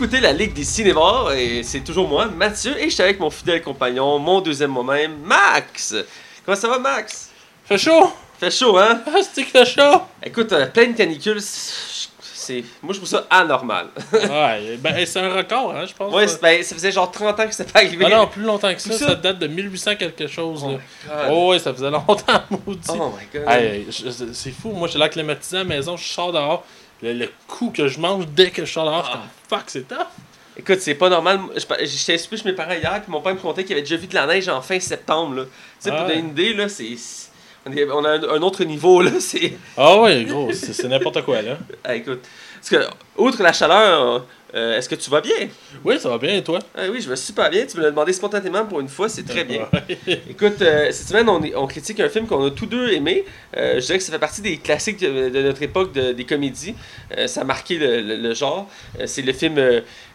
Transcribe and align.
Écoutez 0.00 0.20
la 0.20 0.32
Ligue 0.32 0.52
des 0.52 0.62
Cinévores 0.62 1.32
et 1.32 1.64
c'est 1.64 1.80
toujours 1.80 2.06
moi, 2.06 2.26
Mathieu, 2.26 2.78
et 2.78 2.84
je 2.84 2.94
suis 2.94 3.02
avec 3.02 3.18
mon 3.18 3.30
fidèle 3.30 3.60
compagnon, 3.60 4.20
mon 4.20 4.40
deuxième 4.40 4.70
moi-même, 4.70 5.16
Max. 5.24 5.92
Comment 6.44 6.56
ça 6.56 6.68
va, 6.68 6.78
Max? 6.78 7.30
Fait 7.64 7.78
chaud! 7.78 8.12
Fait 8.38 8.48
chaud, 8.48 8.78
hein? 8.78 9.02
Ah, 9.08 9.18
c'est 9.20 9.42
que 9.42 9.50
fait 9.50 9.66
chaud! 9.66 10.02
Écoute, 10.22 10.52
euh, 10.52 10.66
pleine 10.66 10.94
canicule, 10.94 11.40
c'est. 11.42 12.62
Moi, 12.80 12.92
je 12.92 12.98
trouve 12.98 13.08
ça 13.08 13.26
anormal. 13.28 13.88
ouais, 14.12 14.76
ben, 14.78 15.04
c'est 15.04 15.18
un 15.18 15.34
record, 15.34 15.74
hein, 15.74 15.84
je 15.84 15.94
pense. 15.94 16.14
Ouais, 16.14 16.26
ben, 16.40 16.62
ça 16.62 16.76
faisait 16.76 16.92
genre 16.92 17.10
30 17.10 17.40
ans 17.40 17.46
que 17.48 17.52
c'était 17.52 17.72
pas 17.72 17.80
arrivé. 17.80 18.04
Ah 18.06 18.18
non, 18.18 18.26
plus 18.28 18.44
longtemps 18.44 18.72
que 18.72 18.80
ça, 18.80 18.92
ça, 18.92 19.06
ça? 19.08 19.14
date 19.16 19.40
de 19.40 19.48
1800 19.48 19.96
quelque 19.96 20.28
chose. 20.28 20.64
Oh. 20.64 20.78
Oh, 21.28 21.50
ouais, 21.50 21.58
ça 21.58 21.74
faisait 21.74 21.90
longtemps, 21.90 22.44
maudit. 22.50 22.88
Oh 22.90 23.12
my 23.18 23.40
god. 23.40 23.48
Hey, 23.48 23.88
c'est 24.32 24.52
fou, 24.52 24.70
moi 24.70 24.86
j'ai 24.86 25.00
l'air 25.00 25.10
climatisé 25.10 25.56
à 25.56 25.64
la 25.64 25.64
maison, 25.64 25.96
je 25.96 26.04
sors 26.04 26.30
dehors. 26.30 26.64
Le, 27.02 27.12
le 27.12 27.30
coup 27.46 27.70
que 27.70 27.86
je 27.88 28.00
mange 28.00 28.26
dès 28.28 28.50
que 28.50 28.64
je 28.64 28.72
sors 28.72 28.84
dehors, 28.84 29.04
Ah. 29.06 29.10
c'est 29.12 29.50
comme 29.50 29.58
fuck, 29.60 29.70
c'est 29.70 29.88
tough. 29.88 30.06
Écoute, 30.56 30.80
c'est 30.80 30.94
pas 30.96 31.08
normal. 31.08 31.40
Je- 31.56 31.86
J'étais 31.86 32.18
super 32.18 32.38
chez 32.38 32.44
mes 32.44 32.52
parents 32.54 32.72
hier, 32.72 33.00
puis 33.02 33.12
mon 33.12 33.20
père 33.20 33.34
me 33.34 33.38
contait 33.38 33.62
qu'il 33.64 33.72
avait 33.74 33.82
déjà 33.82 33.96
vu 33.96 34.08
de 34.08 34.14
la 34.14 34.26
neige 34.26 34.48
en 34.48 34.60
fin 34.60 34.80
septembre. 34.80 35.34
Là. 35.36 35.42
Tu 35.44 35.50
sais, 35.78 35.90
pour 35.90 36.00
donner 36.00 36.18
une 36.18 36.30
idée, 36.30 36.54
là, 36.54 36.68
c'est. 36.68 36.96
On, 37.66 38.04
a 38.04 38.10
un, 38.10 38.22
un 38.22 38.42
autre 38.42 38.64
niveau, 38.64 39.00
là. 39.02 39.12
C'est. 39.20 39.52
Ah 39.76 39.98
ouais, 40.00 40.24
gros, 40.24 40.50
c'est 40.52 40.72
c'est 40.72 40.88
n'importe 40.88 41.22
quoi 41.22 41.42
là. 41.42 41.58
Ah, 41.84 41.94
écoute. 41.94 42.22
Parce 42.56 42.70
que, 42.70 42.90
outre 43.16 43.40
la 43.42 43.52
chaleur, 43.52 44.26
euh, 44.54 44.78
est-ce 44.78 44.88
que 44.88 44.94
tu 44.94 45.10
vas 45.10 45.20
bien? 45.20 45.34
Oui, 45.84 45.98
ça 45.98 46.08
va 46.08 46.16
bien 46.18 46.34
et 46.34 46.42
toi? 46.42 46.58
Ah 46.74 46.82
oui, 46.90 47.00
je 47.02 47.08
vais 47.08 47.16
super 47.16 47.50
bien. 47.50 47.66
Tu 47.66 47.76
me 47.76 47.82
l'as 47.82 47.90
demandé 47.90 48.12
spontanément 48.12 48.64
pour 48.64 48.80
une 48.80 48.88
fois, 48.88 49.08
c'est 49.08 49.24
très 49.26 49.44
bien. 49.44 49.68
Écoute, 50.30 50.62
euh, 50.62 50.86
cette 50.90 51.08
semaine, 51.08 51.28
on, 51.28 51.42
est- 51.42 51.54
on 51.54 51.66
critique 51.66 52.00
un 52.00 52.08
film 52.08 52.26
qu'on 52.26 52.46
a 52.46 52.50
tous 52.50 52.66
deux 52.66 52.90
aimé. 52.92 53.24
Euh, 53.56 53.74
je 53.80 53.84
dirais 53.86 53.98
que 53.98 54.04
ça 54.04 54.12
fait 54.12 54.18
partie 54.18 54.40
des 54.40 54.56
classiques 54.56 55.00
de, 55.00 55.28
de 55.28 55.42
notre 55.42 55.62
époque 55.62 55.92
de- 55.92 56.12
des 56.12 56.24
comédies. 56.24 56.74
Ça 57.26 57.42
a 57.42 57.44
marqué 57.44 57.76
le, 57.76 58.00
le- 58.00 58.16
le 58.16 58.34
genre. 58.34 58.68
C'est 59.06 59.22
le 59.22 59.32
film 59.32 59.60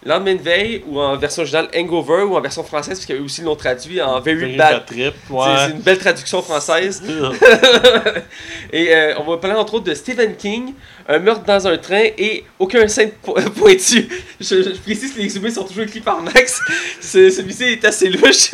Lendemain 0.06 0.36
de 0.36 0.42
veille, 0.42 0.84
ou 0.88 1.00
en 1.00 1.16
version 1.16 1.44
originale 1.44 1.70
Hangover, 1.76 2.24
ou 2.24 2.36
en 2.36 2.42
version 2.42 2.64
française, 2.64 2.96
parce 2.98 3.06
qu'il 3.06 3.16
y 3.16 3.18
a 3.18 3.22
eu 3.22 3.24
aussi 3.26 3.40
le 3.42 3.46
nom 3.48 3.56
traduit 3.56 4.02
en 4.02 4.20
Very, 4.20 4.38
Very 4.40 4.56
Bad. 4.58 4.86
trip, 4.86 5.14
C'est- 5.28 5.34
ouais. 5.34 5.46
C'est 5.68 5.72
une 5.72 5.80
belle 5.82 5.98
traduction 6.00 6.42
française. 6.42 7.02
et 8.74 8.92
on 9.18 9.24
va 9.30 9.38
parler 9.38 9.56
entre 9.58 9.76
autres 9.76 9.86
de 9.86 9.94
Stephen 9.94 10.36
King, 10.36 10.74
Un 11.08 11.20
meurtre 11.20 11.44
dans 11.46 11.68
un 11.68 11.78
train 11.78 12.04
et 12.18 12.44
aucun 12.60 12.88
scène 12.88 13.12
po- 13.22 13.34
pointu. 13.58 14.08
Je, 14.40 14.62
je 14.64 14.70
précise 14.82 15.14
que 15.14 15.18
les 15.18 15.24
résumés 15.24 15.52
sont 15.52 15.64
toujours 15.64 15.84
écrits 15.84 16.00
par 16.02 16.22
Max. 16.22 16.60
Ce- 17.02 17.30
Celui-ci 17.30 17.64
est 17.64 17.86
assez 17.86 18.10
louche. 18.10 18.52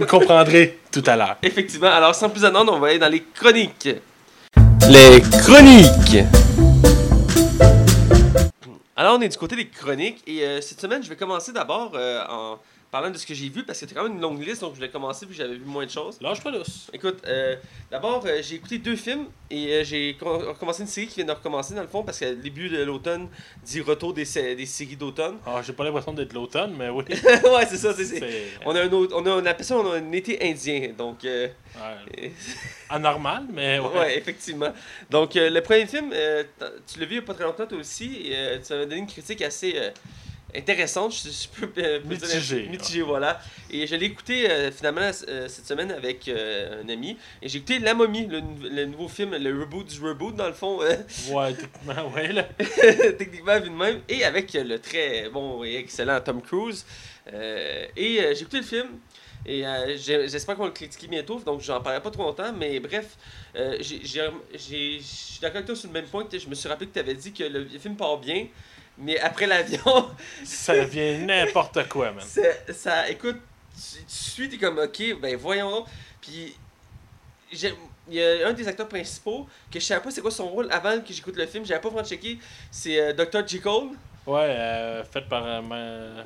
Vous 0.00 0.06
comprendrez 0.06 0.78
tout 0.90 1.02
à 1.06 1.16
l'heure. 1.16 1.36
Effectivement. 1.42 1.88
Alors, 1.90 2.14
sans 2.14 2.28
plus 2.30 2.44
attendre, 2.44 2.72
on 2.74 2.78
va 2.80 2.88
aller 2.88 2.98
dans 2.98 3.08
les 3.08 3.22
chroniques. 3.34 3.88
Les 4.88 5.20
chroniques! 5.42 6.24
Alors, 8.96 9.16
on 9.18 9.20
est 9.22 9.28
du 9.28 9.38
côté 9.38 9.56
des 9.56 9.68
chroniques 9.68 10.22
et 10.26 10.42
euh, 10.44 10.60
cette 10.60 10.80
semaine, 10.80 11.02
je 11.02 11.08
vais 11.08 11.16
commencer 11.16 11.52
d'abord 11.52 11.92
euh, 11.94 12.20
en 12.28 12.58
parlant 12.92 13.10
de 13.10 13.16
ce 13.16 13.26
que 13.26 13.32
j'ai 13.34 13.48
vu 13.48 13.64
parce 13.64 13.80
que 13.80 13.86
c'était 13.86 13.94
quand 13.98 14.04
même 14.04 14.12
une 14.16 14.20
longue 14.20 14.40
liste, 14.46 14.60
donc 14.60 14.74
je 14.76 14.80
vais 14.80 14.90
commencer 14.90 15.26
puis 15.26 15.34
j'avais 15.34 15.54
vu 15.54 15.64
moins 15.64 15.84
de 15.86 15.90
choses. 15.90 16.18
Lâche 16.20 16.42
pas 16.42 16.52
douce. 16.52 16.90
Écoute, 16.92 17.20
euh, 17.26 17.56
d'abord, 17.90 18.22
euh, 18.26 18.40
j'ai 18.42 18.56
écouté 18.56 18.76
deux 18.78 18.96
films 18.96 19.26
et 19.50 19.72
euh, 19.76 19.82
j'ai 19.84 20.14
co- 20.20 20.38
recommencé 20.38 20.82
une 20.82 20.88
série 20.88 21.06
qui 21.08 21.16
vient 21.16 21.24
de 21.24 21.32
recommencer 21.32 21.74
dans 21.74 21.80
le 21.82 21.88
fond 21.88 22.02
parce 22.04 22.18
que 22.20 22.26
le 22.26 22.36
début 22.36 22.68
de 22.68 22.82
l'automne 22.82 23.28
dit 23.64 23.80
retour 23.80 24.12
des, 24.12 24.24
des 24.24 24.66
séries 24.66 24.96
d'automne. 24.96 25.38
Ah, 25.46 25.62
j'ai 25.66 25.72
pas 25.72 25.84
l'impression 25.84 26.12
d'être 26.12 26.34
l'automne, 26.34 26.74
mais 26.78 26.90
oui. 26.90 27.04
ouais, 27.10 27.66
c'est 27.66 27.78
ça, 27.78 27.94
c'est, 27.94 28.04
C'est 28.04 28.44
On 28.66 28.76
a 28.76 28.82
un 28.82 28.92
autre, 28.92 29.16
on 29.18 29.24
a, 29.26 29.30
on 29.30 29.46
appelle 29.46 29.64
ça 29.64 29.76
on 29.78 29.90
a 29.90 29.96
un 29.96 30.12
été 30.12 30.38
indien, 30.46 30.92
donc. 30.96 31.24
euh, 31.24 31.48
ouais, 32.14 32.32
anormal, 32.90 33.46
mais 33.52 33.78
ouais. 33.78 33.98
Ouais, 33.98 34.18
effectivement. 34.18 34.72
Donc, 35.10 35.34
euh, 35.36 35.48
le 35.50 35.62
premier 35.62 35.86
film, 35.86 36.10
euh, 36.12 36.44
tu 36.86 37.00
l'as 37.00 37.06
vu 37.06 37.12
il 37.12 37.18
n'y 37.18 37.24
a 37.24 37.26
pas 37.26 37.34
très 37.34 37.44
longtemps, 37.44 37.66
toi 37.66 37.78
aussi, 37.78 38.26
et 38.26 38.36
euh, 38.36 38.58
tu 38.64 38.72
m'as 38.74 38.80
donné 38.80 38.96
une 38.96 39.06
critique 39.06 39.40
assez 39.42 39.72
euh, 39.76 39.90
intéressante, 40.54 41.12
je, 41.14 41.28
je 41.30 41.48
peux 41.66 41.70
euh, 41.82 42.00
Mitigée, 42.04 42.68
Mitigée, 42.68 43.02
voilà. 43.02 43.40
Et 43.70 43.86
je 43.86 43.94
l'ai 43.96 44.06
écouté 44.06 44.50
euh, 44.50 44.70
finalement 44.70 45.10
euh, 45.28 45.48
cette 45.48 45.66
semaine 45.66 45.90
avec 45.92 46.28
euh, 46.28 46.82
un 46.84 46.88
ami, 46.88 47.16
et 47.40 47.48
j'ai 47.48 47.58
écouté 47.58 47.78
La 47.78 47.94
Momie, 47.94 48.26
le, 48.26 48.40
nou- 48.40 48.68
le 48.70 48.84
nouveau 48.86 49.08
film, 49.08 49.34
le 49.36 49.60
reboot 49.60 49.86
du 49.86 50.00
reboot, 50.00 50.34
dans 50.36 50.48
le 50.48 50.52
fond, 50.52 50.78
Ouais, 51.30 51.54
techniquement, 51.54 52.08
ouais, 52.14 52.32
là. 52.32 52.42
techniquement 53.18 53.58
vu 53.60 53.70
de 53.70 53.74
même, 53.74 54.00
et 54.08 54.24
avec 54.24 54.52
le 54.54 54.78
très 54.78 55.28
bon 55.30 55.64
et 55.64 55.76
excellent 55.76 56.20
Tom 56.20 56.42
Cruise. 56.42 56.84
Et 57.32 58.18
j'ai 58.34 58.40
écouté 58.40 58.58
le 58.58 58.62
film. 58.64 58.86
Et 59.44 59.64
j'espère 59.96 60.54
qu'on 60.54 60.62
va 60.62 60.68
le 60.68 60.72
critiquer 60.74 61.08
bientôt, 61.08 61.40
donc 61.40 61.60
j'en 61.62 61.80
parlerai 61.80 62.00
pas 62.00 62.12
trop 62.12 62.22
longtemps. 62.22 62.52
Mais 62.52 62.78
bref, 62.78 63.16
je 63.56 63.82
suis 63.82 65.40
d'accord 65.40 65.56
avec 65.56 65.66
toi 65.66 65.74
sur 65.74 65.88
le 65.88 65.94
même 65.94 66.04
point. 66.06 66.24
Je 66.32 66.48
me 66.48 66.54
suis 66.54 66.68
rappelé 66.68 66.88
que 66.88 66.94
tu 66.94 67.00
avais 67.00 67.14
dit 67.14 67.32
que 67.32 67.42
le 67.44 67.66
film 67.66 67.96
part 67.96 68.18
bien, 68.18 68.46
mais 68.98 69.18
après 69.20 69.46
l'avion, 69.46 70.10
Ça 70.44 70.74
devient 70.74 71.18
n'importe 71.24 71.88
quoi, 71.88 72.12
man. 72.12 72.24
ça, 72.72 73.08
écoute, 73.08 73.38
tu, 73.74 73.98
tu 73.98 74.04
suis, 74.08 74.48
t'es 74.48 74.58
comme, 74.58 74.78
ok, 74.78 75.20
ben 75.20 75.36
voyons. 75.36 75.84
Puis, 76.20 76.56
j'ai- 77.50 77.74
il 78.08 78.14
y 78.14 78.22
a 78.42 78.48
un 78.48 78.52
des 78.52 78.66
acteurs 78.66 78.88
principaux 78.88 79.46
que 79.70 79.78
je 79.78 79.84
savais 79.84 80.00
pas 80.02 80.10
c'est 80.10 80.20
quoi 80.20 80.30
son 80.32 80.48
rôle 80.48 80.66
avant 80.72 81.00
que 81.00 81.12
j'écoute 81.12 81.36
le 81.36 81.46
film, 81.46 81.64
j'avais 81.64 81.80
pas 81.80 81.88
vraiment 81.88 82.06
checké, 82.06 82.36
c'est 82.70 82.98
euh, 83.00 83.12
Dr. 83.12 83.46
Jekyll. 83.46 83.90
Ouais, 84.26 84.56
euh, 84.58 85.04
fait 85.04 85.22
par 85.28 85.44
euh, 85.46 86.22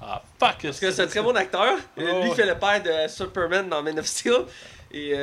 Ah, 0.00 0.22
fuck! 0.38 0.56
Parce 0.62 0.80
que 0.80 0.90
c'est 0.90 1.02
un 1.02 1.06
très 1.06 1.22
bon 1.22 1.36
acteur. 1.36 1.76
Oh, 1.96 2.00
Lui 2.00 2.30
qui 2.30 2.36
fait 2.36 2.46
le 2.46 2.58
père 2.58 2.82
de 2.82 3.08
Superman 3.10 3.68
dans 3.68 3.82
Man 3.82 3.98
of 3.98 4.06
Steel. 4.06 4.44
Et. 4.92 5.14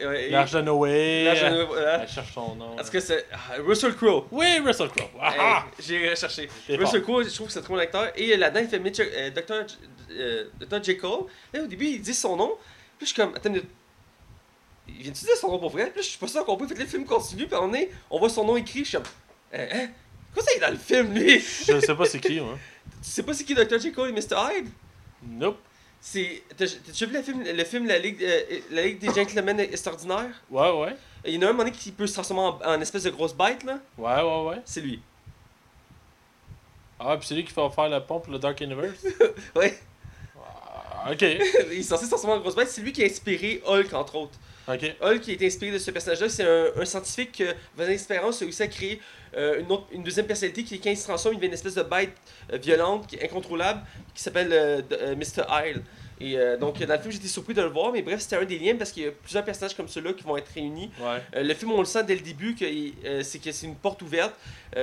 Euh, 0.00 0.30
L'Arche 0.30 0.52
de 0.52 0.60
Noé. 0.62 1.24
L'Arche 1.24 1.42
de 1.42 1.48
Noé, 1.48 1.64
voilà. 1.64 2.02
Elle 2.02 2.08
cherche 2.08 2.32
son 2.32 2.54
nom. 2.54 2.76
Tout 2.76 2.84
cas, 2.90 3.00
c'est. 3.00 3.26
ah, 3.32 3.54
Russell 3.66 3.94
Crowe? 3.96 4.26
Oui, 4.30 4.58
Russell 4.64 4.88
Crowe. 4.90 5.08
Ah, 5.20 5.34
ah. 5.38 5.64
Hey, 5.78 5.84
J'ai 5.86 6.10
recherché. 6.10 6.48
Russell 6.68 7.02
Crowe, 7.02 7.24
je 7.24 7.34
trouve 7.34 7.46
que 7.48 7.52
c'est 7.52 7.58
un 7.58 7.62
très 7.62 7.74
bon 7.74 7.80
acteur. 7.80 8.12
Et 8.16 8.36
là-dedans, 8.36 8.60
il 8.60 8.68
fait 8.68 8.78
Mitch, 8.78 9.00
euh, 9.00 9.30
Dr. 9.30 9.66
J- 9.68 9.76
euh, 10.12 10.44
Dr. 10.60 10.82
Jekyll. 10.84 11.18
Et 11.52 11.60
au 11.60 11.66
début, 11.66 11.86
il 11.86 12.00
dit 12.00 12.14
son 12.14 12.36
nom. 12.36 12.52
Puis 12.98 13.06
je 13.08 13.12
suis 13.12 13.14
comme. 13.22 13.34
Attends 13.34 13.48
une 13.48 13.54
minute. 13.56 13.68
Il 14.88 15.02
vient-tu 15.02 15.24
dire 15.24 15.36
son 15.36 15.50
nom 15.50 15.58
pour 15.58 15.70
vrai? 15.70 15.90
Puis 15.92 16.02
je 16.02 16.08
suis 16.10 16.18
pas 16.18 16.28
sûr 16.28 16.44
qu'on 16.44 16.56
peut. 16.56 16.66
Fait 16.68 16.74
que 16.74 16.80
le 16.80 16.86
film 16.86 17.04
continue. 17.04 17.46
Puis 17.46 17.56
on, 17.60 17.74
est, 17.74 17.90
on 18.10 18.18
voit 18.18 18.30
son 18.30 18.44
nom 18.44 18.56
écrit. 18.56 18.80
Je 18.84 18.88
suis 18.88 18.96
comme. 18.98 19.06
Hein? 19.52 19.66
hein? 19.72 19.88
Quoi 20.32 20.42
ça, 20.42 20.50
il 20.54 20.58
est 20.58 20.66
dans 20.66 20.70
le 20.72 20.78
film, 20.78 21.12
lui? 21.14 21.40
Je 21.40 21.80
sais 21.80 21.94
pas 21.94 22.04
c'est 22.04 22.20
qui, 22.20 22.38
moi. 22.40 22.56
tu 23.02 23.10
sais 23.10 23.22
pas 23.22 23.34
c'est 23.34 23.44
qui 23.44 23.54
Dr. 23.54 23.78
Jekyll 23.80 24.06
et 24.08 24.12
Mr. 24.12 24.36
Hyde? 24.52 24.68
Nope. 25.26 25.58
C'est. 26.00 26.42
T'as 26.56 26.66
déjà 26.66 27.06
vu 27.06 27.12
le 27.12 27.22
film, 27.22 27.42
le 27.44 27.64
film 27.64 27.86
La 27.86 27.98
Ligue, 27.98 28.22
euh, 28.22 28.40
la 28.70 28.82
Ligue 28.82 28.98
des 28.98 29.12
Gentlemen 29.12 29.60
Extraordinaires? 29.60 30.42
Ouais, 30.50 30.70
ouais. 30.70 30.96
Il 31.24 31.34
y 31.34 31.38
en 31.38 31.42
a 31.42 31.44
un 31.46 31.48
moment 31.48 31.64
donné 31.64 31.76
qui 31.76 31.90
peut 31.90 32.06
se 32.06 32.14
transformer 32.14 32.58
en, 32.64 32.74
en 32.76 32.80
espèce 32.80 33.02
de 33.02 33.10
grosse 33.10 33.34
bête, 33.34 33.64
là. 33.64 33.78
Ouais, 33.96 34.22
ouais, 34.22 34.48
ouais. 34.48 34.62
C'est 34.64 34.80
lui. 34.80 35.00
Ah, 37.00 37.16
puis 37.16 37.26
c'est 37.28 37.34
lui 37.34 37.44
qui 37.44 37.52
va 37.52 37.70
faire 37.70 37.88
la 37.88 38.00
pompe 38.00 38.26
le 38.28 38.38
Dark 38.38 38.60
Universe? 38.60 39.06
Ouais. 39.54 39.78
Ah, 40.36 41.12
ok. 41.12 41.22
il 41.22 41.78
est 41.78 41.82
censé 41.82 42.04
se 42.04 42.10
transformer 42.10 42.36
en 42.36 42.40
grosse 42.40 42.56
bête. 42.56 42.68
C'est 42.68 42.80
lui 42.80 42.92
qui 42.92 43.02
a 43.02 43.06
inspiré 43.06 43.62
Hulk, 43.66 43.92
entre 43.92 44.16
autres. 44.16 44.38
Ok. 44.68 44.84
Hulk 45.00 45.20
qui 45.22 45.32
été 45.32 45.46
inspiré 45.46 45.72
de 45.72 45.78
ce 45.78 45.90
personnage-là, 45.90 46.28
c'est 46.28 46.44
un, 46.44 46.84
scientifique 46.84 47.38
que 47.38 47.54
Vanessa 47.74 47.94
Espérance 47.94 48.42
a 48.42 48.44
réussi 48.44 48.62
à 48.62 48.66
créer 48.66 49.00
euh, 49.34 49.60
une, 49.60 49.72
autre, 49.72 49.86
deuxième 49.96 50.26
personnalité 50.26 50.62
qui, 50.62 50.78
quand 50.78 50.90
il 50.90 50.96
se 50.96 51.04
transforme, 51.04 51.34
il 51.34 51.38
devient 51.38 51.48
une 51.48 51.54
espèce 51.54 51.74
de 51.74 51.82
bête 51.82 52.12
euh, 52.52 52.58
violente, 52.58 53.10
est 53.14 53.24
incontrôlable, 53.24 53.80
qui 54.14 54.22
s'appelle 54.22 54.52
euh, 54.52 54.82
euh, 54.92 55.16
Mr. 55.16 55.44
Isle. 55.64 55.82
Et 56.20 56.36
euh, 56.36 56.56
donc, 56.56 56.78
dans 56.82 56.94
le 56.94 56.98
film, 57.00 57.12
j'étais 57.12 57.28
surpris 57.28 57.54
de 57.54 57.62
le 57.62 57.68
voir, 57.68 57.92
mais 57.92 58.02
bref, 58.02 58.20
c'était 58.20 58.36
un 58.36 58.44
des 58.44 58.58
liens 58.58 58.74
parce 58.76 58.90
qu'il 58.90 59.04
y 59.04 59.06
a 59.06 59.12
plusieurs 59.12 59.44
personnages 59.44 59.76
comme 59.76 59.86
ceux-là 59.88 60.12
qui 60.14 60.24
vont 60.24 60.36
être 60.36 60.48
réunis. 60.52 60.90
Ouais. 61.00 61.18
Euh, 61.36 61.42
le 61.44 61.54
film, 61.54 61.70
on 61.72 61.78
le 61.78 61.84
sent 61.84 62.02
dès 62.04 62.14
le 62.16 62.20
début 62.22 62.54
que 62.56 62.64
euh, 62.64 63.22
c'est 63.22 63.38
que 63.38 63.52
c'est 63.52 63.66
une 63.66 63.76
porte 63.76 64.02
ouverte, 64.02 64.34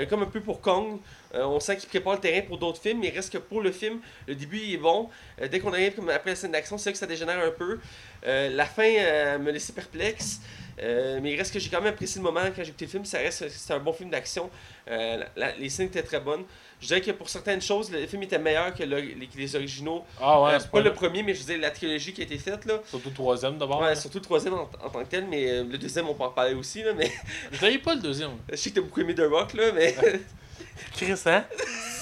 comme 0.10 0.24
un 0.24 0.28
peu 0.28 0.40
pour 0.42 0.62
Kong. 0.62 1.00
On 1.34 1.60
sent 1.60 1.78
qu'il 1.78 1.90
prépare 1.90 2.14
le 2.14 2.20
terrain 2.20 2.42
pour 2.42 2.58
d'autres 2.58 2.82
films, 2.82 3.00
mais 3.02 3.08
il 3.10 3.14
reste 3.16 3.32
que 3.32 3.38
pour 3.38 3.62
le 3.62 3.72
film, 3.72 4.00
le 4.28 4.34
début 4.36 4.58
il 4.58 4.74
est 4.76 4.78
bon. 4.78 5.10
Dès 5.52 5.60
qu'on 5.60 5.74
arrive 5.74 5.94
comme 5.94 6.10
après 6.10 6.32
la 6.32 6.36
scène 6.36 6.52
d'action, 6.54 6.78
c'est 6.78 6.90
là 6.90 6.94
que 6.94 6.98
ça 6.98 7.06
dégénère 7.06 7.40
un 7.40 7.52
peu. 7.52 7.78
La 8.26 8.66
fin 8.66 9.38
me 9.38 9.52
laissait 9.52 9.74
perplexe. 9.74 10.40
Mais 10.82 11.32
il 11.34 11.38
reste 11.38 11.54
que 11.54 11.60
j'ai 11.60 11.70
quand 11.70 11.82
même 11.82 11.94
apprécié 11.94 12.20
le 12.20 12.24
moment 12.24 12.42
quand 12.56 12.64
j'ai 12.64 12.70
écouté 12.70 12.86
le 12.86 12.92
film. 12.92 13.06
Ça 13.06 13.20
reste 13.20 13.48
c'est 13.50 13.74
un 13.74 13.80
bon 13.80 13.94
film 13.94 14.10
d'action. 14.10 14.50
La- 14.88 15.28
la- 15.36 15.56
les 15.58 15.70
scènes 15.70 15.88
étaient 15.88 16.02
très 16.04 16.20
bonnes. 16.20 16.46
Je 16.82 16.88
dirais 16.88 17.02
que 17.02 17.12
pour 17.12 17.30
certaines 17.30 17.62
choses, 17.62 17.90
le 17.92 18.06
film 18.06 18.22
était 18.24 18.38
meilleur 18.38 18.74
que, 18.74 18.84
le- 18.84 19.00
les, 19.00 19.28
que 19.28 19.38
les 19.38 19.56
originaux. 19.56 20.04
Ah, 20.22 20.42
ouais, 20.42 20.54
Euh, 20.54 20.60
c'est 20.60 20.70
pas 20.70 20.82
le 20.82 20.94
premier, 20.94 21.24
mais 21.24 21.34
je 21.34 21.40
veux 21.40 21.46
dire 21.46 21.58
la 21.60 21.72
trilogie 21.72 22.14
qui 22.14 22.22
a 22.22 22.26
été 22.26 22.38
faite 22.38 22.66
là. 22.66 22.80
Surtout 22.90 23.10
le 23.10 23.16
troisième 23.16 23.58
d'abord. 23.58 23.82
Ouais, 23.82 23.96
surtout 23.96 24.18
le 24.20 24.24
troisième 24.24 24.54
en, 24.56 24.70
en 24.84 24.90
tant 24.90 25.04
que 25.04 25.10
tel, 25.10 25.26
mais 25.28 25.50
euh, 25.50 25.64
le 25.64 25.78
deuxième 25.78 26.08
on 26.10 26.14
peut 26.14 26.24
en 26.24 26.30
parler 26.32 26.54
aussi 26.54 26.84
là. 26.84 26.94
Mais 26.94 27.12
Je 27.52 27.62
l'avais 27.62 27.78
pas 27.80 27.96
le 27.96 28.02
deuxième. 28.02 28.32
je 28.52 28.56
sais 28.58 28.70
que 28.72 28.76
t'as 28.76 28.82
beaucoup 28.82 29.00
aimé 29.02 29.16
The 29.16 29.22
Rock 29.30 29.54
là, 29.54 29.72
mais 29.74 29.96
Chris, 30.94 31.14
hein? 31.26 31.46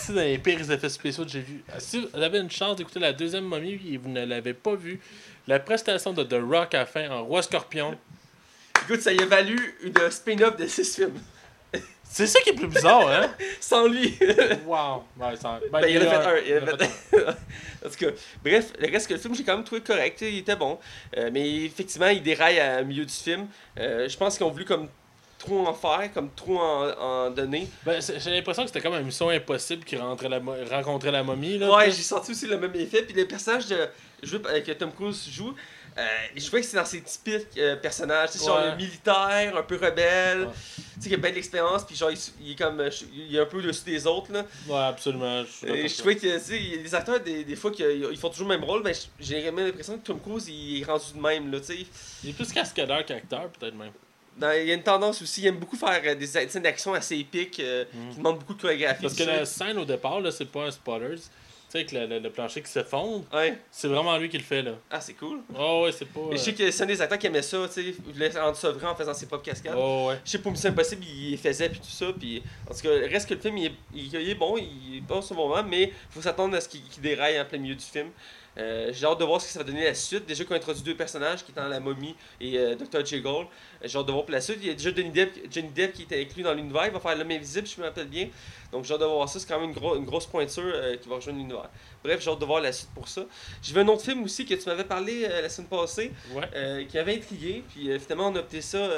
C'est 0.01 0.13
dans 0.13 0.21
les 0.21 0.37
pires 0.37 0.69
effets 0.69 0.89
spéciaux 0.89 1.23
que 1.23 1.29
j'ai 1.31 1.39
vus. 1.41 1.63
Si 1.77 1.99
vous 2.13 2.19
avez 2.21 2.39
une 2.39 2.51
chance 2.51 2.75
d'écouter 2.75 2.99
la 2.99 3.13
deuxième 3.13 3.45
momie 3.45 3.79
et 3.91 3.97
vous 3.97 4.09
ne 4.09 4.25
l'avez 4.25 4.53
pas 4.53 4.75
vu, 4.75 4.99
la 5.47 5.59
prestation 5.59 6.11
de 6.13 6.23
The 6.23 6.35
Rock 6.41 6.73
à 6.73 6.79
la 6.79 6.85
fin 6.85 7.09
en 7.09 7.23
Roi 7.23 7.41
Scorpion, 7.43 7.97
écoute, 8.83 9.01
ça 9.01 9.13
y 9.13 9.21
a 9.21 9.25
valu 9.25 9.75
une 9.83 9.93
spin-off 10.11 10.57
de 10.57 10.67
6 10.67 10.95
films. 10.95 11.21
C'est 12.13 12.27
ça 12.27 12.39
qui 12.41 12.49
est 12.51 12.53
plus 12.53 12.67
bizarre, 12.67 13.07
hein? 13.09 13.31
Sans 13.59 13.87
lui. 13.87 14.17
Wow! 14.67 15.03
Ouais, 15.19 15.33
ben, 15.41 15.59
Ben, 15.71 15.87
il 15.87 15.97
a 15.97 16.01
fait 16.01 16.15
un. 16.15 16.37
Il 16.37 16.53
en 16.53 16.57
a 16.57 16.61
il 16.61 16.63
en 16.63 16.73
a 16.73 16.77
fait 16.77 17.25
un. 17.27 17.31
en 17.31 17.89
tout 17.89 17.97
cas, 18.05 18.11
bref, 18.43 18.73
le 18.79 18.91
reste 18.91 19.07
que 19.07 19.13
le 19.15 19.19
film, 19.19 19.33
j'ai 19.33 19.43
quand 19.43 19.55
même 19.55 19.63
trouvé 19.63 19.81
correct. 19.81 20.21
Il 20.21 20.37
était 20.37 20.55
bon. 20.55 20.77
Euh, 21.17 21.31
mais 21.33 21.63
effectivement, 21.65 22.07
il 22.09 22.21
déraille 22.21 22.59
à 22.59 22.83
milieu 22.83 23.03
du 23.03 23.13
film. 23.13 23.47
Euh, 23.79 24.07
je 24.07 24.15
pense 24.15 24.37
qu'ils 24.37 24.45
ont 24.45 24.51
voulu 24.51 24.65
comme 24.65 24.87
trop 25.39 25.67
en 25.67 25.73
faire, 25.73 26.13
comme 26.13 26.29
trop 26.35 26.59
en, 26.59 26.91
en 26.99 27.29
donner. 27.31 27.67
Ben, 27.83 27.99
j'ai 27.99 28.29
l'impression 28.31 28.61
que 28.63 28.67
c'était 28.69 28.81
comme 28.81 28.93
une 28.93 29.05
mission 29.05 29.29
impossible 29.29 29.83
qui 29.83 29.97
rentrait 29.97 30.29
la 30.29 30.39
rencontrait 30.71 31.11
la 31.11 31.23
momie. 31.23 31.57
Là, 31.57 31.75
Ouais, 31.75 31.85
j'ai 31.91 32.03
senti 32.03 32.31
aussi 32.31 32.45
le 32.45 32.57
même 32.59 32.75
effet. 32.75 33.01
Puis 33.01 33.15
le 33.15 33.25
personnage 33.25 33.65
de, 33.67 33.89
que 34.21 34.71
Tom 34.73 34.91
Cruise 34.91 35.27
joue, 35.31 35.53
euh, 35.97 36.01
je 36.35 36.45
trouvais 36.45 36.61
que 36.61 36.67
c'est 36.67 36.77
dans 36.77 36.85
ses 36.85 37.01
typiques 37.01 37.47
euh, 37.57 37.75
personnages. 37.75 38.31
Tu 38.31 38.37
sais, 38.39 38.45
genre 38.45 38.57
Ouais. 38.59 38.71
le 38.71 38.77
militaire, 38.77 39.55
un 39.57 39.63
peu 39.63 39.75
rebelle, 39.75 40.45
Ouais. 40.45 40.53
tu 40.95 41.01
sais, 41.01 41.09
qui 41.09 41.15
a 41.15 41.17
bien 41.17 41.29
de 41.29 41.35
l'expérience, 41.35 41.83
puis 41.85 41.95
genre, 41.95 42.09
il, 42.41 42.51
est 42.51 42.55
comme. 42.55 42.83
Il 43.13 43.35
est 43.35 43.39
un 43.39 43.45
peu 43.45 43.57
au-dessus 43.57 43.83
des 43.85 44.07
autres, 44.07 44.31
là. 44.31 44.45
Ouais, 44.67 44.75
absolument. 44.77 45.43
Je 45.43 45.87
je 45.87 45.97
trouvais 45.97 46.15
que, 46.15 46.21
tu 46.21 46.39
sais, 46.43 46.57
il 46.57 46.75
y 46.75 46.79
a 46.79 46.83
des 46.83 46.95
acteurs, 46.95 47.19
des, 47.19 47.43
des 47.43 47.55
fois, 47.55 47.71
ils 47.77 48.17
font 48.17 48.29
toujours 48.29 48.47
le 48.49 48.57
même 48.57 48.63
rôle, 48.65 48.81
mais 48.83 48.93
j'ai 49.19 49.41
vraiment 49.41 49.61
l'impression 49.61 49.97
que 49.97 50.03
Tom 50.05 50.19
Cruise, 50.19 50.47
il 50.47 50.81
est 50.81 50.85
rendu 50.85 51.05
de 51.15 51.19
même, 51.21 51.51
là, 51.51 51.59
tu 51.59 51.65
sais. 51.67 51.85
Il 52.23 52.29
est 52.31 52.33
plus 52.33 52.51
cascadeur 52.51 53.05
qu'acteur, 53.05 53.49
peut-être 53.49 53.75
même. 53.75 53.91
Dans- 54.35 54.51
Il 54.51 54.67
y 54.67 54.71
a 54.71 54.73
une 54.73 54.81
tendance 54.81 55.21
aussi, 55.21 55.41
il 55.41 55.47
aime 55.47 55.57
beaucoup 55.59 55.75
faire 55.77 56.01
euh, 56.03 56.15
des 56.15 56.25
scènes 56.25 56.63
d'action 56.63 56.95
assez 56.95 57.15
épiques, 57.17 57.59
euh, 57.59 57.85
Mm. 57.93 58.09
qui 58.09 58.17
demandent 58.17 58.39
beaucoup 58.39 58.55
de 58.55 58.61
chorégraphie. 58.61 59.03
Parce 59.03 59.13
que 59.13 59.23
ça. 59.25 59.31
la 59.31 59.45
scène 59.45 59.77
au 59.77 59.85
départ, 59.85 60.19
là, 60.21 60.31
c'est 60.31 60.45
pas 60.51 60.63
un 60.65 60.71
spoilers. 60.71 61.21
Tu 61.73 61.79
sais, 61.79 61.85
que 61.85 61.95
le, 61.95 62.05
le- 62.05 62.19
le 62.19 62.29
plancher 62.29 62.61
qui 62.61 62.69
s'effondre, 62.69 63.23
Ouais. 63.33 63.57
c'est 63.71 63.87
vraiment 63.87 64.15
lui 64.19 64.29
qui 64.29 64.37
le 64.37 64.43
fait, 64.43 64.61
là. 64.61 64.73
Ah, 64.91 65.01
c'est 65.01 65.13
cool. 65.15 65.39
Oh, 65.57 65.81
ouais, 65.85 65.91
c'est 65.91 66.05
pas. 66.05 66.19
Mais 66.29 66.37
je 66.37 66.41
sais 66.43 66.53
que 66.53 66.69
c'est 66.69 66.83
un 66.83 66.85
des 66.85 67.01
acteurs 67.01 67.17
qui 67.17 67.25
aimait 67.25 67.41
ça, 67.41 67.57
tu 67.67 67.73
sais, 67.73 67.83
il 68.07 68.13
voulait 68.13 68.29
rendre 68.29 68.55
ça 68.55 68.69
vrai 68.71 68.85
en 68.85 68.95
faisant 68.95 69.13
ses 69.15 69.25
propres 69.25 69.43
cascades. 69.43 69.73
Oh, 69.75 70.05
ouais. 70.09 70.19
Je 70.23 70.29
sais, 70.29 70.37
pour 70.37 70.51
Mission 70.51 70.69
Impossible, 70.69 71.03
il 71.03 71.35
faisait, 71.39 71.69
puis 71.69 71.79
tout 71.79 71.87
ça. 71.89 72.07
Puis, 72.17 72.43
en 72.69 72.75
tout 72.75 72.81
cas, 72.81 72.89
reste 73.09 73.27
que 73.27 73.33
le 73.33 73.39
film, 73.39 73.57
il 73.57 73.65
est, 73.65 73.71
il, 73.91 74.05
il 74.13 74.29
est 74.29 74.35
bon, 74.35 74.55
il 74.57 75.01
passe 75.07 75.31
au 75.31 75.35
moment, 75.35 75.63
mais 75.63 75.83
il 75.85 75.91
faut 76.11 76.21
s'attendre 76.21 76.55
à 76.55 76.61
ce 76.61 76.69
qu'il 76.69 76.83
qu'il 76.83 77.01
déraille 77.01 77.41
en 77.41 77.45
plein 77.45 77.57
milieu 77.57 77.73
du 77.75 77.83
film. 77.83 78.09
Euh, 78.57 78.91
J'ai 78.93 79.05
hâte 79.05 79.19
de 79.19 79.25
voir 79.25 79.41
ce 79.41 79.47
que 79.47 79.53
ça 79.53 79.59
va 79.59 79.65
donner 79.65 79.83
la 79.83 79.93
suite. 79.95 80.25
Déjà 80.25 80.43
qu'on 80.45 80.53
a 80.53 80.57
introduit 80.57 80.83
deux 80.83 80.95
personnages, 80.95 81.43
qui 81.43 81.51
étant 81.51 81.67
la 81.67 81.79
momie 81.79 82.15
et 82.39 82.57
euh, 82.57 82.75
Dr. 82.75 83.03
J. 83.05 83.19
Gold. 83.21 83.47
Euh, 83.47 83.87
J'ai 83.87 83.97
hâte 83.97 84.05
de 84.05 84.11
voir 84.11 84.25
pour 84.25 84.31
la 84.33 84.41
suite. 84.41 84.57
Il 84.61 84.67
y 84.67 84.69
a 84.69 84.73
déjà 84.73 84.93
Johnny 84.95 85.09
Depp, 85.09 85.51
Johnny 85.51 85.69
Depp 85.69 85.93
qui 85.93 86.03
était 86.03 86.21
inclus 86.21 86.43
dans 86.43 86.53
l'univers. 86.53 86.85
Il 86.85 86.91
va 86.91 86.99
faire 86.99 87.15
l'homme 87.15 87.31
invisible, 87.31 87.65
si 87.67 87.75
je 87.75 87.81
me 87.81 87.85
rappelle 87.87 88.07
bien. 88.07 88.29
Donc 88.71 88.85
j'ai 88.85 88.93
hâte 88.93 88.99
de 89.01 89.05
voir 89.05 89.27
ça. 89.27 89.39
C'est 89.39 89.47
quand 89.47 89.59
même 89.59 89.69
une, 89.69 89.75
gros- 89.75 89.95
une 89.95 90.05
grosse 90.05 90.25
pointure 90.27 90.63
euh, 90.65 90.95
qui 90.97 91.09
va 91.09 91.15
rejoindre 91.15 91.39
l'univers. 91.39 91.69
Bref, 92.03 92.21
j'ai 92.21 92.29
hâte 92.29 92.39
de 92.39 92.45
voir 92.45 92.61
la 92.61 92.71
suite 92.71 92.89
pour 92.93 93.07
ça. 93.07 93.25
J'ai 93.61 93.73
vu 93.73 93.79
un 93.79 93.87
autre 93.87 94.03
film 94.03 94.23
aussi 94.23 94.45
que 94.45 94.53
tu 94.53 94.65
m'avais 94.67 94.83
parlé 94.83 95.21
la 95.27 95.47
semaine 95.49 95.69
passée. 95.69 96.11
Ouais. 96.31 96.85
Qui 96.89 96.97
avait 96.97 97.15
intrigué, 97.15 97.63
puis 97.69 97.97
finalement 97.99 98.27
on 98.27 98.35
a 98.35 98.39
opté 98.39 98.61
ça 98.61 98.89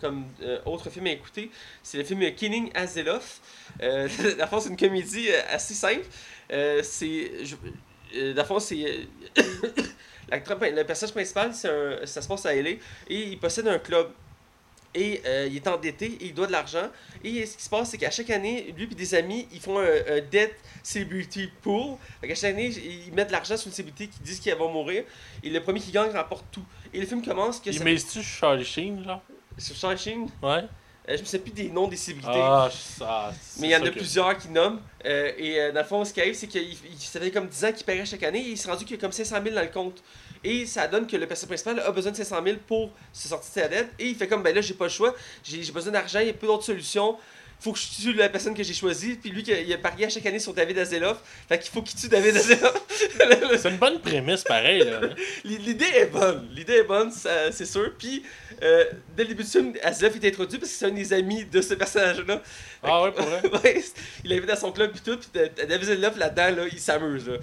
comme 0.00 0.26
autre 0.66 0.90
film 0.90 1.06
à 1.06 1.10
écouter. 1.12 1.50
C'est 1.82 1.96
le 1.98 2.04
film 2.04 2.20
Killing 2.34 2.70
Azeloff. 2.74 3.40
La 3.80 4.46
fond, 4.46 4.60
c'est 4.60 4.68
une 4.68 4.76
comédie 4.76 5.30
assez 5.50 5.72
simple. 5.74 6.04
C'est. 6.82 7.30
Euh, 8.14 8.34
dans 8.34 8.42
le 8.42 8.46
fond, 8.48 8.58
c'est. 8.60 8.84
euh, 8.84 9.04
le 10.30 10.82
personnage 10.84 11.12
principal, 11.12 11.54
c'est 11.54 11.68
un- 11.68 12.06
ça 12.06 12.22
se 12.22 12.28
passe 12.28 12.46
à 12.46 12.54
LA 12.54 12.70
et 12.70 12.78
il 13.08 13.38
possède 13.38 13.68
un 13.68 13.78
club. 13.78 14.10
Et 14.94 15.22
euh, 15.24 15.48
il 15.50 15.56
est 15.56 15.66
endetté 15.68 16.04
et 16.20 16.26
il 16.26 16.34
doit 16.34 16.46
de 16.46 16.52
l'argent. 16.52 16.86
Et 17.24 17.46
ce 17.46 17.56
qui 17.56 17.62
se 17.62 17.70
passe, 17.70 17.88
c'est 17.90 17.96
qu'à 17.96 18.10
chaque 18.10 18.28
année, 18.28 18.74
lui 18.76 18.84
et 18.84 18.94
des 18.94 19.14
amis, 19.14 19.48
ils 19.50 19.58
font 19.60 19.78
un, 19.78 19.84
un 19.86 20.20
debt 20.30 20.54
celebrity 20.82 21.48
pool. 21.62 21.96
Fait 22.20 22.28
qu'à 22.28 22.34
chaque 22.34 22.52
année, 22.52 22.66
ils 23.06 23.10
mettent 23.14 23.28
de 23.28 23.32
l'argent 23.32 23.56
sur 23.56 23.68
une 23.68 23.72
célébrité 23.72 24.08
qui 24.08 24.20
disent 24.20 24.38
qu'elle 24.38 24.58
va 24.58 24.68
mourir. 24.68 25.04
Et 25.42 25.48
le 25.48 25.62
premier 25.62 25.80
qui 25.80 25.92
gagne 25.92 26.10
remporte 26.10 26.44
tout. 26.52 26.64
Et 26.92 27.00
le 27.00 27.06
film 27.06 27.24
commence 27.24 27.58
que 27.58 27.70
Il 27.70 27.78
ça- 27.78 27.84
mise-tu 27.84 28.22
Charlie 28.22 28.66
Sheen, 28.66 29.02
genre? 29.02 29.22
Sur 29.56 29.74
Charlie 29.76 29.96
Sheen? 29.98 30.28
Ouais. 30.42 30.64
Euh, 31.08 31.16
je 31.16 31.20
me 31.20 31.24
souviens 31.24 31.40
plus 31.40 31.50
des 31.52 31.68
noms 31.68 31.88
des 31.88 31.96
célébrités. 31.96 32.30
Ah, 32.40 32.68
c'est 32.70 33.60
mais 33.60 33.68
il 33.68 33.70
y 33.70 33.76
en 33.76 33.80
ça 33.80 33.84
a 33.86 33.88
que- 33.90 33.94
plusieurs 33.96 34.38
qui 34.38 34.48
nomment. 34.48 34.80
Euh, 35.04 35.32
et 35.36 35.60
euh, 35.60 35.72
dans 35.72 35.80
le 35.80 35.86
fond, 35.86 36.04
ce 36.04 36.12
qui 36.12 36.20
arrive, 36.20 36.34
c'est 36.34 36.46
qu'il 36.46 36.62
il- 36.62 36.78
ça 36.98 37.18
fait 37.18 37.30
comme 37.32 37.48
10 37.48 37.64
ans 37.64 37.72
qu'il 37.72 37.84
paierait 37.84 38.06
chaque 38.06 38.22
année 38.22 38.38
et 38.40 38.50
il 38.50 38.56
s'est 38.58 38.70
rendu 38.70 38.84
qu'il 38.84 38.94
y 38.94 38.98
a 38.98 39.00
comme 39.00 39.10
500 39.10 39.36
000 39.42 39.54
dans 39.54 39.62
le 39.62 39.66
compte. 39.68 40.00
Et 40.44 40.64
ça 40.66 40.86
donne 40.88 41.06
que 41.06 41.16
le 41.16 41.26
personnage 41.26 41.48
principal 41.62 41.80
a 41.80 41.90
besoin 41.90 42.12
de 42.12 42.16
500 42.16 42.40
000 42.44 42.56
pour 42.68 42.90
se 43.12 43.28
sortir 43.28 43.48
de 43.50 43.60
sa 43.62 43.68
dette. 43.68 43.90
Et 43.98 44.08
il 44.08 44.14
fait 44.16 44.28
comme, 44.28 44.42
ben 44.44 44.54
là, 44.54 44.60
j'ai 44.60 44.74
pas 44.74 44.84
le 44.84 44.90
choix. 44.90 45.14
J'ai 45.42 45.58
besoin 45.72 45.92
d'argent, 45.92 46.20
il 46.20 46.26
y 46.26 46.30
a 46.30 46.34
peu 46.34 46.46
d'autres 46.46 46.64
solutions. 46.64 47.16
Faut 47.62 47.72
que 47.72 47.78
je 47.78 48.02
tue 48.02 48.12
la 48.14 48.28
personne 48.28 48.54
que 48.54 48.62
j'ai 48.64 48.74
choisie. 48.74 49.14
Puis 49.14 49.30
lui, 49.30 49.42
il 49.42 49.72
a 49.72 49.78
parié 49.78 50.06
à 50.06 50.08
chaque 50.08 50.26
année 50.26 50.40
sur 50.40 50.52
David 50.52 50.78
Azeloff. 50.78 51.18
Fait 51.48 51.58
qu'il 51.60 51.70
faut 51.70 51.80
qu'il 51.82 51.96
tue 51.98 52.08
David 52.08 52.36
Azeloff. 52.36 52.74
C'est 53.60 53.68
une 53.70 53.76
bonne 53.76 54.00
prémisse, 54.00 54.42
pareil, 54.42 54.80
là. 54.84 55.00
hein. 55.04 55.10
L'idée 55.44 55.84
est 55.94 56.06
bonne. 56.06 56.48
L'idée 56.52 56.74
est 56.78 56.82
bonne, 56.84 57.10
ça- 57.12 57.52
c'est 57.52 57.66
sûr. 57.66 57.92
Puis, 57.96 58.24
euh, 58.62 58.84
dès 59.16 59.22
le 59.24 59.28
début 59.28 59.44
du 59.44 59.48
film, 59.48 59.72
Azeloff 59.82 60.16
est 60.16 60.28
introduit 60.28 60.58
parce 60.58 60.72
que 60.72 60.76
c'est 60.78 60.86
un 60.86 60.90
des 60.90 61.12
amis 61.12 61.44
de 61.44 61.60
ce 61.60 61.74
personnage-là. 61.74 62.42
Ah, 62.82 63.02
ouais, 63.04 63.12
pour 63.12 63.26
vrai? 63.26 63.42
Ouais, 63.64 63.84
il 64.24 64.30
l'invite 64.30 64.50
à 64.50 64.56
son 64.56 64.72
club 64.72 64.90
puis 64.92 65.00
tout, 65.04 65.16
puis 65.18 65.30
David 65.68 65.88
Azeloff 65.88 66.16
là-dedans, 66.16 66.62
là, 66.62 66.68
il 66.72 66.80
s'amuse. 66.80 67.28
Là. 67.28 67.36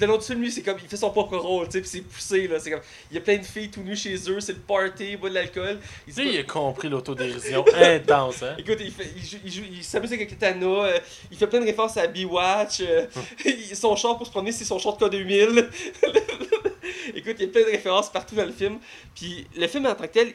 Le 0.00 0.06
long 0.06 0.16
du 0.16 0.24
film, 0.24 0.40
lui, 0.40 0.50
c'est 0.52 0.62
comme, 0.62 0.78
il 0.82 0.88
fait 0.88 0.96
son 0.96 1.10
propre 1.10 1.36
rôle, 1.36 1.66
tu 1.66 1.72
sais, 1.72 1.80
puis 1.80 1.88
c'est 1.90 2.00
poussé, 2.02 2.46
là. 2.48 2.60
C'est 2.60 2.70
comme, 2.70 2.80
il 3.10 3.14
y 3.14 3.18
a 3.18 3.20
plein 3.20 3.36
de 3.38 3.44
filles 3.44 3.68
tout 3.70 3.80
nues 3.82 3.96
chez 3.96 4.14
eux, 4.30 4.40
c'est 4.40 4.52
le 4.52 4.58
party, 4.60 5.10
il 5.12 5.16
boit 5.16 5.28
de 5.30 5.34
l'alcool. 5.34 5.78
Il 6.06 6.38
a 6.38 6.42
compris 6.44 6.88
l'autodérision 6.88 7.64
intense, 7.74 8.42
hein. 8.42 8.54
Écoute, 8.58 8.78
il, 8.80 8.92
fait, 8.92 9.10
il, 9.16 9.24
joue- 9.26 9.38
il, 9.44 9.52
joue- 9.52 9.64
il 9.72 9.82
s'amuse 9.84 10.12
avec 10.12 10.28
katana, 10.30 10.66
euh, 10.66 10.98
il 11.30 11.36
fait 11.36 11.46
plein 11.46 11.60
de 11.60 11.64
références 11.66 11.96
à 11.96 12.06
B-Watch, 12.06 12.80
euh, 12.80 13.06
son 13.74 13.96
char 13.96 14.16
pour 14.16 14.26
se 14.26 14.30
promener, 14.30 14.52
c'est 14.52 14.64
son 14.64 14.78
char 14.78 14.96
de 14.96 15.06
K2000. 15.06 15.66
Écoute, 17.14 17.36
il 17.38 17.46
y 17.46 17.48
a 17.48 17.48
plein 17.48 17.62
de 17.62 17.70
références 17.70 18.10
partout 18.10 18.34
dans 18.34 18.44
le 18.44 18.52
film. 18.52 18.78
Puis 19.14 19.46
le 19.56 19.66
film 19.66 19.86
en 19.86 19.94
tant 19.94 20.04
que 20.04 20.12
tel, 20.12 20.32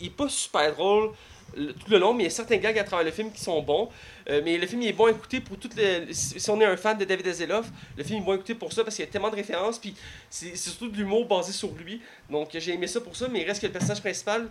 il 0.00 0.06
est 0.06 0.10
pas 0.10 0.28
super 0.28 0.72
drôle 0.74 1.10
le- 1.56 1.72
tout 1.72 1.90
le 1.90 1.98
long, 1.98 2.14
mais 2.14 2.24
il 2.24 2.26
y 2.26 2.28
a 2.28 2.30
certains 2.30 2.56
gags 2.58 2.78
à 2.78 2.84
travers 2.84 3.04
le 3.04 3.10
film 3.12 3.30
qui 3.32 3.40
sont 3.40 3.60
bons. 3.62 3.88
Euh, 4.30 4.40
mais 4.44 4.56
le 4.58 4.66
film 4.66 4.82
il 4.82 4.88
est 4.88 4.92
bon 4.92 5.06
à 5.06 5.10
écouter 5.10 5.40
pour 5.40 5.56
toutes 5.58 5.74
les. 5.76 6.12
Si 6.12 6.48
on 6.50 6.60
est 6.60 6.64
un 6.64 6.76
fan 6.76 6.96
de 6.98 7.04
David 7.04 7.26
Azeloff, 7.26 7.66
le 7.96 8.04
film 8.04 8.20
est 8.20 8.24
bon 8.24 8.32
à 8.32 8.34
écouter 8.36 8.54
pour 8.54 8.72
ça 8.72 8.84
parce 8.84 8.96
qu'il 8.96 9.04
y 9.04 9.08
a 9.08 9.10
tellement 9.10 9.30
de 9.30 9.36
références. 9.36 9.78
Puis 9.78 9.94
c'est 10.30 10.56
surtout 10.56 10.88
de 10.88 10.96
l'humour 10.96 11.26
basé 11.26 11.52
sur 11.52 11.70
lui. 11.72 12.00
Donc 12.30 12.50
j'ai 12.52 12.72
aimé 12.74 12.86
ça 12.86 13.00
pour 13.00 13.16
ça, 13.16 13.26
mais 13.28 13.40
il 13.40 13.46
reste 13.46 13.60
que 13.60 13.66
le 13.66 13.72
personnage 13.72 14.00
principal, 14.00 14.48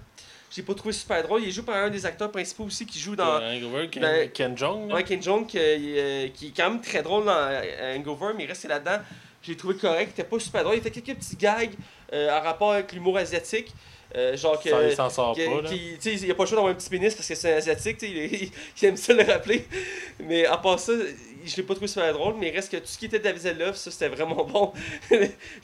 j'ai 0.53 0.63
pas 0.63 0.73
trouvé 0.73 0.93
super 0.93 1.23
drôle. 1.23 1.41
Il 1.43 1.47
est 1.47 1.51
joué 1.51 1.63
par 1.63 1.75
un 1.77 1.89
des 1.89 2.05
acteurs 2.05 2.29
principaux 2.31 2.65
aussi 2.65 2.85
qui 2.85 2.99
joue 2.99 3.15
dans. 3.15 3.39
Euh, 3.41 3.57
Hangover, 3.57 3.87
Ken, 3.89 4.01
Ben, 4.03 4.29
Ken 4.31 4.57
Jeong, 4.57 4.89
là. 4.89 4.95
Ouais, 4.95 5.03
Ken 5.05 5.23
Jeong, 5.23 5.45
qui, 5.47 5.57
euh, 5.59 6.27
qui 6.33 6.47
est 6.47 6.53
quand 6.55 6.69
même 6.69 6.81
très 6.81 7.01
drôle 7.01 7.23
dans 7.25 7.31
euh, 7.33 7.95
Hangover, 7.97 8.33
mais 8.35 8.43
il 8.43 8.47
reste 8.47 8.65
là-dedans. 8.65 8.97
J'ai 9.43 9.55
trouvé 9.55 9.75
correct, 9.75 10.11
il 10.15 10.19
était 10.19 10.29
pas 10.29 10.37
super 10.39 10.63
drôle. 10.63 10.75
Il 10.75 10.81
fait 10.83 10.91
quelques 10.91 11.17
petits 11.17 11.35
gags 11.37 11.71
en 12.13 12.41
rapport 12.41 12.73
avec 12.73 12.91
l'humour 12.91 13.17
asiatique. 13.17 13.73
Euh, 14.15 14.35
genre 14.35 14.61
que. 14.61 14.69
Ça, 14.69 14.83
il 14.87 14.95
s'en 14.95 15.09
sort 15.09 15.35
que- 15.35 15.45
pas, 15.45 15.61
là. 15.61 15.69
qui- 15.69 16.11
il 16.11 16.23
n'y 16.25 16.31
a 16.31 16.35
pas 16.35 16.43
le 16.43 16.47
choix 16.49 16.55
d'avoir 16.57 16.73
un 16.73 16.75
petit 16.75 16.89
pénis 16.89 17.13
parce 17.15 17.27
que 17.27 17.35
c'est 17.35 17.53
un 17.53 17.57
asiatique, 17.57 17.97
tu 17.97 18.07
sais, 18.07 18.11
il, 18.11 18.17
est- 18.17 18.51
il 18.81 18.85
aime 18.87 18.97
ça 18.97 19.13
le 19.13 19.23
rappeler. 19.23 19.65
Mais 20.19 20.45
à 20.45 20.57
part 20.57 20.79
ça, 20.79 20.91
je 21.45 21.55
l'ai 21.57 21.63
pas 21.63 21.73
trouvé 21.73 21.87
super 21.87 22.11
drôle, 22.13 22.35
mais 22.39 22.49
il 22.49 22.55
reste 22.55 22.71
que 22.71 22.77
tout 22.77 22.87
ce 22.87 22.97
qui 22.97 23.05
était 23.05 23.19
de 23.19 23.23
David 23.23 23.57
Love, 23.59 23.75
ça 23.75 23.91
c'était 23.91 24.09
vraiment 24.09 24.43
bon. 24.45 24.73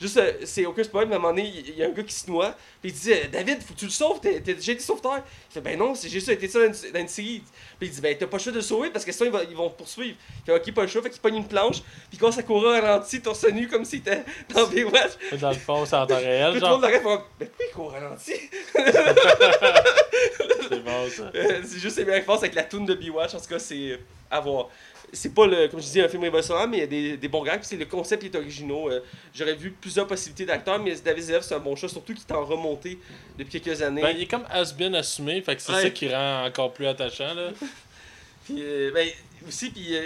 Juste, 0.00 0.16
euh, 0.16 0.32
c'est 0.44 0.66
aucun 0.66 0.82
spoil, 0.84 1.06
mais 1.06 1.14
à 1.14 1.18
un 1.18 1.20
moment 1.20 1.34
donné, 1.34 1.48
il 1.66 1.76
y 1.76 1.82
a 1.82 1.86
un 1.86 1.90
gars 1.90 2.02
qui 2.02 2.14
se 2.14 2.30
noie, 2.30 2.54
puis 2.80 2.90
il 2.90 2.94
dit 2.94 3.12
euh, 3.12 3.16
David, 3.32 3.62
faut 3.62 3.74
que 3.74 3.78
tu 3.78 3.84
le 3.86 3.90
sauves, 3.90 4.20
t'es 4.20 4.40
déjà 4.40 4.72
été 4.72 4.80
sauveteur. 4.82 5.18
Il 5.50 5.54
fait 5.54 5.60
Ben 5.60 5.78
non, 5.78 5.94
c'est 5.94 6.08
juste 6.08 6.28
été 6.28 6.48
ça 6.48 6.60
dans 6.66 6.72
une, 6.72 6.92
dans 6.92 7.00
une 7.00 7.08
série. 7.08 7.42
Puis 7.78 7.88
il 7.88 7.90
dit 7.90 8.00
Ben 8.00 8.16
t'as 8.18 8.26
pas 8.26 8.36
le 8.36 8.42
choix 8.42 8.52
de 8.52 8.56
le 8.58 8.62
sauver 8.62 8.90
parce 8.90 9.04
que 9.04 9.12
sinon 9.12 9.26
ils, 9.26 9.32
vont- 9.32 9.46
ils 9.50 9.56
vont 9.56 9.70
te 9.70 9.76
poursuivre. 9.78 10.16
Il 10.40 10.44
fait 10.46 10.54
Ok, 10.58 10.72
pas 10.74 10.82
le 10.82 10.88
choix, 10.88 11.02
fait 11.02 11.10
qu'il 11.10 11.20
pogne 11.20 11.36
une 11.36 11.48
planche, 11.48 11.82
puis 12.10 12.18
à 12.26 12.42
courir 12.42 12.68
au 12.68 12.72
ralenti, 12.72 13.20
torse 13.20 13.44
nu, 13.44 13.68
comme 13.68 13.84
s'il 13.84 14.00
était 14.00 14.22
dans 14.54 14.66
Baywatch. 14.66 15.12
Dans 15.40 15.50
le 15.50 15.56
fond, 15.56 15.84
c'est 15.86 15.96
en 15.96 16.06
temps 16.06 16.16
réel, 16.16 16.48
Tout 16.48 16.54
le 16.54 16.60
genre. 16.60 16.70
monde 16.72 16.82
l'arrête, 16.82 17.02
fait 17.02 17.18
Ben 17.40 17.48
pourquoi 17.48 17.66
il 17.66 17.72
court 17.72 17.92
ralenti? 17.92 18.32
C'est 20.70 20.84
bon, 20.84 21.08
ça. 21.10 21.30
Euh, 21.34 21.62
c'est 21.64 21.78
juste 21.78 21.96
les 21.96 22.04
meilleures 22.04 22.18
références 22.20 22.40
avec 22.40 22.54
la 22.54 22.64
toune 22.64 22.84
de 22.84 22.94
B-Watch. 22.94 23.34
En 23.34 23.40
tout 23.40 23.46
cas, 23.46 23.58
c'est 23.58 23.98
à 24.30 24.40
voir. 24.40 24.68
C'est 25.12 25.32
pas, 25.34 25.46
le, 25.46 25.68
comme 25.68 25.80
je 25.80 25.86
dis, 25.88 26.00
un 26.00 26.08
film 26.08 26.22
révolutionnaire, 26.22 26.68
mais 26.68 26.76
il 26.78 26.80
y 26.80 26.84
a 26.84 26.86
des, 26.86 27.16
des 27.16 27.28
bons 27.28 27.42
gags. 27.42 27.58
puis 27.60 27.66
c'est 27.68 27.76
le 27.76 27.86
concept 27.86 28.22
qui 28.22 28.28
est 28.28 28.36
originaux. 28.36 28.90
Euh, 28.90 29.00
J'aurais 29.34 29.54
vu 29.54 29.70
plusieurs 29.70 30.06
possibilités 30.06 30.44
d'acteurs, 30.44 30.78
mais 30.78 30.94
David 30.96 31.22
Zelev, 31.24 31.42
c'est 31.42 31.54
un 31.54 31.58
bon 31.60 31.74
choix, 31.76 31.88
surtout 31.88 32.12
qu'il 32.14 32.22
est 32.28 32.32
en 32.32 32.44
remontée 32.44 32.98
depuis 33.38 33.60
quelques 33.60 33.80
années. 33.82 34.02
Ben, 34.02 34.14
il 34.16 34.22
est 34.22 34.26
comme 34.26 34.44
has-been 34.50 34.94
assumé, 34.94 35.40
fait 35.40 35.56
que 35.56 35.62
c'est 35.62 35.72
Ouais. 35.72 35.82
ça 35.82 35.90
qui 35.90 36.08
rend 36.12 36.44
encore 36.44 36.72
plus 36.74 36.86
attachant, 36.86 37.32
là. 37.34 37.50
Puis, 38.44 38.56
euh, 38.60 38.90
ben, 38.94 39.06
aussi, 39.46 39.68
puis 39.70 39.94
euh, 39.94 40.02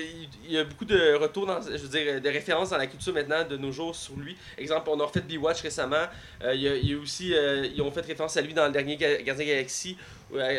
il- 0.48 0.52
y 0.52 0.58
a 0.58 0.64
beaucoup 0.64 0.84
de 0.84 1.14
retours, 1.14 1.46
dans, 1.46 1.60
je 1.62 1.76
veux 1.76 1.88
dire, 1.88 2.20
de 2.20 2.28
références 2.28 2.70
dans 2.70 2.76
la 2.76 2.88
culture 2.88 3.12
maintenant 3.14 3.44
de 3.48 3.56
nos 3.56 3.70
jours 3.70 3.94
sur 3.94 4.16
lui. 4.16 4.36
Exemple, 4.58 4.90
on 4.90 4.98
a 4.98 5.04
refait 5.04 5.20
B-Watch 5.20 5.60
récemment. 5.60 6.06
Euh, 6.42 6.52
il, 6.52 6.60
y 6.62 6.68
a, 6.68 6.74
il 6.74 6.90
y 6.90 6.94
a 6.94 6.98
aussi, 6.98 7.32
ils 7.74 7.80
ont 7.80 7.90
fait 7.92 8.00
référence 8.00 8.36
à 8.36 8.40
lui 8.42 8.52
dans 8.52 8.66
le 8.66 8.72
dernier 8.72 8.96
Ga- 8.96 9.22
Gardien 9.22 9.46
Galaxy, 9.46 9.96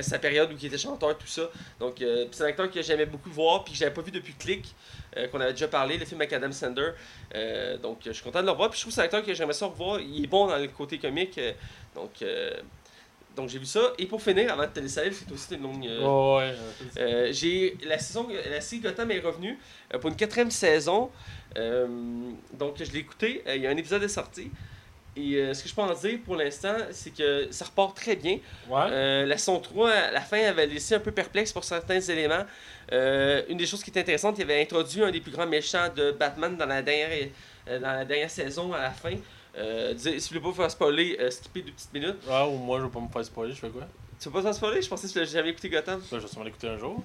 sa 0.01 0.19
période 0.19 0.51
où 0.51 0.55
il 0.59 0.65
était 0.65 0.77
chanteur, 0.77 1.17
tout 1.17 1.27
ça. 1.27 1.49
Donc, 1.79 2.01
euh, 2.01 2.25
c'est 2.31 2.43
un 2.43 2.47
acteur 2.47 2.69
que 2.69 2.81
j'aimais 2.81 3.05
beaucoup 3.05 3.29
voir, 3.29 3.63
puis 3.63 3.73
que 3.73 3.79
j'avais 3.79 3.93
pas 3.93 4.01
vu 4.01 4.11
depuis 4.11 4.33
Click, 4.33 4.73
euh, 5.17 5.27
qu'on 5.27 5.39
avait 5.39 5.53
déjà 5.53 5.67
parlé, 5.67 5.97
le 5.97 6.05
film 6.05 6.21
avec 6.21 6.33
Adam 6.33 6.51
Sander. 6.51 6.91
Euh, 7.35 7.77
donc, 7.77 7.99
je 8.05 8.11
suis 8.11 8.23
content 8.23 8.41
de 8.41 8.45
le 8.45 8.51
revoir. 8.51 8.69
Puis 8.69 8.77
je 8.79 8.83
trouve 8.83 8.91
que 8.91 8.95
c'est 8.95 9.01
un 9.01 9.05
acteur 9.05 9.23
que 9.23 9.33
j'aimerais 9.33 9.53
ça 9.53 9.65
revoir. 9.65 9.99
Il 9.99 10.23
est 10.23 10.27
bon 10.27 10.47
dans 10.47 10.57
le 10.57 10.67
côté 10.67 10.97
comique. 10.97 11.39
donc, 11.95 12.23
donc 13.35 13.49
j'ai 13.49 13.57
vu 13.57 13.65
ça. 13.65 13.93
Et 13.97 14.05
pour 14.05 14.21
finir, 14.21 14.53
avant 14.53 14.63
de 14.63 14.67
te 14.67 14.79
laisser 14.79 14.99
aller, 14.99 15.11
c'est 15.11 15.31
aussi 15.31 15.55
une 15.55 15.63
longue. 15.63 15.89
Oh, 16.03 16.39
ouais. 16.39 17.33
j'ai 17.33 17.77
la 17.85 17.97
saison 17.97 18.27
la 18.49 18.61
série 18.61 18.81
Gotham 18.81 19.09
est 19.09 19.19
revenue 19.19 19.57
pour 19.99 20.09
une 20.09 20.15
quatrième 20.15 20.51
saison 20.51 21.09
donc 21.55 22.75
je 22.77 22.91
l'ai 22.91 22.99
écouté 22.99 23.43
il 23.47 23.61
y 23.61 23.67
a 23.67 23.71
un 23.71 23.77
épisode 23.77 24.03
de 24.03 24.07
sorti 24.07 24.51
et 25.15 25.35
euh, 25.35 25.53
ce 25.53 25.61
que 25.63 25.69
je 25.69 25.75
peux 25.75 25.81
en 25.81 25.93
dire 25.93 26.19
pour 26.25 26.35
l'instant 26.35 26.75
c'est 26.91 27.13
que 27.13 27.47
ça 27.51 27.65
repart 27.65 27.95
très 27.95 28.15
bien 28.15 28.39
Ouais. 28.69 28.87
Euh, 28.89 29.25
la 29.25 29.37
saison 29.37 29.59
3 29.59 29.89
à 29.91 30.11
la 30.11 30.21
fin 30.21 30.39
avait 30.43 30.65
laissé 30.65 30.95
un 30.95 30.99
peu 30.99 31.11
perplexe 31.11 31.51
pour 31.53 31.63
certains 31.63 31.99
éléments 32.01 32.45
Euh, 32.91 33.43
une 33.49 33.57
des 33.57 33.65
choses 33.65 33.81
qui 33.83 33.91
est 33.91 33.99
intéressante 33.99 34.37
il 34.37 34.41
avait 34.43 34.61
introduit 34.61 35.03
un 35.03 35.11
des 35.11 35.21
plus 35.21 35.31
grands 35.31 35.47
méchants 35.47 35.87
de 35.95 36.11
Batman 36.11 36.57
dans 36.57 36.65
la 36.65 36.81
dernière 36.81 37.27
dans 37.67 37.79
la 37.99 38.05
dernière 38.05 38.29
saison 38.29 38.73
à 38.73 38.81
la 38.81 38.91
fin 38.91 39.15
si 39.97 40.09
vous 40.09 40.27
voulez 40.29 40.39
pas 40.41 40.47
vous 40.49 40.53
faire 40.53 40.71
spoiler 40.71 41.17
skippez 41.29 41.61
deux 41.61 41.71
petites 41.71 41.93
minutes 41.93 42.17
Ah, 42.29 42.47
ou 42.47 42.57
moi, 42.57 42.79
je 42.79 42.83
veux 42.85 42.89
pas 42.89 42.99
me 42.99 43.07
faire 43.07 43.23
spoiler, 43.23 43.53
je 43.53 43.59
fais 43.59 43.69
quoi? 43.69 43.83
Tu 44.19 44.27
veux 44.29 44.33
pas 44.33 44.41
t'en 44.41 44.51
spoiler? 44.53 44.81
Je 44.81 44.89
pensais 44.89 45.07
que 45.07 45.13
tu 45.13 45.19
l'avais 45.19 45.29
jamais 45.31 45.49
écouté 45.49 45.69
Gotham. 45.69 46.01
Je 46.11 46.17
vais 46.17 46.27
sûrement 46.27 46.43
l'écouter 46.45 46.67
un 46.67 46.77
jour. 46.77 47.03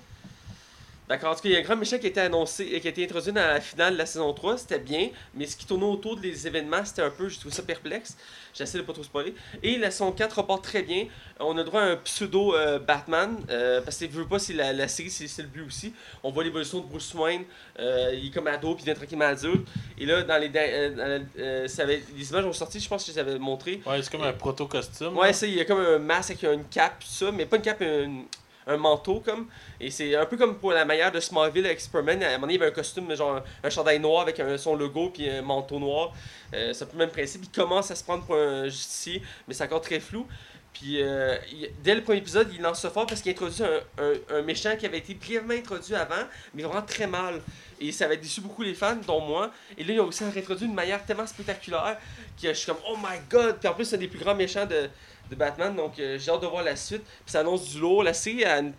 D'accord, 1.09 1.31
en 1.33 1.35
tout 1.35 1.41
cas, 1.41 1.49
il 1.49 1.53
y 1.53 1.57
a 1.57 1.61
un 1.61 1.63
grand 1.63 1.77
méchant 1.77 1.99
qui 1.99 2.05
a 2.07 2.11
été 2.11 2.21
annoncé, 2.21 2.67
qui 2.81 2.87
a 2.87 2.91
été 2.91 3.03
introduit 3.05 3.33
dans 3.33 3.41
la 3.41 3.61
finale 3.63 3.95
de 3.95 3.99
la 3.99 4.05
saison 4.05 4.31
3, 4.35 4.59
c'était 4.59 4.79
bien, 4.79 5.09
mais 5.35 5.47
ce 5.47 5.57
qui 5.57 5.65
tournait 5.65 5.87
autour 5.87 6.17
des 6.19 6.47
événements, 6.47 6.85
c'était 6.85 7.01
un 7.03 7.11
peu, 7.11 7.29
je 7.31 7.41
trouve 7.41 7.51
ça 7.53 7.63
perplexe. 7.63 8.15
J'essaie 8.55 8.77
de 8.79 8.83
pas 8.83 8.93
trop 8.93 9.03
spoiler. 9.05 9.35
Et 9.63 9.79
la 9.79 9.91
saison 9.91 10.13
4 10.13 10.39
reporte 10.39 10.65
très 10.65 10.83
bien. 10.83 11.07
On 11.41 11.57
a 11.57 11.63
droit 11.65 11.81
à 11.81 11.85
un 11.85 11.97
pseudo 11.97 12.55
euh, 12.55 12.79
Batman, 12.79 13.37
euh, 13.49 13.81
parce 13.81 13.97
que 13.99 14.05
je 14.07 14.11
veux 14.11 14.27
pas, 14.27 14.39
c'est 14.39 14.53
la, 14.53 14.73
la 14.75 14.87
série, 14.89 15.09
c'est 15.11 15.43
le 15.43 15.49
but 15.49 15.63
aussi. 15.67 15.95
On 16.23 16.31
voit 16.31 16.45
l'évolution 16.45 16.81
de 16.81 16.87
Bruce 16.87 17.15
Wayne, 17.15 17.45
euh, 17.79 18.11
il 18.15 18.27
est 18.27 18.31
comme 18.31 18.47
ado, 18.49 18.75
puis 18.75 18.83
il 18.83 18.87
devient 18.87 18.99
tranquillement 18.99 19.27
adulte. 19.27 19.67
Et 19.97 20.05
là, 20.05 20.23
dans 20.25 20.39
les, 20.39 20.49
dans 20.51 21.25
la- 21.37 21.69
ça 21.69 21.85
avait- 21.85 22.03
les 22.17 22.29
images 22.31 22.45
ont 22.45 22.53
sorti, 22.53 22.81
je 22.81 22.89
pense 22.89 23.05
que 23.05 23.11
je 23.13 23.15
les 23.17 23.19
avais 23.21 23.39
montrées. 23.39 23.81
Ouais, 23.87 24.03
c'est 24.03 24.11
comme 24.11 24.25
un 24.25 24.33
proto-costume. 24.33 25.17
Ouais, 25.17 25.33
ça, 25.33 25.47
il 25.47 25.55
y 25.55 25.61
a 25.61 25.65
comme 25.65 25.81
un 25.81 25.99
masque 25.99 26.31
avec 26.31 26.43
une 26.43 26.65
cape, 26.65 26.99
tout 27.01 27.07
ça, 27.09 27.31
mais 27.33 27.47
pas 27.47 27.57
une 27.57 27.63
cape, 27.63 27.81
un, 27.83 28.25
un 28.69 28.77
manteau 28.77 29.21
comme. 29.21 29.47
Et 29.81 29.91
c'est 29.91 30.15
un 30.15 30.27
peu 30.27 30.37
comme 30.37 30.57
pour 30.57 30.73
la 30.73 30.85
manière 30.85 31.11
de 31.11 31.19
Smallville 31.19 31.67
avec 31.67 31.81
Superman. 31.81 32.23
À 32.23 32.29
un 32.29 32.31
moment 32.33 32.43
donné, 32.43 32.55
il 32.55 32.63
avait 32.63 32.71
un 32.71 32.75
costume, 32.75 33.13
genre 33.17 33.43
un, 33.65 33.71
chandail 33.71 33.99
noir 33.99 34.23
avec 34.23 34.41
son 34.59 34.77
logo 34.77 35.11
puis 35.11 35.29
un 35.29 35.43
manteau 35.43 35.79
noir. 35.79 36.13
Euh, 36.55 36.73
c'est 36.73 36.85
un 36.85 36.87
peu 36.87 36.93
le 36.95 36.99
même 36.99 37.11
principe. 37.11 37.43
Il 37.45 37.51
commence 37.51 37.91
à 37.91 37.97
se 37.97 38.05
prendre 38.05 38.25
pour 38.25 38.37
un 38.37 38.65
justicier, 38.65 39.23
mais 39.47 39.55
c'est 39.55 39.65
encore 39.65 39.81
très 39.81 40.01
flou. 40.01 40.27
Puis 40.75 41.03
euh, 41.03 41.37
dès 41.83 41.95
le 41.95 42.03
premier 42.03 42.19
épisode, 42.19 42.51
il 42.55 42.61
lance 42.61 42.87
fort 42.89 43.07
parce 43.07 43.21
qu'il 43.21 43.33
introduit 43.33 43.65
un, 43.65 44.05
un, 44.05 44.37
un 44.37 44.43
méchant 44.43 44.77
qui 44.77 44.87
avait 44.87 44.99
été 44.99 45.15
brièvement 45.15 45.55
introduit 45.55 45.95
avant, 45.95 46.25
mais 46.55 46.63
vraiment 46.63 46.83
très 46.83 47.07
mal. 47.07 47.41
Et 47.81 47.93
ça 47.93 48.05
avait 48.05 48.17
déçu 48.17 48.41
beaucoup 48.41 48.63
les 48.63 48.75
fans, 48.75 48.97
dont 49.07 49.21
moi. 49.21 49.51
Et 49.77 49.85
là, 49.85 49.95
ils 49.95 50.01
ont 50.01 50.07
aussi 50.07 50.25
réintroduit 50.25 50.67
d'une 50.67 50.75
manière 50.75 51.05
tellement 51.05 51.27
spectaculaire 51.27 51.99
que 52.41 52.49
je 52.49 52.53
suis 52.53 52.67
comme, 52.67 52.81
oh 52.89 52.97
my 52.97 53.19
god! 53.31 53.57
Puis 53.59 53.69
en 53.69 53.75
plus, 53.75 53.85
c'est 53.85 53.97
un 53.97 54.01
des 54.01 54.09
plus 54.09 54.19
grands 54.19 54.35
méchants 54.35 54.67
de, 54.67 54.89
de 55.31 55.35
Batman, 55.37 55.75
donc 55.77 55.99
euh, 55.99 56.19
j'ai 56.19 56.31
hâte 56.31 56.43
de 56.43 56.47
voir 56.47 56.63
la 56.63 56.77
suite. 56.77 57.03
Puis 57.03 57.33
ça 57.33 57.41
annonce 57.41 57.69
du 57.69 57.81
lourd. 57.81 58.03
La 58.03 58.15
série, 58.15 58.43
elle- 58.43 58.73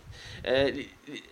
euh, 0.47 0.71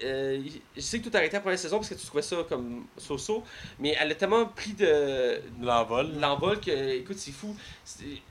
euh, 0.03 0.41
je 0.75 0.81
sais 0.81 0.99
que 0.99 1.09
tout 1.09 1.15
a 1.15 1.17
arrêté 1.17 1.33
la 1.33 1.39
première 1.41 1.57
saison 1.59 1.77
parce 1.77 1.89
que 1.89 1.95
tu 1.95 2.05
trouvais 2.05 2.21
ça 2.21 2.37
comme 2.47 2.85
so-so, 2.97 3.43
mais 3.79 3.95
elle 3.99 4.11
a 4.11 4.15
tellement 4.15 4.45
pris 4.45 4.73
de, 4.73 5.41
L'envol. 5.61 6.11
l'envol 6.19 6.59
que, 6.59 6.95
écoute, 6.97 7.17
c'est 7.17 7.31
fou. 7.31 7.55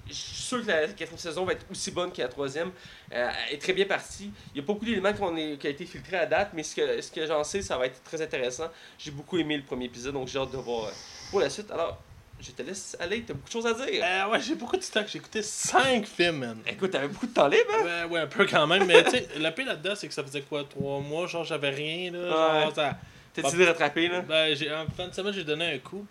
Je 0.08 0.12
suis 0.12 0.42
sûr 0.42 0.62
que 0.62 0.66
la 0.68 0.86
quatrième 0.88 1.18
saison 1.18 1.44
va 1.44 1.52
être 1.52 1.66
aussi 1.70 1.90
bonne 1.90 2.12
que 2.12 2.22
la 2.22 2.28
troisième. 2.28 2.70
Elle 3.10 3.30
est 3.52 3.58
très 3.58 3.72
bien 3.72 3.86
partie. 3.86 4.30
Il 4.54 4.58
y 4.58 4.60
a 4.60 4.66
beaucoup 4.66 4.84
d'éléments 4.84 5.12
qui 5.12 5.22
ont, 5.22 5.34
qui 5.56 5.66
été 5.68 5.86
filtrés 5.86 6.18
à 6.18 6.26
date, 6.26 6.50
mais 6.54 6.62
ce 6.62 6.74
que, 6.76 7.00
ce 7.00 7.10
que 7.10 7.26
j'en 7.26 7.42
sais, 7.44 7.62
ça 7.62 7.76
va 7.78 7.86
être 7.86 8.02
très 8.02 8.20
intéressant. 8.22 8.68
J'ai 8.98 9.10
beaucoup 9.10 9.38
aimé 9.38 9.56
le 9.56 9.62
premier 9.62 9.86
épisode, 9.86 10.14
donc 10.14 10.28
j'ai 10.28 10.38
hâte 10.38 10.52
de 10.52 10.56
voir 10.58 10.90
pour 11.30 11.40
la 11.40 11.50
suite. 11.50 11.70
Alors, 11.70 11.98
je 12.40 12.50
te 12.50 12.62
laisse 12.62 12.96
aller, 13.00 13.22
t'as 13.22 13.34
beaucoup 13.34 13.46
de 13.48 13.52
choses 13.52 13.66
à 13.66 13.72
dire. 13.72 14.02
Euh, 14.04 14.28
ouais, 14.30 14.40
j'ai 14.40 14.54
beaucoup 14.54 14.76
de 14.76 14.82
stock. 14.82 15.06
J'ai 15.08 15.18
écouté 15.18 15.42
5 15.42 16.06
films, 16.06 16.38
man. 16.38 16.58
Écoute, 16.66 16.90
t'avais 16.90 17.08
beaucoup 17.08 17.26
de 17.26 17.32
temps 17.32 17.48
libre, 17.48 17.70
hein? 17.72 18.04
Ouais, 18.06 18.10
ouais, 18.12 18.20
un 18.20 18.26
peu 18.26 18.46
quand 18.46 18.66
même. 18.66 18.84
Mais 18.86 19.02
tu 19.04 19.10
sais, 19.10 19.28
la 19.38 19.52
paix 19.52 19.64
là-dedans, 19.64 19.94
c'est 19.94 20.08
que 20.08 20.14
ça 20.14 20.22
faisait 20.22 20.42
quoi, 20.42 20.64
3 20.64 21.00
mois, 21.00 21.26
genre 21.26 21.44
j'avais 21.44 21.70
rien, 21.70 22.10
là. 22.12 22.28
Genre, 22.28 22.66
Ouais. 22.68 22.74
ça. 22.74 22.98
T'as 23.34 23.42
décidé 23.42 23.64
de 23.64 23.68
rattraper, 23.70 24.08
là? 24.08 24.20
Ben, 24.22 24.54
j'ai, 24.56 24.72
en 24.72 24.86
fin 24.96 25.08
de 25.08 25.14
semaine, 25.14 25.32
j'ai 25.34 25.44
donné 25.44 25.66
un 25.74 25.78
coup. 25.78 26.06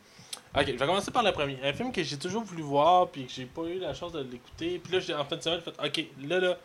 Ok, 0.57 0.65
je 0.67 0.71
vais 0.73 0.77
commencer 0.85 1.11
par 1.11 1.23
le 1.23 1.31
premier. 1.31 1.57
Un 1.63 1.73
film 1.73 1.91
que 1.91 2.01
j'ai 2.03 2.17
toujours 2.17 2.43
voulu 2.43 2.61
voir, 2.61 3.07
puis 3.09 3.25
que 3.25 3.31
j'ai 3.31 3.45
pas 3.45 3.63
eu 3.63 3.79
la 3.79 3.93
chance 3.93 4.11
de 4.11 4.19
l'écouter. 4.21 4.79
Puis 4.83 4.93
là, 4.93 4.99
j'ai, 4.99 5.13
en 5.13 5.25
fin 5.25 5.35
de 5.35 5.41
semaine, 5.41 5.59
j'ai 5.65 5.71
fait, 5.71 5.85
ok, 6.01 6.05
là, 6.29 6.39
là, 6.39 6.57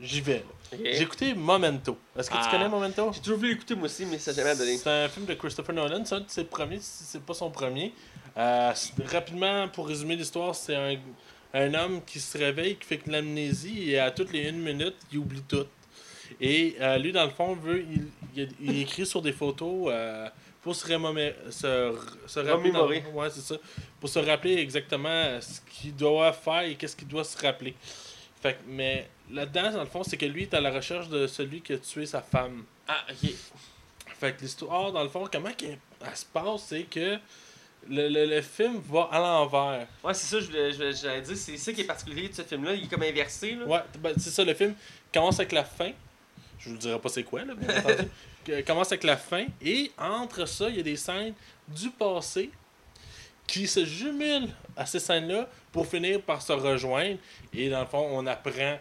j'y 0.00 0.20
vais. 0.20 0.44
J'ai 0.72 1.02
écouté 1.02 1.34
Memento. 1.34 1.98
Est-ce 2.16 2.30
que 2.30 2.36
Ah. 2.38 2.42
tu 2.44 2.50
connais 2.50 2.68
Memento? 2.68 3.10
J'ai 3.12 3.20
toujours 3.20 3.38
voulu 3.38 3.50
l'écouter, 3.52 3.74
moi 3.74 3.86
aussi, 3.86 4.06
mais 4.06 4.18
ça 4.18 4.32
n'a 4.32 4.42
jamais 4.42 4.56
donné. 4.56 4.76
C'est 4.78 4.88
un 4.88 5.08
film 5.08 5.26
de 5.26 5.34
Christopher 5.34 5.74
Nolan, 5.74 6.04
c'est 6.04 6.14
un 6.14 6.20
de 6.20 6.24
ses 6.28 6.44
premiers, 6.44 6.78
si 6.78 7.04
c'est 7.04 7.22
pas 7.22 7.34
son 7.34 7.50
premier. 7.50 7.92
Euh, 8.36 8.72
rapidement, 9.12 9.68
pour 9.68 9.88
résumer 9.88 10.16
l'histoire, 10.16 10.54
c'est 10.54 10.74
un, 10.76 10.96
un 11.54 11.74
homme 11.74 12.00
qui 12.04 12.20
se 12.20 12.36
réveille, 12.38 12.76
qui 12.76 12.86
fait 12.86 12.98
que 12.98 13.10
l'amnésie, 13.10 13.90
et 13.90 13.98
à 13.98 14.10
toutes 14.10 14.32
les 14.32 14.48
une 14.48 14.60
minute, 14.60 14.96
il 15.12 15.18
oublie 15.18 15.42
tout. 15.42 15.66
Et 16.40 16.76
euh, 16.80 16.98
lui, 16.98 17.10
dans 17.12 17.24
le 17.24 17.30
fond, 17.30 17.54
veut, 17.54 17.80
il, 17.90 18.06
il, 18.36 18.48
il 18.60 18.80
écrit 18.82 19.06
sur 19.06 19.22
des 19.22 19.32
photos 19.32 19.88
euh, 19.90 20.28
pour 20.62 20.74
se, 20.76 20.86
remémorer- 20.86 21.34
se, 21.50 21.96
se 22.26 22.40
rappeler. 22.40 22.70
dans- 22.70 23.10
ouais, 23.12 23.30
ça. 23.30 23.54
Pour 23.98 24.08
se 24.08 24.18
rappeler 24.18 24.54
exactement 24.58 25.40
ce 25.40 25.60
qu'il 25.70 25.96
doit 25.96 26.32
faire 26.32 26.60
et 26.62 26.74
qu'est-ce 26.74 26.94
qu'il 26.96 27.08
doit 27.08 27.24
se 27.24 27.38
rappeler. 27.38 27.74
Fait 28.42 28.54
que- 28.54 28.58
mais 28.68 29.08
là-dedans, 29.32 29.72
dans 29.72 29.80
le 29.80 29.86
fond, 29.86 30.02
c'est 30.04 30.16
que 30.18 30.26
lui 30.26 30.42
est 30.42 30.54
à 30.54 30.60
la 30.60 30.70
recherche 30.70 31.08
de 31.08 31.26
celui 31.26 31.60
qui 31.62 31.72
a 31.72 31.78
tué 31.78 32.04
sa 32.06 32.20
femme. 32.20 32.64
Ah, 32.86 33.04
ok. 33.10 33.30
Fait 34.20 34.36
que 34.36 34.42
l'histoire, 34.42 34.92
dans 34.92 35.02
le 35.02 35.08
fond, 35.08 35.26
comment 35.32 35.52
qu'elle 35.52 35.78
elle 36.04 36.16
se 36.16 36.24
passe, 36.26 36.64
c'est 36.68 36.82
que 36.84 37.16
le, 37.88 38.08
le, 38.08 38.26
le 38.26 38.42
film 38.42 38.80
va 38.90 39.08
à 39.12 39.18
l'envers. 39.18 39.86
Ouais, 40.04 40.14
c'est 40.14 40.26
ça, 40.26 40.40
je 40.40 40.46
voulais- 40.46 40.72
je 40.72 40.92
j'allais 40.92 41.22
dire, 41.22 41.36
c'est 41.36 41.56
ça 41.56 41.72
qui 41.72 41.80
est 41.82 41.84
particulier 41.84 42.28
de 42.28 42.34
ce 42.34 42.42
film-là, 42.42 42.74
il 42.74 42.84
est 42.84 42.88
comme 42.88 43.02
inversé, 43.02 43.52
là. 43.54 43.64
Ouais, 43.66 43.80
ben, 43.98 44.12
c'est 44.18 44.30
ça, 44.30 44.44
le 44.44 44.54
film 44.54 44.74
commence 45.12 45.38
avec 45.40 45.52
la 45.52 45.64
fin. 45.64 45.90
Je 46.58 46.70
vous 46.70 46.76
dirai 46.76 46.98
pas 46.98 47.08
c'est 47.08 47.22
quoi, 47.24 47.44
là, 47.44 47.54
bien 47.54 47.76
entendu. 47.78 48.08
Que- 48.44 48.62
commence 48.62 48.88
avec 48.92 49.04
la 49.04 49.16
fin. 49.16 49.44
Et 49.62 49.90
entre 49.98 50.46
ça, 50.46 50.68
il 50.70 50.76
y 50.76 50.80
a 50.80 50.82
des 50.82 50.96
scènes 50.96 51.34
du 51.68 51.90
passé 51.90 52.50
qui 53.46 53.66
se 53.66 53.84
jumelent 53.84 54.48
à 54.76 54.86
ces 54.86 54.98
scènes-là 55.00 55.48
pour 55.72 55.86
finir 55.86 56.20
par 56.22 56.40
se 56.42 56.52
rejoindre. 56.52 57.18
Et 57.52 57.68
dans 57.68 57.80
le 57.80 57.86
fond, 57.86 58.06
on 58.12 58.26
apprend 58.26 58.78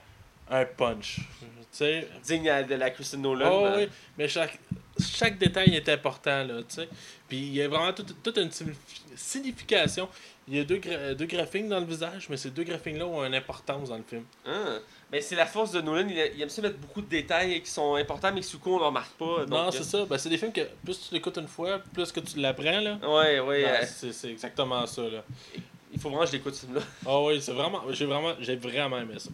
un 0.50 0.66
punch. 0.66 1.18
Tu 1.20 1.46
sais, 1.72 2.08
Digne 2.24 2.52
de 2.68 2.76
la 2.76 2.90
Kristen 2.90 3.22
Nolan. 3.22 3.50
Oh, 3.52 3.64
ben. 3.64 3.74
oui, 3.78 3.90
mais 4.18 4.28
chaque, 4.28 4.58
chaque 5.00 5.38
détail 5.38 5.76
est 5.76 5.90
important, 5.90 6.44
là, 6.44 6.60
tu 6.68 6.76
sais. 6.76 6.90
Puis 7.28 7.38
il 7.38 7.54
y 7.56 7.62
a 7.62 7.68
vraiment 7.68 7.92
toute, 7.94 8.24
toute 8.24 8.38
une 8.38 8.50
signifi- 8.50 8.76
signification. 9.16 10.08
Il 10.48 10.56
y 10.56 10.60
a 10.62 10.64
deux, 10.64 10.78
gra- 10.78 11.14
deux 11.14 11.26
graphiques 11.26 11.68
dans 11.68 11.80
le 11.80 11.86
visage, 11.86 12.28
mais 12.30 12.38
ces 12.38 12.52
deux 12.52 12.64
graphiques-là 12.64 13.06
ont 13.06 13.24
une 13.26 13.36
importance 13.36 13.90
dans 13.90 13.98
le 13.98 14.04
film. 14.04 14.24
Ah. 14.46 14.78
Ben, 15.12 15.22
c'est 15.22 15.36
la 15.36 15.46
force 15.46 15.72
de 15.72 15.82
Nolan, 15.82 16.08
il, 16.10 16.18
il 16.36 16.42
aime 16.42 16.50
ça 16.50 16.62
mettre 16.62 16.78
beaucoup 16.78 17.02
de 17.02 17.08
détails 17.08 17.62
qui 17.62 17.70
sont 17.70 17.96
importants, 17.96 18.32
mais 18.34 18.40
que 18.42 18.46
sous 18.46 18.60
coup, 18.60 18.74
on 18.76 18.80
ne 18.80 18.84
remarque 18.86 19.12
pas. 19.18 19.40
donc, 19.46 19.50
non, 19.50 19.68
euh, 19.68 19.72
c'est 19.72 19.84
ça. 19.84 20.06
Ben, 20.06 20.18
c'est 20.18 20.30
des 20.30 20.38
films 20.38 20.54
que 20.54 20.62
plus 20.86 21.08
tu 21.08 21.14
l'écoutes 21.14 21.38
une 21.38 21.48
fois, 21.50 21.80
plus 21.94 22.12
que 22.14 22.22
tu 22.22 22.40
l'apprends, 22.40 22.80
là. 22.80 22.98
Ouais, 23.04 23.40
ouais. 23.42 23.64
Ben, 23.64 23.84
euh, 23.84 24.12
c'est, 24.14 24.30
exactement 24.32 24.86
ça, 24.88 25.02
là. 25.04 25.24
il 25.94 26.00
faut 26.00 26.10
vraiment 26.10 26.24
que 26.24 26.32
je 26.32 26.38
l'écoute, 26.38 26.56
ce 26.56 26.62
film-là. 26.62 26.82
Ah 27.06 27.22
oui, 27.22 27.42
c'est 27.42 27.52
vraiment. 27.54 27.82
J'ai 27.92 28.06
vraiment, 28.06 28.34
j'ai 28.40 28.56
vraiment 28.56 28.98
aimé 29.00 29.16
ça. 29.18 29.30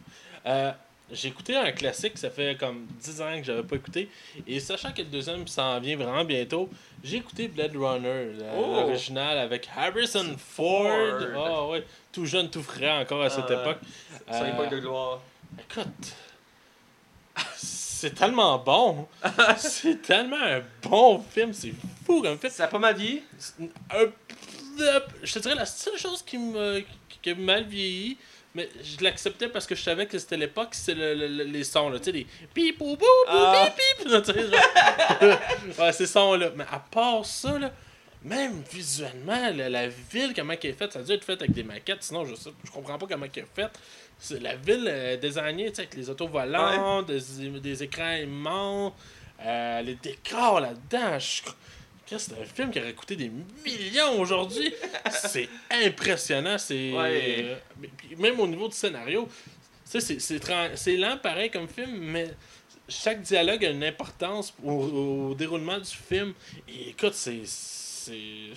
Euh, 0.45 0.71
j'ai 1.11 1.27
écouté 1.29 1.55
un 1.55 1.71
classique, 1.71 2.17
ça 2.17 2.29
fait 2.29 2.57
comme 2.59 2.85
10 2.99 3.21
ans 3.21 3.37
que 3.37 3.43
j'avais 3.43 3.63
pas 3.63 3.75
écouté. 3.75 4.09
Et 4.47 4.59
sachant 4.59 4.91
que 4.91 4.99
le 5.01 5.07
deuxième 5.07 5.47
s'en 5.47 5.79
vient 5.79 5.95
vraiment 5.97 6.23
bientôt, 6.25 6.69
j'ai 7.03 7.17
écouté 7.17 7.47
Blade 7.47 7.75
Runner, 7.75 8.33
la- 8.39 8.53
Oh! 8.57 8.73
l'original 8.81 9.37
avec 9.37 9.67
Harrison 9.75 10.35
Ford. 10.37 10.87
Ford. 11.33 11.45
Ah 11.47 11.67
ouais, 11.69 11.83
tout 12.11 12.25
jeune, 12.25 12.49
tout 12.49 12.63
frais 12.63 12.89
encore 12.91 13.21
à 13.23 13.29
cette 13.29 13.45
Ah, 13.49 13.61
époque. 13.61 13.77
Son 14.31 14.43
Euh, 14.43 14.53
époque 14.53 14.69
de 14.69 14.79
gloire. 14.79 15.21
Écoute, 15.69 16.13
c'est 17.55 18.15
tellement 18.15 18.57
bon. 18.59 19.07
c'est 19.57 20.01
tellement 20.01 20.41
un 20.41 20.61
bon 20.81 21.19
film, 21.19 21.53
c'est 21.53 21.73
fou 22.05 22.21
comme 22.21 22.37
film. 22.37 22.51
Ça 22.51 22.65
a 22.65 22.67
pas 22.67 22.79
mal 22.79 22.95
vieilli? 22.95 23.21
Un- 23.91 24.11
Je 25.21 25.33
te 25.33 25.39
dirais 25.39 25.55
la 25.55 25.65
seule 25.67 25.97
chose 25.97 26.23
qui 26.23 26.37
me 26.37 26.83
qui 27.21 27.29
a 27.29 27.35
mal 27.35 27.63
vieilli, 27.65 28.17
mais 28.55 28.69
je 28.83 29.03
l'acceptais 29.03 29.47
parce 29.47 29.65
que 29.65 29.75
je 29.75 29.81
savais 29.81 30.05
que 30.05 30.17
c'était 30.19 30.37
l'époque, 30.37 30.69
c'est 30.73 30.93
le, 30.95 31.13
le- 31.15 31.27
le- 31.27 31.43
les 31.43 31.63
sons 31.63 31.89
là, 31.89 31.99
tu 31.99 32.05
sais 32.05 32.11
des 32.11 32.27
pip 32.53 32.79
ou 32.81 32.95
bou 32.95 32.97
bou 32.97 33.05
Ah. 33.27 33.67
pip 33.75 33.97
pip, 33.97 34.07
là, 34.09 34.21
tu 34.25 34.31
sais, 34.33 34.41
genre. 34.49 35.39
ouais, 35.79 35.91
ces 35.93 36.05
sons 36.07 36.33
là. 36.35 36.51
Mais 36.55 36.65
à 36.71 36.79
part 36.79 37.25
ça 37.25 37.57
là, 37.57 37.71
même 38.23 38.61
visuellement, 38.71 39.49
la, 39.53 39.69
la 39.69 39.87
ville 39.87 40.33
comment 40.35 40.53
elle 40.61 40.69
est 40.69 40.73
faite, 40.73 40.93
ça 40.93 40.99
a 40.99 41.03
dû 41.03 41.11
être 41.11 41.25
fait 41.25 41.33
avec 41.33 41.51
des 41.51 41.63
maquettes, 41.63 42.03
sinon 42.03 42.25
je 42.25 42.35
sais, 42.35 42.51
je 42.63 42.71
comprends 42.71 42.97
pas 42.97 43.05
comment 43.07 43.25
elle 43.25 43.43
est 43.43 43.47
faite. 43.55 43.77
C'est 44.19 44.39
la 44.41 44.55
ville 44.55 44.85
euh, 44.87 45.17
désignée, 45.17 45.69
tu 45.69 45.75
sais, 45.75 45.81
avec 45.81 45.95
les 45.95 46.09
autos 46.09 46.27
volantes, 46.27 47.07
des, 47.07 47.19
des 47.59 47.83
écrans 47.83 48.13
immenses, 48.15 48.93
euh, 49.43 49.81
les 49.81 49.95
décors 49.95 50.61
là-dedans. 50.61 51.19
Je... 51.19 51.41
C'est 52.17 52.33
un 52.33 52.45
film 52.45 52.71
qui 52.71 52.79
aurait 52.79 52.93
coûté 52.93 53.15
des 53.15 53.29
millions 53.65 54.19
aujourd'hui? 54.19 54.73
c'est 55.11 55.49
impressionnant. 55.71 56.57
C'est. 56.57 56.91
Ouais. 56.93 57.45
euh, 57.45 57.55
même 58.17 58.39
au 58.39 58.47
niveau 58.47 58.67
du 58.67 58.75
scénario, 58.75 59.27
c'est- 59.85 60.97
lent 60.97 61.17
pareil 61.21 61.49
comme 61.51 61.67
film, 61.67 61.91
mais 61.97 62.29
chaque 62.89 63.21
dialogue 63.21 63.63
a 63.65 63.69
une 63.69 63.83
importance 63.83 64.53
au, 64.63 64.71
au 65.29 65.35
déroulement 65.35 65.77
du 65.79 65.89
film. 65.89 66.33
Et 66.67 66.89
écoute, 66.89 67.13
c'est. 67.13 67.41
C'est. 67.45 68.51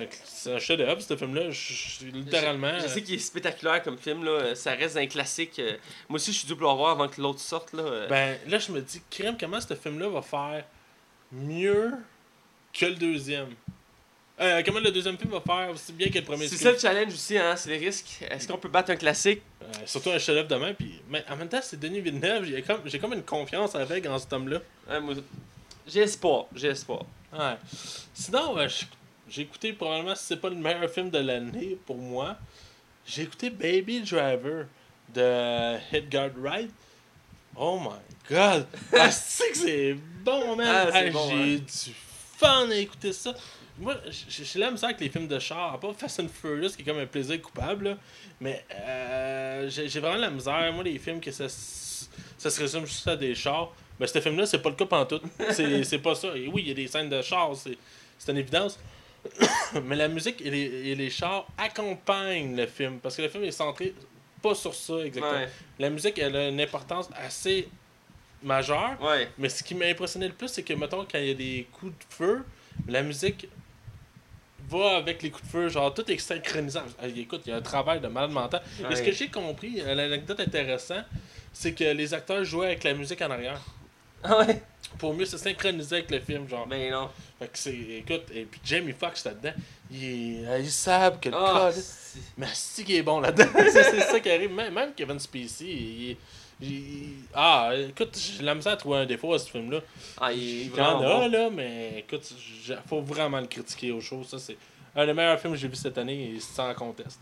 Un, 0.00 0.52
un 0.54 0.58
chef-d'œuvre, 0.58 1.00
ce 1.02 1.16
film-là. 1.16 1.48
Littéralement. 2.12 2.78
Je, 2.78 2.84
je 2.84 2.88
sais 2.88 3.02
qu'il 3.02 3.14
est 3.16 3.18
spectaculaire 3.18 3.82
comme 3.82 3.98
film, 3.98 4.24
là. 4.24 4.54
Ça 4.54 4.72
reste 4.74 4.96
un 4.96 5.06
classique. 5.06 5.58
euh, 5.58 5.76
Moi 6.08 6.16
aussi, 6.16 6.32
je 6.32 6.38
suis 6.38 6.46
dû 6.46 6.54
pour 6.54 6.62
le 6.62 6.68
revoir 6.68 6.90
avant 6.92 7.08
que 7.08 7.20
l'autre 7.20 7.40
sorte, 7.40 7.72
là. 7.74 8.06
Ben 8.08 8.38
là, 8.48 8.58
je 8.58 8.72
me 8.72 8.80
dis, 8.80 9.02
crème, 9.10 9.36
comment 9.38 9.60
ce 9.60 9.74
film-là 9.74 10.08
va 10.08 10.22
faire 10.22 10.64
mieux 11.32 11.92
que 12.72 12.86
le 12.86 12.94
deuxième 12.94 13.48
Euh, 14.40 14.62
Comment 14.64 14.80
le 14.80 14.90
deuxième 14.90 15.18
film 15.18 15.30
va 15.30 15.40
faire 15.40 15.70
aussi 15.70 15.92
bien 15.92 16.08
que 16.08 16.18
le 16.18 16.24
premier 16.24 16.48
C'est 16.48 16.56
ça 16.56 16.72
le 16.72 16.78
challenge 16.78 17.12
aussi, 17.12 17.36
hein. 17.36 17.54
C'est 17.56 17.68
les 17.70 17.76
risques. 17.78 18.22
Est-ce 18.30 18.48
qu'on 18.48 18.56
peut 18.56 18.70
battre 18.70 18.90
un 18.90 18.96
classique? 18.96 19.42
Euh, 19.62 19.66
Surtout 19.84 20.10
un 20.10 20.18
chef-d'œuvre 20.18 20.48
demain. 20.48 20.72
Puis, 20.72 21.00
mais 21.10 21.22
en 21.28 21.36
même 21.36 21.48
temps, 21.48 21.60
c'est 21.62 21.78
Denis 21.78 22.00
Villeneuve. 22.00 22.44
J'ai 22.44 22.62
comme, 22.62 22.80
j'ai 22.86 22.98
comme 22.98 23.12
une 23.12 23.22
confiance 23.22 23.74
avec 23.74 24.06
en 24.06 24.18
cet 24.18 24.32
homme-là. 24.32 24.60
Hein, 24.88 25.00
moi, 25.00 25.14
J'ai 25.86 26.00
espoir. 26.00 26.46
J'ai 26.54 26.68
espoir. 26.68 27.04
Ouais. 27.32 27.56
Sinon, 28.14 28.56
euh, 28.58 28.66
j'ai 29.28 29.42
écouté 29.42 29.72
probablement, 29.74 30.14
si 30.14 30.24
c'est 30.24 30.40
pas 30.40 30.48
le 30.48 30.56
meilleur 30.56 30.88
film 30.90 31.10
de 31.10 31.18
l'année 31.18 31.76
pour 31.86 31.96
moi, 31.98 32.36
j'ai 33.06 33.22
écouté 33.22 33.50
Baby 33.50 34.00
Driver 34.00 34.66
de 35.14 35.76
Edgar 35.94 36.30
Wright. 36.36 36.70
Oh 37.62 37.78
my 37.78 37.90
god! 38.34 38.66
Ah, 38.96 39.10
c'est 39.10 39.50
que 39.50 39.56
c'est 39.58 39.94
bon, 40.24 40.56
man! 40.56 40.66
Ah, 40.66 40.90
Ah, 40.94 41.10
bon, 41.10 41.28
j'ai 41.28 41.34
hein. 41.56 41.56
du 41.56 41.94
fun 42.38 42.70
à 42.70 42.74
écouter 42.74 43.12
ça. 43.12 43.34
Moi, 43.78 43.96
j- 44.08 44.44
j'ai 44.44 44.58
l'aime 44.58 44.78
ça 44.78 44.86
avec 44.86 45.00
les 45.00 45.10
films 45.10 45.28
de 45.28 45.38
char, 45.38 45.78
part 45.78 45.94
Fast 45.94 46.20
and 46.20 46.28
Furious, 46.28 46.70
qui 46.70 46.80
est 46.82 46.84
comme 46.86 46.98
un 46.98 47.06
plaisir 47.06 47.40
coupable, 47.42 47.90
là. 47.90 47.96
mais 48.40 48.64
euh, 48.74 49.68
j'ai 49.68 50.00
vraiment 50.00 50.16
la 50.16 50.30
misère. 50.30 50.72
Moi, 50.72 50.84
les 50.84 50.98
films 50.98 51.20
que 51.20 51.30
ça, 51.30 51.48
ça 51.48 52.48
se 52.50 52.60
résume 52.60 52.86
juste 52.86 53.06
à 53.08 53.16
des 53.16 53.34
chars, 53.34 53.72
mais 53.98 54.06
ce 54.06 54.20
film-là, 54.20 54.46
c'est 54.46 54.60
pas 54.60 54.70
le 54.70 54.76
cas 54.76 54.86
pantoute. 54.86 55.22
C'est 55.50 55.84
c'est 55.90 55.98
pas 55.98 56.14
ça. 56.14 56.28
Et 56.36 56.46
oui, 56.48 56.62
il 56.62 56.68
y 56.68 56.70
a 56.70 56.74
des 56.74 56.86
scènes 56.88 57.10
de 57.10 57.20
chars, 57.20 57.54
c'est 57.56 57.76
c'est 58.18 58.32
une 58.32 58.38
évidence. 58.38 58.78
mais 59.84 59.96
la 59.96 60.08
musique 60.08 60.40
et 60.40 60.50
les, 60.50 60.62
et 60.90 60.94
les 60.94 61.10
chars 61.10 61.46
accompagnent 61.58 62.56
le 62.56 62.66
film, 62.66 63.00
parce 63.00 63.16
que 63.16 63.22
le 63.22 63.28
film 63.28 63.44
est 63.44 63.50
centré 63.52 63.94
pas 64.42 64.54
sur 64.54 64.74
ça 64.74 64.94
exactement. 65.04 65.32
Ouais, 65.32 65.48
La 65.78 65.90
musique, 65.90 66.18
elle 66.18 66.36
a 66.36 66.48
une 66.48 66.60
importance 66.60 67.08
assez 67.14 67.68
majeure. 68.42 68.96
ouais. 69.02 69.28
Mais 69.38 69.48
ce 69.48 69.62
qui 69.62 69.74
m'a 69.74 69.86
impressionné 69.86 70.28
le 70.28 70.34
plus, 70.34 70.48
c'est 70.48 70.62
que, 70.62 70.72
mettons, 70.74 71.04
quand 71.10 71.18
il 71.18 71.26
y 71.26 71.30
a 71.30 71.34
des 71.34 71.66
coups 71.72 71.92
de 71.92 72.04
feu, 72.14 72.44
la 72.88 73.02
musique 73.02 73.48
va 74.68 74.96
avec 74.96 75.22
les 75.22 75.30
coups 75.30 75.44
de 75.44 75.50
feu. 75.50 75.68
Genre, 75.68 75.92
tout 75.92 76.08
est 76.10 76.18
synchronisé. 76.18 76.78
Ah, 77.00 77.06
Écoute, 77.08 77.42
il 77.46 77.50
y 77.50 77.52
a 77.52 77.56
un 77.56 77.60
travail 77.62 78.00
de 78.00 78.08
malade 78.08 78.30
mental. 78.30 78.62
Et 78.90 78.94
ce 78.94 79.00
Ouais. 79.00 79.06
que 79.06 79.12
j'ai 79.12 79.28
compris, 79.28 79.80
euh, 79.80 79.94
l'anecdote 79.94 80.40
intéressante, 80.40 81.04
c'est 81.52 81.72
que 81.74 81.84
les 81.84 82.14
acteurs 82.14 82.44
jouaient 82.44 82.66
avec 82.68 82.84
la 82.84 82.94
musique 82.94 83.20
en 83.22 83.30
arrière. 83.30 83.60
Ah 84.22 84.38
ouais? 84.40 84.62
Pour 84.98 85.14
mieux 85.14 85.24
se 85.24 85.38
synchroniser 85.38 85.96
avec 85.96 86.10
le 86.10 86.20
film, 86.20 86.48
genre. 86.48 86.66
Ben 86.66 86.90
non. 86.90 87.08
Fait 87.38 87.46
que 87.46 87.58
c'est. 87.58 87.74
Écoute, 87.74 88.24
et 88.34 88.44
puis 88.44 88.60
Jamie 88.64 88.92
Foxx 88.92 89.24
là-dedans, 89.24 89.52
il 89.90 90.04
est. 90.04 90.60
Il 90.60 90.70
savent 90.70 91.18
que 91.20 91.28
le 91.28 91.34
Ah, 91.36 91.70
c'est- 91.72 92.18
mais 92.36 92.48
c'est 92.52 92.84
qui 92.84 92.96
est 92.96 93.02
bon 93.02 93.20
là-dedans. 93.20 93.48
c'est 93.72 94.00
ça 94.00 94.20
qui 94.20 94.30
arrive. 94.30 94.52
Même, 94.52 94.74
même 94.74 94.92
Kevin 94.94 95.18
Spacey, 95.18 96.16
il, 96.60 97.14
Ah, 97.32 97.70
écoute, 97.88 98.18
j'ai 98.18 98.42
la 98.42 98.54
misère 98.54 98.72
à 98.72 98.76
trouver 98.76 98.98
un 98.98 99.06
défaut 99.06 99.32
à 99.32 99.38
ce 99.38 99.48
film-là. 99.50 99.78
ah, 100.20 100.32
il 100.32 100.66
est 100.66 100.68
vraiment 100.68 100.98
en 100.98 101.02
a, 101.02 101.14
bon. 101.20 101.28
là, 101.28 101.50
mais 101.50 102.00
écoute, 102.00 102.30
il 102.68 102.78
faut 102.86 103.00
vraiment 103.00 103.40
le 103.40 103.46
critiquer 103.46 103.92
au 103.92 104.00
show. 104.00 104.22
Ça, 104.24 104.38
c'est 104.38 104.56
un 104.94 105.06
des 105.06 105.14
meilleurs 105.14 105.40
films 105.40 105.54
que 105.54 105.58
j'ai 105.58 105.68
vu 105.68 105.76
cette 105.76 105.96
année, 105.98 106.34
et 106.36 106.40
sans 106.40 106.74
conteste. 106.74 107.20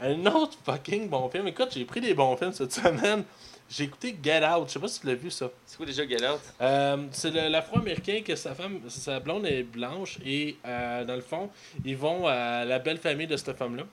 Un 0.00 0.24
autre 0.26 0.56
fucking 0.64 1.08
bon 1.08 1.28
film. 1.28 1.48
Écoute, 1.48 1.70
j'ai 1.74 1.84
pris 1.84 2.00
des 2.00 2.14
bons 2.14 2.36
films 2.36 2.52
cette 2.52 2.72
semaine. 2.72 3.24
J'ai 3.70 3.84
écouté 3.84 4.16
Get 4.22 4.44
Out. 4.46 4.68
Je 4.68 4.72
sais 4.74 4.78
pas 4.80 4.88
si 4.88 5.00
tu 5.00 5.06
l'as 5.06 5.14
vu, 5.14 5.30
ça. 5.30 5.50
C'est 5.66 5.76
quoi 5.76 5.84
déjà 5.86 6.06
Get 6.08 6.26
Out? 6.26 6.40
Euh, 6.60 7.06
c'est 7.12 7.30
l'afro-américain 7.50 8.22
que 8.24 8.34
sa 8.34 8.54
femme, 8.54 8.80
sa 8.88 9.20
blonde 9.20 9.44
est 9.46 9.62
blanche 9.62 10.18
et 10.24 10.56
euh, 10.66 11.04
dans 11.04 11.14
le 11.16 11.20
fond, 11.20 11.50
ils 11.84 11.96
vont 11.96 12.26
à 12.26 12.64
la 12.64 12.78
belle 12.78 12.98
famille 12.98 13.26
de 13.26 13.36
cette 13.36 13.56
femme-là. 13.56 13.84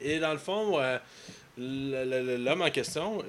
Et 0.00 0.18
dans 0.20 0.32
le 0.32 0.38
fond, 0.38 0.78
euh, 0.78 0.98
l'homme 1.58 2.62
en 2.62 2.70
question 2.70 3.22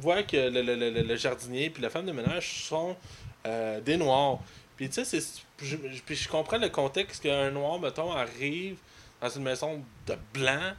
voit 0.00 0.22
que 0.22 0.36
le, 0.36 0.62
le- 0.62 0.74
le- 0.90 1.02
le 1.02 1.16
jardinier 1.16 1.70
puis 1.70 1.82
la 1.82 1.90
femme 1.90 2.06
de 2.06 2.12
ménage 2.12 2.64
sont 2.64 2.96
euh, 3.46 3.80
des 3.80 3.96
noirs. 3.96 4.38
Puis 4.76 4.88
tu 4.88 5.04
sais, 5.04 5.04
c'est- 5.04 5.42
je, 5.62 5.76
je- 5.92 6.02
puis 6.02 6.14
je 6.16 6.28
comprends 6.28 6.58
le 6.58 6.68
contexte 6.68 7.22
qu'un 7.22 7.50
noir, 7.50 7.78
mettons, 7.78 8.12
arrive 8.12 8.76
dans 9.20 9.28
une 9.30 9.42
maison 9.42 9.82
de 10.06 10.14
blanc 10.34 10.72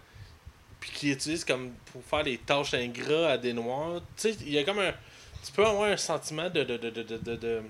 puis 0.81 0.91
qui 0.91 1.11
utilise 1.11 1.45
comme 1.45 1.71
pour 1.93 2.03
faire 2.03 2.25
des 2.25 2.37
tâches 2.37 2.73
ingrats 2.73 3.31
à 3.31 3.37
des 3.37 3.53
noirs. 3.53 4.01
Tu 4.17 4.33
sais, 4.33 4.37
il 4.41 4.51
y 4.51 4.57
a 4.57 4.65
comme 4.65 4.79
un 4.79 4.93
tu 5.43 5.51
peux 5.51 5.65
avoir 5.65 5.89
un 5.89 5.97
sentiment 5.97 6.49
de, 6.49 6.63
de, 6.63 6.77
de, 6.77 6.89
de, 6.89 7.17
de, 7.17 7.61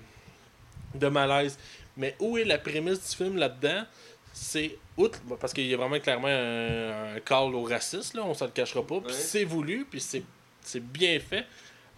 de, 0.94 1.08
malaise. 1.08 1.58
Mais 1.96 2.14
où 2.20 2.36
est 2.36 2.44
la 2.44 2.58
prémisse 2.58 3.10
du 3.10 3.16
film 3.16 3.36
là-dedans? 3.36 3.84
C'est, 4.32 4.78
outre, 4.96 5.20
bah, 5.24 5.36
parce 5.40 5.52
qu'il 5.52 5.66
y 5.66 5.74
a 5.74 5.76
vraiment 5.76 5.98
clairement 5.98 6.28
un, 6.28 7.16
un 7.16 7.20
call 7.20 7.54
au 7.54 7.64
racisme, 7.64 8.18
là, 8.18 8.24
on 8.24 8.34
se 8.34 8.44
le 8.44 8.50
cachera 8.50 8.86
pas, 8.86 9.00
puis 9.00 9.14
c'est 9.14 9.44
voulu, 9.44 9.84
puis 9.84 10.00
c'est, 10.00 10.22
c'est 10.62 10.80
bien 10.80 11.20
fait. 11.20 11.44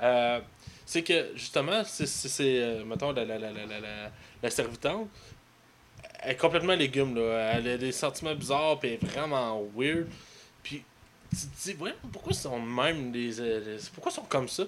Euh, 0.03 0.41
c'est 0.85 1.03
que, 1.03 1.31
justement, 1.37 1.83
c'est, 1.85 2.41
euh, 2.41 2.85
mettons, 2.85 3.13
la, 3.13 3.25
la, 3.25 3.39
la, 3.39 3.53
la, 3.53 4.11
la, 4.43 4.51
servitante, 4.51 5.09
elle 6.21 6.33
est 6.33 6.37
complètement 6.37 6.75
légume, 6.75 7.15
là. 7.15 7.53
Elle 7.55 7.69
a 7.69 7.79
des 7.79 7.93
sentiments 7.93 8.35
bizarres, 8.35 8.81
puis 8.81 8.97
vraiment 8.97 9.63
weird. 9.77 10.09
Tu 11.35 11.47
te 11.47 11.77
dis, 11.77 11.83
ouais, 11.83 11.95
pourquoi 12.13 12.33
ils 12.33 12.37
sont 12.39 12.61
même, 12.61 13.13
les, 13.13 13.33
les- 13.33 13.79
pourquoi 13.95 14.11
ils 14.13 14.15
sont 14.15 14.23
comme 14.23 14.49
ça? 14.49 14.65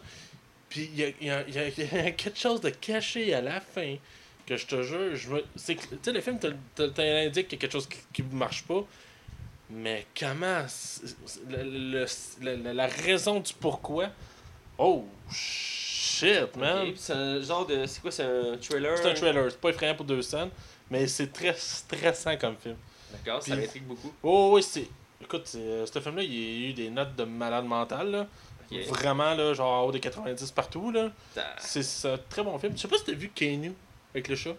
Puis 0.68 0.90
il 0.92 0.98
y 0.98 1.05
a, 1.05 1.09
y, 1.20 1.31
a, 1.31 1.48
y 1.48 1.59
a- 1.59 1.68
il 1.79 1.85
y 1.94 1.98
a 1.98 2.11
quelque 2.12 2.38
chose 2.38 2.61
de 2.61 2.70
caché 2.70 3.33
à 3.35 3.40
la 3.40 3.61
fin 3.61 3.96
que 4.46 4.57
je 4.57 4.66
te 4.66 4.83
jure, 4.83 5.14
je 5.16 5.29
me. 5.31 5.40
Tu 5.42 5.46
sais, 5.57 6.12
le 6.12 6.20
film 6.20 6.38
l'indique 6.98 7.48
qu'il 7.48 7.57
y 7.57 7.59
a 7.59 7.61
quelque 7.61 7.72
chose 7.72 7.88
qui, 7.88 7.98
qui 8.12 8.22
marche 8.22 8.62
pas. 8.64 8.85
Mais 9.70 10.07
comment 10.18 10.64
le- 11.48 11.62
le- 11.64 12.07
le- 12.57 12.72
la 12.72 12.87
raison 12.87 13.40
du 13.40 13.52
pourquoi? 13.55 14.11
Oh 14.79 15.05
shit, 15.33 16.55
man! 16.57 16.92
C'est 16.96 17.12
un 17.12 17.40
genre 17.40 17.66
de. 17.66 17.85
C'est 17.87 18.00
quoi, 18.00 18.11
c'est 18.12 18.22
un 18.24 18.57
trailer? 18.59 18.96
C'est 18.98 19.11
un 19.11 19.14
trailer, 19.14 19.50
c'est 19.50 19.61
pas 19.61 19.70
effrayant 19.70 19.94
pour 19.96 20.05
deux 20.07 20.22
scènes, 20.22 20.50
mais 20.90 21.07
c'est 21.09 21.33
très 21.33 21.55
stressant 21.57 22.37
comme 22.37 22.57
film. 22.57 22.76
D'accord, 23.11 23.42
ça 23.42 23.55
m'intrigue 23.61 23.85
beaucoup. 23.85 24.12
Oh 24.22 24.52
oui, 24.55 24.62
c'est. 24.62 24.87
Écoute, 25.22 25.50
euh, 25.57 25.87
ce 25.87 25.98
film-là, 26.00 26.22
il 26.22 26.33
y 26.35 26.66
a 26.66 26.68
eu 26.68 26.72
des 26.72 26.90
notes 26.90 27.14
de 27.16 27.24
malade 27.24 27.64
mental, 27.64 28.11
là. 28.11 28.26
Vraiment, 28.88 29.35
là, 29.35 29.55
genre 29.55 29.83
en 29.85 29.87
haut 29.87 29.92
des 29.92 30.00
90 30.00 30.50
partout, 30.50 30.90
là. 30.90 31.11
C'est 31.59 32.09
un 32.09 32.18
très 32.29 32.42
bon 32.42 32.59
film. 32.59 32.72
Je 32.76 32.83
sais 32.83 32.88
pas 32.88 32.98
si 32.98 33.05
t'as 33.05 33.12
vu 33.12 33.29
Keanu 33.35 33.72
avec 34.12 34.29
le 34.29 34.35
chat. 34.37 34.55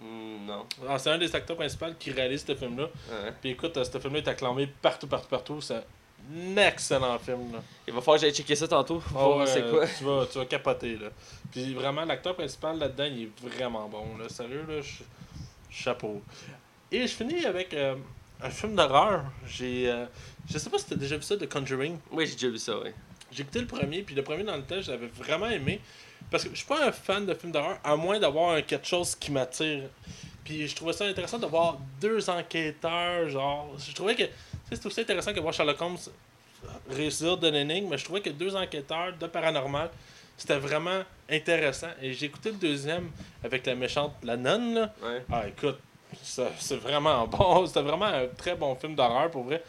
Hmm, 0.00 0.46
non. 0.46 0.66
Ah, 0.88 0.98
c'est 0.98 1.10
un 1.10 1.18
des 1.18 1.34
acteurs 1.34 1.56
principaux 1.56 1.86
qui 1.98 2.10
réalise 2.12 2.44
ce 2.46 2.54
film-là. 2.54 2.84
Ouais. 2.84 3.32
Puis 3.40 3.50
écoute, 3.50 3.76
euh, 3.76 3.84
ce 3.84 3.98
film-là 3.98 4.20
est 4.20 4.28
acclamé 4.28 4.66
partout, 4.82 5.06
partout, 5.06 5.28
partout. 5.28 5.60
C'est 5.60 5.74
un 5.76 6.56
excellent 6.56 7.18
film, 7.18 7.52
là. 7.52 7.58
Il 7.86 7.94
va 7.94 8.00
falloir 8.00 8.16
que 8.16 8.22
j'aille 8.26 8.34
checker 8.34 8.56
ça 8.56 8.68
tantôt. 8.68 9.00
Ah 9.10 9.10
quoi. 9.70 9.86
Tu 9.86 10.04
vas, 10.04 10.26
tu 10.26 10.38
vas 10.38 10.44
capoter, 10.46 10.96
là. 10.96 11.08
Puis 11.50 11.74
vraiment, 11.74 12.04
l'acteur 12.04 12.34
principal 12.36 12.78
là-dedans, 12.78 13.04
il 13.04 13.22
est 13.24 13.30
vraiment 13.56 13.88
bon, 13.88 14.18
là. 14.18 14.28
Sérieux, 14.28 14.64
là, 14.68 14.82
ch- 14.82 15.02
chapeau. 15.70 16.22
Et 16.92 17.02
je 17.06 17.12
finis 17.14 17.44
avec 17.46 17.72
euh, 17.74 17.94
un 18.42 18.50
film 18.50 18.74
d'horreur. 18.74 19.24
J'ai... 19.46 19.90
euh, 19.90 20.06
je 20.50 20.58
sais 20.58 20.70
pas 20.70 20.78
si 20.78 20.86
t'as 20.86 20.96
déjà 20.96 21.16
vu 21.16 21.22
ça, 21.22 21.36
de 21.36 21.46
Conjuring. 21.46 21.98
Oui, 22.10 22.26
j'ai 22.26 22.34
déjà 22.34 22.48
vu 22.48 22.58
ça, 22.58 22.78
oui. 22.78 22.90
J'ai 23.30 23.42
écouté 23.42 23.60
le 23.60 23.66
premier, 23.66 24.02
puis 24.02 24.14
le 24.14 24.22
premier 24.22 24.42
dans 24.44 24.56
le 24.56 24.62
temps, 24.62 24.80
je 24.80 24.90
l'avais 24.90 25.08
vraiment 25.08 25.48
aimé. 25.48 25.80
Parce 26.30 26.44
que 26.44 26.50
je 26.50 26.56
suis 26.56 26.66
pas 26.66 26.86
un 26.86 26.92
fan 26.92 27.26
de 27.26 27.34
films 27.34 27.52
d'horreur, 27.52 27.78
à 27.84 27.96
moins 27.96 28.18
d'avoir 28.18 28.64
quelque 28.64 28.86
chose 28.86 29.14
qui 29.14 29.30
m'attire. 29.30 29.84
Puis 30.44 30.66
je 30.66 30.74
trouvais 30.74 30.92
ça 30.92 31.04
intéressant 31.04 31.38
de 31.38 31.46
voir 31.46 31.78
deux 32.00 32.28
enquêteurs, 32.30 33.28
genre. 33.28 33.74
Je 33.78 33.94
trouvais 33.94 34.14
que. 34.14 34.24
C'est 34.70 34.84
aussi 34.84 35.00
intéressant 35.00 35.32
que 35.32 35.40
voir 35.40 35.52
Sherlock 35.52 35.80
Holmes 35.80 35.98
réussir 36.90 37.36
de 37.36 37.48
l'énigme, 37.48 37.88
mais 37.90 37.98
je 37.98 38.04
trouvais 38.04 38.20
que 38.20 38.30
deux 38.30 38.56
enquêteurs 38.56 39.16
de 39.16 39.26
paranormal, 39.26 39.90
c'était 40.36 40.58
vraiment 40.58 41.02
intéressant. 41.30 41.88
Et 42.00 42.12
j'ai 42.12 42.26
écouté 42.26 42.50
le 42.50 42.56
deuxième 42.56 43.10
avec 43.44 43.66
la 43.66 43.74
méchante, 43.74 44.14
la 44.22 44.36
nonne, 44.36 44.74
là. 44.74 44.94
Ouais. 45.02 45.24
Ah, 45.30 45.48
écoute, 45.48 45.78
c'est 46.22 46.76
vraiment 46.76 47.26
bon. 47.28 47.66
C'était 47.66 47.82
vraiment 47.82 48.06
un 48.06 48.26
très 48.36 48.54
bon 48.54 48.74
film 48.74 48.94
d'horreur, 48.94 49.30
pour 49.30 49.44
vrai. 49.44 49.62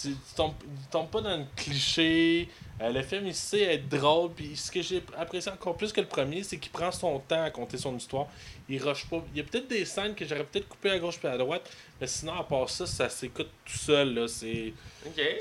Tu, 0.00 0.10
tu 0.10 0.34
tombes, 0.36 0.54
il 0.62 0.86
tombe 0.90 1.08
pas 1.08 1.20
dans 1.20 1.36
le 1.36 1.44
cliché. 1.56 2.48
Euh, 2.80 2.90
le 2.90 3.02
film, 3.02 3.26
il 3.26 3.34
sait 3.34 3.62
être 3.74 3.88
drôle. 3.88 4.30
Puis 4.32 4.56
ce 4.56 4.70
que 4.70 4.82
j'ai 4.82 5.02
apprécié 5.16 5.50
encore 5.50 5.76
plus 5.76 5.92
que 5.92 6.00
le 6.00 6.06
premier, 6.06 6.42
c'est 6.42 6.58
qu'il 6.58 6.70
prend 6.70 6.92
son 6.92 7.18
temps 7.18 7.42
à 7.42 7.50
compter 7.50 7.76
son 7.76 7.96
histoire. 7.96 8.26
Il 8.68 8.82
rush 8.82 9.06
pas. 9.06 9.22
Il 9.34 9.38
y 9.38 9.40
a 9.40 9.44
peut-être 9.44 9.68
des 9.68 9.84
scènes 9.84 10.14
que 10.14 10.24
j'aurais 10.24 10.44
peut-être 10.44 10.68
coupées 10.68 10.90
à 10.90 10.98
gauche 10.98 11.18
puis 11.18 11.28
à 11.28 11.36
droite. 11.36 11.68
Mais 12.00 12.06
sinon, 12.06 12.34
à 12.34 12.44
part 12.44 12.68
ça, 12.68 12.86
ça 12.86 13.08
s'écoute 13.08 13.48
tout 13.64 13.78
seul. 13.78 14.14
là. 14.14 14.28
C'est 14.28 14.72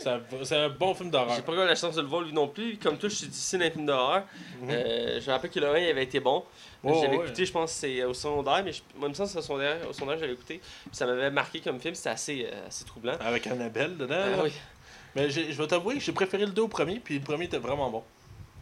un, 0.05 0.21
c'est 0.43 0.55
un 0.55 0.69
bon 0.69 0.93
film 0.95 1.11
d'horreur. 1.11 1.35
J'ai 1.35 1.41
pas 1.41 1.53
eu 1.53 1.57
la 1.57 1.75
chance 1.75 1.95
de 1.95 2.01
le 2.01 2.07
voir 2.07 2.21
lui 2.21 2.33
non 2.33 2.47
plus. 2.47 2.77
Comme 2.77 2.97
toi, 2.97 3.09
je 3.09 3.15
suis 3.15 3.27
dans 3.57 3.63
les 3.63 3.71
films 3.71 3.85
d'horreur. 3.85 4.23
Mhm. 4.61 4.69
Euh, 4.71 5.21
je 5.21 5.27
me 5.27 5.31
rappelle 5.31 5.51
que 5.51 5.59
le 5.59 5.67
1 5.67 5.77
il 5.77 5.89
avait 5.89 6.03
été 6.03 6.19
bon. 6.19 6.43
Ouais, 6.83 6.93
j'avais 7.01 7.17
ouais. 7.17 7.25
écouté, 7.25 7.45
je 7.45 7.51
pense, 7.51 7.71
c'est 7.71 8.03
au 8.03 8.13
secondaire, 8.13 8.61
mais 8.63 8.71
je, 8.71 8.81
moi, 8.95 9.07
il 9.07 9.09
me 9.09 9.13
semble 9.13 9.27
que 9.27 9.33
c'est 9.33 9.39
au 9.39 9.41
secondaire, 9.41 9.77
au 9.89 9.93
secondaire 9.93 10.19
j'avais 10.19 10.33
écouté. 10.33 10.59
Puis 10.59 10.95
ça 10.95 11.05
m'avait 11.05 11.31
marqué 11.31 11.59
comme 11.59 11.79
film, 11.79 11.95
c'était 11.95 12.09
assez, 12.09 12.45
euh, 12.45 12.67
assez 12.67 12.85
troublant. 12.85 13.17
Avec 13.19 13.47
Annabelle 13.47 13.97
dedans. 13.97 14.15
Ah 14.15 14.41
oui. 14.43 14.51
Mais 15.17 15.29
je 15.29 15.41
vais 15.41 15.67
t'avouer 15.67 15.95
que 15.95 15.99
j'ai 16.01 16.11
préféré 16.11 16.45
le 16.45 16.51
2 16.51 16.61
au 16.61 16.67
premier. 16.67 16.99
Puis 16.99 17.15
le 17.19 17.23
premier 17.23 17.45
était 17.45 17.57
vraiment 17.57 17.89
bon. 17.89 18.03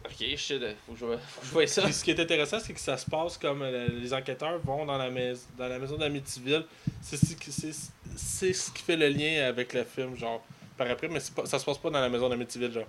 Ok, 0.04 0.24
shit, 0.36 0.60
faut 0.86 0.92
que 0.92 0.98
je, 1.00 1.04
faut 1.04 1.40
que 1.40 1.46
je 1.46 1.50
voie 1.52 1.66
ça. 1.66 1.82
Puis 1.82 1.92
ce 1.92 2.04
qui 2.04 2.12
est 2.12 2.20
intéressant, 2.20 2.58
c'est 2.60 2.72
que 2.72 2.78
ça 2.80 2.96
se 2.96 3.04
passe 3.10 3.36
comme 3.36 3.62
euh, 3.62 3.88
les 3.88 4.14
enquêteurs 4.14 4.58
vont 4.60 4.84
dans 4.86 4.96
la, 4.96 5.10
mais- 5.10 5.34
dans 5.58 5.66
la 5.68 5.78
maison 5.80 5.96
d'Amityville. 5.96 6.64
C'est 7.02 7.16
ce, 7.16 7.34
qui- 7.34 8.82
fait 8.82 8.96
le 8.96 9.08
lien 9.08 9.46
avec 9.48 9.72
le 9.74 9.82
film, 9.84 10.16
genre, 10.16 10.44
par 10.78 10.88
après, 10.88 11.08
mais 11.08 11.18
pas, 11.34 11.44
ça 11.46 11.58
se 11.58 11.64
passe 11.64 11.78
pas 11.78 11.90
dans 11.90 12.00
la 12.00 12.08
maison 12.08 12.28
d'Amityville, 12.28 12.72
genre. 12.72 12.86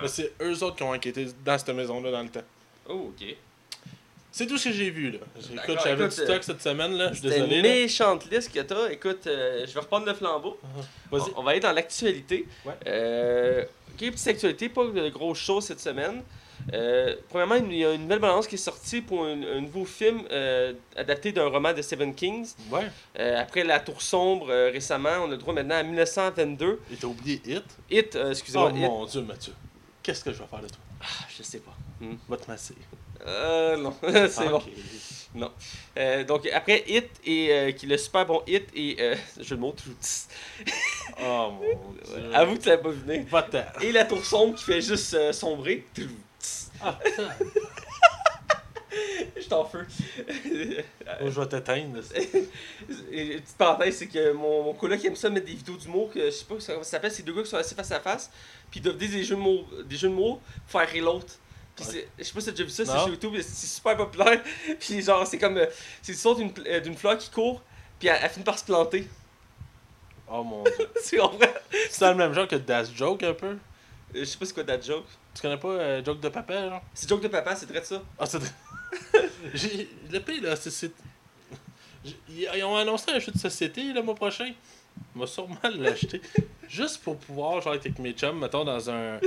Mais 0.00 0.08
c'est 0.08 0.32
eux 0.40 0.62
autres 0.62 0.76
qui 0.76 0.82
ont 0.84 0.92
enquêté 0.92 1.26
dans 1.44 1.58
cette 1.58 1.68
maison-là 1.74 2.10
dans 2.10 2.22
le 2.22 2.28
temps. 2.30 2.42
Oh, 2.88 3.12
ok. 3.14 3.36
C'est 4.38 4.46
tout 4.46 4.56
ce 4.56 4.68
que 4.68 4.72
j'ai 4.72 4.90
vu, 4.90 5.10
là. 5.10 5.18
Écoute, 5.36 5.78
j'avais 5.82 5.96
du 5.96 6.02
écoute, 6.02 6.12
stock 6.12 6.44
cette 6.44 6.62
semaine, 6.62 6.92
là. 6.92 7.08
Je 7.08 7.18
suis 7.18 7.28
désolé. 7.28 7.56
une 7.56 7.62
méchante 7.62 8.30
liste 8.30 8.54
que 8.54 8.60
t'as. 8.60 8.88
Écoute, 8.88 9.26
euh, 9.26 9.66
je 9.66 9.74
vais 9.74 9.80
reprendre 9.80 10.06
le 10.06 10.14
flambeau. 10.14 10.60
Vas-y. 11.10 11.22
On, 11.34 11.40
on 11.40 11.42
va 11.42 11.50
aller 11.50 11.58
dans 11.58 11.72
l'actualité. 11.72 12.46
Ouais. 12.64 12.74
Euh, 12.86 13.64
ok, 13.94 14.12
petite 14.12 14.28
actualité, 14.28 14.68
pas 14.68 14.84
de 14.84 15.08
grosses 15.08 15.40
choses 15.40 15.64
cette 15.64 15.80
semaine. 15.80 16.22
Euh, 16.72 17.16
premièrement, 17.28 17.56
il 17.56 17.74
y 17.74 17.84
a 17.84 17.92
une 17.94 18.02
nouvelle 18.02 18.20
balance 18.20 18.46
qui 18.46 18.54
est 18.54 18.58
sortie 18.58 19.00
pour 19.00 19.24
un, 19.24 19.42
un 19.42 19.60
nouveau 19.60 19.84
film 19.84 20.22
euh, 20.30 20.72
adapté 20.94 21.32
d'un 21.32 21.48
roman 21.48 21.72
de 21.72 21.82
Stephen 21.82 22.14
King. 22.14 22.46
Ouais. 22.70 22.86
Euh, 23.18 23.40
après 23.42 23.64
La 23.64 23.80
Tour 23.80 24.00
Sombre 24.00 24.50
euh, 24.50 24.70
récemment, 24.70 25.18
on 25.22 25.26
a 25.26 25.30
le 25.30 25.38
droit 25.38 25.52
maintenant 25.52 25.78
à 25.78 25.82
1922. 25.82 26.80
Et 26.92 26.96
t'as 26.96 27.08
oublié 27.08 27.42
Hit? 27.44 27.64
Hit, 27.90 28.14
euh, 28.14 28.30
excusez-moi, 28.30 28.70
Oh 28.72 28.76
mon 28.76 29.04
dieu, 29.04 29.22
Mathieu. 29.22 29.52
Qu'est-ce 30.00 30.22
que 30.22 30.32
je 30.32 30.38
vais 30.38 30.46
faire 30.48 30.60
de 30.60 30.68
toi? 30.68 30.78
Ah, 31.00 31.26
je 31.36 31.42
sais 31.42 31.58
pas. 31.58 31.74
Hmm. 32.00 32.14
Va 32.28 32.36
te 32.36 32.48
masser. 32.48 32.76
Euh, 33.26 33.76
non, 33.76 33.94
c'est 34.02 34.38
Ah, 34.38 34.48
bon. 34.50 34.56
ok. 34.58 34.64
Non. 35.34 35.52
Euh, 35.98 36.24
donc 36.24 36.48
après 36.52 36.84
Hit 36.88 37.08
et 37.26 37.52
euh, 37.52 37.72
qui 37.72 37.84
est 37.84 37.88
le 37.90 37.98
super 37.98 38.24
bon 38.24 38.42
Hit 38.46 38.64
et 38.74 38.96
euh, 38.98 39.14
je 39.38 39.54
le 39.54 39.60
montre. 39.60 39.84
Oh 41.22 41.50
mon 41.52 41.92
dieu. 41.92 42.34
Avoue 42.34 42.56
que 42.56 42.62
tu 42.62 42.68
l'avais 42.70 42.82
pas 42.82 42.88
vu. 42.90 43.22
Va-t'en. 43.30 43.64
Et 43.82 43.92
la 43.92 44.04
tour 44.06 44.24
sombre 44.24 44.56
qui 44.56 44.64
fait 44.64 44.80
juste 44.80 45.12
euh, 45.14 45.32
sombrer. 45.32 45.84
Ah, 46.80 46.98
Je 49.36 49.46
t'en 49.48 49.64
feu. 49.64 49.86
oh, 50.18 51.30
je 51.30 51.40
vais 51.40 51.46
t'éteindre. 51.46 51.98
Une 53.12 53.40
petite 53.40 53.56
parenthèse, 53.56 53.96
c'est 53.98 54.06
que 54.06 54.32
mon, 54.32 54.62
mon 54.64 54.74
coloc 54.74 55.04
aime 55.04 55.14
ça 55.14 55.28
mettre 55.30 55.46
des 55.46 55.52
vidéos 55.54 55.76
d'humour 55.76 56.10
que 56.12 56.24
je 56.26 56.30
sais 56.30 56.44
pas 56.44 56.54
comment 56.54 56.82
ça 56.82 56.84
s'appelle, 56.84 57.12
c'est 57.12 57.22
deux 57.22 57.34
gars 57.34 57.42
qui 57.42 57.50
sont 57.50 57.56
assis 57.58 57.74
face 57.74 57.92
à 57.92 58.00
face, 58.00 58.30
puis 58.70 58.80
ils 58.80 58.82
doivent 58.82 58.96
dire 58.96 59.10
des 59.10 59.22
jeux 59.24 59.36
de 59.36 59.40
mots, 59.40 59.64
des 59.84 59.96
jeux 59.96 60.08
de 60.08 60.14
mots 60.14 60.40
faire 60.66 60.88
rire 60.88 61.04
l'autre. 61.04 61.34
Puis 61.86 62.00
je 62.18 62.24
sais 62.24 62.32
pas 62.32 62.40
si 62.40 62.46
t'as 62.46 62.52
déjà 62.52 62.64
vu 62.64 62.70
ça, 62.70 62.84
c'est 62.84 62.92
sur 62.92 63.08
YouTube, 63.08 63.34
c'est 63.40 63.66
super 63.66 63.96
populaire. 63.96 64.42
Puis 64.80 65.02
genre, 65.02 65.26
c'est 65.26 65.38
comme. 65.38 65.56
euh, 65.58 65.66
c'est 66.02 66.12
l'histoire 66.12 66.34
d'une 66.36 66.52
euh, 66.66 66.80
d'une 66.80 66.96
fleur 66.96 67.16
qui 67.18 67.30
court, 67.30 67.62
puis 67.98 68.08
elle, 68.08 68.18
elle 68.22 68.30
finit 68.30 68.44
par 68.44 68.58
se 68.58 68.64
planter. 68.64 69.08
Oh 70.30 70.42
mon 70.44 70.62
dieu. 70.64 70.72
c'est 71.02 71.16
vrai. 71.18 71.54
C'est 71.90 72.00
dans 72.00 72.10
le 72.10 72.16
même 72.16 72.32
genre 72.34 72.46
que 72.48 72.56
Das 72.56 72.90
Joke 72.94 73.22
un 73.22 73.32
peu? 73.34 73.46
Euh, 73.46 73.56
Je 74.14 74.24
sais 74.24 74.36
pas 74.38 74.44
c'est 74.46 74.54
quoi 74.54 74.64
that 74.64 74.80
joke. 74.82 75.06
Tu 75.34 75.42
connais 75.42 75.56
pas 75.56 75.68
euh, 75.68 76.04
Joke 76.04 76.20
de 76.20 76.28
papa, 76.28 76.68
genre? 76.68 76.82
C'est 76.94 77.08
joke 77.08 77.22
de 77.22 77.28
papa, 77.28 77.54
c'est 77.56 77.66
très 77.66 77.82
ça. 77.84 78.02
Ah, 78.18 78.26
c'est. 78.26 78.38
J'ai- 79.54 79.88
Le 80.10 80.18
pire, 80.20 80.42
là, 80.42 80.56
c'est. 80.56 80.90
Ils 82.28 82.64
ont 82.64 82.76
annoncé 82.76 83.10
un 83.10 83.18
jeu 83.18 83.32
de 83.32 83.38
société 83.38 83.92
le 83.92 84.02
mois 84.02 84.14
prochain. 84.14 84.52
On 85.14 85.20
va 85.20 85.26
sûrement 85.26 85.56
l'acheter. 85.76 86.20
Juste 86.68 87.02
pour 87.02 87.16
pouvoir, 87.18 87.60
genre, 87.60 87.74
être 87.74 87.86
avec 87.86 87.98
mes 87.98 88.12
chums, 88.12 88.38
mettons, 88.38 88.64
dans 88.64 88.90
un. 88.90 89.18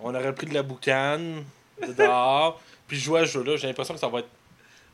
On 0.00 0.14
aurait 0.14 0.34
pris 0.34 0.46
de 0.46 0.54
la 0.54 0.62
boucane, 0.62 1.44
de 1.80 1.92
dehors, 1.92 2.60
puis 2.86 2.98
jouer 2.98 3.20
à 3.20 3.26
ce 3.26 3.32
jeu-là. 3.32 3.56
J'ai 3.56 3.66
l'impression 3.66 3.94
que 3.94 4.00
ça 4.00 4.08
va 4.08 4.20
être. 4.20 4.28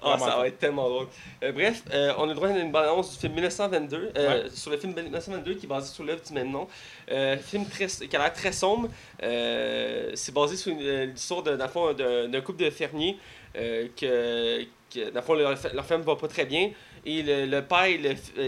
Ah, 0.00 0.16
ça 0.16 0.36
va 0.36 0.46
être 0.46 0.58
tellement 0.60 0.88
drôle. 0.88 1.08
Euh, 1.42 1.50
bref, 1.50 1.82
euh, 1.92 2.12
on 2.18 2.22
a 2.24 2.26
le 2.28 2.34
droit 2.34 2.46
à 2.48 2.56
une 2.56 2.70
bande-annonce 2.70 3.14
du 3.14 3.18
film 3.18 3.32
1922, 3.34 4.12
euh, 4.16 4.44
Ouais. 4.44 4.50
sur 4.50 4.70
le 4.70 4.76
film 4.76 4.94
1922 4.94 5.54
qui 5.54 5.66
est 5.66 5.68
basé 5.68 5.92
sur 5.92 6.04
l'œuvre 6.04 6.22
du 6.24 6.32
même 6.32 6.52
nom. 6.52 6.68
Euh, 7.10 7.36
film 7.36 7.66
très, 7.66 7.86
qui 7.88 8.14
a 8.14 8.18
l'air 8.20 8.32
très 8.32 8.52
sombre. 8.52 8.88
C'est 9.20 10.32
basé 10.32 10.56
sur 10.56 10.72
l'histoire 10.72 11.42
d'un 11.42 12.40
couple 12.42 12.62
de 12.62 12.70
fermiers 12.70 13.18
que, 13.54 14.62
que, 14.94 15.10
dans 15.10 15.16
le 15.16 15.22
fond, 15.22 15.34
leur, 15.34 15.56
leur 15.74 15.84
ferme 15.84 16.02
va 16.02 16.14
pas 16.14 16.28
très 16.28 16.44
bien. 16.46 16.70
Et 17.04 17.22
le, 17.22 17.46
le 17.46 17.62
père, 17.62 17.88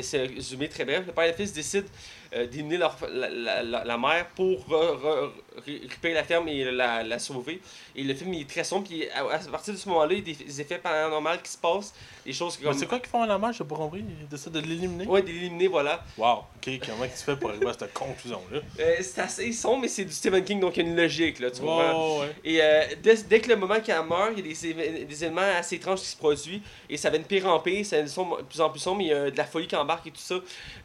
c'est 0.03 0.27
résumé 0.27 0.69
très 0.69 0.85
bref, 0.85 1.03
le 1.07 1.13
père 1.13 1.25
et 1.25 1.29
le 1.31 1.35
fils 1.35 1.53
décident 1.53 1.89
euh, 2.35 2.47
d'éliminer 2.47 2.79
la, 2.79 2.95
la, 3.13 3.63
la, 3.63 3.85
la 3.85 3.99
mère 3.99 4.27
pour 4.37 4.67
re- 4.69 4.97
re- 5.01 5.31
ré- 5.67 5.79
récupérer 5.83 6.15
la 6.15 6.25
ferme 6.25 6.49
et 6.49 6.65
la, 6.71 7.03
la 7.03 7.19
sauver. 7.19 7.61
Et 7.97 8.03
le 8.05 8.15
film 8.15 8.33
il 8.35 8.43
est 8.43 8.49
très 8.49 8.65
sombre, 8.65 8.87
puis 8.89 9.09
à, 9.11 9.21
à 9.35 9.39
partir 9.39 9.75
de 9.75 9.79
ce 9.79 9.89
moment-là, 9.89 10.13
il 10.15 10.29
y 10.29 10.33
a 10.33 10.35
des, 10.45 10.61
effets 10.61 10.79
paranormaux 10.79 11.29
qui 11.43 11.51
se 11.51 11.59
passent, 11.59 11.93
des 12.25 12.33
choses 12.33 12.57
comme. 12.57 12.73
c'est 12.75 12.87
quoi 12.87 12.99
qu'ils 13.01 13.09
font 13.09 13.23
à 13.23 13.27
la 13.27 13.39
marche, 13.39 13.59
j'ai 13.59 13.65
pas 13.65 13.77
compris 13.77 14.05
Ils 14.21 14.29
décident 14.29 14.61
de 14.61 14.67
l'éliminer? 14.67 15.07
Ouais, 15.07 15.23
d'éliminer, 15.23 15.67
voilà. 15.69 16.05
Wow, 16.17 16.45
ok, 16.57 16.71
comment 16.87 17.05
tu 17.07 17.23
fais 17.25 17.37
pour 17.37 17.51
arriver 17.51 17.69
à 17.69 17.73
cette 17.73 17.93
conclusion-là? 17.93 18.61
Euh, 18.79 18.97
c'est 19.01 19.21
assez 19.21 19.53
sombre, 19.53 19.83
mais 19.83 19.89
c'est 19.89 20.05
du 20.05 20.13
Stephen 20.13 20.45
King, 20.45 20.61
donc 20.61 20.77
il 20.77 20.85
y 20.85 20.87
a 20.87 20.91
une 20.91 20.97
logique, 20.97 21.41
là, 21.41 21.51
tu 21.51 21.61
comprends? 21.61 22.21
Ouais. 22.21 22.31
Et 22.45 22.63
euh, 22.63 22.83
dès, 23.03 23.17
dès 23.25 23.41
que 23.41 23.49
le 23.49 23.57
moment 23.57 23.81
qu'elle 23.81 24.03
meurt, 24.05 24.33
il 24.37 24.47
y 24.47 24.51
a 24.51 24.73
des, 24.73 25.05
des 25.05 25.25
éléments 25.25 25.41
assez 25.59 25.77
étranges 25.77 26.01
qui 26.01 26.07
se 26.07 26.17
produisent 26.17 26.61
et 26.89 26.97
ça 26.97 27.11
va 27.11 27.19
de 27.19 27.25
pire 27.25 27.47
en 27.47 27.59
pire, 27.61 27.85
ça 27.85 28.07
sombre- 28.07 28.39
de 28.39 28.43
plus 28.45 28.61
en 28.61 28.71
plus 28.71 28.81
sombre, 28.81 29.01
il 29.03 29.09
y 29.09 29.13
a 29.13 29.31
de 29.31 29.37
la 29.37 29.45
folie 29.45 29.67
qui 29.67 29.77
embarque 29.77 30.07
et 30.07 30.11
tout 30.11 30.21
ça. 30.21 30.35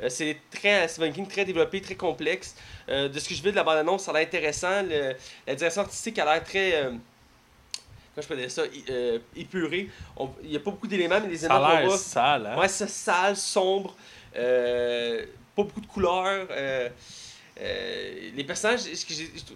Euh, 0.01 0.09
c'est 0.09 0.37
très 0.51 0.87
Stephen 0.87 1.13
King, 1.13 1.27
très 1.35 1.45
développé, 1.45 1.81
très 1.81 1.95
complexe. 1.95 2.55
Euh, 2.89 3.09
de 3.09 3.19
ce 3.19 3.27
que 3.27 3.35
je 3.35 3.43
veux 3.43 3.51
de 3.51 3.55
la 3.57 3.63
bande-annonce, 3.63 4.03
ça 4.03 4.11
a 4.11 4.13
l'air 4.15 4.23
intéressant. 4.27 4.81
Le- 4.83 5.13
la 5.45 5.55
direction 5.55 5.81
artistique 5.81 6.17
a 6.19 6.25
l'air 6.25 6.43
très. 6.43 6.75
euh, 6.75 6.89
comment 6.91 8.21
je 8.21 8.27
peux 8.27 8.37
dire 8.37 8.49
ça 8.51 8.63
euh, 8.89 9.19
Épurée. 9.35 9.89
Il 10.43 10.49
n'y 10.49 10.55
a 10.55 10.59
pas 10.59 10.71
beaucoup 10.71 10.87
d'éléments, 10.87 11.19
mais 11.21 11.27
les 11.29 11.37
Ça 11.39 11.47
éléments 11.47 11.65
a 11.65 11.79
l'air 11.81 11.87
voit. 11.89 11.97
sale, 11.97 12.45
hein? 12.47 12.57
Ouais, 12.57 12.69
c'est 12.69 12.89
sale, 12.89 13.35
sombre, 13.35 13.95
euh, 14.37 15.25
pas 15.55 15.63
beaucoup 15.63 15.81
de 15.81 15.87
couleurs. 15.87 16.47
Euh, 17.57 18.31
les 18.35 18.43
personnages, 18.43 18.81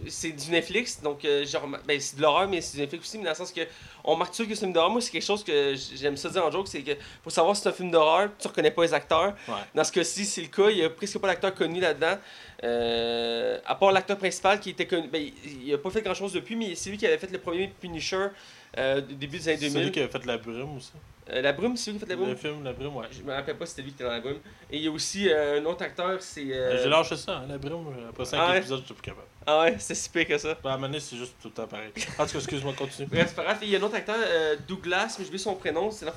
c'est 0.07 0.31
du 0.31 0.51
Netflix, 0.51 1.01
donc 1.01 1.25
euh, 1.25 1.45
genre, 1.45 1.67
ben, 1.85 1.99
c'est 1.99 2.15
de 2.15 2.21
l'horreur, 2.21 2.47
mais 2.47 2.61
c'est 2.61 2.75
du 2.77 2.81
Netflix 2.81 3.07
aussi, 3.07 3.17
mais 3.17 3.25
dans 3.25 3.31
le 3.31 3.35
sens 3.35 3.51
que 3.51 3.61
on 4.05 4.15
marque 4.15 4.31
que 4.31 4.37
c'est 4.37 4.43
un 4.53 4.55
film 4.55 4.71
d'horreur. 4.71 4.89
Moi, 4.89 5.01
c'est 5.01 5.11
quelque 5.11 5.25
chose 5.25 5.43
que 5.43 5.75
j'aime 5.95 6.15
ça 6.15 6.29
dire 6.29 6.45
en 6.45 6.49
joke, 6.49 6.69
c'est 6.69 6.81
que 6.81 6.93
pour 7.21 7.31
savoir 7.31 7.55
si 7.55 7.63
c'est 7.63 7.69
un 7.69 7.73
film 7.73 7.91
d'horreur, 7.91 8.29
tu 8.39 8.47
reconnais 8.47 8.71
pas 8.71 8.83
les 8.83 8.93
acteurs. 8.93 9.35
Ouais. 9.47 9.53
Dans 9.75 9.83
ce 9.83 9.91
cas-ci, 9.91 10.23
c'est 10.23 10.41
le 10.41 10.47
cas, 10.47 10.69
il 10.69 10.77
y 10.77 10.83
a 10.83 10.89
presque 10.89 11.19
pas 11.19 11.27
d'acteur 11.27 11.53
connu 11.53 11.81
là-dedans. 11.81 12.17
Euh, 12.63 13.59
à 13.65 13.75
part 13.75 13.91
l'acteur 13.91 14.17
principal 14.17 14.59
qui 14.61 14.69
était 14.69 14.87
connu, 14.87 15.09
ben, 15.09 15.21
il, 15.21 15.67
il 15.67 15.73
a 15.73 15.77
pas 15.77 15.89
fait 15.89 16.01
grand-chose 16.01 16.31
depuis, 16.31 16.55
mais 16.55 16.75
c'est 16.75 16.89
lui 16.89 16.97
qui 16.97 17.05
avait 17.05 17.17
fait 17.17 17.31
le 17.31 17.39
premier 17.39 17.67
Punisher 17.81 18.27
euh, 18.77 19.01
début 19.01 19.37
des 19.39 19.49
années 19.49 19.57
C'est 19.59 19.67
2000. 19.69 19.83
lui 19.85 19.91
qui 19.91 19.99
a 20.01 20.07
fait 20.07 20.25
La 20.25 20.37
Brume 20.37 20.77
aussi. 20.77 20.91
Euh, 21.31 21.41
la 21.41 21.53
brume, 21.53 21.77
c'est 21.77 21.91
lui 21.91 21.99
qui 21.99 22.05
a 22.05 22.07
fait 22.07 22.13
la 22.13 22.17
brume? 22.17 22.29
Le 22.31 22.35
film 22.35 22.63
La 22.63 22.73
Brume, 22.73 22.95
ouais. 22.97 23.05
Je 23.11 23.21
me 23.21 23.31
rappelle 23.31 23.55
pas 23.57 23.65
si 23.65 23.71
c'était 23.71 23.83
lui 23.83 23.89
qui 23.91 23.95
était 23.97 24.03
dans 24.05 24.11
la 24.11 24.19
brume. 24.19 24.39
Et 24.71 24.77
il 24.77 24.83
y 24.83 24.87
a 24.87 24.91
aussi 24.91 25.29
euh, 25.29 25.61
un 25.61 25.65
autre 25.65 25.83
acteur, 25.83 26.21
c'est. 26.21 26.45
J'ai 26.45 26.89
lâché 26.89 27.15
ça, 27.17 27.37
hein, 27.37 27.45
La 27.47 27.57
Brume. 27.59 27.85
Après 28.09 28.25
5 28.25 28.37
Ah 28.41 28.57
épisodes, 28.57 28.79
j'étais 28.81 28.93
plus 28.95 29.01
capable. 29.03 29.27
Ah 29.47 29.61
ouais, 29.61 29.75
c'est 29.79 29.95
si 29.95 30.09
pire 30.09 30.27
que 30.27 30.37
ça. 30.37 30.49
À 30.63 30.67
un 30.67 30.71
moment 30.73 30.87
donné, 30.87 30.99
c'est 30.99 31.15
juste 31.15 31.33
tout 31.41 31.47
le 31.47 31.53
temps 31.53 31.65
pareil. 31.65 31.89
En 32.19 32.25
tout 32.25 32.33
cas, 32.33 32.37
excuse-moi, 32.39 32.73
continue. 32.77 33.07
Bref, 33.07 33.27
c'est 33.29 33.35
pas 33.35 33.43
grave. 33.43 33.57
Il 33.63 33.69
y 33.69 33.75
a 33.75 33.79
un 33.79 33.81
autre 33.81 33.95
acteur, 33.95 34.17
euh, 34.19 34.55
Douglas, 34.67 35.15
mais 35.17 35.23
je 35.23 35.29
oublié 35.29 35.37
son 35.43 35.55
prénom. 35.55 35.89
C'est, 35.91 36.05
le 36.05 36.11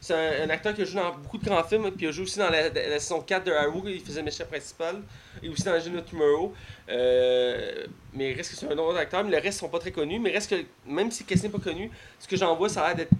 c'est 0.00 0.14
un, 0.14 0.44
un 0.46 0.50
acteur 0.50 0.74
qui 0.74 0.82
a 0.82 0.84
joué 0.84 1.00
dans 1.00 1.14
beaucoup 1.16 1.38
de 1.38 1.44
grands 1.44 1.64
films, 1.64 1.90
puis 1.90 2.04
il 2.06 2.08
a 2.08 2.12
joué 2.12 2.24
aussi 2.24 2.38
dans 2.38 2.50
la, 2.50 2.68
la 2.68 3.00
saison 3.00 3.20
4 3.22 3.44
de 3.44 3.52
Arrow, 3.52 3.82
il 3.86 4.00
faisait 4.00 4.20
le 4.20 4.26
méchant 4.26 4.44
principal, 4.44 5.02
et 5.42 5.48
aussi 5.48 5.62
dans 5.64 5.72
Legend 5.72 5.96
of 5.96 6.04
Tomorrow. 6.04 6.54
Euh, 6.88 7.86
mais 8.12 8.30
il 8.32 8.36
reste 8.36 8.50
que 8.50 8.56
c'est 8.56 8.66
un 8.70 8.78
autre 8.78 8.98
acteur, 8.98 9.24
mais 9.24 9.30
le 9.36 9.42
reste 9.42 9.58
sont 9.60 9.68
pas 9.68 9.78
très 9.78 9.90
connus. 9.92 10.18
Mais 10.20 10.30
reste 10.30 10.50
que, 10.50 10.64
même 10.86 11.10
si 11.10 11.24
Cassie 11.24 11.44
n'est 11.44 11.48
pas 11.48 11.58
connu, 11.58 11.90
ce 12.20 12.28
que 12.28 12.36
j'en 12.36 12.54
vois, 12.54 12.68
ça 12.68 12.82
a 12.84 12.88
l'air 12.88 12.96
d'être 12.96 13.12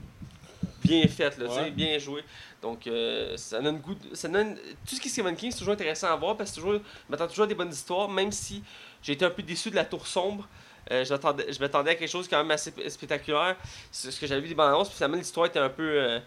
bien 0.84 1.06
fait, 1.08 1.36
là, 1.38 1.46
Ouais. 1.48 1.70
bien 1.70 1.98
joué. 1.98 2.22
Donc, 2.62 2.86
euh, 2.86 3.36
ça 3.36 3.60
donne 3.60 3.78
goût. 3.78 3.94
de- 3.94 4.14
ça 4.14 4.28
donne, 4.28 4.54
tout 4.88 4.94
ce 4.94 5.00
qui 5.00 5.08
est 5.08 5.10
Stephen 5.10 5.34
King, 5.36 5.50
c'est 5.50 5.58
toujours 5.58 5.74
intéressant 5.74 6.08
à 6.08 6.16
voir 6.16 6.36
parce 6.36 6.50
que 6.50 6.56
toujours, 6.56 6.74
je 6.74 6.78
m'attends 7.08 7.26
toujours 7.26 7.44
à 7.44 7.48
des 7.48 7.54
bonnes 7.54 7.72
histoires, 7.72 8.08
même 8.08 8.32
si 8.32 8.62
j'ai 9.06 9.12
été 9.12 9.24
un 9.24 9.30
peu 9.30 9.42
déçu 9.44 9.70
de 9.70 9.76
la 9.76 9.84
tour 9.84 10.04
sombre. 10.04 10.48
Euh, 10.90 11.04
je 11.04 11.60
m'attendais- 11.60 11.90
à 11.90 11.94
quelque 11.94 12.10
chose 12.10 12.26
quand 12.28 12.38
même 12.38 12.50
assez 12.50 12.72
spectaculaire. 12.88 13.54
C'est 13.92 14.10
ce 14.10 14.20
que 14.20 14.26
j'avais 14.26 14.40
vu 14.40 14.48
des 14.48 14.54
bandes 14.54 14.68
annonces, 14.68 14.88
puis 14.88 14.96
finalement 14.96 15.16
l'histoire 15.16 15.46
était 15.46 15.60
un 15.60 15.68
peu 15.68 15.82
euh, 15.84 16.18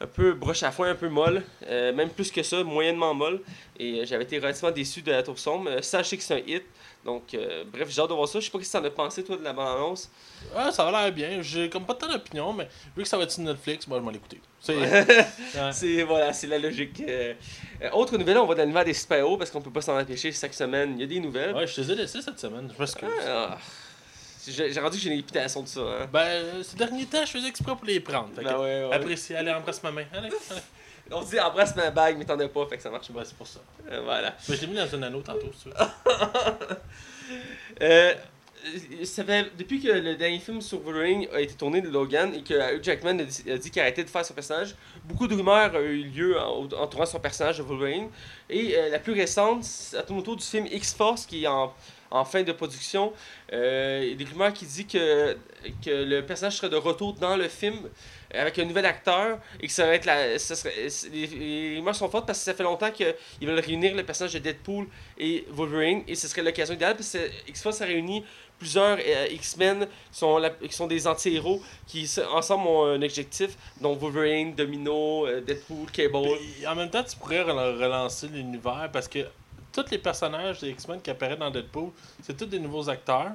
un 0.00 0.06
peu 0.06 0.32
broche 0.32 0.62
à 0.62 0.70
foin, 0.70 0.90
un 0.90 0.94
peu 0.94 1.08
molle, 1.08 1.42
Euh, 1.66 1.92
même 1.92 2.10
plus 2.10 2.30
que 2.30 2.42
ça, 2.42 2.62
moyennement 2.62 3.14
molle. 3.14 3.40
Et 3.78 4.00
euh, 4.00 4.04
j'avais 4.06 4.24
été 4.24 4.38
relativement 4.38 4.70
déçu 4.70 5.02
de 5.02 5.10
la 5.10 5.22
tour 5.22 5.38
sombre. 5.38 5.70
Euh, 5.70 5.82
sachez 5.82 6.16
que 6.16 6.22
c'est 6.22 6.34
un 6.34 6.42
hit. 6.46 6.64
Donc, 7.04 7.34
euh, 7.34 7.64
bref, 7.70 7.88
j'ai 7.90 8.00
hâte 8.00 8.08
de 8.08 8.14
voir 8.14 8.26
ça. 8.26 8.40
Je 8.40 8.46
sais 8.46 8.50
pas 8.50 8.58
ce 8.62 8.64
que 8.64 8.78
t'en 8.78 8.84
as 8.84 8.90
pensé, 8.90 9.22
toi, 9.22 9.36
de 9.36 9.44
la 9.44 9.52
bande 9.52 9.68
annonce. 9.76 10.10
Ouais, 10.56 10.72
ça 10.72 10.88
a 10.88 10.90
l'air 10.90 11.12
bien. 11.12 11.42
J'ai 11.42 11.68
comme 11.68 11.84
pas 11.84 11.94
tant 11.94 12.08
d'opinion, 12.08 12.52
mais 12.52 12.68
vu 12.96 13.02
que 13.02 13.08
ça 13.08 13.18
va 13.18 13.24
être 13.24 13.30
sur 13.30 13.42
Netflix, 13.42 13.86
moi 13.86 14.00
je 14.00 14.06
vais 14.06 14.12
l'écouter. 14.12 14.40
C'est. 14.60 14.74
Ouais. 14.76 16.04
voilà, 16.06 16.32
c'est 16.32 16.46
la 16.46 16.58
logique. 16.58 17.02
Euh, 17.06 17.34
autre 17.92 18.16
nouvelle, 18.16 18.38
on 18.38 18.46
va 18.46 18.54
dans 18.54 18.62
l'univers 18.62 18.84
des 18.84 18.94
super-héros 18.94 19.36
parce 19.36 19.50
qu'on 19.50 19.60
peut 19.60 19.70
pas 19.70 19.82
s'en 19.82 19.98
empêcher 19.98 20.32
chaque 20.32 20.54
semaine. 20.54 20.94
Il 20.96 21.00
y 21.00 21.04
a 21.04 21.06
des 21.06 21.20
nouvelles. 21.20 21.54
Ouais, 21.54 21.66
je 21.66 21.74
te 21.74 21.92
ai 21.92 21.94
laissés 21.94 22.22
cette 22.22 22.38
semaine. 22.40 22.72
Je 22.74 22.80
m'excuse. 22.80 23.08
Ah, 23.26 23.58
j'ai 24.46 24.80
rendu 24.80 24.96
que 24.98 25.02
j'ai 25.02 25.10
une 25.10 25.16
réputation 25.16 25.62
de 25.62 25.68
ça. 25.68 25.80
Hein. 25.80 26.08
Ben, 26.12 26.62
ces 26.62 26.76
derniers 26.76 27.06
temps, 27.06 27.24
je 27.24 27.30
faisais 27.32 27.48
exprès 27.48 27.74
pour 27.74 27.84
les 27.84 28.00
prendre. 28.00 28.30
Fait 28.34 28.42
Ben 28.42 28.58
ouais, 28.58 28.84
ouais. 28.84 28.94
Apprécie, 28.94 29.34
allez, 29.34 29.50
embrasse 29.52 29.82
ma 29.82 29.90
main. 29.90 30.04
Allez, 30.12 30.28
allez. 30.28 30.60
On 31.10 31.22
dit 31.22 31.38
embrasse 31.38 31.76
ma 31.76 31.90
bague, 31.90 32.16
mais 32.16 32.24
t'en 32.24 32.38
as 32.40 32.48
pas, 32.48 32.64
fait 32.66 32.78
que 32.78 32.82
ça 32.82 32.88
marche 32.90 33.10
Ben, 33.10 33.22
c'est 33.24 33.36
pour 33.36 33.46
ça. 33.46 33.60
pas. 33.86 33.94
Euh, 33.94 34.00
voilà. 34.04 34.34
Ben, 34.48 34.54
je 34.56 34.60
l'ai 34.62 34.66
mis 34.68 34.76
dans 34.76 34.94
un 34.94 35.02
anneau 35.02 35.20
tantôt, 35.20 35.50
si 35.56 35.64
tu 35.64 35.68
veux. 35.68 35.74
Euh, 37.82 38.14
ça 39.04 39.24
fait, 39.24 39.50
depuis 39.58 39.80
que 39.82 39.88
le 39.88 40.14
dernier 40.14 40.38
film 40.38 40.60
sur 40.60 40.80
Wolverine 40.80 41.26
a 41.34 41.40
été 41.40 41.54
tourné 41.54 41.80
de 41.82 41.88
Logan 41.88 42.32
et 42.34 42.42
que 42.42 42.76
Hugh 42.76 42.82
Jackman 42.84 43.18
a 43.20 43.24
dit, 43.24 43.70
qu'il 43.70 43.80
arrêtait 43.82 44.04
de 44.04 44.08
faire 44.10 44.24
son 44.24 44.32
personnage, 44.34 44.74
beaucoup 45.04 45.26
de 45.26 45.34
rumeurs 45.34 45.74
ont 45.74 45.80
eu 45.80 46.04
lieu 46.04 46.38
en- 46.40 46.64
entourant 46.80 47.04
son 47.06 47.18
personnage 47.20 47.58
de 47.58 47.62
Wolverine. 47.62 48.08
Et 48.48 48.76
euh, 48.76 48.88
la 48.90 48.98
plus 48.98 49.12
récente, 49.12 49.64
ça 49.64 50.02
tourne 50.02 50.20
autour 50.20 50.36
du 50.36 50.44
film 50.44 50.66
X-Force 50.70 51.26
qui 51.26 51.44
est 51.44 51.46
en, 51.46 51.74
en 52.14 52.24
fin 52.24 52.42
de 52.42 52.52
production. 52.52 53.12
Euh, 53.52 54.00
il 54.04 54.10
y 54.10 54.12
a 54.12 54.16
des 54.16 54.24
rumeurs 54.24 54.52
qui 54.52 54.64
disent 54.66 54.86
que, 54.86 55.36
que 55.84 55.90
le 55.90 56.24
personnage 56.24 56.56
serait 56.56 56.68
de 56.70 56.76
retour 56.76 57.12
dans 57.14 57.36
le 57.36 57.48
film 57.48 57.76
avec 58.32 58.58
un 58.58 58.64
nouvel 58.64 58.86
acteur 58.86 59.38
et 59.60 59.66
que 59.66 59.72
ça 59.72 59.86
va 59.86 59.94
être 59.94 60.06
la, 60.06 60.38
ça 60.38 60.54
serait, 60.56 60.88
les, 61.12 61.76
rumeurs 61.76 61.94
sont 61.94 62.08
fortes 62.08 62.26
parce 62.26 62.38
que 62.38 62.44
ça 62.44 62.54
fait 62.54 62.62
longtemps 62.62 62.90
qu'ils 62.90 63.14
veulent 63.42 63.58
réunir 63.60 63.94
le 63.94 64.02
personnage 64.04 64.32
de 64.34 64.38
Deadpool 64.38 64.86
et 65.18 65.44
Wolverine 65.50 66.02
et 66.08 66.14
ce 66.14 66.26
serait 66.28 66.42
l'occasion 66.42 66.74
idéale 66.74 66.96
parce 66.96 67.12
que 67.12 67.18
X-Force 67.48 67.80
a 67.82 67.86
réuni 67.86 68.24
plusieurs 68.58 68.98
euh, 69.04 69.26
X-Men 69.30 69.86
qui 70.12 70.18
sont, 70.18 70.40
qui 70.68 70.72
sont 70.74 70.86
des 70.86 71.06
anti-héros 71.06 71.60
qui 71.86 72.06
se- 72.06 72.20
ensemble 72.20 72.66
ont 72.68 72.84
un 72.86 73.02
objectif 73.02 73.50
dont 73.80 73.94
Wolverine, 73.94 74.54
Domino, 74.54 75.26
euh, 75.26 75.40
Deadpool, 75.40 75.90
Cable. 75.92 76.38
Puis, 76.38 76.66
en 76.66 76.74
même 76.76 76.90
temps, 76.90 77.02
tu 77.02 77.16
pourrais 77.16 77.42
rel- 77.42 77.56
relancer 77.82 78.28
l'univers 78.28 78.88
parce 78.92 79.08
que 79.08 79.20
tous 79.74 79.90
les 79.90 79.98
personnages 79.98 80.60
des 80.60 80.70
X-Men 80.70 81.00
qui 81.00 81.10
apparaissent 81.10 81.38
dans 81.38 81.50
Deadpool, 81.50 81.90
c'est 82.22 82.36
tous 82.36 82.46
des 82.46 82.60
nouveaux 82.60 82.88
acteurs. 82.88 83.32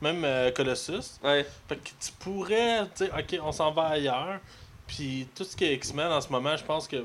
Même 0.00 0.24
euh, 0.24 0.50
Colossus. 0.50 1.20
Ouais. 1.22 1.46
Fait 1.68 1.76
que 1.76 1.90
tu 2.00 2.10
pourrais, 2.18 2.88
tu 2.96 3.04
ok, 3.04 3.38
on 3.42 3.52
s'en 3.52 3.70
va 3.70 3.88
ailleurs. 3.88 4.40
Puis 4.86 5.28
tout 5.34 5.44
ce 5.44 5.54
qui 5.56 5.64
est 5.64 5.74
X-Men 5.74 6.10
en 6.10 6.20
ce 6.20 6.28
moment, 6.28 6.56
je 6.56 6.64
pense 6.64 6.88
que 6.88 6.96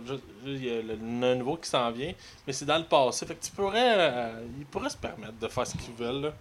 il 0.45 0.65
y 0.65 0.69
a 0.69 0.81
le, 0.81 0.95
le 0.95 1.35
nouveau 1.35 1.57
qui 1.57 1.69
s'en 1.69 1.91
vient, 1.91 2.13
mais 2.45 2.53
c'est 2.53 2.65
dans 2.65 2.77
le 2.79 2.85
passé. 2.85 3.25
Fait 3.25 3.35
que 3.35 3.45
tu 3.45 3.51
pourrais, 3.51 3.93
euh, 3.97 4.45
ils 4.57 4.65
pourraient 4.65 4.89
se 4.89 4.97
permettre 4.97 5.37
de 5.39 5.47
faire 5.47 5.67
ce 5.67 5.77
qu'ils 5.77 5.93
veulent. 5.93 6.21
Là. 6.21 6.33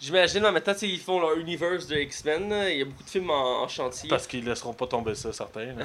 J'imagine 0.00 0.46
en 0.46 0.52
même 0.52 0.62
temps, 0.62 0.74
ils 0.82 1.00
font 1.00 1.18
leur 1.20 1.36
universe 1.36 1.86
de 1.88 1.96
X-Men. 1.96 2.54
Il 2.70 2.78
y 2.78 2.82
a 2.82 2.84
beaucoup 2.84 3.02
de 3.02 3.08
films 3.10 3.30
en, 3.30 3.62
en 3.62 3.68
chantier. 3.68 4.08
Parce 4.08 4.26
qu'ils 4.28 4.44
laisseront 4.44 4.72
pas 4.74 4.86
tomber 4.86 5.14
ça, 5.14 5.32
certains. 5.32 5.74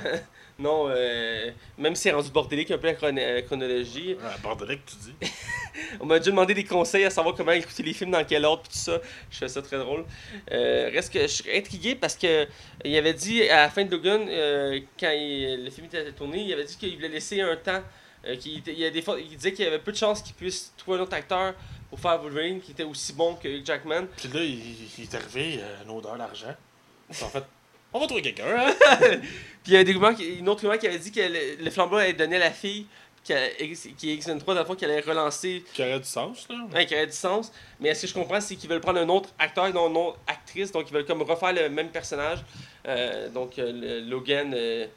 Non, 0.60 0.86
euh, 0.88 1.50
même 1.80 1.96
si 1.96 2.04
c'est 2.04 2.12
rendu 2.12 2.30
bordélique 2.30 2.70
un 2.70 2.78
peu 2.78 2.86
la 3.02 3.08
euh, 3.08 3.42
chronologie. 3.42 4.16
Ah, 4.24 4.36
bordelique, 4.44 4.86
tu 4.86 4.96
dis. 4.98 5.32
On 6.00 6.06
m'a 6.06 6.20
déjà 6.20 6.30
demandé 6.30 6.54
des 6.54 6.64
conseils 6.64 7.06
à 7.06 7.10
savoir 7.10 7.34
comment 7.34 7.54
écouter 7.54 7.82
les 7.82 7.92
films, 7.94 8.12
dans 8.12 8.24
quel 8.24 8.46
ordre, 8.46 8.62
tout 8.62 8.70
ça. 8.78 9.02
Je 9.32 9.38
fais 9.40 9.48
ça 9.48 9.64
très 9.64 9.80
drôle. 9.80 10.06
Euh, 10.52 10.92
reste 10.94 11.12
que 11.12 11.22
je 11.22 11.26
suis 11.28 11.58
intrigué 11.58 11.96
parce 11.96 12.16
que 12.16 12.46
il 12.86 12.96
avait 12.96 13.16
dit 13.16 13.50
à 13.50 13.64
la 13.64 13.70
fin 13.72 13.84
de 13.84 13.90
Logan, 13.90 14.28
euh, 14.30 14.80
quand 15.00 15.10
il- 15.10 15.64
le 15.66 15.72
film 15.72 15.88
était 15.88 16.12
tourné, 16.12 16.44
il 16.44 16.54
avait 16.54 16.66
dit 16.66 16.78
qu'il 16.78 16.94
voulait 16.98 17.10
laisser 17.10 17.42
un 17.42 17.56
temps. 17.56 17.82
euh, 18.28 18.36
il, 18.46 18.78
y 18.78 18.86
a 18.86 18.92
des 18.92 19.02
fois, 19.02 19.20
il 19.20 19.36
disait 19.36 19.54
qu'il 19.54 19.66
y 19.66 19.68
avait 19.68 19.80
peu 19.80 19.92
de 19.92 19.98
chances 19.98 20.22
qu'il 20.22 20.36
puisse 20.36 20.72
trouver 20.78 21.00
un 21.00 21.02
autre 21.02 21.16
acteur 21.16 21.56
pour 21.94 22.00
faire 22.00 22.20
Wolverine 22.20 22.60
qui 22.60 22.72
était 22.72 22.82
aussi 22.84 23.14
bon 23.14 23.36
que 23.36 23.48
Hugh 23.48 23.64
Jackman. 23.64 24.08
Puis 24.18 24.28
là, 24.30 24.40
il, 24.44 24.60
il 24.98 25.04
est 25.04 25.14
arrivé 25.14 25.60
euh, 25.62 25.84
une 25.84 25.92
odeur 25.92 26.18
d'argent. 26.18 26.56
En 27.12 27.14
fait, 27.30 27.44
on 27.94 28.00
va 28.00 28.08
trouver 28.08 28.24
quelqu'un, 28.24 28.46
hein? 28.48 28.74
Puis 29.64 29.68
il 29.68 29.74
y 29.74 29.78
a 29.78 29.84
des 29.84 29.94
rumeurs 29.94 30.16
qui- 30.16 30.40
une 30.40 30.50
autre 30.50 30.62
rumeur 30.64 30.80
qui 30.80 30.88
avait 30.88 30.98
dit 30.98 31.12
que 31.12 31.20
le, 31.22 31.64
le 31.64 31.70
flambeau 31.70 31.98
allait 31.98 32.14
donner 32.14 32.38
à 32.38 32.40
la 32.40 32.52
fille, 32.52 32.88
qui, 33.24 33.34
qui 33.96 34.10
est 34.10 34.14
X-Men 34.16 34.40
3, 34.40 34.56
dans 34.56 34.62
le 34.62 34.66
fond, 34.66 34.74
qu'elle 34.76 34.90
allait 34.90 35.02
relancer 35.08 35.64
Qui 35.72 35.84
aurait 35.84 36.00
du 36.00 36.06
sens, 36.08 36.48
là. 36.50 36.56
Ouais, 36.74 36.88
qui 36.88 36.96
aurait 36.96 37.06
du 37.06 37.14
sens. 37.14 37.52
Mais 37.80 37.90
est-ce 37.90 38.02
que 38.02 38.08
je 38.08 38.14
comprends, 38.16 38.42
c'est 38.42 38.56
qu'ils 38.56 38.70
veulent 38.72 38.82
prendre 38.82 39.00
un 39.00 39.10
autre 39.10 39.30
acteur 39.38 39.68
et 39.68 39.72
non 39.74 39.88
une 39.90 39.98
autre 39.98 40.18
actrice, 40.26 40.72
donc 40.72 40.90
ils 40.90 40.94
veulent 40.96 41.06
comme 41.06 41.22
refaire 41.22 41.54
le 41.54 41.70
même 41.70 41.90
personnage. 41.90 42.40
Euh, 42.88 43.30
donc 43.30 43.60
euh, 43.60 44.02
Logan, 44.10 44.52
euh, 44.56 44.88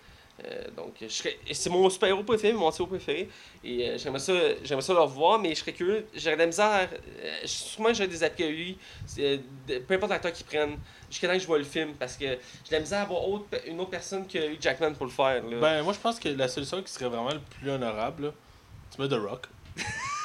donc 0.76 0.94
je 1.00 1.08
serais, 1.08 1.38
et 1.46 1.54
c'est 1.54 1.70
mon 1.70 1.88
super-héros 1.88 2.22
préféré, 2.22 2.52
mon 2.52 2.66
anti-héros 2.66 2.88
préféré. 2.90 3.28
Et 3.64 3.88
euh, 3.88 3.98
j'aimerais 3.98 4.20
ça, 4.20 4.32
j'aimerais 4.64 4.82
ça 4.84 4.92
le 4.92 5.00
revoir, 5.00 5.38
mais 5.38 5.50
je 5.50 5.60
serais 5.60 5.72
curieux. 5.72 6.06
J'aurais 6.14 6.34
de 6.36 6.40
la 6.40 6.46
misère. 6.46 6.88
euh, 6.92 7.32
sûrement 7.44 7.92
j'aurais 7.94 8.08
des 8.08 8.22
a 8.22 8.30
priori, 8.30 8.76
c'est, 9.06 9.40
de- 9.66 9.78
peu 9.78 9.94
importe 9.94 10.10
l'acteur 10.12 10.32
qu'ils 10.32 10.46
prennent, 10.46 10.78
jusqu'à 11.10 11.28
temps 11.28 11.34
que 11.34 11.40
je 11.40 11.46
vois 11.46 11.58
le 11.58 11.64
film, 11.64 11.94
parce 11.94 12.16
que 12.16 12.24
j'ai 12.26 12.36
de 12.68 12.72
la 12.72 12.80
misère 12.80 12.98
à 12.98 13.02
avoir 13.02 13.26
autre, 13.28 13.46
une 13.66 13.80
autre 13.80 13.90
personne 13.90 14.26
que 14.26 14.38
Hugh 14.52 14.58
Jackman 14.60 14.92
pour 14.94 15.06
le 15.06 15.12
faire. 15.12 15.42
là. 15.42 15.58
Ben, 15.60 15.82
moi, 15.82 15.92
je 15.92 15.98
pense 15.98 16.20
que 16.20 16.28
la 16.28 16.48
solution 16.48 16.82
qui 16.82 16.92
serait 16.92 17.08
vraiment 17.08 17.30
le 17.32 17.40
plus 17.40 17.70
honorable, 17.70 18.24
là, 18.26 18.32
tu 18.94 19.00
mets 19.00 19.08
The 19.08 19.12
Rock. 19.20 19.46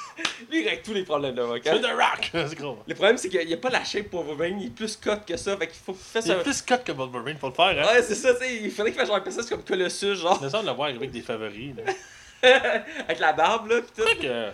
Lui, 0.49 0.61
il 0.63 0.67
règle 0.67 0.81
tous 0.83 0.93
les 0.93 1.03
problèmes 1.03 1.35
de 1.35 1.41
hein. 1.41 1.53
mets 1.53 1.61
The 1.61 1.85
Rock! 1.85 2.29
c'est 2.49 2.55
gros. 2.55 2.79
Le 2.87 2.93
problème, 2.95 3.17
c'est 3.17 3.29
qu'il 3.29 3.45
n'y 3.47 3.53
a 3.53 3.57
pas 3.57 3.69
la 3.69 3.83
shape 3.83 4.09
pour 4.09 4.23
Wolverine, 4.23 4.59
il 4.61 4.67
est 4.67 4.69
plus 4.69 4.95
cut 4.97 5.09
que 5.27 5.37
ça, 5.37 5.55
fait 5.57 5.67
qu'il 5.67 5.77
faut 5.83 5.93
fasse 5.93 6.25
Il 6.25 6.31
un. 6.31 6.39
est 6.39 6.43
plus 6.43 6.61
cut 6.61 6.77
que 6.83 6.91
Wolverine 6.91 7.37
pour 7.37 7.49
le 7.49 7.55
faire, 7.55 7.65
hein? 7.67 7.93
Ouais, 7.95 8.01
c'est 8.03 8.15
ça, 8.15 8.33
tu 8.33 8.39
sais, 8.41 8.55
il 8.57 8.71
faudrait 8.71 8.91
qu'il 8.91 8.99
fasse 8.99 9.07
genre 9.07 9.17
un 9.17 9.21
personnage 9.21 9.49
comme 9.49 9.63
Colossus, 9.63 10.15
genre, 10.15 10.37
Il 10.41 10.45
me 10.45 10.49
semble 10.49 10.67
le 10.67 10.73
voir 10.73 10.89
avec 10.89 11.11
des 11.11 11.21
favoris, 11.21 11.73
là. 11.75 11.93
avec 13.07 13.19
la 13.19 13.33
barbe, 13.33 13.67
là, 13.69 13.81
pis 13.81 13.91
tout. 13.95 14.07
Fait 14.07 14.15
que. 14.17 14.49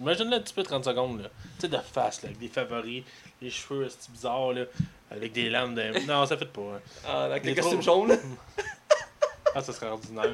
Imagine-le 0.00 0.36
un 0.36 0.40
petit 0.40 0.54
peu 0.54 0.62
30 0.62 0.84
secondes, 0.86 1.22
là. 1.22 1.28
Tu 1.58 1.62
sais, 1.62 1.68
de 1.68 1.76
face, 1.76 2.22
là, 2.22 2.28
avec 2.28 2.38
des 2.38 2.48
favoris, 2.48 3.02
les 3.42 3.50
cheveux, 3.50 3.88
c'est 3.90 4.10
bizarre, 4.10 4.52
là. 4.52 4.64
Avec 5.10 5.32
des 5.32 5.50
lames 5.50 5.74
de. 5.74 6.06
Non, 6.06 6.24
ça 6.26 6.36
fait 6.38 6.46
pas. 6.46 6.60
hein. 6.62 6.80
Ah, 7.06 7.24
avec 7.24 7.42
Il 7.44 7.48
le 7.48 7.52
est 7.52 7.56
costume 7.60 7.80
trop- 7.80 8.06
jaune, 8.06 8.08
là. 8.08 8.16
Ah, 9.54 9.62
ça 9.62 9.72
serait 9.72 9.86
ordinaire. 9.88 10.30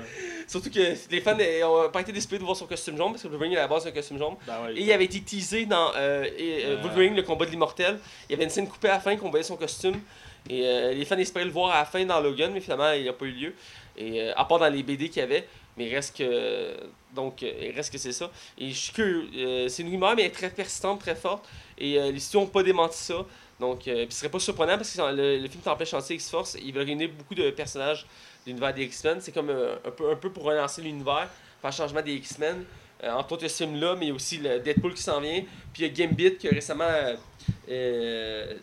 Surtout 0.46 0.70
que 0.70 0.94
les 1.10 1.20
fans 1.20 1.36
euh, 1.40 1.86
ont 1.86 1.90
pas 1.90 2.00
été 2.00 2.12
décidés 2.12 2.38
de 2.38 2.44
voir 2.44 2.56
son 2.56 2.66
costume 2.66 2.96
jaune, 2.96 3.10
parce 3.12 3.22
que 3.22 3.28
Wolverine, 3.28 3.56
à 3.56 3.60
la 3.62 3.68
base, 3.68 3.82
c'est 3.82 3.88
un 3.88 3.92
costume 3.92 4.18
jaune. 4.18 4.36
Ben 4.46 4.64
ouais. 4.64 4.74
Et 4.76 4.82
il 4.82 4.92
avait 4.92 5.04
été 5.04 5.20
teasé 5.20 5.66
dans 5.66 5.92
euh, 5.96 6.24
et, 6.36 6.64
euh, 6.64 6.76
Euh. 6.76 6.82
Wolverine, 6.82 7.14
le 7.16 7.22
combat 7.22 7.44
de 7.46 7.50
l'immortel. 7.50 7.98
Il 8.28 8.32
y 8.32 8.34
avait 8.34 8.44
une 8.44 8.50
scène 8.50 8.68
coupée 8.68 8.88
à 8.88 8.94
la 8.94 9.00
fin 9.00 9.16
qu'on 9.16 9.30
voyait 9.30 9.44
son 9.44 9.56
costume. 9.56 10.00
Et 10.48 10.64
euh, 10.64 10.92
les 10.92 11.04
fans 11.04 11.18
espéraient 11.18 11.44
le 11.44 11.50
voir 11.50 11.72
à 11.72 11.80
la 11.80 11.84
fin 11.84 12.04
dans 12.04 12.20
Logan, 12.20 12.50
mais 12.52 12.60
finalement, 12.60 12.92
il 12.92 13.04
n'a 13.04 13.12
pas 13.12 13.24
eu 13.26 13.32
lieu. 13.32 13.54
Et 13.96 14.30
à 14.30 14.44
part 14.44 14.58
dans 14.60 14.68
les 14.68 14.82
BD 14.82 15.08
qu'il 15.08 15.20
y 15.20 15.24
avait. 15.24 15.46
Mais 15.76 15.86
il 15.86 15.94
reste 15.94 16.16
que. 16.16 16.74
Donc, 17.14 17.42
il 17.42 17.72
reste 17.74 17.92
que 17.92 17.98
c'est 17.98 18.12
ça. 18.12 18.30
Et 18.58 18.70
je 18.70 18.74
suis 18.76 18.92
euh, 19.02 19.68
c'est 19.68 19.82
une 19.82 19.90
rumeur, 19.90 20.14
mais 20.16 20.22
elle 20.22 20.28
est 20.28 20.34
très 20.34 20.50
persistante, 20.50 21.00
très 21.00 21.14
forte. 21.16 21.48
Et 21.76 21.98
les 22.12 22.18
studios 22.20 22.40
n'ont 22.40 22.46
pas 22.46 22.62
démenti 22.62 22.98
ça. 22.98 23.24
Donc, 23.60 23.82
ce 23.86 24.06
serait 24.10 24.28
pas 24.28 24.38
surprenant 24.38 24.76
parce 24.76 24.94
que 24.94 25.00
le, 25.14 25.38
le 25.38 25.48
film 25.48 25.62
plein 25.62 25.84
chantier 25.84 26.16
X-Force. 26.16 26.56
Ils 26.62 26.72
veulent 26.72 26.86
réunir 26.86 27.10
beaucoup 27.16 27.34
de 27.34 27.50
personnages 27.50 28.06
l'univers 28.48 28.74
des 28.74 28.84
X-Men. 28.84 29.20
C'est 29.20 29.32
comme 29.32 29.50
euh, 29.50 29.76
un, 29.84 29.90
peu, 29.90 30.10
un 30.10 30.16
peu 30.16 30.30
pour 30.30 30.44
relancer 30.44 30.82
l'univers, 30.82 31.28
faire 31.62 31.72
changement 31.72 32.02
des 32.02 32.14
X-Men. 32.14 32.64
Euh, 33.04 33.12
entre 33.12 33.32
autres, 33.32 33.46
ce 33.46 33.62
film-là, 33.64 33.94
mais 33.96 34.10
aussi 34.10 34.38
le 34.38 34.58
Deadpool 34.58 34.92
qui 34.94 35.02
s'en 35.02 35.20
vient. 35.20 35.44
Puis 35.72 35.84
il 35.84 35.86
y 35.96 36.02
a 36.02 36.06
Gambit 36.06 36.36
qui 36.36 36.48
a 36.48 36.50
récemment. 36.50 36.84
Euh, 36.84 37.14
euh, 37.70 38.54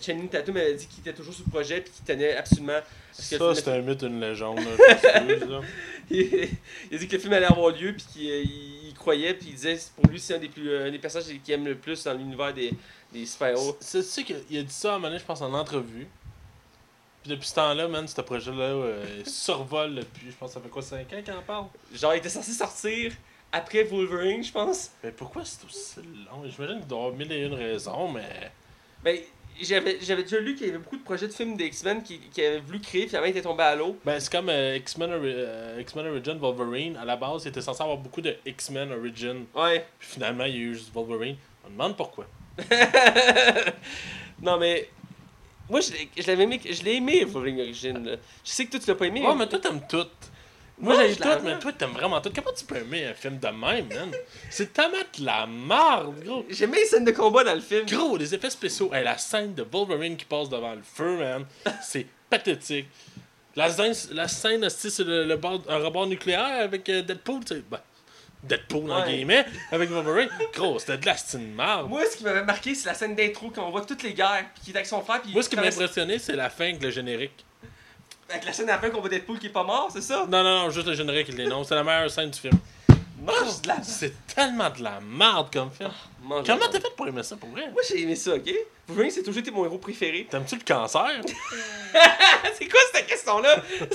Channing 0.00 0.28
Tatum 0.28 0.56
avait 0.56 0.74
dit 0.74 0.86
qu'il 0.86 1.00
était 1.00 1.12
toujours 1.12 1.34
sur 1.34 1.44
le 1.46 1.50
projet 1.50 1.80
puis 1.80 1.92
qu'il 1.92 2.04
tenait 2.04 2.34
absolument. 2.36 2.80
Ça, 3.12 3.22
c'est 3.54 3.62
film- 3.62 3.76
un 3.76 3.80
mythe, 3.82 4.02
une 4.02 4.20
légende, 4.20 4.58
là. 4.58 5.60
il 6.10 6.48
a 6.92 6.96
dit 6.96 7.06
que 7.08 7.12
le 7.16 7.18
film 7.20 7.32
allait 7.32 7.46
avoir 7.46 7.70
lieu 7.70 7.92
puis 7.94 8.04
qu'il 8.12 8.22
il- 8.24 8.88
il 8.88 8.94
croyait 8.94 9.34
puis 9.34 9.48
il 9.50 9.54
disait 9.54 9.74
que 9.76 9.80
pour 10.00 10.10
lui 10.10 10.18
c'est 10.20 10.34
un 10.34 10.38
des 10.38 10.48
plus 10.48 10.74
un 10.76 10.90
des 10.90 10.98
personnages 10.98 11.26
qu'il 11.44 11.54
aime 11.54 11.66
le 11.66 11.74
plus 11.74 12.02
dans 12.04 12.14
l'univers 12.14 12.54
des, 12.54 12.72
des 13.12 13.26
super-héros. 13.26 13.76
C'est 13.80 14.00
tu 14.02 14.04
sais 14.08 14.22
qu'il 14.24 14.58
a 14.58 14.62
dit 14.62 14.72
ça 14.72 14.92
à 14.92 14.94
un 14.94 14.98
moment 14.98 15.08
donné, 15.08 15.18
je 15.20 15.24
pense, 15.24 15.42
en 15.42 15.52
entrevue. 15.52 16.06
Puis 17.24 17.30
depuis 17.32 17.48
ce 17.48 17.54
temps-là, 17.54 17.88
man, 17.88 18.06
ce 18.06 18.20
projet-là 18.20 18.62
euh, 18.62 19.02
survole 19.24 19.94
depuis, 19.94 20.30
je 20.30 20.36
pense, 20.36 20.52
ça 20.52 20.60
fait 20.60 20.68
quoi, 20.68 20.82
5 20.82 21.00
ans 21.10 21.22
qu'il 21.24 21.32
en 21.32 21.40
parle? 21.42 21.64
Genre 21.94 22.12
il 22.14 22.18
était 22.18 22.28
censé 22.28 22.52
sortir 22.52 23.12
après 23.50 23.82
Wolverine, 23.84 24.44
je 24.44 24.52
pense. 24.52 24.90
Mais 25.02 25.10
pourquoi 25.10 25.42
c'est 25.44 25.64
aussi 25.64 26.00
long? 26.06 26.42
J'imagine 26.44 26.80
qu'il 26.80 26.86
doit 26.86 26.98
y 26.98 27.00
avoir 27.02 27.16
mille 27.18 27.32
et 27.32 27.44
une 27.46 27.54
raisons, 27.54 28.08
mais. 28.08 28.50
Ben 29.02 29.18
j'avais 29.62 29.98
j'avais 30.02 30.24
déjà 30.24 30.38
lu 30.38 30.54
qu'il 30.54 30.66
y 30.66 30.68
avait 30.68 30.78
beaucoup 30.80 30.98
de 30.98 31.02
projets 31.04 31.28
de 31.28 31.32
films 31.32 31.56
des 31.56 31.66
X-Men 31.66 32.02
qui, 32.02 32.18
qui 32.18 32.44
avaient 32.44 32.58
voulu 32.60 32.80
créer 32.80 33.06
finalement 33.06 33.26
ils 33.28 33.30
étaient 33.30 33.40
tombés 33.42 33.62
à 33.62 33.74
l'eau. 33.76 33.96
Ben, 34.04 34.20
c'est 34.20 34.30
comme 34.30 34.48
euh, 34.50 34.76
X-Men 34.76 35.12
Ori- 35.14 35.32
euh, 35.34 35.80
X-Men 35.80 36.08
Origin 36.08 36.36
Wolverine. 36.38 36.96
À 36.98 37.04
la 37.06 37.16
base, 37.16 37.44
il 37.44 37.48
était 37.48 37.62
censé 37.62 37.80
avoir 37.82 37.96
beaucoup 37.98 38.20
de 38.20 38.36
X-Men 38.44 38.92
Origin. 38.92 39.44
Ouais. 39.54 39.86
Puis 39.98 40.08
finalement, 40.10 40.44
il 40.44 40.54
y 40.54 40.58
a 40.58 40.60
eu 40.62 40.74
juste 40.74 40.92
Wolverine. 40.92 41.36
On 41.64 41.68
me 41.68 41.72
demande 41.72 41.96
pourquoi. 41.96 42.26
non 44.42 44.58
mais 44.58 44.88
moi 45.70 45.80
je 45.80 45.92
l'ai- 45.92 46.08
je 46.16 46.26
l'avais 46.26 46.42
aimé 46.44 46.60
je 46.64 46.82
l'ai 46.82 46.94
aimé 46.96 47.24
Wolverine 47.24 47.60
Origin. 47.60 48.04
là. 48.04 48.16
Je 48.44 48.50
sais 48.50 48.66
que 48.66 48.70
toi 48.72 48.80
tu 48.80 48.86
l'as 48.88 48.94
pas 48.94 49.06
aimé. 49.06 49.22
Ouais, 49.26 49.34
mais 49.34 49.46
toi, 49.48 49.58
t'aimes 49.58 49.80
tout. 49.88 50.06
Moi, 50.76 50.96
j'ai 51.06 51.14
tout, 51.14 51.28
mais 51.44 51.56
toi, 51.60 51.72
t'aimes 51.72 51.92
vraiment 51.92 52.20
tout. 52.20 52.30
Comment 52.34 52.52
tu 52.52 52.64
peux 52.64 52.76
aimer 52.78 53.06
un 53.06 53.14
film 53.14 53.38
de 53.38 53.46
même, 53.46 53.86
man? 53.88 54.10
C'est 54.50 54.72
tellement 54.72 54.96
de 55.18 55.24
la 55.24 55.46
marde, 55.46 56.18
gros. 56.24 56.44
J'aimais 56.50 56.78
les 56.78 56.86
scènes 56.86 57.04
de 57.04 57.12
combat 57.12 57.44
dans 57.44 57.54
le 57.54 57.60
film. 57.60 57.86
Gros, 57.86 58.16
les 58.16 58.34
effets 58.34 58.50
spéciaux. 58.50 58.92
Hey, 58.92 59.04
la 59.04 59.16
scène 59.16 59.54
de 59.54 59.62
Wolverine 59.62 60.16
qui 60.16 60.24
passe 60.24 60.48
devant 60.48 60.74
le 60.74 60.82
feu, 60.82 61.16
man, 61.18 61.44
c'est 61.82 62.06
pathétique. 62.28 62.88
La 63.54 63.70
scène, 63.70 63.94
la 64.16 64.26
scène 64.26 64.68
c'est 64.68 64.98
le, 65.04 65.24
le 65.26 65.36
bord- 65.36 65.62
un 65.68 65.78
rebord 65.78 66.08
nucléaire 66.08 66.62
avec 66.64 66.88
euh, 66.88 67.02
Deadpool, 67.02 67.44
tu 67.44 67.54
sais. 67.54 67.62
Ben, 67.70 67.78
Deadpool, 68.44 68.90
en 68.90 69.06
guillemets, 69.06 69.46
avec 69.72 69.90
Wolverine. 69.90 70.28
Gros, 70.52 70.78
c'était 70.78 70.98
de 70.98 71.06
la 71.06 71.16
style 71.16 71.48
marde. 71.48 71.88
Moi, 71.88 72.02
ce 72.10 72.16
qui 72.16 72.24
m'avait 72.24 72.44
marqué, 72.44 72.74
c'est 72.74 72.86
la 72.88 72.94
scène 72.94 73.14
d'intro 73.14 73.50
quand 73.50 73.66
on 73.66 73.70
voit 73.70 73.84
toutes 73.84 74.02
les 74.02 74.14
guerres, 74.14 74.46
puis 74.54 74.64
qui 74.64 74.70
est 74.70 74.76
avec 74.76 74.86
son 74.86 75.00
frère, 75.02 75.22
puis 75.22 75.32
Moi, 75.32 75.42
ce 75.42 75.48
qui 75.48 75.56
m'a 75.56 75.62
impressionné, 75.62 76.18
c'est 76.18 76.36
la 76.36 76.50
fin 76.50 76.64
avec 76.64 76.82
le 76.82 76.90
générique. 76.90 77.44
avec 78.28 78.44
la 78.44 78.52
scène 78.52 78.68
à 78.68 78.72
la 78.72 78.78
fin 78.78 78.90
qu'on 78.90 79.00
voit 79.00 79.08
Deadpool 79.08 79.38
qui 79.38 79.46
est 79.46 79.50
pas 79.50 79.64
mort, 79.64 79.90
c'est 79.92 80.02
ça? 80.02 80.26
Non, 80.28 80.42
non, 80.42 80.64
non, 80.64 80.70
juste 80.70 80.86
le 80.86 80.94
générique, 80.94 81.28
il 81.30 81.40
est 81.40 81.46
non. 81.46 81.64
C'est 81.64 81.74
la 81.74 81.84
meilleure 81.84 82.10
scène 82.10 82.30
du 82.30 82.38
film. 82.38 82.58
C'est 83.82 84.26
tellement 84.26 84.70
de 84.70 84.82
la 84.82 85.00
marde 85.00 85.52
comme 85.52 85.70
film. 85.70 85.90
Mange 86.22 86.46
Comment 86.46 86.68
t'as 86.70 86.80
fait 86.80 86.94
pour 86.96 87.06
aimer 87.06 87.22
ça, 87.22 87.36
pour 87.36 87.48
vrai? 87.50 87.70
Moi, 87.72 87.82
j'ai 87.88 88.02
aimé 88.02 88.16
ça, 88.16 88.34
ok? 88.34 88.50
Wolverine, 88.88 89.10
c'est 89.10 89.22
toujours 89.22 89.40
été 89.40 89.50
mon 89.50 89.64
héros 89.64 89.78
préféré. 89.78 90.26
T'aimes-tu 90.30 90.56
le 90.56 90.62
cancer? 90.62 91.20
c'est 92.58 92.68
quoi 92.68 92.80
cette 92.92 93.06
question-là? 93.06 93.62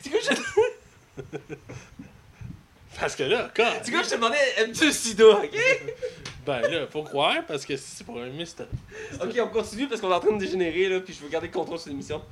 c'est 0.00 0.10
quoi, 0.10 0.20
je... 0.22 0.34
Parce 3.02 3.16
que 3.16 3.24
là, 3.24 3.50
quand? 3.52 3.68
c'est 3.82 3.90
quoi, 3.90 4.04
je 4.04 4.10
te 4.10 4.14
demandais, 4.14 4.38
aimes-tu 4.58 4.86
le 4.86 4.92
sida, 4.92 5.24
ok? 5.26 5.58
Ben 6.46 6.60
là, 6.60 6.86
faut 6.86 7.02
croire, 7.02 7.44
parce 7.48 7.66
que 7.66 7.76
si 7.76 7.96
c'est 7.96 8.04
pour 8.04 8.16
aimer, 8.22 8.46
c'était. 8.46 8.68
Ok, 9.20 9.36
on 9.42 9.48
continue 9.48 9.88
parce 9.88 10.00
qu'on 10.00 10.08
est 10.08 10.14
en 10.14 10.20
train 10.20 10.32
de 10.32 10.38
dégénérer, 10.38 10.88
là, 10.88 11.00
puis 11.00 11.12
je 11.12 11.20
veux 11.20 11.28
garder 11.28 11.48
le 11.48 11.52
contrôle 11.52 11.80
sur 11.80 11.88
l'émission. 11.88 12.22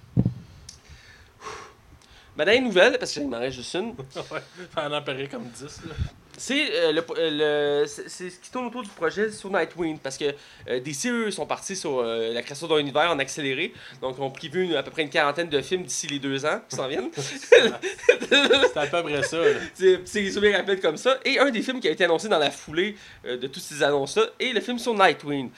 Ma 2.36 2.44
dernière 2.44 2.62
nouvelle, 2.62 2.98
parce 3.00 3.12
que 3.12 3.20
j'en 3.20 3.30
reste 3.30 3.56
juste 3.56 3.74
une, 3.74 3.88
ouais, 4.30 4.40
en 4.76 4.92
empirer 4.92 5.26
comme 5.26 5.48
10, 5.48 5.62
là. 5.88 5.94
C'est 6.42 6.70
euh, 6.74 6.92
le, 6.92 7.04
euh, 7.18 7.80
le- 7.82 7.86
c'est 7.86 8.08
c'est 8.08 8.30
ce 8.30 8.38
qui 8.40 8.50
tourne 8.50 8.64
autour 8.68 8.82
du 8.82 8.88
projet 8.88 9.30
sur 9.30 9.50
Nightwing 9.50 9.98
parce 9.98 10.16
que 10.16 10.24
euh, 10.70 10.80
DC 10.80 11.06
eux 11.08 11.30
sont 11.30 11.44
partis 11.44 11.76
sur 11.76 11.98
euh, 11.98 12.32
la 12.32 12.40
création 12.40 12.66
d'un 12.66 12.78
univers 12.78 13.10
en 13.10 13.18
accéléré. 13.18 13.74
Donc 14.00 14.18
on 14.18 14.30
prévu 14.30 14.64
une- 14.64 14.74
à 14.74 14.82
peu 14.82 14.90
près 14.90 15.02
une 15.02 15.10
quarantaine 15.10 15.50
de 15.50 15.60
films 15.60 15.82
d'ici 15.82 16.06
les 16.06 16.18
deux 16.18 16.46
ans 16.46 16.62
qui 16.66 16.76
s'en 16.76 16.88
viennent. 16.88 17.10
C'était 17.16 18.78
à 18.78 18.86
peu 18.86 19.02
près 19.02 19.22
ça, 19.22 19.36
c'est 19.74 20.00
c'est 20.06 20.20
résumé 20.20 20.56
rapide 20.56 20.80
comme 20.80 20.96
ça. 20.96 21.18
Et 21.26 21.38
un 21.38 21.50
des 21.50 21.60
films 21.60 21.78
qui 21.78 21.88
a 21.88 21.90
été 21.90 22.04
annoncé 22.04 22.26
dans 22.28 22.38
la 22.38 22.50
foulée 22.50 22.96
de 23.24 23.46
toutes 23.46 23.62
ces 23.62 23.82
annonces 23.82 24.16
là 24.16 24.24
est 24.40 24.54
le 24.54 24.60
film 24.62 24.78
sur 24.78 24.94
Nightwing. 24.94 25.50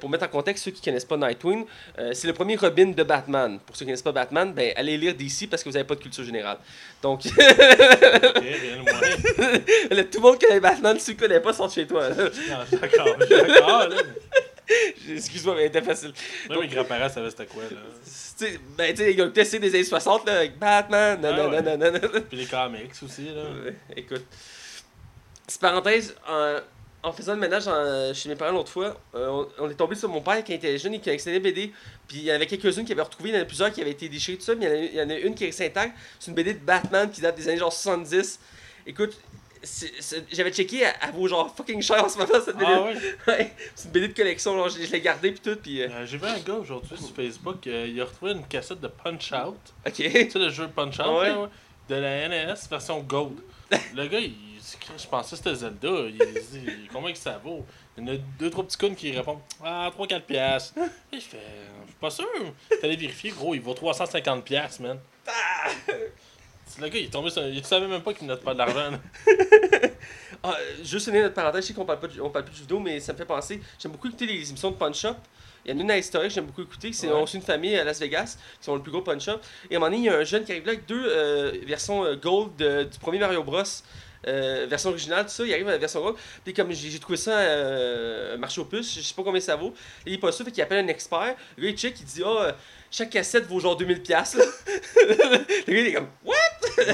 Pour 0.00 0.10
mettre 0.10 0.24
en 0.26 0.28
contexte 0.28 0.64
ceux 0.66 0.70
qui 0.70 0.82
connaissent 0.82 1.04
pas 1.06 1.16
Nightwing 1.16 1.64
c'est 2.12 2.26
le 2.26 2.34
premier 2.34 2.56
Robin 2.56 2.90
de 2.90 3.02
Batman. 3.02 3.58
Pour 3.64 3.74
ceux 3.74 3.80
qui 3.80 3.86
connaissent 3.86 4.02
pas 4.02 4.12
Batman 4.12 4.52
ben 4.52 4.72
allez 4.76 4.98
lire 4.98 5.14
DC 5.14 5.48
parce 5.48 5.62
que 5.62 5.70
vous 5.70 5.74
n'avez 5.74 5.86
pas 5.86 5.94
de 5.94 6.00
culture 6.00 6.24
générale. 6.24 6.58
Donc 7.02 7.22
Ok, 7.26 7.32
rien 7.36 8.76
de 8.76 8.82
moins. 8.82 9.00
là, 9.96 10.04
tout 10.04 10.18
le 10.18 10.25
monde 10.26 10.40
connaît 10.40 10.60
Batman 10.60 10.98
ceux 10.98 11.12
qui 11.12 11.18
connaissent 11.18 11.42
pas 11.42 11.52
sont 11.52 11.68
chez 11.68 11.86
toi 11.86 12.08
là. 12.08 12.14
Non, 12.16 12.30
je 12.30 12.66
suis 12.68 12.76
d'accord, 12.78 13.06
je 13.20 13.24
suis 13.26 13.36
d'accord, 13.46 13.88
là. 13.88 13.96
excuse-moi 15.10 15.54
mais 15.54 15.64
c'était 15.66 15.82
facile 15.82 16.12
Même 16.50 16.60
mes 16.60 16.68
grands-parents 16.68 17.08
savaient 17.08 17.30
c'était 17.30 17.46
quoi, 17.46 17.62
là. 17.64 17.68
Tu 18.04 18.10
sais, 18.46 18.60
ben, 18.76 18.90
tu 18.94 19.02
sais, 19.02 19.14
ils 19.14 19.22
ont 19.22 19.30
testé 19.30 19.58
des 19.58 19.68
années 19.74 19.84
60 19.84 20.26
là, 20.26 20.38
avec 20.38 20.58
Batman, 20.58 21.18
Ah 21.22 21.30
nanana, 21.30 21.48
ouais. 21.48 21.62
nanana. 21.62 22.00
Puis 22.28 22.36
les 22.38 22.46
comics 22.46 22.90
aussi, 23.02 23.26
là. 23.34 23.44
Ouais, 23.64 23.74
Écoute. 23.96 24.24
Petite 25.46 25.60
parenthèse, 25.60 26.14
en, 26.28 26.56
en 27.04 27.12
faisant 27.12 27.34
le 27.34 27.38
ménage 27.40 27.68
en- 27.68 28.12
chez 28.12 28.28
mes 28.28 28.34
parents 28.34 28.52
l'autre 28.52 28.72
fois, 28.72 29.00
euh, 29.14 29.28
on, 29.28 29.48
on 29.66 29.70
est 29.70 29.74
tombé 29.74 29.94
sur 29.94 30.08
mon 30.08 30.20
père 30.20 30.42
qui 30.42 30.52
était 30.52 30.76
jeune 30.76 30.94
et 30.94 30.98
qui 30.98 31.04
collectionnait 31.04 31.38
BD. 31.40 31.72
Puis 32.08 32.18
il 32.18 32.24
y 32.24 32.32
en 32.32 32.34
avait 32.34 32.46
quelques-unes 32.46 32.84
qui 32.84 32.92
avaient 32.92 33.02
retrouvé, 33.02 33.30
il 33.30 33.36
y 33.36 33.38
en 33.38 33.42
a 33.42 33.44
plusieurs 33.44 33.70
qui 33.72 33.80
avaient 33.80 33.92
été 33.92 34.08
déchirées, 34.08 34.36
tout 34.38 34.44
ça. 34.44 34.54
Mais 34.56 34.88
il 34.92 34.96
y 34.96 35.00
en 35.00 35.08
a, 35.08 35.14
il 35.14 35.20
y 35.20 35.22
en 35.22 35.22
a 35.22 35.26
une 35.28 35.34
qui 35.34 35.44
est 35.44 35.60
intacte. 35.60 35.96
C'est 36.18 36.30
une 36.30 36.34
BD 36.34 36.54
de 36.54 36.58
Batman 36.58 37.08
qui 37.10 37.20
date 37.20 37.36
des 37.36 37.48
années 37.48 37.58
genre 37.58 37.72
70. 37.72 38.40
Écoute, 38.88 39.16
j'avais 40.32 40.52
checké, 40.52 40.82
elle, 40.82 41.12
vaut 41.14 41.26
genre 41.28 41.54
fucking 41.54 41.80
cher 41.82 42.04
en 42.04 42.08
ce 42.08 42.18
moment 42.18 42.32
cette 42.44 42.56
BD. 42.56 42.66
Ah 42.68 42.82
ouais? 42.82 42.94
Ouais, 43.26 43.52
c'est 43.74 43.86
une 43.86 43.90
BD 43.92 44.08
de 44.08 44.12
collection, 44.14 44.54
genre, 44.56 44.68
je, 44.68 44.82
je 44.82 44.92
l'ai 44.92 45.00
gardée 45.00 45.32
puis 45.32 45.40
tout. 45.40 45.58
Puis, 45.60 45.82
euh, 45.82 45.88
Euh, 45.90 46.06
J'ai 46.06 46.18
vu 46.18 46.26
un 46.26 46.38
gars 46.38 46.54
aujourd'hui 46.54 46.96
sur 46.98 47.14
Facebook, 47.14 47.66
euh, 47.66 47.86
il 47.88 48.00
a 48.00 48.04
retrouvé 48.04 48.32
une 48.32 48.46
cassette 48.46 48.80
de 48.80 48.88
Punch 48.88 49.32
Out. 49.32 49.56
ok. 49.86 49.92
Tu 49.94 50.10
sais, 50.30 50.38
le 50.38 50.50
jeu 50.50 50.68
Punch 50.68 50.98
Out, 51.00 51.06
Ouais. 51.20 51.34
de 51.88 51.94
la 51.94 52.28
NES 52.28 52.54
version 52.70 53.00
Gold. 53.00 53.38
le 53.94 54.06
gars, 54.06 54.18
il, 54.20 54.34
je 54.98 55.06
pensais 55.06 55.30
que 55.30 55.36
c'était 55.36 55.54
Zelda. 55.54 55.88
Il, 56.08 56.18
dit, 56.18 56.88
combien 56.92 57.12
que 57.12 57.18
ça 57.18 57.38
vaut? 57.42 57.64
Il 57.96 58.04
y 58.06 58.10
en 58.10 58.14
a 58.14 58.16
deux, 58.38 58.50
trois 58.50 58.64
petits 58.64 58.76
cons 58.76 58.94
qui 58.94 59.10
répondent 59.12 59.40
Ah, 59.64 59.90
3-4 59.96 60.20
piastres. 60.22 60.74
Et 61.12 61.18
je 61.18 61.24
fais, 61.24 61.38
je 61.84 61.86
suis 61.90 61.98
pas 62.00 62.10
sûr. 62.10 62.26
T'allais 62.80 62.96
vérifier, 62.96 63.30
gros, 63.30 63.54
il 63.54 63.60
vaut 63.60 63.74
350 63.74 64.44
piastres, 64.44 64.82
man. 64.82 64.98
Le 66.80 66.88
gars, 66.88 66.98
il 66.98 67.04
est 67.06 67.10
tombé 67.10 67.30
sur. 67.30 67.46
Il 67.46 67.64
savait 67.64 67.86
même 67.86 68.02
pas 68.02 68.12
qu'il 68.12 68.26
note 68.26 68.42
pas 68.42 68.52
de 68.54 68.58
l'argent. 68.58 68.98
Ah, 70.42 70.56
juste 70.84 71.08
une 71.08 71.14
notre 71.22 71.34
parenthèse, 71.34 71.62
je 71.64 71.68
sais 71.68 71.74
qu'on 71.74 71.84
parle, 71.84 71.98
pas 71.98 72.06
de, 72.06 72.20
on 72.20 72.30
parle 72.30 72.44
plus 72.44 72.54
de 72.54 72.60
vidéo, 72.60 72.78
mais 72.78 73.00
ça 73.00 73.12
me 73.12 73.18
fait 73.18 73.24
penser. 73.24 73.60
J'aime 73.80 73.90
beaucoup 73.92 74.06
écouter 74.06 74.26
les 74.26 74.48
émissions 74.48 74.70
de 74.70 74.76
Punch 74.76 75.04
Up. 75.06 75.16
Il 75.64 75.72
y 75.72 75.74
en 75.74 75.78
a 75.78 75.82
une 75.82 75.90
à 75.90 75.98
historique 75.98 76.28
que 76.28 76.34
j'aime 76.34 76.46
beaucoup 76.46 76.62
écouter. 76.62 76.92
C'est 76.92 77.08
Ouais. 77.08 77.14
on 77.14 77.26
suit 77.26 77.38
une 77.38 77.44
famille 77.44 77.74
à 77.76 77.82
Las 77.82 77.98
Vegas 77.98 78.36
qui 78.60 78.64
sont 78.64 78.76
le 78.76 78.82
plus 78.82 78.92
gros 78.92 79.02
Punch 79.02 79.26
Up. 79.26 79.40
Et 79.70 79.74
à 79.74 79.78
un 79.78 79.80
moment 79.80 79.90
donné, 79.90 80.02
il 80.02 80.04
y 80.04 80.08
a 80.08 80.18
un 80.18 80.24
jeune 80.24 80.44
qui 80.44 80.52
arrive 80.52 80.64
là 80.66 80.72
avec 80.72 80.86
deux 80.86 81.02
euh, 81.04 81.52
versions 81.66 82.04
euh, 82.04 82.14
Gold 82.14 82.54
de- 82.56 82.84
du 82.84 82.98
premier 83.00 83.18
Mario 83.18 83.42
Bros. 83.42 83.62
euh, 84.28 84.66
version 84.68 84.90
originale, 84.90 85.24
tout 85.24 85.30
ça, 85.32 85.44
il 85.44 85.52
arrive 85.52 85.68
à 85.68 85.72
la 85.72 85.78
version 85.78 86.00
gold. 86.02 86.16
Puis 86.44 86.52
comme 86.54 86.70
j'ai 86.72 86.98
trouvé 86.98 87.16
ça 87.16 87.38
euh, 87.38 88.36
marché 88.36 88.60
aux 88.60 88.64
puces, 88.64 88.94
je 88.96 89.00
sais 89.00 89.14
pas 89.14 89.22
combien 89.24 89.40
ça 89.40 89.56
vaut. 89.56 89.72
Et 90.04 90.10
il 90.10 90.14
est 90.14 90.18
pas 90.18 90.30
sûr, 90.32 90.44
fait 90.44 90.52
qu'il 90.52 90.62
appelle 90.62 90.84
un 90.84 90.88
expert. 90.88 91.34
Le 91.56 91.64
gars 91.64 91.70
il 91.70 91.76
check, 91.76 91.98
il 92.00 92.04
dit 92.06 92.22
Ah, 92.24 92.28
euh, 92.28 92.52
chaque 92.96 93.10
cassette 93.10 93.44
vaut 93.46 93.60
genre 93.60 93.78
2000$. 93.78 94.00
piastres, 94.00 94.38
là. 94.38 94.44
le 94.96 95.72
gars 95.72 95.80
il 95.80 95.86
est 95.88 95.92
comme 95.92 96.08
What? 96.24 96.34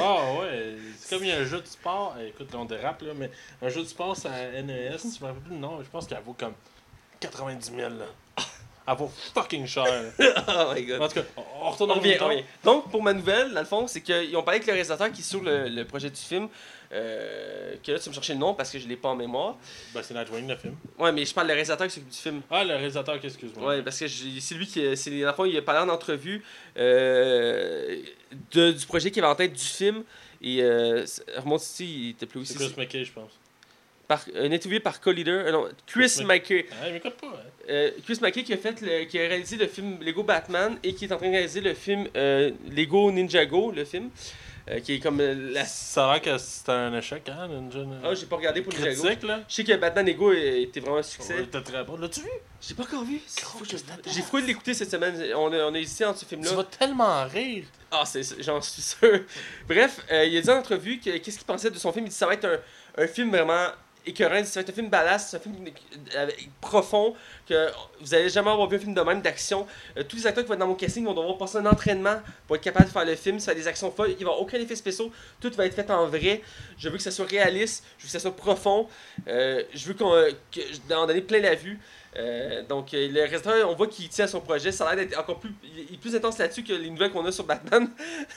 Ah 0.00 0.34
ouais, 0.40 0.74
c'est 0.98 1.10
comme 1.14 1.24
il 1.24 1.30
y 1.30 1.32
a 1.32 1.38
un 1.38 1.44
jeu 1.44 1.60
de 1.60 1.66
sport. 1.66 2.16
eh, 2.20 2.28
Écoute, 2.28 2.48
on 2.54 2.64
dérape, 2.64 3.02
là, 3.02 3.12
mais 3.16 3.30
un 3.60 3.68
jeu 3.68 3.82
de 3.82 3.86
sport, 3.86 4.16
c'est 4.16 4.28
à 4.28 4.62
NES. 4.62 4.96
Je 4.98 5.20
me 5.22 5.26
rappelle 5.26 5.42
plus 5.42 5.52
le 5.54 5.58
nom, 5.60 5.80
je 5.82 5.88
pense 5.88 6.06
qu'elle 6.06 6.20
vaut 6.24 6.32
comme 6.34 6.54
90 7.20 7.72
000. 7.76 7.78
Là. 7.90 8.06
Elle 8.86 8.96
vaut 8.96 9.10
fucking 9.34 9.66
cher. 9.66 9.84
Oh 10.18 10.72
my 10.74 10.84
god. 10.84 11.00
En 11.02 11.08
tout 11.08 11.14
cas, 11.14 11.22
on 11.60 11.70
retourne 11.70 11.90
dans 11.90 11.94
revient, 11.96 12.14
le 12.14 12.22
on 12.22 12.28
revient. 12.28 12.44
Donc, 12.64 12.90
pour 12.90 13.02
ma 13.02 13.12
nouvelle, 13.12 13.52
dans 13.52 13.60
le 13.60 13.66
fond, 13.66 13.86
c'est 13.86 14.00
qu'ils 14.00 14.36
ont 14.36 14.42
parlé 14.42 14.56
avec 14.56 14.66
le 14.66 14.72
réalisateur 14.72 15.10
qui 15.12 15.20
est 15.20 15.24
sur 15.24 15.42
le, 15.42 15.68
le 15.68 15.84
projet 15.84 16.10
du 16.10 16.16
film. 16.20 16.48
Euh, 16.94 17.76
que 17.82 17.92
là, 17.92 17.98
tu 17.98 18.10
me 18.10 18.14
chercher 18.14 18.34
le 18.34 18.38
nom 18.40 18.52
parce 18.52 18.70
que 18.70 18.78
je 18.78 18.86
l'ai 18.86 18.96
pas 18.96 19.08
en 19.08 19.16
mémoire. 19.16 19.56
Ben, 19.94 20.02
c'est 20.02 20.12
Nightwing, 20.12 20.46
le 20.46 20.56
film. 20.56 20.74
Ouais, 20.98 21.10
mais 21.10 21.24
je 21.24 21.32
parle 21.32 21.46
du 21.46 21.52
réalisateur 21.54 21.86
qui 21.86 21.94
s'occupe 21.94 22.10
du 22.10 22.18
film. 22.18 22.42
Ah, 22.50 22.64
le 22.64 22.74
réalisateur, 22.74 23.14
excuse-moi. 23.22 23.66
Ouais, 23.66 23.82
parce 23.82 23.98
que 23.98 24.06
c'est 24.08 24.54
lui 24.54 24.66
qui. 24.66 24.94
C'est, 24.96 25.20
dans 25.20 25.28
le 25.28 25.32
fond, 25.32 25.44
il 25.46 25.56
a 25.56 25.62
parlé 25.62 25.80
en 25.90 25.94
entrevue 25.94 26.42
euh, 26.76 28.02
de- 28.52 28.72
du 28.72 28.86
projet 28.86 29.10
qu'il 29.10 29.22
avait 29.24 29.32
en 29.32 29.36
tête 29.36 29.52
du 29.52 29.58
film. 29.64 30.02
Et 30.42 30.62
euh, 30.62 31.06
c'est- 31.06 31.24
remonte 31.38 31.62
ici, 31.62 31.86
il 31.86 32.10
était 32.10 32.26
plus 32.26 32.44
C'est 32.44 32.56
aussi. 32.56 32.72
Chris 32.72 32.80
McKay, 32.80 33.04
je 33.04 33.12
pense. 33.12 33.30
Par, 34.12 34.24
un 34.36 34.52
interviewé 34.52 34.80
par 34.80 35.00
Co-Leader. 35.00 35.46
euh, 35.46 35.52
non, 35.52 35.68
Chris 35.86 36.22
McKay. 36.24 36.66
Ah, 36.72 36.88
il 36.88 36.92
m'écoute 36.94 37.14
pas, 37.14 37.28
hein. 37.28 37.48
Euh, 37.70 37.90
Chris 38.04 38.18
McKay 38.20 38.42
qui 38.42 38.52
a, 38.52 38.56
fait 38.58 38.80
le- 38.82 39.04
qui 39.04 39.18
a 39.18 39.22
réalisé 39.22 39.56
le 39.56 39.66
film 39.68 39.98
Lego 40.02 40.22
Batman 40.22 40.76
et 40.82 40.94
qui 40.94 41.04
est 41.06 41.12
en 41.12 41.16
train 41.16 41.28
de 41.28 41.32
réaliser 41.32 41.60
le 41.60 41.72
film 41.74 42.06
euh, 42.16 42.50
Lego 42.70 43.10
Ninjago, 43.10 43.70
le 43.72 43.84
film. 43.84 44.10
euh, 44.68 44.78
qui 44.80 44.94
est 44.94 44.98
comme 45.00 45.20
la. 45.20 45.64
Ça 45.64 46.08
a 46.08 46.12
l'air 46.12 46.22
que 46.22 46.38
c'était 46.38 46.70
un 46.72 46.96
échec, 46.96 47.28
hein, 47.28 47.48
jeune. 47.72 47.98
Ah, 48.04 48.14
j'ai 48.14 48.26
pas 48.26 48.36
regardé 48.36 48.62
pour 48.62 48.72
Ninjago. 48.72 49.08
Je 49.48 49.54
sais 49.54 49.64
que 49.64 49.74
Batman 49.76 50.06
Lego 50.06 50.32
était 50.32 50.78
vraiment 50.80 50.98
un 50.98 51.02
succès. 51.02 51.34
Ouais, 51.34 51.62
très 51.62 51.82
bon. 51.84 51.96
L'as-tu 51.96 52.20
vu? 52.20 52.28
J'ai 52.60 52.74
pas 52.74 52.82
encore 52.84 53.02
vu. 53.04 53.20
J'ai 54.06 54.22
fouillé 54.22 54.42
de 54.44 54.48
l'écouter 54.48 54.74
cette 54.74 54.90
semaine. 54.90 55.14
On 55.36 55.52
a, 55.52 55.56
on 55.64 55.74
a 55.74 55.78
hésité 55.78 56.04
entre 56.04 56.18
ce 56.20 56.24
Tu 56.24 56.30
film-là. 56.36 56.52
vas 56.52 56.64
tellement 56.64 57.24
rire. 57.26 57.64
Ah, 57.90 58.04
j'en 58.40 58.60
suis 58.60 58.82
sûr. 58.82 59.20
Bref, 59.68 60.00
il 60.10 60.36
a 60.36 60.40
dit 60.40 60.50
en 60.50 60.58
entrevue 60.58 60.98
que 61.00 61.10
qu'est-ce 61.18 61.38
qu'il 61.38 61.46
pensait 61.46 61.70
de 61.70 61.78
son 61.78 61.92
film. 61.92 62.06
Il 62.06 62.10
dit 62.10 62.14
ça 62.14 62.26
va 62.26 62.34
être 62.34 62.44
un, 62.44 63.02
un 63.02 63.06
film 63.08 63.30
vraiment 63.30 63.66
écœurant. 64.06 64.40
Dit 64.40 64.46
ça 64.46 64.60
va 64.60 64.62
être 64.62 64.70
un 64.70 64.74
film 64.74 64.88
ballast, 64.88 65.30
c'est 65.30 65.36
un 65.36 65.40
film 65.40 65.54
euh, 66.14 66.30
profond, 66.60 67.14
que 67.48 67.68
vous 68.00 68.14
allez 68.14 68.28
jamais 68.28 68.50
avoir 68.50 68.68
vu 68.68 68.76
un 68.76 68.80
film 68.80 68.94
de 68.94 69.00
même 69.00 69.20
d'action. 69.20 69.66
Euh, 69.96 70.02
tous 70.02 70.16
les 70.16 70.26
acteurs 70.26 70.44
qui 70.44 70.48
vont 70.48 70.54
être 70.54 70.60
dans 70.60 70.66
mon 70.66 70.74
casting 70.74 71.04
vont 71.04 71.14
devoir 71.14 71.36
passer 71.38 71.58
un 71.58 71.66
entraînement 71.66 72.20
pour 72.46 72.56
être 72.56 72.62
capable 72.62 72.86
de 72.86 72.90
faire 72.90 73.04
le 73.04 73.14
film, 73.14 73.36
être 73.36 73.54
des 73.54 73.68
actions 73.68 73.90
folles. 73.90 74.10
Il 74.10 74.14
va 74.14 74.20
y 74.20 74.22
avoir 74.24 74.40
aucun 74.40 74.58
effet 74.58 74.76
spécial. 74.76 75.08
Tout 75.40 75.50
va 75.56 75.66
être 75.66 75.74
fait 75.74 75.90
en 75.90 76.06
vrai. 76.06 76.42
Je 76.78 76.88
veux 76.88 76.96
que 76.96 77.02
ça 77.02 77.10
soit 77.10 77.26
réaliste, 77.26 77.84
je 77.98 78.04
veux 78.04 78.06
que 78.08 78.12
ça 78.12 78.20
soit 78.20 78.36
profond. 78.36 78.88
Euh, 79.28 79.62
je 79.74 79.86
veux 79.86 79.94
qu'on 79.94 80.10
que, 80.50 80.60
d'en 80.88 81.06
donner 81.06 81.22
plein 81.22 81.40
la 81.40 81.54
vue. 81.54 81.78
Donc, 82.68 82.92
le 82.92 83.10
réalisateur, 83.14 83.70
on 83.70 83.74
voit 83.74 83.86
qu'il 83.86 84.06
tient 84.10 84.26
à 84.26 84.28
son 84.28 84.42
projet. 84.42 84.70
Ça 84.70 84.86
a 84.86 84.94
l'air 84.94 85.06
d'être 85.06 85.18
encore 85.18 85.40
plus, 85.40 85.54
plus 85.98 86.14
intense 86.14 86.36
là-dessus 86.36 86.62
que 86.62 86.74
les 86.74 86.90
nouvelles 86.90 87.10
qu'on 87.10 87.24
a 87.24 87.32
sur 87.32 87.44
Batman. 87.44 87.88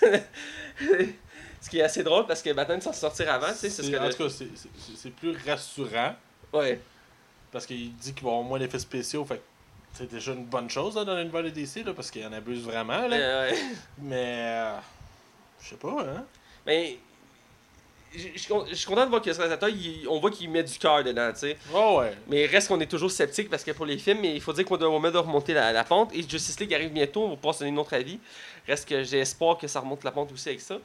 Ce 1.66 1.70
qui 1.72 1.80
est 1.80 1.82
assez 1.82 2.04
drôle 2.04 2.28
parce 2.28 2.44
que 2.44 2.54
Batman 2.54 2.80
s'en 2.80 2.94
sortir 2.94 3.32
avant, 3.34 3.48
tu 3.48 3.54
sais. 3.56 3.70
ce 3.72 3.82
C'est- 3.82 3.90
serait 3.90 3.98
En 3.98 4.08
le- 4.08 4.14
tout 4.14 4.24
cas, 4.28 4.30
c'est- 4.30 5.10
plus 5.10 5.36
rassurant. 5.48 6.14
Ouais. 6.54 6.80
Parce 7.52 7.66
qu'il 7.66 7.92
dit 7.96 8.14
qu'il 8.14 8.24
va 8.24 8.30
avoir 8.30 8.44
moins 8.44 8.60
d'effets 8.60 8.78
spéciaux. 8.78 9.26
Fait 9.26 9.38
que 9.38 9.42
c'est 9.94 10.12
déjà 10.12 10.34
une 10.34 10.46
bonne 10.46 10.70
chose 10.70 10.96
là, 10.96 11.04
dans 11.06 11.16
l'univers 11.16 11.42
des 11.42 11.50
DC, 11.50 11.84
là, 11.84 11.94
parce 11.96 12.12
qu'il 12.12 12.24
en 12.24 12.34
abuse 12.34 12.62
vraiment. 12.62 13.08
Là. 13.08 13.16
Euh, 13.18 13.50
ouais. 13.50 13.58
Mais. 13.98 14.36
euh, 14.42 14.78
je 15.60 15.70
sais 15.70 15.76
pas, 15.78 16.02
hein. 16.08 16.24
Mais. 16.68 17.00
Je 18.14 18.38
suis 18.78 18.86
content 18.88 19.04
de 19.04 19.10
voir 19.10 19.22
que 19.22 19.34
ce 19.34 19.38
réalisateur, 19.40 19.68
il- 19.68 20.08
on 20.08 20.20
voit 20.22 20.32
qu'il 20.32 20.50
met 20.50 20.64
du 20.64 20.78
cœur 20.78 21.04
dedans, 21.04 21.32
tu 21.34 21.40
sais. 21.40 21.58
Oh 21.74 21.98
ouais. 22.00 22.14
Mais 22.30 22.46
reste 22.46 22.70
qu'on 22.70 22.80
est 22.80 22.86
toujours 22.90 23.12
sceptique 23.12 23.50
parce 23.50 23.62
que 23.64 23.72
pour 23.72 23.86
les 23.86 23.98
films, 23.98 24.24
il 24.24 24.40
faut 24.40 24.54
dire 24.54 24.64
qu'on 24.64 24.78
doit, 24.78 25.12
doit 25.12 25.22
remonter 25.22 25.54
la, 25.54 25.74
la 25.74 25.84
pente. 25.84 26.14
Et 26.16 26.22
Justice 26.22 26.58
League 26.62 26.74
arrive 26.74 26.94
bientôt, 26.94 27.26
on 27.26 27.30
va 27.32 27.36
pouvoir 27.36 27.56
se 27.56 27.60
donner 27.60 27.72
notre 27.72 27.94
avis. 27.94 28.18
Reste 28.68 28.88
que 28.88 29.04
j'ai 29.04 29.20
espoir 29.20 29.58
que 29.58 29.68
ça 29.68 29.82
remonte 29.82 30.06
la 30.06 30.12
pente 30.12 30.32
aussi 30.32 30.48
avec 30.48 30.62
ça. 30.62 30.78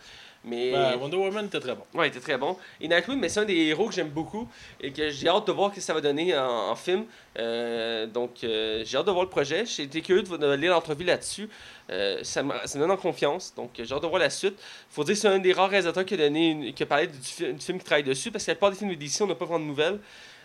Mais. 0.44 0.72
Ben, 0.72 0.96
Wonder 0.98 1.16
Woman 1.18 1.46
était 1.46 1.60
très 1.60 1.74
bon. 1.74 1.84
Ouais, 1.94 2.06
il 2.06 2.08
était 2.08 2.20
très 2.20 2.38
bon. 2.38 2.56
Et 2.80 2.88
Nightwing, 2.88 3.18
mais 3.20 3.28
c'est 3.28 3.40
un 3.40 3.44
des 3.44 3.56
héros 3.56 3.88
que 3.88 3.94
j'aime 3.94 4.08
beaucoup 4.08 4.48
et 4.80 4.90
que 4.90 5.10
j'ai 5.10 5.28
hâte 5.28 5.46
de 5.46 5.52
voir 5.52 5.70
ce 5.70 5.76
que 5.76 5.80
ça 5.82 5.92
va 5.92 6.00
donner 6.00 6.36
en, 6.36 6.70
en 6.70 6.74
film. 6.76 7.04
Euh, 7.38 8.06
donc, 8.06 8.42
euh, 8.42 8.82
j'ai 8.86 8.96
hâte 8.96 9.06
de 9.06 9.10
voir 9.10 9.24
le 9.24 9.30
projet. 9.30 9.64
J'ai 9.66 9.82
été 9.84 10.00
curieux 10.00 10.22
de, 10.22 10.36
de 10.36 10.52
lire 10.54 10.72
l'entrevue 10.72 11.04
là-dessus. 11.04 11.48
Euh, 11.90 12.20
ça, 12.22 12.42
me, 12.42 12.54
ça 12.64 12.78
me 12.78 12.82
donne 12.84 12.90
en 12.90 12.96
confiance. 12.96 13.52
Donc, 13.54 13.70
j'ai 13.78 13.92
hâte 13.94 14.02
de 14.02 14.06
voir 14.06 14.20
la 14.20 14.30
suite. 14.30 14.54
faut 14.90 15.04
dire 15.04 15.14
que 15.14 15.20
c'est 15.20 15.28
un 15.28 15.38
des 15.38 15.52
rares 15.52 15.68
réalisateurs 15.68 16.04
qui 16.06 16.14
a, 16.14 16.16
donné 16.16 16.50
une- 16.50 16.72
qui 16.74 16.82
a 16.82 16.86
parlé 16.86 17.06
du, 17.08 17.18
fi- 17.20 17.52
du 17.52 17.60
film 17.60 17.78
qui 17.78 17.84
travaille 17.84 18.04
dessus 18.04 18.30
parce 18.30 18.44
que 18.44 18.50
la 18.50 18.54
plupart 18.54 18.70
des 18.70 18.76
films 18.76 18.94
d'ici, 18.94 19.22
on 19.22 19.26
n'a 19.26 19.34
pas 19.34 19.44
vraiment 19.44 19.60
de 19.60 19.68
nouvelles. 19.68 19.98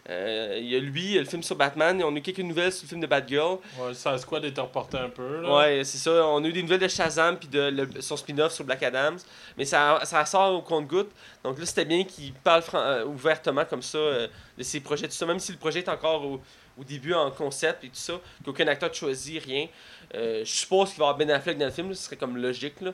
Euh, 0.07 0.57
il 0.59 0.67
y 0.69 0.75
a 0.75 0.79
lui, 0.79 1.01
il 1.03 1.11
y 1.13 1.17
a 1.17 1.21
le 1.21 1.27
film 1.27 1.41
sur 1.41 1.55
Batman, 1.55 1.99
et 1.99 2.03
on 2.03 2.13
a 2.13 2.17
eu 2.17 2.21
quelques 2.21 2.37
nouvelles 2.39 2.71
sur 2.71 2.83
le 2.83 2.89
film 2.89 3.01
de 3.01 3.07
Batgirl. 3.07 3.57
Ouais, 3.79 3.93
ça 3.95 4.15
Squad 4.19 4.45
était 4.45 4.61
reporté 4.61 4.97
un 4.97 5.09
peu. 5.09 5.41
Là. 5.41 5.55
Ouais, 5.57 5.83
c'est 5.83 5.97
ça. 5.97 6.27
On 6.27 6.43
a 6.43 6.47
eu 6.47 6.53
des 6.53 6.61
nouvelles 6.61 6.79
de 6.81 6.87
Shazam 6.87 7.37
puis 7.39 7.47
de 7.47 7.59
le- 7.69 8.01
son 8.01 8.15
spin-off 8.15 8.53
sur 8.53 8.63
Black 8.65 8.83
Adams. 8.83 9.17
Mais 9.57 9.65
ça, 9.65 9.99
ça 10.03 10.23
sort 10.25 10.53
au 10.53 10.61
compte-goutte. 10.61 11.09
Donc 11.43 11.57
là, 11.57 11.65
c'était 11.65 11.85
bien 11.85 12.03
qu'il 12.03 12.33
parle 12.33 12.61
euh, 12.75 13.05
ouvertement 13.05 13.65
comme 13.65 13.81
ça 13.81 13.97
euh, 13.97 14.27
de 14.57 14.63
ses 14.63 14.79
projets, 14.79 15.07
tout 15.07 15.13
ça. 15.15 15.25
Même 15.25 15.39
si 15.39 15.51
le 15.51 15.57
projet 15.57 15.79
est 15.79 15.89
encore 15.89 16.23
au, 16.23 16.39
au 16.79 16.83
début 16.83 17.13
en 17.15 17.31
concept 17.31 17.83
et 17.83 17.87
tout 17.87 17.95
ça, 17.95 18.13
qu'aucun 18.43 18.67
acteur 18.67 18.89
ne 18.89 18.93
choisit 18.95 19.43
rien. 19.43 19.67
Euh, 20.13 20.41
je 20.45 20.51
suppose 20.51 20.89
qu'il 20.89 20.99
va 20.99 21.05
y 21.05 21.07
avoir 21.09 21.17
Ben 21.17 21.31
Affleck 21.31 21.57
dans 21.57 21.65
le 21.65 21.71
film, 21.71 21.89
là, 21.89 21.95
ce 21.95 22.03
serait 22.03 22.15
comme 22.15 22.37
logique. 22.37 22.79
Là, 22.81 22.91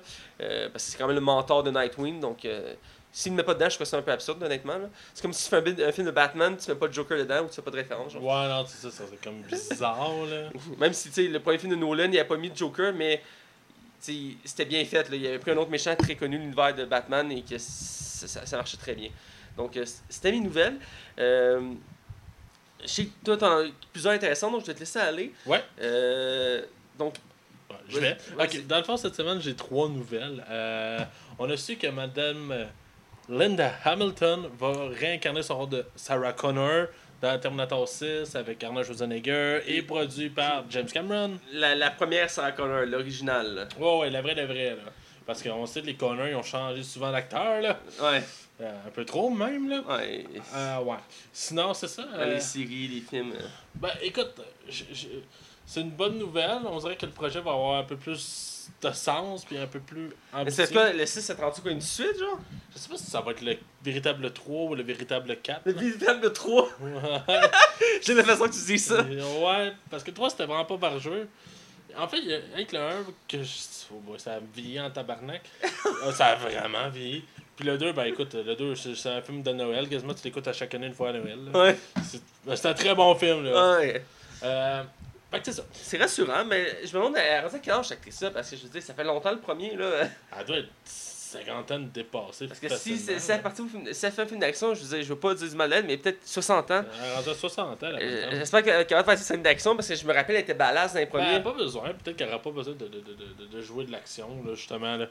parce 0.71 0.85
que 0.85 0.91
c'est 0.91 0.97
quand 0.97 1.07
même 1.07 1.15
le 1.15 1.21
mentor 1.21 1.61
de 1.63 1.71
Nightwing. 1.71 2.21
Donc 2.21 2.47
s'il 3.13 3.33
ne 3.33 3.37
met 3.37 3.43
pas 3.43 3.53
dedans, 3.53 3.67
je 3.69 3.75
trouve 3.75 3.87
ça 3.87 3.97
un 3.97 4.01
peu 4.01 4.11
absurde, 4.11 4.41
honnêtement. 4.41 4.77
là. 4.77 4.89
C'est 5.13 5.21
comme 5.21 5.33
si 5.33 5.43
tu 5.43 5.49
fais 5.49 5.57
un, 5.57 5.61
bi- 5.61 5.83
un 5.83 5.91
film 5.91 6.07
de 6.07 6.11
Batman, 6.11 6.55
tu 6.57 6.69
mets 6.71 6.77
pas 6.77 6.87
de 6.87 6.93
Joker 6.93 7.17
dedans 7.17 7.43
ou 7.43 7.47
tu 7.49 7.55
fais 7.55 7.61
pas 7.61 7.71
de 7.71 7.75
référence. 7.75 8.13
genre. 8.13 8.23
Ouais, 8.23 8.47
non, 8.47 8.65
c'est 8.65 8.77
ça, 8.87 8.91
ça 8.91 9.03
c'est 9.09 9.21
comme 9.21 9.41
bizarre, 9.41 10.25
là. 10.29 10.49
Même 10.79 10.93
si 10.93 11.09
tu 11.09 11.15
sais, 11.15 11.27
le 11.27 11.39
premier 11.39 11.57
film 11.57 11.71
de 11.71 11.77
Nolan, 11.77 12.09
il 12.11 12.17
a 12.19 12.25
pas 12.25 12.37
mis 12.37 12.49
de 12.49 12.55
Joker, 12.55 12.93
mais 12.93 13.21
tu 14.03 14.13
sais, 14.13 14.37
c'était 14.45 14.65
bien 14.65 14.83
fait. 14.85 15.09
Là. 15.09 15.15
Il 15.15 15.27
avait 15.27 15.39
pris 15.39 15.51
un 15.51 15.57
autre 15.57 15.69
méchant 15.71 15.95
très 15.95 16.15
connu 16.15 16.37
de 16.37 16.41
l'univers 16.43 16.73
de 16.73 16.85
Batman 16.85 17.31
et 17.31 17.41
que 17.41 17.57
ça, 17.57 18.27
ça- 18.27 18.45
ça 18.45 18.55
marchait 18.57 18.77
très 18.77 18.95
bien. 18.95 19.09
Donc, 19.57 19.75
euh, 19.75 19.85
c'était 20.09 20.31
mes 20.31 20.39
nouvelles. 20.39 20.77
Euh, 21.19 21.73
je 22.81 22.87
sais 22.87 23.05
que 23.05 23.11
toi, 23.25 23.37
t'en 23.37 23.59
as 23.59 23.65
plusieurs 23.91 24.13
intéressantes, 24.13 24.53
donc 24.53 24.61
je 24.61 24.67
vais 24.67 24.73
te 24.73 24.79
laisser 24.79 24.99
aller. 24.99 25.33
Ouais. 25.45 25.63
Euh, 25.81 26.63
donc, 26.97 27.15
Ouais, 27.69 27.75
je 27.87 27.99
vais. 27.99 28.17
Vas-y. 28.35 28.59
Ok, 28.59 28.67
dans 28.67 28.77
le 28.79 28.83
fond, 28.83 28.97
cette 28.97 29.15
semaine, 29.15 29.39
j'ai 29.41 29.55
trois 29.55 29.87
nouvelles. 29.87 30.43
Euh, 30.49 30.99
on 31.39 31.49
a 31.49 31.55
su 31.57 31.75
que 31.77 31.87
Madame 31.87 32.67
Linda 33.31 33.71
Hamilton 33.85 34.49
va 34.59 34.73
réincarner 34.99 35.41
son 35.41 35.57
rôle 35.59 35.69
de 35.69 35.85
Sarah 35.95 36.33
Connor 36.33 36.87
dans 37.21 37.39
Terminator 37.39 37.87
6 37.87 38.35
avec 38.35 38.61
Arnold 38.63 38.85
Schwarzenegger 38.85 39.61
et 39.67 39.81
produit 39.83 40.29
par 40.29 40.65
James 40.69 40.87
Cameron. 40.91 41.31
la, 41.53 41.73
la 41.75 41.91
première 41.91 42.29
Sarah 42.29 42.51
Connor, 42.51 42.85
l'original. 42.85 43.67
Ouais, 43.79 43.99
ouais, 43.99 44.09
la 44.09 44.21
vraie, 44.21 44.35
la 44.35 44.45
vraie, 44.45 44.71
là. 44.71 44.91
Parce 45.25 45.41
qu'on 45.41 45.65
sait 45.65 45.81
que 45.81 45.85
les 45.85 45.95
Connors, 45.95 46.27
ils 46.27 46.35
ont 46.35 46.43
changé 46.43 46.83
souvent 46.83 47.11
d'acteur, 47.11 47.61
là. 47.61 47.79
Ouais, 48.01 48.21
Euh, 48.59 48.71
un 48.85 48.89
peu 48.91 49.05
trop, 49.05 49.29
même, 49.29 49.69
là. 49.69 49.81
ouais. 49.97 50.25
Euh, 50.55 50.79
ouais. 50.81 50.97
Sinon, 51.31 51.73
c'est 51.73 51.87
ça. 51.87 52.05
euh, 52.15 52.33
Les 52.33 52.39
séries, 52.41 52.87
les 52.89 53.01
films. 53.01 53.31
euh. 53.33 53.47
Ben, 53.75 53.91
écoute, 54.01 54.33
je- 54.67 54.83
c'est 55.71 55.79
une 55.79 55.91
bonne 55.91 56.17
nouvelle. 56.17 56.59
On 56.65 56.77
dirait 56.79 56.97
que 56.97 57.05
le 57.05 57.13
projet 57.13 57.39
va 57.39 57.51
avoir 57.51 57.79
un 57.79 57.83
peu 57.83 57.95
plus 57.95 58.69
de 58.81 58.91
sens, 58.91 59.45
puis 59.45 59.57
un 59.57 59.67
peu 59.67 59.79
plus 59.79 60.09
Mais 60.33 60.41
ambitieux. 60.41 60.65
c'est 60.65 60.73
quoi, 60.73 60.91
le 60.91 61.05
6 61.05 61.21
c'est 61.21 61.39
rendu 61.39 61.61
quoi, 61.61 61.71
une 61.71 61.79
suite, 61.79 62.19
genre? 62.19 62.37
Je 62.73 62.77
sais 62.77 62.89
pas 62.89 62.97
si 62.97 63.05
ça 63.05 63.21
va 63.21 63.31
être 63.31 63.41
le 63.41 63.55
véritable 63.81 64.33
3 64.33 64.63
ou 64.69 64.75
le 64.75 64.83
véritable 64.83 65.37
4. 65.41 65.61
Le 65.65 65.71
véritable 65.71 66.33
3. 66.33 66.63
ouais, 66.81 66.91
J'ai 68.01 68.13
l'impression 68.13 68.45
que 68.47 68.53
tu 68.53 68.65
dis 68.65 68.79
ça. 68.79 69.01
Ouais, 69.01 69.71
parce 69.89 70.03
que 70.03 70.11
3 70.11 70.31
c'était 70.31 70.45
vraiment 70.45 70.65
pas 70.65 70.77
par 70.77 70.99
jeu. 70.99 71.29
En 71.97 72.07
fait, 72.07 72.17
avec 72.53 72.73
le 72.73 72.79
1 72.79 72.91
que 73.29 73.41
je... 73.41 73.49
oh 73.93 74.17
ça 74.17 74.33
a 74.35 74.39
vieilli 74.53 74.77
en 74.79 74.89
tabarnak. 74.89 75.41
Ah, 76.03 76.11
ça 76.13 76.25
a 76.27 76.35
vraiment 76.35 76.89
vieilli. 76.89 77.23
Puis 77.55 77.65
le 77.65 77.77
2, 77.77 77.93
ben 77.93 78.03
écoute, 78.05 78.33
le 78.33 78.55
2, 78.55 78.75
c'est 78.75 79.09
un 79.09 79.21
film 79.21 79.41
de 79.41 79.51
Noël. 79.53 79.87
Quasiment, 79.87 80.13
tu 80.13 80.23
l'écoutes 80.25 80.47
à 80.49 80.53
chaque 80.53 80.73
année 80.75 80.87
une 80.87 80.93
fois 80.93 81.09
à 81.09 81.13
Noël. 81.13 81.39
là. 81.45 81.59
Ouais. 81.63 81.77
C'est 82.03 82.21
ben, 82.45 82.55
c'est 82.57 82.67
un 82.67 82.73
très 82.73 82.93
bon 82.93 83.15
film. 83.15 83.45
Là. 83.45 83.77
Ouais. 83.77 84.03
Euh, 84.43 84.83
c'est 85.43 85.51
ça. 85.53 85.63
C'est 85.71 85.97
rassurant, 85.97 86.43
mais 86.45 86.79
je 86.85 86.87
me 86.97 87.03
demande 87.03 87.17
à 87.17 87.45
à 87.45 87.59
quel 87.59 87.73
âge 87.73 87.87
cette 87.87 87.97
actrice-là, 87.99 88.31
parce 88.31 88.49
que 88.49 88.57
je 88.57 88.63
veux 88.63 88.69
dire, 88.69 88.81
ça 88.83 88.93
fait 88.93 89.03
longtemps 89.03 89.31
le 89.31 89.39
premier, 89.39 89.75
là. 89.75 90.07
Elle 90.37 90.45
doit 90.45 90.57
être 90.57 90.69
cinquantaine 90.83 91.89
dépassée. 91.91 92.47
Parce 92.47 92.59
que 92.59 92.67
si 92.69 92.97
c'est 92.97 93.17
si 93.19 93.31
elle 93.31 93.41
si 93.93 94.05
elle 94.05 94.11
fait 94.11 94.21
un 94.21 94.25
film 94.25 94.39
d'action, 94.39 94.73
je 94.73 94.81
veux 94.83 94.95
dire, 94.97 95.03
je 95.03 95.09
veux 95.13 95.19
pas 95.19 95.33
dire 95.33 95.49
du 95.49 95.55
mal 95.55 95.69
d'elle, 95.69 95.85
mais 95.85 95.97
peut-être 95.97 96.19
60 96.27 96.71
ans. 96.71 96.83
Elle 97.23 97.29
à 97.29 97.33
60 97.33 97.83
ans, 97.83 97.87
Euh. 97.93 98.29
J'espère 98.31 98.63
qu'elle 98.63 98.85
va 98.89 99.03
faire 99.03 99.15
des 99.15 99.21
scènes 99.21 99.41
d'action, 99.41 99.75
parce 99.75 99.87
que 99.87 99.95
je 99.95 100.05
me 100.05 100.13
rappelle, 100.13 100.35
elle 100.35 100.41
était 100.41 100.53
badass 100.53 100.93
dans 100.93 100.99
les 100.99 101.05
Ben, 101.05 101.11
premiers. 101.11 101.27
elle 101.29 101.35
a 101.35 101.39
pas 101.39 101.53
besoin. 101.53 101.93
Peut-être 101.93 102.17
qu'elle 102.17 102.27
n'aura 102.27 102.41
pas 102.41 102.51
besoin 102.51 102.73
de, 102.73 102.87
de, 102.87 102.99
de, 102.99 103.13
de, 103.13 103.45
de 103.45 103.61
jouer 103.61 103.85
de 103.85 103.91
l'action, 103.91 104.27
là, 104.45 104.53
justement. 104.55 104.97
Là. 104.97 105.07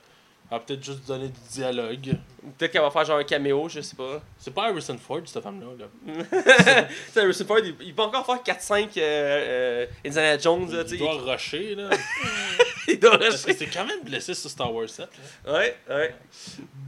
Elle 0.50 0.58
va 0.58 0.64
peut-être 0.64 0.82
juste 0.82 1.06
donner 1.06 1.28
du 1.28 1.40
dialogue. 1.52 2.16
Peut-être 2.58 2.72
qu'elle 2.72 2.82
va 2.82 2.90
faire 2.90 3.04
genre 3.04 3.18
un 3.18 3.24
caméo, 3.24 3.68
je 3.68 3.80
sais 3.80 3.94
pas. 3.94 4.20
C'est 4.36 4.52
pas 4.52 4.66
Harrison 4.66 4.98
Ford, 4.98 5.20
cette 5.24 5.42
femme-là. 5.42 5.66
Là. 5.78 6.88
sais, 7.12 7.20
Harrison 7.20 7.44
Ford, 7.44 7.58
il, 7.62 7.74
il 7.80 7.94
peut 7.94 8.02
encore 8.02 8.26
faire 8.26 8.56
4-5 8.56 8.88
euh, 8.96 8.98
euh, 8.98 9.86
Indiana 10.04 10.38
Jones, 10.38 10.72
là, 10.72 10.82
Il 10.90 10.98
doit 10.98 11.32
rusher, 11.32 11.76
là. 11.76 11.90
Il 12.88 12.98
doit 12.98 13.18
Parce 13.18 13.44
que 13.44 13.54
c'est 13.54 13.66
quand 13.66 13.84
même 13.84 14.02
blessé 14.02 14.34
sur 14.34 14.50
Star 14.50 14.74
Wars 14.74 14.88
7. 14.88 15.08
là. 15.44 15.52
Ouais, 15.52 15.76
ouais. 15.88 16.14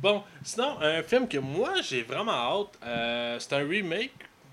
Bon, 0.01 0.25
sinon, 0.43 0.81
un 0.81 1.03
film 1.05 1.29
que 1.29 1.39
moi, 1.39 1.75
j'ai 1.83 2.03
vraiment 2.03 2.33
hâte, 2.33 2.79
euh, 2.85 3.37
c'est 3.39 3.53
un 3.53 3.69
remake 3.69 4.13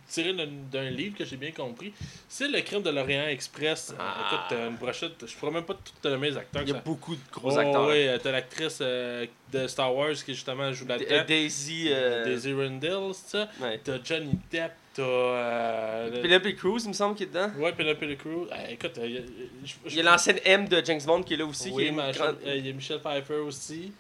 tiré 0.10 0.34
d'un 0.34 0.90
livre 0.90 1.18
que 1.18 1.24
j'ai 1.26 1.38
bien 1.38 1.52
compris. 1.52 1.94
C'est 2.28 2.48
Le 2.48 2.62
Crime 2.62 2.82
de 2.82 2.90
l'Orient 2.90 3.28
Express. 3.28 3.92
Euh, 3.92 3.96
Ah. 4.00 4.48
écoute, 4.50 4.60
une 4.70 4.76
brochette, 4.78 5.26
je 5.26 5.36
pourrais 5.36 5.52
même 5.52 5.64
pas 5.64 5.76
tout 5.76 5.94
te 6.02 6.08
nommer 6.08 6.32
les 6.32 6.38
acteurs. 6.38 6.62
Il 6.64 6.70
y 6.70 6.72
a 6.72 6.76
ça- 6.76 6.82
beaucoup 6.86 7.16
de 7.16 7.22
gros 7.32 7.52
Oh, 7.56 7.58
acteurs. 7.60 7.88
Oui, 7.88 8.08
t'as 8.22 8.32
l'actrice 8.32 8.80
euh, 8.82 9.26
de 9.54 9.68
Star 9.68 9.96
Wars 9.96 10.14
qui 10.14 10.34
justement 10.34 10.72
joue 10.74 10.86
là-dedans. 10.88 11.24
Daisy. 11.28 11.88
Euh... 11.90 12.24
Daisy 12.26 12.54
Rendell, 12.54 13.14
c'est 13.14 13.38
ça. 13.38 13.50
Ouais. 13.62 13.80
T'as 13.84 13.98
Johnny 14.04 14.32
Depp, 14.52 14.72
t'as. 14.94 15.02
Euh, 15.04 16.22
Penelope 16.22 16.56
Cruz, 16.56 16.82
il 16.84 16.90
me 16.90 16.94
semble, 16.94 17.16
qui 17.16 17.24
est 17.24 17.28
dedans. 17.28 17.50
Ouais, 17.58 17.72
Penelope 17.74 18.18
Cruz. 18.18 18.48
Euh, 18.52 18.68
écoute, 18.70 18.98
euh, 18.98 19.08
y 19.08 19.18
a- 19.18 19.22
je- 19.64 19.74
Il 19.92 19.96
y 19.96 20.00
a 20.00 20.04
l'ancienne 20.04 20.40
M 20.46 20.68
de 20.68 20.84
James 20.86 21.02
Bond 21.06 21.24
qui 21.24 21.34
est 21.36 21.38
là 21.38 21.46
aussi. 21.46 21.70
qui 21.70 21.76
Oui, 21.76 21.84
est 21.86 21.92
grande- 22.18 22.38
il 22.46 22.66
y 22.66 22.70
a 22.70 22.74
Michel 22.74 23.00
Pfeiffer 23.00 23.36
aussi. 23.36 23.92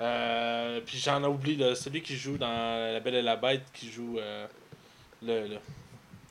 Euh, 0.00 0.80
puis 0.84 0.98
j'en 0.98 1.22
ai 1.22 1.26
oublié, 1.26 1.56
là, 1.56 1.74
celui 1.74 2.02
qui 2.02 2.16
joue 2.16 2.36
dans 2.36 2.92
La 2.92 3.00
Belle 3.00 3.14
et 3.14 3.22
la 3.22 3.36
Bête, 3.36 3.62
qui 3.72 3.90
joue 3.90 4.18
le. 5.26 5.48
le. 5.48 5.58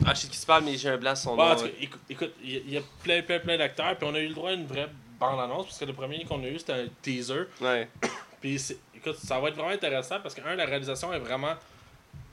Ah, 0.06 0.14
je 0.14 0.22
sais 0.22 0.28
de 0.28 0.34
qui 0.34 0.40
tu 0.40 0.46
parles, 0.46 0.64
mais 0.66 0.76
j'ai 0.76 0.90
un 0.90 0.98
blanc 0.98 1.16
sur 1.16 1.32
son 1.32 1.40
en 1.40 1.50
nom. 1.50 1.56
cas, 1.56 1.68
écoute, 1.80 2.02
écoute, 2.10 2.34
il 2.44 2.52
y 2.52 2.56
a- 2.58 2.60
il 2.66 2.74
y, 2.74 2.78
a 2.78 2.82
plein, 3.04 3.22
plein, 3.22 3.40
plein 3.40 3.58
d'acteurs, 3.58 3.98
puis 3.98 4.08
on 4.10 4.14
a 4.16 4.20
eu 4.20 4.28
le 4.28 4.34
droit 4.34 4.50
à 4.50 4.54
une 4.54 4.66
vraie 4.66 4.90
bande-annonce, 5.20 5.66
parce 5.68 5.78
que 5.80 5.86
le 5.86 5.94
premier 5.94 6.26
qu'on 6.26 6.44
a 6.44 6.48
eu, 6.48 6.60
c'était 6.60 6.74
un 6.74 6.88
teaser. 7.02 7.44
Ouais. 7.62 7.88
Puis 8.42 8.62
écoute, 8.94 9.16
ça 9.24 9.40
va 9.40 9.48
être 9.50 9.56
vraiment 9.56 9.70
intéressant, 9.72 10.20
parce 10.22 10.36
que, 10.36 10.42
un, 10.46 10.56
la 10.56 10.66
réalisation 10.66 11.14
est 11.14 11.20
vraiment 11.20 11.54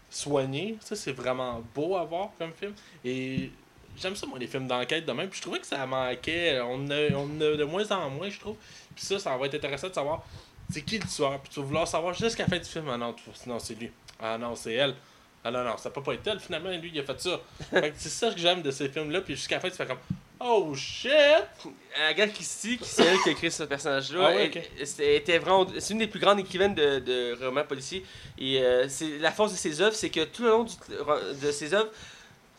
soignée, 0.08 0.76
ça, 0.80 0.96
c'est 0.96 1.12
vraiment 1.12 1.62
beau 1.74 1.96
à 1.96 2.04
voir 2.04 2.30
comme 2.38 2.52
film. 2.52 2.72
Et 3.04 3.50
j'aime 3.96 4.16
ça, 4.16 4.26
moi, 4.26 4.38
les 4.38 4.46
films 4.48 4.66
d'enquête 4.66 5.06
de 5.06 5.12
même. 5.12 5.28
Puis 5.28 5.38
je 5.38 5.42
trouvais 5.42 5.60
que 5.60 5.66
ça 5.66 5.86
manquait. 5.86 6.58
On 6.60 6.90
a, 6.90 7.10
on 7.14 7.40
a 7.40 7.56
de 7.56 7.64
moins 7.64 7.88
en 7.92 8.10
moins, 8.10 8.28
je 8.28 8.40
trouve. 8.40 8.56
Puis 8.96 9.04
ça, 9.04 9.18
ça 9.18 9.36
va 9.36 9.46
être 9.46 9.54
intéressant 9.54 9.88
de 9.88 9.94
savoir 9.94 10.24
c'est 10.68 10.82
qui 10.82 10.98
le 10.98 11.06
tueur. 11.06 11.38
Puis 11.40 11.50
tu 11.52 11.60
vas 11.60 11.66
vouloir 11.66 11.86
savoir 11.88 12.14
jusqu'à 12.14 12.42
la 12.44 12.48
fin 12.48 12.58
du 12.58 12.64
film. 12.68 12.86
Ah 12.90 12.96
non, 12.96 13.12
tu- 13.12 13.48
non 13.48 13.58
c'est 13.60 13.74
lui. 13.74 13.90
Ah 14.20 14.36
non, 14.38 14.54
c'est 14.56 14.72
elle. 14.74 14.94
Ah 15.42 15.50
non, 15.50 15.64
non, 15.64 15.76
ça 15.78 15.88
peut 15.90 16.02
pas 16.02 16.12
être 16.14 16.26
elle. 16.26 16.38
Finalement, 16.40 16.70
lui, 16.70 16.90
il 16.92 17.00
a 17.00 17.02
fait 17.02 17.18
ça. 17.20 17.40
Fait 17.70 17.90
que 17.90 17.96
c'est 17.96 18.08
ça 18.10 18.30
que 18.30 18.38
j'aime 18.38 18.60
de 18.62 18.70
ces 18.70 18.88
films-là. 18.90 19.22
Puis 19.22 19.36
jusqu'à 19.36 19.54
la 19.56 19.60
fin, 19.62 19.70
tu 19.70 19.76
fais 19.76 19.86
comme 19.86 19.98
Oh 20.42 20.74
shit! 20.74 21.12
Agatha 22.08 22.32
Christie, 22.32 22.78
qui 22.78 22.88
c'est 22.88 23.04
elle 23.04 23.18
qui 23.20 23.28
a 23.28 23.32
écrit 23.32 23.50
ce 23.50 23.62
personnage-là, 23.64 24.20
Ah 24.30 24.34
ouais, 24.34 24.50
c'était- 24.84 25.38
vraiment, 25.38 25.66
c'est 25.78 25.92
une 25.92 25.98
des 26.00 26.06
plus 26.06 26.20
grandes 26.20 26.40
écrivaines 26.40 26.74
de, 26.74 26.98
de 26.98 27.38
romans 27.44 27.64
policiers. 27.64 28.04
Et 28.38 28.58
euh, 28.62 28.86
c'est 28.88 29.18
la 29.18 29.32
force 29.32 29.52
de 29.52 29.56
ses 29.58 29.80
œuvres, 29.82 29.94
c'est 29.94 30.08
que 30.10 30.24
tout 30.24 30.42
le 30.44 30.48
long 30.50 30.64
du- 30.64 30.72
de 31.42 31.50
ses 31.52 31.74
œuvres, 31.74 31.90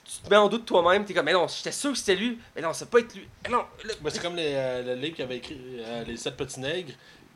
tu 0.05 0.19
te 0.23 0.29
mets 0.29 0.35
en 0.37 0.47
doute 0.47 0.65
toi-même, 0.65 1.05
t'es 1.05 1.13
comme, 1.15 1.25
mais 1.25 1.33
non, 1.33 1.47
j'étais 1.47 1.71
sûr 1.71 1.91
que 1.91 1.97
c'était 1.97 2.15
lui, 2.15 2.37
mais 2.55 2.61
non, 2.61 2.73
ça 2.73 2.85
peut 2.85 2.99
pas 2.99 3.05
être 3.05 3.15
lui. 3.15 3.27
Mais 3.43 3.49
non, 3.49 3.63
le- 3.83 4.09
c'est 4.11 4.21
comme 4.21 4.35
les, 4.35 4.53
euh, 4.53 4.83
le 4.95 5.01
livre 5.01 5.15
qu'il 5.15 5.23
avait 5.23 5.37
écrit 5.37 5.57
euh, 5.79 6.03
Les 6.03 6.17
sept 6.17 6.35
petits 6.37 6.59
nègres. 6.59 6.93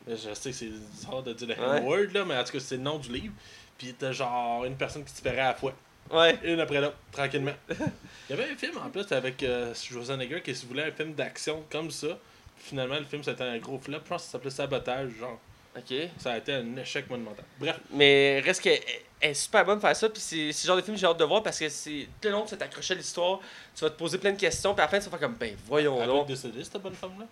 Euh, 0.07 0.15
Je 0.15 0.33
sais 0.35 0.51
que 0.51 0.55
c'est 0.55 0.67
bizarre 0.67 1.23
de 1.23 1.33
dire 1.33 1.47
le 1.47 1.55
Ouais. 1.55 1.77
N-word, 1.77 2.13
là, 2.13 2.23
mais 2.25 2.37
en 2.37 2.43
tout 2.43 2.51
cas, 2.51 2.59
c'est 2.59 2.75
le 2.77 2.83
nom 2.83 2.99
du 2.99 3.11
livre. 3.11 3.33
Puis 3.77 3.93
t'as 3.97 4.11
genre 4.11 4.65
une 4.65 4.75
personne 4.75 5.03
qui 5.03 5.11
disparaît 5.11 5.39
à 5.39 5.47
la 5.49 5.53
fois. 5.53 5.73
ouais. 6.11 6.37
Une 6.43 6.59
après 6.59 6.81
l'autre, 6.81 6.97
tranquillement. 7.11 7.53
Il 7.69 8.35
y 8.35 8.39
avait 8.39 8.51
un 8.51 8.55
film 8.55 8.77
en 8.77 8.89
plus 8.89 9.11
avec 9.11 9.41
euh, 9.43 9.73
Schwarzenegger 9.73 10.41
qui 10.41 10.55
se 10.55 10.65
voulait 10.65 10.83
un 10.83 10.91
film 10.91 11.13
d'action 11.13 11.63
comme 11.69 11.91
ça. 11.91 12.17
Finalement, 12.57 12.95
le 12.97 13.05
film 13.05 13.23
c'était 13.23 13.43
un 13.43 13.57
gros 13.59 13.77
flop. 13.79 13.99
Je 14.03 14.09
pense 14.09 14.21
que 14.21 14.25
ça 14.25 14.31
s'appelait 14.33 14.49
Sabotage, 14.51 15.11
genre. 15.19 15.39
Ok. 15.77 15.93
Ça 16.17 16.31
a 16.31 16.37
été 16.37 16.53
un 16.53 16.77
échec 16.77 17.09
monumental. 17.09 17.43
Bref, 17.59 17.79
Mais 17.91 18.39
reste 18.43 18.61
qu'elle 18.61 18.79
elle 19.19 19.31
est 19.31 19.33
super 19.33 19.65
bonne 19.65 19.77
de 19.77 19.81
faire 19.81 19.95
ça, 19.95 20.07
puis 20.09 20.21
c'est 20.21 20.47
le 20.47 20.51
genre 20.53 20.75
de 20.77 20.81
film 20.81 20.95
que 20.95 21.01
j'ai 21.01 21.07
hâte 21.07 21.17
de 21.17 21.23
voir 21.23 21.41
parce 21.41 21.57
que 21.59 21.67
c'est 21.69 22.07
tout 22.21 22.27
le 22.27 22.31
long, 22.31 22.43
tu 22.43 22.51
vas 22.51 22.57
t'accrocher 22.57 22.93
à 22.93 22.97
l'histoire, 22.97 23.39
tu 23.75 23.81
vas 23.83 23.89
te 23.89 23.97
poser 23.97 24.17
plein 24.19 24.31
de 24.33 24.39
questions, 24.39 24.73
puis 24.73 24.81
à 24.81 24.85
la 24.85 24.89
fin, 24.89 24.99
tu 24.99 25.05
vas 25.05 25.11
faire 25.11 25.27
comme, 25.27 25.35
ben 25.35 25.55
voyons 25.65 26.01
elle 26.01 26.09
est 26.09 26.25
décédée, 26.25 26.63
cette 26.63 26.81
bonne 26.81 26.93
femme-là? 26.93 27.25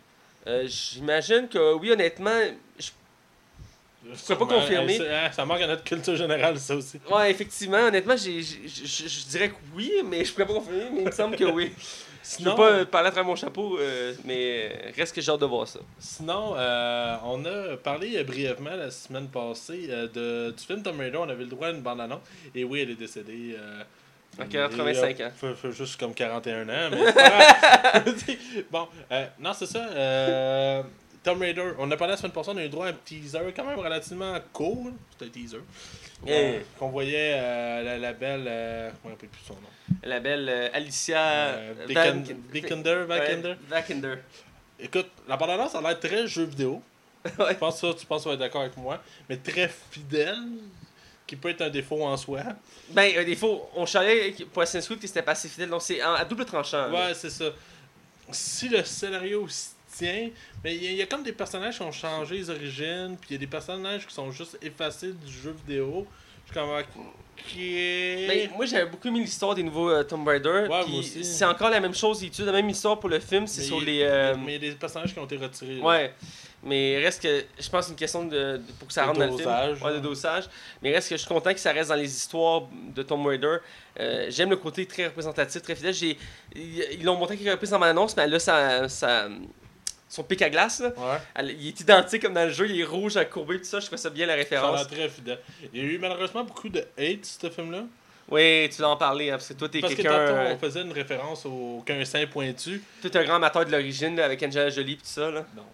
Euh, 0.47 0.63
J'imagine 0.65 1.47
que 1.47 1.73
oui, 1.75 1.91
honnêtement, 1.91 2.39
je 2.79 2.89
Je 4.11 4.33
peux 4.33 4.37
pas 4.45 4.55
confirmer. 4.55 4.99
Ça, 5.31 5.45
manque 5.45 5.61
à 5.61 5.67
notre 5.67 5.83
culture 5.83 6.15
générale, 6.15 6.57
ça 6.59 6.75
aussi. 6.75 6.99
Ouais, 7.09 7.31
effectivement, 7.31 7.77
honnêtement, 7.87 8.15
je 8.17 9.29
dirais 9.29 9.49
que 9.49 9.55
oui, 9.75 9.91
mais 10.05 10.25
je 10.25 10.31
pourrais 10.33 10.45
pas 10.45 10.53
confirmer, 10.53 10.89
mais 10.93 11.01
il 11.01 11.05
me 11.07 11.11
semble 11.11 11.35
que 11.35 11.45
oui. 11.45 11.71
Je 12.23 12.37
peux 12.37 12.43
Sinon, 12.43 12.55
pas 12.55 12.69
euh, 12.71 12.85
parler 12.85 13.09
à 13.09 13.11
travers 13.11 13.27
mon 13.27 13.35
chapeau, 13.35 13.77
euh, 13.77 14.13
mais 14.23 14.93
reste 14.95 15.13
que 15.13 15.19
j'ai 15.19 15.29
hâte 15.29 15.41
de 15.41 15.45
voir 15.45 15.67
ça. 15.67 15.81
sinon 15.99 16.53
euh, 16.55 17.17
on 17.25 17.43
a 17.43 17.75
parlé 17.75 18.23
brièvement 18.23 18.77
la 18.77 18.91
semaine 18.91 19.27
passée 19.27 19.87
euh, 19.89 20.07
de, 20.07 20.55
du 20.55 20.63
film 20.63 20.81
Tomb 20.81 20.97
Raider. 20.97 21.17
On 21.17 21.27
avait 21.27 21.43
le 21.43 21.49
droit 21.49 21.67
à 21.67 21.71
une 21.71 21.81
bande-annonce. 21.81 22.21
Et 22.55 22.63
oui, 22.63 22.79
elle 22.79 22.91
est 22.91 22.95
décédée. 22.95 23.57
À 24.39 24.45
85 24.45 25.19
et, 25.19 25.23
euh, 25.23 25.27
ans. 25.27 25.71
juste 25.71 25.99
comme 25.99 26.13
41 26.13 26.63
ans, 26.63 26.89
mais 26.91 27.13
c'est 28.17 28.39
bon, 28.71 28.87
euh, 29.11 29.25
non, 29.39 29.51
c'est 29.53 29.67
ça. 29.67 30.83
Tomb 31.23 31.39
Raider, 31.39 31.71
on 31.79 31.89
a 31.89 31.97
parlé 31.97 32.13
la 32.13 32.17
semaine 32.17 32.33
passée, 32.33 32.51
on 32.53 32.57
a 32.57 32.65
eu 32.65 32.69
droit 32.69 32.87
à 32.87 32.89
un 32.89 32.93
teaser 32.93 33.53
quand 33.55 33.63
même 33.63 33.79
relativement 33.79 34.37
court. 34.51 34.91
C'était 35.11 35.25
un 35.25 35.29
teaser. 35.29 35.61
Yeah. 36.25 36.59
Qu'on 36.77 36.89
voyait 36.89 37.33
euh, 37.35 37.83
la, 37.83 37.97
la 37.97 38.13
belle. 38.13 38.45
Euh, 38.47 38.89
je 38.89 39.07
me 39.07 39.13
rappelle 39.13 39.29
plus 39.29 39.41
son 39.45 39.53
nom. 39.53 39.69
La 40.03 40.19
belle 40.19 40.47
euh, 40.49 40.69
Alicia 40.73 41.57
Vikander, 41.87 42.35
Vikander, 42.51 43.05
Vikander. 43.09 43.55
Ouais, 43.71 43.81
Vikander. 43.81 44.15
Écoute, 44.79 45.09
la 45.27 45.37
bande-annonce 45.37 45.75
a 45.75 45.81
l'air 45.81 45.99
très 45.99 46.27
jeu 46.27 46.43
vidéo. 46.43 46.81
Ouais. 47.39 47.53
Je 47.53 47.57
pense 47.57 47.79
que 47.79 47.87
ça, 47.87 47.93
tu 47.93 48.05
penses 48.05 48.23
que 48.23 48.23
tu 48.23 48.29
vas 48.29 48.33
être 48.33 48.39
d'accord 48.41 48.63
avec 48.63 48.75
moi. 48.75 49.01
Mais 49.29 49.37
très 49.37 49.69
fidèle, 49.69 50.43
qui 51.25 51.37
peut 51.37 51.49
être 51.49 51.61
un 51.61 51.69
défaut 51.69 52.03
en 52.03 52.17
soi. 52.17 52.41
Ben, 52.89 53.17
un 53.17 53.23
défaut, 53.23 53.69
on 53.75 53.85
chialait 53.85 54.35
pour 54.51 54.61
Assassin's 54.61 54.85
Creed 54.87 54.99
que 54.99 55.07
c'était 55.07 55.21
pas 55.21 55.31
assez 55.31 55.47
fidèle, 55.47 55.69
donc 55.69 55.81
c'est 55.81 56.01
à 56.01 56.25
double 56.25 56.43
tranchant. 56.43 56.91
Ouais, 56.91 57.13
c'est 57.13 57.29
ça. 57.29 57.45
Si 58.29 58.67
le 58.67 58.83
scénario 58.83 59.47
tient, 59.97 60.29
mais 60.63 60.75
il 60.75 60.83
y, 60.83 60.87
a- 60.87 60.91
il 60.91 60.97
y 60.97 61.01
a 61.01 61.05
comme 61.05 61.23
des 61.23 61.31
personnages 61.33 61.77
qui 61.77 61.83
ont 61.83 61.91
changé 61.91 62.35
les 62.35 62.49
origines, 62.49 63.15
puis 63.19 63.29
il 63.29 63.33
y 63.33 63.35
a 63.35 63.39
des 63.39 63.47
personnages 63.47 64.05
qui 64.07 64.13
sont 64.13 64.31
juste 64.31 64.57
effacés 64.61 65.11
du 65.13 65.31
jeu 65.31 65.51
vidéo. 65.65 66.05
Je 66.45 66.51
suis 66.51 66.59
comme, 66.59 66.69
ok. 66.77 67.55
Ben, 68.27 68.49
moi 68.55 68.65
j'avais 68.65 68.85
beaucoup 68.85 69.07
aimé 69.07 69.19
l'histoire 69.21 69.55
des 69.55 69.63
nouveaux 69.63 69.89
euh, 69.89 70.03
Tomb 70.03 70.27
Raider. 70.27 70.67
Ouais. 70.69 71.01
C'est 71.23 71.45
encore 71.45 71.69
la 71.69 71.79
même 71.79 71.95
chose, 71.95 72.21
ils 72.21 72.27
utilisent 72.27 72.45
la 72.51 72.51
même 72.51 72.69
histoire 72.69 72.99
pour 72.99 73.09
le 73.09 73.19
film, 73.19 73.47
c'est 73.47 73.61
sur 73.63 73.79
les. 73.81 74.01
euh, 74.03 74.35
Mais 74.37 74.55
il 74.55 74.63
y 74.63 74.67
a 74.67 74.71
des 74.71 74.75
personnages 74.77 75.13
qui 75.13 75.19
ont 75.19 75.25
été 75.25 75.37
retirés. 75.37 75.75
là. 75.77 75.83
Ouais, 75.83 76.13
mais 76.63 76.99
reste 76.99 77.21
que 77.23 77.45
je 77.59 77.69
pense 77.69 77.79
que 77.81 77.85
c'est 77.85 77.91
une 77.91 77.97
question 77.97 78.25
de, 78.25 78.57
de- 78.57 78.61
pour 78.77 78.87
que 78.87 78.93
ça 78.93 79.05
rentre 79.05 79.19
dans 79.19 79.25
le 79.25 79.31
film. 79.31 79.43
dosage, 79.43 79.81
Ouais, 79.81 79.93
de 79.93 79.99
dosage. 79.99 80.43
Mais 80.81 80.91
reste 80.93 81.09
que 81.09 81.15
je 81.15 81.21
suis 81.21 81.27
content 81.29 81.53
que 81.53 81.59
ça 81.59 81.71
reste 81.71 81.89
dans 81.89 81.95
les 81.95 82.13
histoires 82.13 82.63
de 82.93 83.03
Tomb 83.03 83.25
Raider. 83.25 83.57
Euh, 83.99 84.27
J'aime 84.29 84.49
le 84.49 84.57
côté 84.57 84.85
très 84.85 85.07
représentatif, 85.07 85.61
très 85.61 85.75
fidèle. 85.75 85.95
Ils 86.55 87.03
l'ont 87.03 87.15
montré 87.17 87.37
quelques 87.37 87.51
reprises 87.51 87.69
dans 87.71 87.79
mon 87.79 87.85
annonce, 87.85 88.15
mais 88.17 88.27
là, 88.27 88.37
ça, 88.39 88.87
ça, 88.89 89.27
son 90.13 90.23
pic 90.23 90.41
à 90.43 90.49
glace, 90.49 90.79
là, 90.79 90.89
Ouais. 90.89 91.17
elle- 91.33 91.51
il 91.59 91.67
est 91.69 91.79
identique 91.79 92.21
comme 92.21 92.33
dans 92.35 92.45
le 92.45 92.51
jeu, 92.53 92.69
il 92.69 92.79
est 92.79 92.83
rouge 92.83 93.17
à 93.17 93.25
courbé, 93.25 93.57
tout 93.57 93.63
ça. 93.63 93.79
Je 93.79 93.87
trouve 93.87 93.97
ça 93.97 94.09
bien 94.11 94.27
la 94.27 94.35
référence. 94.35 94.77
l'air 94.77 94.87
très 94.87 95.09
fidèle. 95.09 95.39
Il 95.73 95.79
y 95.79 95.81
a 95.81 95.89
eu 95.91 95.97
malheureusement 95.97 96.43
beaucoup 96.43 96.69
de 96.69 96.79
hate, 96.97 97.25
ce 97.25 97.49
film-là. 97.49 97.83
Oui, 98.29 98.69
tu 98.73 98.81
l'as 98.81 98.89
en 98.89 98.95
parlé, 98.95 99.29
hein, 99.31 99.33
parce 99.37 99.49
que 99.49 99.53
toi, 99.53 99.67
t'es 99.69 99.79
Parce 99.81 99.93
que 99.93 100.01
quelqu'un. 100.01 100.11
tantôt, 100.17 100.33
euh, 100.37 100.53
on 100.53 100.57
faisait 100.59 100.81
une 100.81 100.91
référence 100.93 101.45
au 101.45 101.83
qu'un 101.85 102.05
sein 102.05 102.25
pointu. 102.27 102.81
Toi, 103.01 103.09
t'es 103.09 103.17
un 103.19 103.23
grand 103.23 103.35
amateur 103.35 103.65
de 103.65 103.71
l'origine 103.71 104.19
avec 104.19 104.41
Angela 104.43 104.69
Jolie 104.69 104.95
tout 104.97 105.01
ça. 105.05 105.29
Là. 105.31 105.45
Non. 105.55 105.65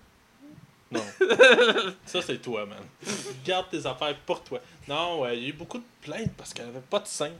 Non. 0.91 1.03
ça, 2.05 2.21
c'est 2.21 2.41
toi, 2.41 2.65
man. 2.65 2.79
Garde 3.45 3.67
tes 3.69 3.85
affaires 3.85 4.15
pour 4.25 4.41
toi. 4.43 4.59
Non, 4.87 5.21
ouais, 5.21 5.37
il 5.37 5.43
y 5.43 5.45
a 5.47 5.49
eu 5.49 5.53
beaucoup 5.53 5.77
de 5.77 5.83
plaintes 6.01 6.31
parce 6.37 6.53
qu'elle 6.53 6.67
avait 6.69 6.79
pas 6.89 6.99
de 6.99 7.07
sein. 7.07 7.31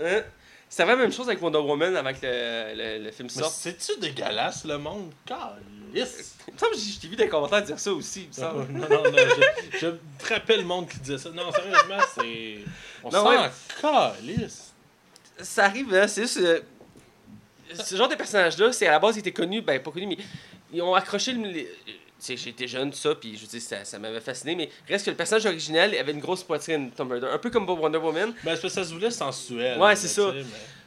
Hein? 0.00 0.22
C'est 0.70 0.82
vraiment 0.84 0.98
la 0.98 1.04
même 1.08 1.12
chose 1.12 1.28
avec 1.28 1.42
Wonder 1.42 1.58
Woman 1.58 1.96
avec 1.96 2.18
le, 2.22 2.74
le, 2.74 3.04
le 3.04 3.10
film 3.10 3.28
Mais 3.34 3.42
sort. 3.42 3.50
c'est-tu 3.50 3.98
dégueulasse, 4.00 4.64
le 4.64 4.78
monde? 4.78 5.10
Que 5.24 5.34
je 6.76 7.00
t'ai 7.00 7.08
vu 7.08 7.16
des 7.16 7.28
commentaires 7.28 7.62
dire 7.62 7.78
ça 7.78 7.92
aussi. 7.92 8.28
il 8.36 8.42
me 8.42 8.44
Non, 8.46 8.52
semble. 8.66 8.72
non, 8.72 8.88
non, 8.88 9.10
je, 9.72 9.78
je 9.78 9.86
frappais 10.18 10.58
le 10.58 10.64
monde 10.64 10.88
qui 10.88 10.98
disait 10.98 11.18
ça. 11.18 11.30
Non, 11.30 11.50
sérieusement, 11.52 11.98
c'est. 12.14 12.58
On 13.02 13.10
s'en 13.10 13.28
ouais. 13.30 13.50
calisse. 13.80 14.72
Ça 15.40 15.64
arrive, 15.66 15.94
hein, 15.94 16.06
c'est 16.08 16.22
juste. 16.22 16.38
euh, 16.38 16.60
ce 17.74 17.94
genre 17.96 18.08
de 18.08 18.14
personnage-là, 18.16 18.72
c'est 18.72 18.86
à 18.86 18.92
la 18.92 18.98
base, 18.98 19.16
il 19.16 19.20
était 19.20 19.32
connu, 19.32 19.60
ben 19.62 19.80
pas 19.82 19.90
connu, 19.90 20.06
mais 20.06 20.18
ils 20.72 20.82
ont 20.82 20.94
accroché 20.94 21.32
le. 21.32 21.66
J'étais 22.26 22.66
jeune, 22.68 22.90
tout 22.90 22.96
ça, 22.98 23.14
puis 23.14 23.36
je 23.40 23.46
dire, 23.46 23.60
ça, 23.62 23.84
ça 23.84 23.98
m'avait 23.98 24.20
fasciné, 24.20 24.54
mais 24.56 24.68
reste 24.88 25.04
que 25.06 25.10
le 25.10 25.16
personnage 25.16 25.46
original 25.46 25.94
avait 25.96 26.12
une 26.12 26.20
grosse 26.20 26.42
poitrine, 26.42 26.90
Tom 26.90 27.10
Raider. 27.12 27.28
Un 27.32 27.38
peu 27.38 27.50
comme 27.50 27.68
Wonder 27.68 27.98
Woman. 27.98 28.32
Ben, 28.44 28.58
que 28.58 28.68
ça 28.68 28.84
se 28.84 28.92
voulait 28.92 29.10
sensuel. 29.10 29.78
Ouais, 29.78 29.94
c'est 29.96 30.08
ça. 30.08 30.32
mais 30.34 30.42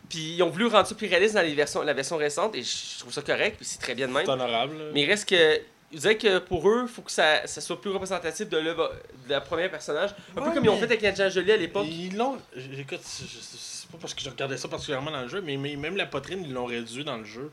Puis 0.09 0.36
ils 0.36 0.43
ont 0.43 0.49
voulu 0.49 0.67
rendre 0.67 0.88
ça 0.88 0.95
plus 0.95 1.07
réaliste 1.07 1.36
dans 1.36 1.41
les 1.41 1.53
versions, 1.55 1.82
la 1.84 1.93
version 1.93 2.17
récente, 2.17 2.55
et 2.55 2.63
je 2.63 2.99
trouve 2.99 3.13
ça 3.13 3.21
correct, 3.21 3.55
puis 3.57 3.65
c'est 3.65 3.79
très 3.79 3.95
bien 3.95 4.07
de 4.07 4.13
même. 4.13 4.25
C'est 4.25 4.32
honorable. 4.32 4.75
Mais 4.93 5.05
reste 5.05 5.27
que. 5.29 5.61
Je 5.93 5.97
dirais 5.97 6.15
que 6.17 6.39
pour 6.39 6.69
eux, 6.69 6.84
il 6.84 6.88
faut 6.88 7.01
que 7.01 7.11
ça, 7.11 7.45
ça 7.45 7.59
soit 7.59 7.82
plus 7.82 7.89
représentatif 7.91 8.47
de, 8.47 8.57
l'œuvre- 8.57 8.93
de 9.25 9.29
la 9.29 9.41
première 9.41 9.69
personnage. 9.69 10.11
Un 10.38 10.39
Ouais, 10.39 10.47
peu 10.47 10.53
comme 10.53 10.63
ils 10.63 10.69
ont 10.69 10.77
fait 10.77 10.86
avec 10.86 11.03
Angelina 11.03 11.27
Jolie 11.27 11.51
à 11.51 11.57
l'époque. 11.57 11.86
Ils 11.89 12.15
l'ont. 12.15 12.38
Écoute, 12.77 13.01
c'est 13.03 13.91
pas 13.91 13.97
parce 13.99 14.13
que 14.13 14.21
je 14.21 14.29
regardais 14.29 14.55
ça 14.55 14.69
particulièrement 14.69 15.11
dans 15.11 15.23
le 15.23 15.27
jeu, 15.27 15.41
mais, 15.41 15.57
mais 15.57 15.75
même 15.75 15.97
la 15.97 16.05
poitrine, 16.05 16.45
ils 16.45 16.53
l'ont 16.53 16.63
réduit 16.65 17.03
dans 17.03 17.17
le 17.17 17.25
jeu. 17.25 17.51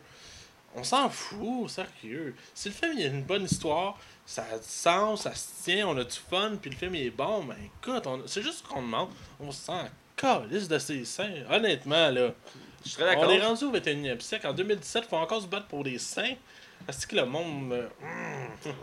On 0.78 0.84
s'en 0.84 1.08
fout, 1.10 1.68
sérieux. 1.70 2.34
Si 2.54 2.68
le 2.68 2.74
film 2.74 2.92
il 2.96 3.04
a 3.04 3.08
une 3.08 3.22
bonne 3.22 3.44
histoire, 3.44 3.98
ça 4.24 4.44
a 4.52 4.58
du 4.58 4.64
sens, 4.66 5.22
ça 5.22 5.34
se 5.34 5.64
tient, 5.64 5.88
on 5.88 5.96
a 5.98 6.04
du 6.04 6.16
fun, 6.30 6.52
puis 6.60 6.70
le 6.70 6.76
film 6.76 6.94
il 6.94 7.06
est 7.06 7.10
bon, 7.10 7.44
ben 7.44 7.56
écoute, 7.64 8.06
on- 8.06 8.22
c'est 8.26 8.42
juste 8.42 8.58
ce 8.58 8.62
qu'on 8.62 8.82
demande. 8.82 9.08
On 9.40 9.50
se 9.50 9.62
sent 9.66 9.90
calisse 10.16 10.68
de 10.68 10.78
ses 10.78 11.04
seins. 11.04 11.32
Honnêtement, 11.50 12.10
là. 12.10 12.30
Je 12.86 12.92
très 12.94 13.04
d'accord. 13.04 13.24
On 13.26 13.30
est 13.30 13.40
rendu 13.44 13.64
au 13.64 13.70
21e 13.72 14.20
siècle. 14.20 14.46
En 14.46 14.52
2017, 14.52 15.04
il 15.06 15.08
faut 15.08 15.16
encore 15.16 15.42
se 15.42 15.46
battre 15.46 15.66
pour 15.66 15.82
des 15.84 15.98
seins. 15.98 16.34
Est-ce 16.88 17.06
que 17.06 17.16
le 17.16 17.24
monde. 17.26 17.72
euh, 17.72 17.88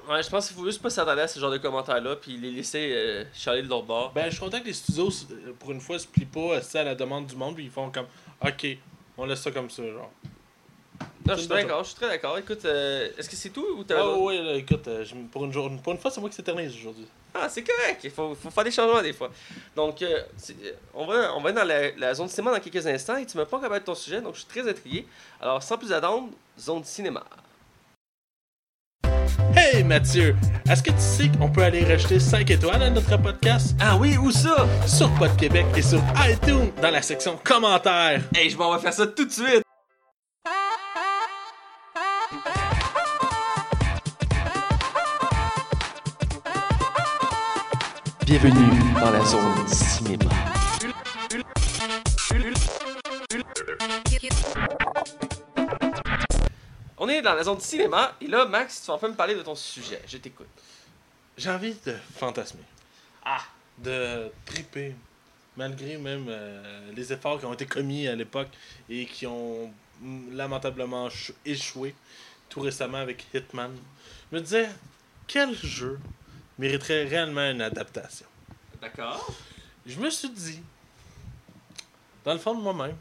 Ouais, 0.09 0.21
je 0.21 0.29
pense 0.29 0.47
qu'il 0.47 0.55
faut 0.57 0.65
juste 0.65 0.81
pas 0.81 0.89
s'attendre 0.89 1.21
à 1.21 1.27
ce 1.27 1.39
genre 1.39 1.51
de 1.51 1.57
commentaires-là, 1.57 2.17
puis 2.17 2.37
les 2.37 2.51
laisser 2.51 2.91
euh, 2.93 3.23
chialer 3.33 3.61
de 3.63 3.69
leur 3.69 3.83
bord. 3.83 4.11
Ben, 4.13 4.25
je 4.25 4.31
suis 4.31 4.39
content 4.39 4.59
que 4.59 4.65
les 4.65 4.73
studios, 4.73 5.09
euh, 5.31 5.53
pour 5.57 5.71
une 5.71 5.79
fois, 5.81 5.97
se 5.97 6.05
plient 6.07 6.25
pas 6.25 6.55
euh, 6.57 6.61
à 6.73 6.83
la 6.83 6.93
demande 6.95 7.25
du 7.27 7.35
monde, 7.35 7.55
puis 7.55 7.65
ils 7.65 7.71
font 7.71 7.89
comme, 7.89 8.07
ok, 8.45 8.67
on 9.17 9.25
laisse 9.25 9.41
ça 9.41 9.51
comme 9.51 9.69
ça, 9.69 9.83
genre. 9.83 10.11
Non, 11.25 11.33
je 11.33 11.39
suis 11.39 11.47
bonne 11.47 11.61
d'accord, 11.63 11.83
je 11.83 11.89
suis 11.89 11.95
très 11.95 12.07
d'accord. 12.07 12.37
Écoute, 12.37 12.65
euh, 12.65 13.09
est-ce 13.17 13.27
que 13.27 13.35
c'est 13.35 13.49
tout 13.49 13.65
ou 13.77 13.83
t'as. 13.83 13.99
Ah 13.99 14.15
ouais, 14.15 14.41
là, 14.41 14.53
écoute, 14.53 14.87
euh, 14.87 15.03
pour, 15.31 15.45
une 15.45 15.51
jour, 15.51 15.71
pour 15.83 15.93
une 15.93 15.99
fois, 15.99 16.11
c'est 16.11 16.21
moi 16.21 16.29
qui 16.29 16.35
s'éternise 16.35 16.75
aujourd'hui. 16.75 17.07
Ah, 17.33 17.49
c'est 17.49 17.63
correct, 17.63 17.99
il 18.03 18.11
faut, 18.11 18.33
faut 18.35 18.49
faire 18.49 18.63
des 18.63 18.71
changements 18.71 19.01
des 19.01 19.11
fois. 19.11 19.29
Donc, 19.75 20.01
euh, 20.01 20.21
euh, 20.49 20.71
on, 20.93 21.05
va, 21.05 21.35
on 21.35 21.41
va 21.41 21.49
être 21.49 21.55
dans 21.55 21.65
la, 21.65 21.91
la 21.97 22.13
zone 22.13 22.29
cinéma 22.29 22.53
dans 22.53 22.61
quelques 22.61 22.87
instants 22.87 23.17
et 23.17 23.25
tu 23.25 23.37
m'as 23.37 23.45
pas 23.45 23.57
encore 23.57 23.67
parlé 23.67 23.81
de 23.81 23.85
ton 23.85 23.95
sujet, 23.95 24.21
donc 24.21 24.35
je 24.35 24.39
suis 24.39 24.47
très 24.47 24.69
intrigué. 24.69 25.05
Alors, 25.41 25.61
sans 25.61 25.77
plus 25.77 25.91
attendre, 25.91 26.29
zone 26.57 26.85
cinéma. 26.85 27.23
Hey 29.57 29.83
Mathieu, 29.83 30.35
est-ce 30.69 30.83
que 30.83 30.91
tu 30.91 30.99
sais 30.99 31.29
qu'on 31.37 31.49
peut 31.49 31.63
aller 31.63 31.83
rajouter 31.83 32.19
5 32.19 32.49
étoiles 32.51 32.83
à 32.83 32.89
notre 32.89 33.17
podcast? 33.21 33.75
Ah 33.81 33.97
oui, 33.97 34.15
où 34.17 34.31
ça? 34.31 34.67
sur 34.87 35.13
Pod 35.15 35.35
Québec 35.35 35.65
et 35.75 35.81
sur 35.81 36.01
iTunes 36.29 36.71
dans 36.81 36.91
la 36.91 37.01
section 37.01 37.37
commentaires? 37.43 38.21
Hey, 38.33 38.49
je 38.49 38.57
m'en 38.57 38.73
vais 38.73 38.81
faire 38.81 38.93
ça 38.93 39.07
tout 39.07 39.25
de 39.25 39.31
suite! 39.31 39.64
Bienvenue 48.37 48.93
dans 48.99 49.11
la 49.11 49.23
zone 49.23 49.65
cinéma. 49.65 50.29
On 56.97 57.07
est 57.07 57.21
dans 57.21 57.33
la 57.33 57.43
zone 57.45 57.61
cinéma 57.61 58.13
et 58.19 58.27
là, 58.27 58.43
Max, 58.43 58.81
tu 58.81 58.87
vas 58.87 58.95
enfin 58.95 59.07
me 59.07 59.13
parler 59.13 59.35
de 59.35 59.41
ton 59.41 59.55
sujet. 59.55 60.01
Je 60.05 60.17
t'écoute. 60.17 60.49
J'ai 61.37 61.49
envie 61.49 61.75
de 61.85 61.95
fantasmer. 62.17 62.63
Ah! 63.23 63.39
de 63.77 64.29
triper, 64.45 64.95
malgré 65.55 65.95
même 65.95 66.25
euh, 66.27 66.91
les 66.93 67.13
efforts 67.13 67.39
qui 67.39 67.45
ont 67.45 67.53
été 67.53 67.65
commis 67.65 68.05
à 68.09 68.15
l'époque 68.17 68.49
et 68.89 69.05
qui 69.05 69.25
ont 69.27 69.71
mm, 70.01 70.35
lamentablement 70.35 71.09
ch- 71.09 71.31
échoué 71.45 71.95
tout 72.49 72.59
récemment 72.59 72.97
avec 72.97 73.25
Hitman. 73.33 73.71
Je 74.29 74.35
me 74.35 74.41
disais, 74.41 74.69
quel 75.25 75.55
jeu 75.55 75.99
mériterait 76.57 77.05
réellement 77.05 77.49
une 77.51 77.61
adaptation? 77.61 78.25
D'accord. 78.81 79.33
Je 79.85 79.97
me 79.99 80.09
suis 80.09 80.29
dit, 80.29 80.61
dans 82.23 82.33
le 82.33 82.39
fond 82.39 82.55
de 82.55 82.61
moi-même, 82.61 82.95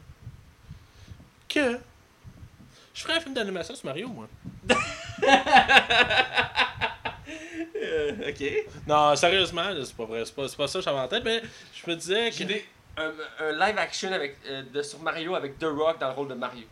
que 1.49 1.79
je 2.93 3.01
ferais 3.01 3.15
un 3.17 3.19
film 3.21 3.33
d'animation 3.33 3.75
sur 3.75 3.85
Mario, 3.85 4.07
moi. 4.09 4.27
Euh, 7.75 8.29
ok. 8.29 8.43
Non, 8.87 9.15
sérieusement, 9.15 9.63
c'est 9.83 9.95
pas 9.95 10.05
vrai, 10.05 10.23
c'est 10.25 10.35
pas, 10.35 10.47
pas 10.47 10.67
ça 10.67 10.79
que 10.79 10.85
j'avais 10.85 10.99
en 10.99 11.07
tête, 11.07 11.23
mais 11.23 11.41
je 11.73 11.89
me 11.89 11.95
disais 11.95 12.29
que... 12.31 12.43
Des- 12.43 12.65
un, 12.97 13.11
un 13.39 13.51
live 13.51 13.77
action 13.77 14.11
avec, 14.13 14.37
euh, 14.47 14.63
de, 14.73 14.81
sur 14.81 14.99
Mario 14.99 15.35
avec 15.35 15.59
The 15.59 15.65
Rock 15.65 15.99
dans 15.99 16.07
le 16.09 16.13
rôle 16.13 16.27
de 16.29 16.33
Mario. 16.35 16.65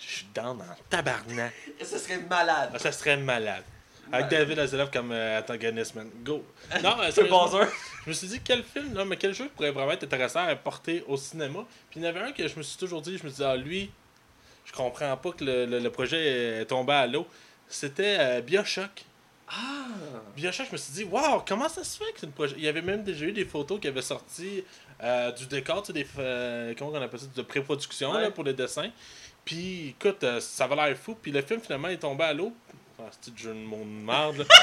Je 0.00 0.06
suis 0.06 0.26
dans 0.34 0.54
dans 0.54 0.64
tabarnak. 0.88 1.52
Ça 1.82 1.98
serait 1.98 2.18
malade. 2.18 2.70
Ah, 2.72 2.78
ça 2.78 2.92
serait 2.92 3.16
malade. 3.16 3.64
Avec. 4.12 4.30
David 4.30 4.58
Hasselhoff 4.58 4.90
comme 4.90 5.12
euh, 5.12 5.38
antagoniste, 5.40 5.94
man. 5.94 6.08
Go. 6.24 6.44
Non, 6.82 6.96
euh, 7.00 7.10
C'est 7.10 7.24
Bowser. 7.24 7.66
je 8.04 8.08
me 8.10 8.14
suis 8.14 8.26
dit, 8.28 8.40
quel 8.44 8.62
film, 8.64 8.92
non, 8.92 9.04
mais 9.04 9.16
quel 9.16 9.34
jeu 9.34 9.48
pourrait 9.54 9.70
vraiment 9.70 9.92
être 9.92 10.04
intéressant 10.04 10.46
à 10.46 10.54
porter 10.56 11.04
au 11.06 11.16
cinéma? 11.16 11.64
Puis 11.90 12.00
il 12.00 12.02
y 12.02 12.06
en 12.06 12.10
avait 12.10 12.20
un 12.20 12.32
que 12.32 12.46
je 12.46 12.56
me 12.56 12.62
suis 12.62 12.78
toujours 12.78 13.02
dit, 13.02 13.18
je 13.18 13.24
me 13.24 13.28
suis 13.28 13.38
dit, 13.38 13.44
ah, 13.44 13.56
lui, 13.56 13.90
je 14.64 14.72
comprends 14.72 15.16
pas 15.16 15.32
que 15.32 15.44
le, 15.44 15.66
le- 15.66 15.78
le 15.80 15.90
projet 15.90 16.60
est 16.60 16.64
tombé 16.66 16.92
à 16.92 17.06
l'eau. 17.06 17.26
C'était 17.68 18.16
euh, 18.18 18.40
Bioshock. 18.40 19.04
Ah! 19.50 19.86
Bioshock, 20.36 20.66
je 20.68 20.72
me 20.72 20.76
suis 20.76 20.92
dit, 20.92 21.04
waouh, 21.04 21.42
comment 21.46 21.68
ça 21.68 21.82
se 21.84 21.98
fait 21.98 22.12
que 22.12 22.20
c'est 22.20 22.26
une 22.26 22.32
projet. 22.32 22.54
Il 22.58 22.64
y 22.64 22.68
avait 22.68 22.82
même 22.82 23.02
déjà 23.02 23.24
eu 23.26 23.32
des 23.32 23.44
photos 23.44 23.80
qui 23.80 23.88
avaient 23.88 24.02
sorti 24.02 24.62
euh, 25.02 25.32
du 25.32 25.46
décor, 25.46 25.82
tu 25.82 25.88
sais, 25.88 25.92
des, 25.92 26.06
euh, 26.18 26.74
comment 26.78 26.90
on 26.92 27.00
appelle 27.02 27.20
ça, 27.20 27.26
de 27.34 27.42
pré-production 27.42 28.12
Ouais. 28.12 28.22
là, 28.22 28.30
pour 28.30 28.44
les 28.44 28.52
dessins. 28.54 28.90
Puis 29.44 29.88
écoute, 29.98 30.22
euh, 30.24 30.40
ça 30.40 30.64
avait 30.64 30.76
l'air 30.76 30.96
fou. 30.98 31.14
Puis 31.20 31.30
le 31.32 31.40
film 31.40 31.60
finalement 31.60 31.88
est 31.88 31.96
tombé 31.98 32.24
à 32.24 32.34
l'eau. 32.34 32.52
Ah, 33.08 33.16
c'est 33.20 33.34
du 33.34 33.42
jeu 33.42 33.50
de 33.54 33.58
monde 33.58 33.80
de 34.00 34.04
merde. 34.04 34.46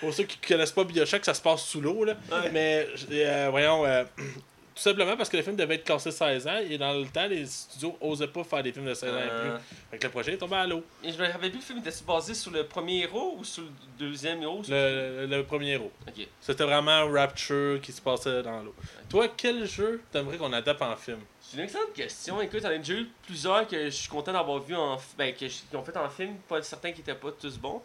Pour 0.00 0.12
ceux 0.12 0.24
qui 0.24 0.36
connaissent 0.38 0.72
pas 0.72 0.84
Bioshock, 0.84 1.24
ça 1.24 1.32
se 1.34 1.40
passe 1.40 1.64
sous 1.64 1.80
l'eau. 1.80 2.04
là. 2.04 2.14
Ouais. 2.30 2.50
Mais 2.52 2.86
euh, 3.12 3.48
voyons, 3.50 3.86
euh, 3.86 4.04
tout 4.16 4.82
simplement 4.82 5.16
parce 5.16 5.30
que 5.30 5.38
le 5.38 5.42
film 5.42 5.56
devait 5.56 5.76
être 5.76 5.84
classé 5.84 6.10
16 6.10 6.46
ans 6.46 6.58
et 6.68 6.76
dans 6.76 6.92
le 6.92 7.06
temps, 7.06 7.26
les 7.26 7.46
studios 7.46 7.96
osaient 8.02 8.26
pas 8.28 8.44
faire 8.44 8.62
des 8.62 8.72
films 8.72 8.84
de 8.86 8.92
16 8.94 9.14
ans 9.14 9.16
et 9.16 9.40
plus. 9.40 9.50
Fait 9.90 9.98
que 9.98 10.04
le 10.06 10.10
projet 10.10 10.34
est 10.34 10.36
tombé 10.36 10.56
à 10.56 10.66
l'eau. 10.66 10.84
et 11.02 11.10
je 11.12 11.16
me 11.18 11.26
rappelle 11.26 11.50
plus, 11.50 11.60
le 11.60 11.64
film 11.64 11.78
était 11.78 11.90
basé 12.06 12.34
sur 12.34 12.50
le 12.50 12.64
premier 12.64 13.04
héros 13.04 13.36
ou 13.38 13.44
sur 13.44 13.62
le 13.62 13.70
deuxième 13.98 14.42
héros? 14.42 14.60
Le, 14.68 15.24
le 15.26 15.42
premier 15.44 15.70
héros. 15.72 15.90
Ok. 16.06 16.26
C'était 16.42 16.64
vraiment 16.64 17.10
Rapture 17.10 17.80
qui 17.80 17.90
se 17.92 18.02
passait 18.02 18.42
dans 18.42 18.62
l'eau. 18.62 18.74
Toi, 19.08 19.28
quel 19.34 19.66
jeu 19.66 20.02
t'aimerais 20.12 20.36
qu'on 20.36 20.52
adapte 20.52 20.82
en 20.82 20.94
film? 20.96 21.20
C'est 21.48 21.56
une 21.58 21.62
excellente 21.64 21.92
question. 21.92 22.40
Écoute, 22.40 22.60
j'en 22.62 22.70
ai 22.70 22.78
déjà 22.78 22.94
eu 22.94 23.06
plusieurs 23.24 23.66
que 23.68 23.84
je 23.86 23.90
suis 23.90 24.08
content 24.08 24.32
d'avoir 24.32 24.58
vu 24.60 24.74
en. 24.74 24.98
Ben, 25.16 25.32
que 25.34 25.46
je- 25.48 25.60
qui 25.70 25.76
ont 25.76 25.84
fait 25.84 25.96
en 25.96 26.08
film, 26.10 26.36
pas 26.48 26.60
certains 26.62 26.92
qui 26.92 27.00
étaient 27.02 27.14
pas 27.14 27.30
tous 27.32 27.56
bons. 27.58 27.80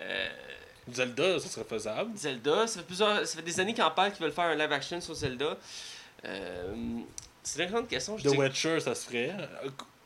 Euh, 0.00 0.28
Zelda, 0.92 1.38
ça 1.40 1.48
serait 1.48 1.64
faisable. 1.66 2.16
Zelda, 2.16 2.66
ça 2.66 2.80
fait, 2.80 2.86
plusieurs, 2.86 3.26
ça 3.26 3.36
fait 3.36 3.42
des 3.42 3.60
années 3.60 3.74
qu'ils 3.74 3.82
en 3.84 3.90
parlent 3.90 4.12
qu'ils 4.12 4.22
veulent 4.22 4.32
faire 4.32 4.44
un 4.44 4.54
live 4.54 4.72
action 4.72 5.00
sur 5.00 5.14
Zelda. 5.14 5.56
Euh, 6.24 6.74
c'est 7.42 7.58
une 7.58 7.64
excellente 7.64 7.88
question. 7.88 8.18
Je 8.18 8.28
The 8.28 8.36
Witcher, 8.36 8.80
ça 8.80 8.94
se 8.94 9.06
ferait. 9.06 9.34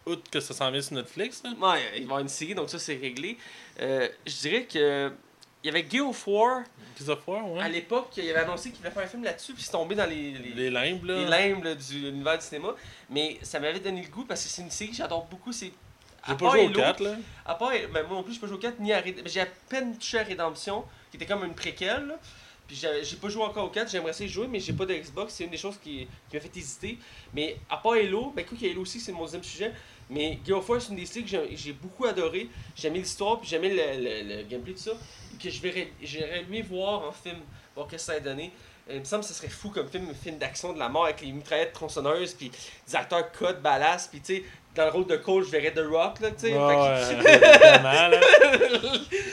Outre 0.06 0.28
que 0.30 0.40
ça 0.40 0.52
s'en 0.54 0.70
vient 0.70 0.82
sur 0.82 0.94
Netflix. 0.96 1.42
là. 1.44 1.50
Ouais, 1.50 1.80
il 1.88 1.92
va 1.92 1.98
y 1.98 2.02
avoir 2.04 2.18
une 2.20 2.28
série, 2.28 2.54
donc 2.54 2.70
ça 2.70 2.78
c'est 2.78 2.96
réglé. 2.96 3.36
Euh, 3.80 4.08
je 4.26 4.36
dirais 4.40 4.64
que. 4.64 5.12
Il 5.64 5.68
y 5.68 5.70
avait 5.70 6.00
of 6.00 6.26
War, 6.26 6.62
ouais. 7.50 7.60
à 7.62 7.68
l'époque, 7.68 8.10
il 8.16 8.28
avait 8.30 8.40
annoncé 8.40 8.70
qu'il 8.70 8.78
voulait 8.78 8.90
faire 8.90 9.04
un 9.04 9.06
film 9.06 9.24
là-dessus, 9.24 9.54
puis 9.54 9.62
c'est 9.62 9.70
tombé 9.72 9.94
dans 9.94 10.06
les, 10.06 10.32
les, 10.32 10.50
Les 10.54 10.70
limbes, 10.70 11.04
là. 11.04 11.14
les 11.18 11.24
limbes 11.24 11.64
là, 11.64 11.74
du 11.74 11.98
l'univers 12.00 12.38
du 12.38 12.44
cinéma. 12.44 12.74
Mais 13.10 13.38
ça 13.42 13.60
m'avait 13.60 13.78
donné 13.80 14.02
le 14.02 14.08
goût 14.08 14.24
parce 14.24 14.42
que 14.42 14.48
c'est 14.48 14.62
une 14.62 14.70
série 14.70 14.90
que 14.90 14.96
j'adore 14.96 15.24
beaucoup. 15.26 15.52
C'est. 15.52 15.72
J'ai 16.26 16.34
pas 16.34 16.38
part 16.38 16.50
joué 16.52 16.62
au 16.64 16.68
Halo- 16.68 16.74
4, 16.80 17.00
là. 17.02 17.16
À 17.46 17.54
part, 17.54 17.70
ben, 17.70 18.06
moi 18.06 18.16
non 18.16 18.22
plus, 18.22 18.34
je 18.34 18.40
peux 18.40 18.46
jouer 18.46 18.56
au 18.56 18.60
4 18.60 18.78
ni 18.80 18.92
à 18.92 19.02
J'ai 19.26 19.40
à 19.40 19.46
peine 19.68 19.96
touché 19.96 20.18
à 20.20 20.24
Redemption, 20.24 20.84
qui 21.10 21.16
était 21.16 21.26
comme 21.26 21.44
une 21.44 21.54
préquelle. 21.54 22.06
là. 22.06 22.14
Puis 22.68 22.76
j'ai 22.76 23.02
j'ai 23.04 23.16
pas 23.16 23.28
joué 23.28 23.42
encore 23.42 23.64
au 23.64 23.70
4, 23.70 23.90
j'aimerais 23.90 24.10
essayer 24.10 24.28
de 24.28 24.32
jouer, 24.32 24.46
mais 24.46 24.60
j'ai 24.60 24.72
pas 24.72 24.86
de 24.86 24.94
Xbox, 24.94 25.34
c'est 25.34 25.44
une 25.44 25.50
des 25.50 25.56
choses 25.56 25.78
qui, 25.82 26.06
qui 26.30 26.36
m'a 26.36 26.40
fait 26.40 26.56
hésiter. 26.56 26.96
Mais 27.34 27.56
à 27.68 27.76
part 27.76 27.92
Halo, 27.94 28.32
ben 28.34 28.42
écoute, 28.42 28.58
Halo 28.62 28.82
aussi, 28.82 29.00
c'est 29.00 29.10
mon 29.12 29.24
deuxième 29.24 29.42
sujet. 29.42 29.72
Mais 30.12 30.38
une 30.90 30.96
des 30.96 31.06
séries 31.06 31.24
que 31.24 31.30
j'ai- 31.54 31.72
beaucoup 31.72 32.04
adoré. 32.06 32.48
J'aimais 32.76 32.98
l'histoire, 32.98 33.40
puis 33.40 33.48
j'aimais 33.48 33.70
le, 33.70 33.76
le- 34.04 34.36
le 34.36 34.42
gameplay, 34.44 34.72
tout 34.74 34.78
ça. 34.80 34.92
Que 35.42 35.48
je 35.50 35.60
verrais, 35.60 35.88
j'aurais 36.02 36.40
aimé 36.40 36.62
voir 36.62 37.08
en 37.08 37.12
film, 37.12 37.38
voir 37.74 37.86
qu'est-ce 37.88 38.06
que 38.08 38.12
ça 38.12 38.18
a 38.18 38.20
donné. 38.20 38.52
Euh, 38.90 38.94
Il 38.94 39.00
me 39.00 39.04
semble 39.04 39.22
que 39.22 39.28
ce 39.28 39.34
serait 39.34 39.48
fou 39.48 39.70
comme 39.70 39.88
film, 39.88 40.08
un 40.10 40.14
film 40.14 40.38
d'action 40.38 40.72
de 40.72 40.78
la 40.78 40.88
mort 40.88 41.04
avec 41.04 41.20
les 41.20 41.32
mitraillettes 41.32 41.72
tronçonneuses, 41.72 42.34
puis 42.34 42.50
des 42.86 42.96
acteurs 42.96 43.30
code 43.32 43.62
balasse, 43.62 44.08
puis 44.08 44.20
tu 44.20 44.36
sais, 44.36 44.44
dans 44.74 44.84
le 44.86 44.90
rôle 44.90 45.06
de 45.06 45.16
Cole, 45.16 45.44
je 45.44 45.50
verrais 45.50 45.72
The 45.72 45.82
Rock, 45.90 46.20
là, 46.20 46.30
tu 46.30 46.48
sais. 46.48 46.52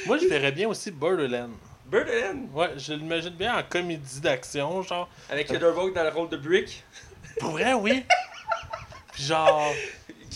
Moi, 0.05 0.17
je 0.17 0.27
verrais 0.27 0.51
bien 0.51 0.67
aussi 0.67 0.91
Borderlands. 0.91 1.49
Birdland, 1.85 2.49
Ouais, 2.53 2.69
je 2.77 2.93
l'imagine 2.93 3.31
bien 3.31 3.57
en 3.57 3.63
comédie 3.63 4.19
d'action, 4.21 4.81
genre. 4.83 5.09
avec 5.29 5.47
The 5.47 5.63
Rock 5.63 5.93
dans 5.95 6.03
le 6.03 6.09
rôle 6.09 6.29
de 6.29 6.37
Brick? 6.37 6.83
Pour 7.39 7.51
vrai, 7.51 7.73
oui. 7.73 8.03
Genre. 9.17 9.71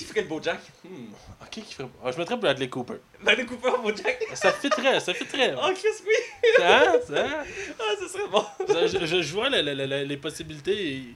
Qui 0.04 0.10
ferait 0.10 0.22
le 0.22 0.28
Bojack? 0.28 0.60
Hmm, 0.84 1.06
ok, 1.42 1.50
qui 1.50 1.74
ferait. 1.74 1.88
Ah, 2.04 2.12
je 2.12 2.18
mettrais 2.18 2.36
Bradley 2.38 2.68
Cooper. 2.70 2.96
Bradley 3.22 3.46
Cooper 3.46 3.72
Bojack? 3.82 4.22
Ça 4.34 4.52
fitterait, 4.52 5.00
ça 5.00 5.14
fitterait. 5.14 5.56
Oh, 5.58 5.70
Chris, 5.74 5.88
oui 6.06 6.50
Hein? 6.62 6.84
Hein? 7.16 7.44
Ah, 7.80 7.84
ça 8.00 8.08
serait 8.08 8.28
bon 8.30 8.44
je, 8.68 9.06
je, 9.06 9.22
je 9.22 9.34
vois 9.34 9.50
le- 9.50 9.62
le- 9.62 9.86
le- 9.86 10.04
les 10.04 10.18
possibilités. 10.18 10.76
Il 10.96 11.16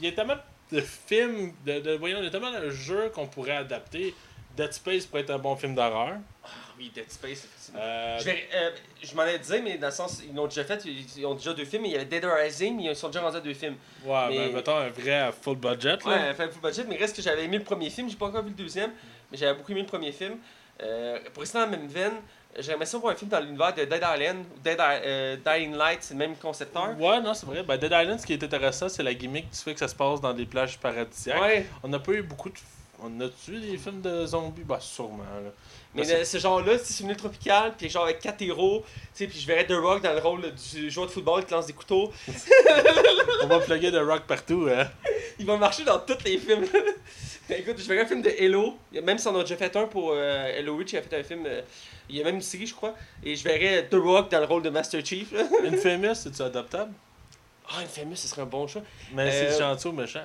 il 0.00 0.04
y 0.04 0.08
a 0.08 0.12
tellement 0.12 0.34
de 0.72 0.80
films, 0.80 1.52
de, 1.64 1.80
de- 1.80 1.96
voyons, 1.96 2.18
il 2.18 2.24
y 2.24 2.26
a 2.26 2.30
tellement 2.30 2.52
de 2.52 2.70
jeux 2.70 3.08
qu'on 3.14 3.26
pourrait 3.26 3.56
adapter. 3.56 4.14
Dead 4.58 4.72
Space 4.72 5.06
pourrait 5.06 5.22
être 5.22 5.30
un 5.30 5.38
bon 5.38 5.54
film 5.56 5.74
d'horreur. 5.74 6.16
Ah 6.44 6.48
oui, 6.76 6.90
Dead 6.94 7.10
Space, 7.10 7.44
effectivement. 7.44 7.80
Euh, 7.82 8.18
Je, 8.18 8.24
vais, 8.24 8.48
euh, 8.54 8.70
je 9.02 9.14
m'en 9.14 9.24
ai 9.24 9.38
dit, 9.38 9.60
mais 9.62 9.78
dans 9.78 9.86
le 9.86 9.92
sens, 9.92 10.20
ils 10.28 10.34
l'ont 10.34 10.46
déjà 10.46 10.64
fait, 10.64 10.84
ils 10.84 11.24
ont 11.26 11.34
déjà 11.34 11.52
deux 11.54 11.64
films, 11.64 11.86
il 11.86 11.92
y 11.92 11.94
avait 11.94 12.04
Dead 12.04 12.24
Rising, 12.24 12.76
mais 12.76 12.84
ils 12.84 12.96
sont 12.96 13.08
déjà 13.08 13.20
rendus 13.20 13.36
à 13.36 13.40
deux 13.40 13.54
films. 13.54 13.76
ouais, 14.04 14.28
mais- 14.28 14.36
ben, 14.48 14.54
mettons 14.56 14.76
un 14.76 14.88
vrai 14.90 15.30
full 15.40 15.56
budget. 15.56 15.96
Là. 16.04 16.06
Ouais, 16.06 16.34
fait 16.34 16.50
full 16.50 16.60
budget, 16.62 16.84
mais 16.88 16.96
reste 16.96 17.14
que 17.16 17.22
j'avais 17.22 17.44
aimé 17.44 17.58
le 17.58 17.64
premier 17.64 17.88
film, 17.90 18.08
j'ai 18.10 18.16
pas 18.16 18.26
encore 18.26 18.42
vu 18.42 18.50
le 18.50 18.54
deuxième, 18.56 18.90
mais 19.30 19.38
j'avais 19.38 19.54
beaucoup 19.54 19.70
aimé 19.72 19.82
le 19.82 19.86
premier 19.86 20.12
film. 20.12 20.36
Euh, 20.82 21.18
pour 21.32 21.40
rester 21.42 21.58
dans 21.58 21.64
la 21.64 21.70
même 21.76 21.88
veine, 21.88 22.14
j'aimerais 22.58 22.86
ça 22.86 22.98
voir 22.98 23.12
un 23.12 23.16
film 23.16 23.28
dans 23.30 23.40
l'univers 23.40 23.74
de 23.74 23.84
Dead 23.84 24.00
Island, 24.02 24.44
ou 24.56 24.60
Dead 24.60 24.78
I- 24.78 25.00
euh, 25.04 25.36
Dying 25.44 25.74
Light, 25.76 25.98
c'est 26.02 26.14
le 26.14 26.18
même 26.18 26.36
concepteur. 26.36 26.96
Ouais, 26.98 27.20
non, 27.20 27.34
c'est 27.34 27.46
vrai. 27.46 27.62
Ben, 27.64 27.76
Dead 27.76 27.92
Island, 27.92 28.18
ce 28.20 28.26
qui 28.26 28.32
est 28.32 28.42
intéressant, 28.42 28.88
c'est 28.88 29.02
la 29.02 29.12
gimmick 29.14 29.50
du 29.50 29.58
fait 29.58 29.74
que 29.74 29.80
ça 29.80 29.88
se 29.88 29.94
passe 29.96 30.20
dans 30.20 30.32
des 30.32 30.46
plages 30.46 30.78
paradisiaques. 30.78 31.40
Ouais, 31.40 31.66
On 31.82 31.88
n'a 31.88 31.98
pas 31.98 32.12
eu 32.12 32.22
beaucoup 32.22 32.48
de. 32.48 32.54
On 33.00 33.20
a 33.20 33.28
tué 33.28 33.60
des 33.60 33.76
films 33.78 34.00
de 34.00 34.26
zombies? 34.26 34.64
Bah, 34.64 34.78
sûrement. 34.80 35.18
Là. 35.22 35.50
mais 35.94 36.02
Ben, 36.02 36.18
le- 36.18 36.24
ce 36.24 36.38
genre-là, 36.38 36.78
c'est 36.82 37.02
une 37.04 37.10
île 37.10 37.16
tropicale, 37.16 37.74
puis 37.78 37.88
genre 37.88 38.04
avec 38.04 38.18
quatre 38.18 38.42
héros, 38.42 38.84
tu 38.84 38.98
sais, 39.14 39.26
puis 39.28 39.38
je 39.38 39.46
verrais 39.46 39.66
The 39.66 39.72
Rock 39.72 40.02
dans 40.02 40.12
le 40.12 40.18
rôle 40.18 40.52
du 40.72 40.90
joueur 40.90 41.06
de 41.06 41.12
football 41.12 41.44
qui 41.44 41.52
lance 41.52 41.66
des 41.66 41.72
couteaux. 41.74 42.12
On 43.42 43.46
va 43.46 43.60
plugger 43.60 43.90
de 43.92 43.98
rock 44.00 44.22
partout, 44.26 44.68
hein. 44.70 44.88
Il 45.38 45.46
va 45.46 45.56
marcher 45.56 45.84
dans 45.84 45.98
tous 46.00 46.18
les 46.24 46.38
films. 46.38 46.64
Écoute, 47.50 47.76
je 47.78 47.86
verrais 47.88 48.02
un 48.02 48.06
film 48.06 48.20
de 48.22 48.30
Hello. 48.30 48.76
Même 48.92 49.16
si 49.18 49.28
on 49.28 49.38
a 49.38 49.42
déjà 49.42 49.56
fait 49.56 49.74
un 49.76 49.86
pour 49.86 50.10
euh, 50.12 50.46
Hello 50.48 50.76
Rich, 50.76 50.92
il 50.92 50.98
a 50.98 51.02
fait 51.02 51.20
un 51.20 51.22
film. 51.22 51.44
euh, 51.46 51.62
il 52.10 52.16
y 52.16 52.20
a 52.20 52.24
même 52.24 52.34
une 52.36 52.42
série, 52.42 52.66
je 52.66 52.74
crois. 52.74 52.94
Et 53.24 53.36
je 53.36 53.44
verrais 53.44 53.86
The 53.88 53.94
Rock 53.94 54.30
dans 54.30 54.40
le 54.40 54.46
rôle 54.46 54.62
de 54.62 54.70
Master 54.70 55.04
Chief. 55.06 55.30
là. 55.32 55.44
Infamous, 55.64 56.14
c'est-tu 56.16 56.42
adoptable? 56.42 56.92
Ah, 57.70 57.78
Infamous, 57.82 58.16
ce 58.16 58.26
serait 58.28 58.42
un 58.42 58.46
bon 58.46 58.66
choix. 58.66 58.82
Mais 59.14 59.30
Euh, 59.30 59.50
c'est 59.52 59.58
gentil 59.60 59.86
ou 59.88 59.92
méchant? 59.92 60.20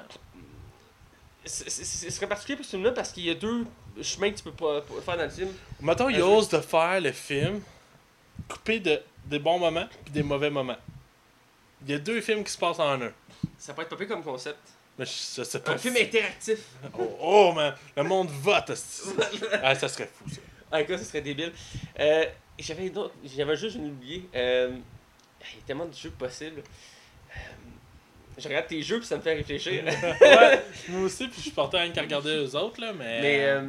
Ce 1.45 2.09
serait 2.09 2.27
particulier 2.27 2.55
pour 2.55 2.65
ce 2.65 2.71
film-là 2.71 2.91
parce 2.91 3.11
qu'il 3.11 3.25
y 3.25 3.29
a 3.29 3.35
deux 3.35 3.65
chemins 4.01 4.31
que 4.31 4.37
tu 4.37 4.43
peux 4.43 4.51
pas, 4.51 4.81
pas 4.81 5.01
faire 5.01 5.17
dans 5.17 5.23
le 5.23 5.29
film. 5.29 5.49
Mettons, 5.81 6.09
il 6.09 6.15
jeu. 6.15 6.23
ose 6.23 6.49
de 6.49 6.59
faire 6.59 7.01
le 7.01 7.11
film 7.11 7.61
coupé 8.47 8.79
de 8.79 9.01
des 9.25 9.39
bons 9.39 9.59
moments 9.59 9.87
puis 10.03 10.13
des 10.13 10.23
mauvais 10.23 10.49
moments. 10.49 10.77
Il 11.85 11.91
y 11.91 11.95
a 11.95 11.99
deux 11.99 12.21
films 12.21 12.43
qui 12.43 12.51
se 12.51 12.57
passent 12.57 12.79
en 12.79 13.01
un. 13.01 13.11
Ça 13.57 13.73
peut 13.73 13.81
être 13.81 13.89
pas 13.89 13.95
pire 13.95 14.07
comme 14.07 14.23
concept. 14.23 14.59
Mais 14.97 15.05
je, 15.05 15.11
je 15.37 15.43
sais 15.43 15.59
pas. 15.59 15.73
Un 15.73 15.77
film 15.77 15.95
interactif. 15.97 16.59
Oh, 16.97 17.17
oh, 17.19 17.51
man, 17.53 17.75
le 17.97 18.03
monde 18.03 18.29
vote. 18.29 18.71
ah, 19.63 19.75
ça 19.75 19.87
serait 19.87 20.09
fou, 20.13 20.29
ça. 20.29 20.41
En 20.71 20.83
cas, 20.83 20.97
ça 20.97 21.03
serait 21.03 21.21
débile. 21.21 21.51
Euh, 21.99 22.25
J'avais 22.59 22.89
l'ai 22.89 23.77
oublié. 23.77 24.29
Euh, 24.35 24.77
il 25.51 25.59
y 25.59 25.59
a 25.59 25.65
tellement 25.67 25.85
de 25.85 25.93
jeux 25.93 26.11
possibles. 26.11 26.63
Euh, 28.37 28.41
je 28.41 28.47
regarde 28.47 28.67
tes 28.67 28.81
jeux 28.81 28.99
puis 28.99 29.07
ça 29.07 29.17
me 29.17 29.21
fait 29.21 29.35
réfléchir. 29.35 29.83
ouais, 29.85 30.63
moi 30.89 31.01
aussi, 31.01 31.27
puis 31.27 31.41
je 31.41 31.51
portais 31.51 31.79
rien 31.81 31.91
qu'à 31.91 32.01
regarder 32.01 32.37
les 32.37 32.55
autres, 32.55 32.81
là, 32.81 32.93
mais. 32.93 33.21
Mais 33.21 33.45
euh, 33.45 33.61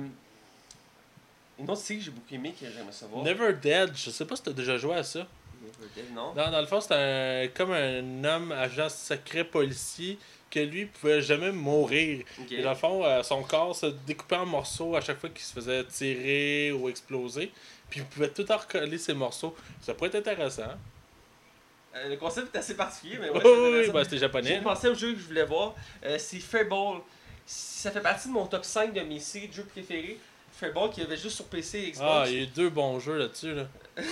une 1.59 1.71
autre 1.71 1.81
série 1.81 2.01
que 2.01 2.07
j'ai 2.07 2.11
beaucoup 2.11 2.35
aimé 2.35 2.55
que 2.59 2.67
j'aimerais 2.67 2.93
savoir. 2.93 3.25
Never 3.25 3.53
Dead, 3.55 3.93
je 3.95 4.11
sais 4.11 4.25
pas 4.25 4.37
si 4.37 4.43
t'as 4.43 4.53
déjà 4.53 4.77
joué 4.77 4.97
à 4.97 5.03
ça. 5.03 5.27
Never 5.62 5.91
Dead, 5.95 6.15
non. 6.15 6.33
Dans, 6.35 6.51
dans 6.51 6.61
le 6.61 6.67
fond, 6.67 6.81
c'est 6.81 6.95
un, 6.95 7.49
comme 7.49 7.73
un 7.73 8.25
homme 8.25 8.53
agent 8.53 8.89
secret 8.89 9.45
policier 9.45 10.19
que 10.51 10.61
lui 10.61 10.87
pouvait 10.87 11.21
jamais 11.21 11.51
mourir. 11.51 12.25
Et 12.51 12.62
dans 12.62 12.71
le 12.71 12.77
fond, 12.77 13.05
euh, 13.05 13.23
son 13.25 13.43
corps 13.43 13.75
se 13.75 13.87
découpait 14.07 14.37
en 14.37 14.47
morceaux 14.47 14.95
à 14.95 15.01
chaque 15.01 15.19
fois 15.19 15.29
qu'il 15.31 15.43
se 15.45 15.53
faisait 15.53 15.85
tirer 15.85 16.71
ou 16.73 16.89
exploser. 16.89 17.51
Puis 17.91 18.01
il 18.01 18.07
pouvait 18.07 18.29
tout 18.29 18.51
en 18.51 18.57
recoller 18.57 18.99
ces 18.99 19.15
morceaux. 19.15 19.57
Ça 19.81 19.95
pourrait 19.95 20.11
être 20.11 20.29
intéressant. 20.29 20.73
Euh, 21.97 22.09
le 22.09 22.17
concept 22.17 22.55
est 22.55 22.59
assez 22.59 22.75
particulier, 22.75 23.19
mais 23.21 23.31
Oui, 23.31 23.39
ouais, 23.39 23.81
oui, 23.87 23.91
bah, 23.93 24.03
c'était 24.05 24.17
J'ai 24.17 24.21
japonais. 24.21 24.61
pensé 24.63 24.89
au 24.89 24.95
jeu 24.95 25.13
que 25.13 25.19
je 25.21 25.25
voulais 25.27 25.45
voir. 25.45 25.75
Euh, 26.05 26.17
c'est 26.19 26.39
Fairball. 26.41 26.99
Ça 27.47 27.91
fait 27.91 28.01
partie 28.01 28.29
de 28.29 28.33
mon 28.33 28.47
top 28.47 28.65
5 28.65 28.93
de 28.93 29.01
mes 29.03 29.21
séries 29.21 29.49
de 29.49 29.53
jeux 29.55 29.65
préférés. 29.65 30.19
Fairball 30.53 30.91
qui 30.91 31.03
avait 31.03 31.17
juste 31.17 31.37
sur 31.37 31.45
PC 31.47 31.79
et 31.79 31.91
Xbox. 31.93 32.01
Ah, 32.11 32.25
il 32.27 32.35
y 32.35 32.39
a 32.39 32.43
eu 32.43 32.47
deux 32.47 32.69
bons 32.71 32.99
jeux 33.01 33.19
là-dessus. 33.19 33.55
Là. 33.55 33.67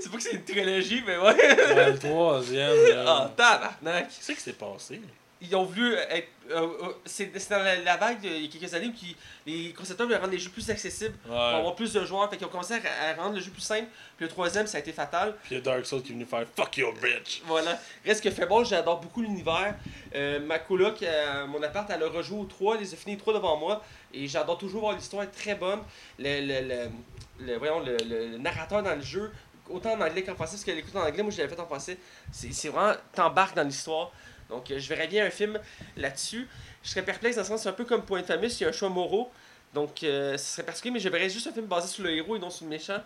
C'est 0.00 0.10
pas 0.10 0.16
que 0.16 0.22
c'est 0.22 0.32
une 0.32 0.44
trilogie, 0.44 1.02
mais 1.06 1.16
ouais. 1.18 1.34
Ouais, 1.34 1.90
le 1.92 1.98
troisième. 1.98 2.70
Ah, 2.92 3.04
Là. 3.04 3.32
tabarnak. 3.36 4.08
Qu'est-ce 4.08 4.32
qui 4.32 4.40
s'est 4.40 4.52
passé? 4.52 5.00
Ils 5.40 5.54
ont 5.54 5.62
voulu 5.64 5.94
être. 5.94 6.28
euh, 6.50 6.66
euh, 6.82 6.92
c'est 7.04 7.26
dans 7.48 7.58
la, 7.62 7.76
la 7.76 7.96
vague 7.96 8.20
de- 8.20 8.26
il 8.28 8.46
y 8.46 8.48
a 8.48 8.50
quelques 8.60 8.74
années 8.74 8.88
où 8.88 8.92
qui- 8.92 9.16
les 9.46 9.72
concepteurs 9.72 10.06
voulaient 10.06 10.18
rendre 10.18 10.32
les 10.32 10.38
jeux 10.38 10.50
plus 10.50 10.68
accessibles 10.68 11.14
pour 11.18 11.32
Ouais. 11.36 11.38
avoir 11.54 11.76
plus 11.76 11.92
de 11.92 12.04
joueurs. 12.04 12.28
Fait 12.28 12.36
qu'ils 12.36 12.46
ont 12.46 12.50
commencé 12.50 12.74
à, 12.74 13.10
à 13.10 13.14
rendre 13.22 13.36
le 13.36 13.40
jeu 13.40 13.50
plus 13.52 13.60
simple. 13.62 13.86
Puis 14.16 14.26
le 14.26 14.28
troisième, 14.32 14.66
ça 14.66 14.78
a 14.78 14.80
été 14.80 14.92
fatal. 14.92 15.36
Puis 15.44 15.54
il 15.54 15.58
y 15.58 15.60
a 15.60 15.62
Dark 15.62 15.86
Souls 15.86 16.02
qui 16.02 16.10
est 16.10 16.14
venu 16.14 16.24
faire 16.24 16.44
Fuck 16.56 16.78
your 16.78 16.92
bitch. 16.94 17.42
Voilà. 17.46 17.78
Reste 18.04 18.24
que 18.24 18.30
Fairball, 18.32 18.64
j'adore 18.66 19.00
beaucoup 19.00 19.20
l'univers. 19.22 19.76
Euh, 20.16 20.40
ma 20.40 20.58
coloc, 20.58 21.02
à 21.04 21.46
mon 21.46 21.62
appart, 21.62 21.88
elle 21.90 22.02
a 22.02 22.08
rejoué 22.08 22.38
aux 22.40 22.44
trois, 22.46 22.74
elle 22.74 22.80
les 22.82 22.92
a 22.94 22.96
finis 22.96 23.16
trois 23.16 23.32
devant 23.34 23.56
moi. 23.56 23.84
Et 24.12 24.26
j'adore 24.26 24.58
toujours 24.58 24.80
voir 24.80 24.96
l'histoire 24.96 25.22
est 25.22 25.26
très 25.28 25.54
bonne. 25.54 25.80
Le, 26.18 26.40
le, 26.40 26.68
le, 26.68 27.46
le- 27.46 27.58
voyons, 27.58 27.78
le, 27.80 28.38
narrateur 28.38 28.82
dans 28.82 28.94
le 28.96 29.02
jeu, 29.02 29.30
autant 29.68 29.92
en 29.92 30.00
anglais 30.00 30.22
qu'en 30.24 30.34
français, 30.34 30.52
parce 30.52 30.64
que 30.64 30.70
l'écoute 30.72 30.96
en 30.96 31.02
anglais, 31.06 31.22
moi 31.22 31.30
je 31.30 31.38
l'avais 31.38 31.54
fait 31.54 31.60
en 31.60 31.66
français. 31.66 31.98
C'est 32.32 32.70
vraiment, 32.70 32.94
t'embarques 33.12 33.54
dans 33.54 33.62
l'histoire. 33.62 34.10
Donc 34.48 34.70
euh, 34.70 34.78
je 34.78 34.88
verrais 34.88 35.08
bien 35.08 35.26
un 35.26 35.30
film 35.30 35.58
là-dessus. 35.96 36.48
Je 36.82 36.90
serais 36.90 37.02
perplexe 37.02 37.36
dans 37.36 37.42
le 37.42 37.48
sens, 37.48 37.62
c'est 37.62 37.68
un 37.68 37.72
peu 37.72 37.84
comme 37.84 38.02
Point 38.02 38.22
Famous, 38.22 38.46
il 38.46 38.60
y 38.62 38.64
a 38.64 38.68
un 38.68 38.72
choix 38.72 38.88
moraux. 38.88 39.30
Donc 39.74 40.02
euh, 40.02 40.36
ce 40.38 40.44
serait 40.56 40.62
particulier, 40.64 40.92
mais 40.94 41.00
je 41.00 41.08
verrais 41.08 41.28
juste 41.28 41.46
un 41.46 41.52
film 41.52 41.66
basé 41.66 41.88
sur 41.88 42.04
le 42.04 42.10
héros 42.12 42.36
et 42.36 42.38
non 42.38 42.50
sur 42.50 42.64
le 42.64 42.70
méchant. 42.70 42.98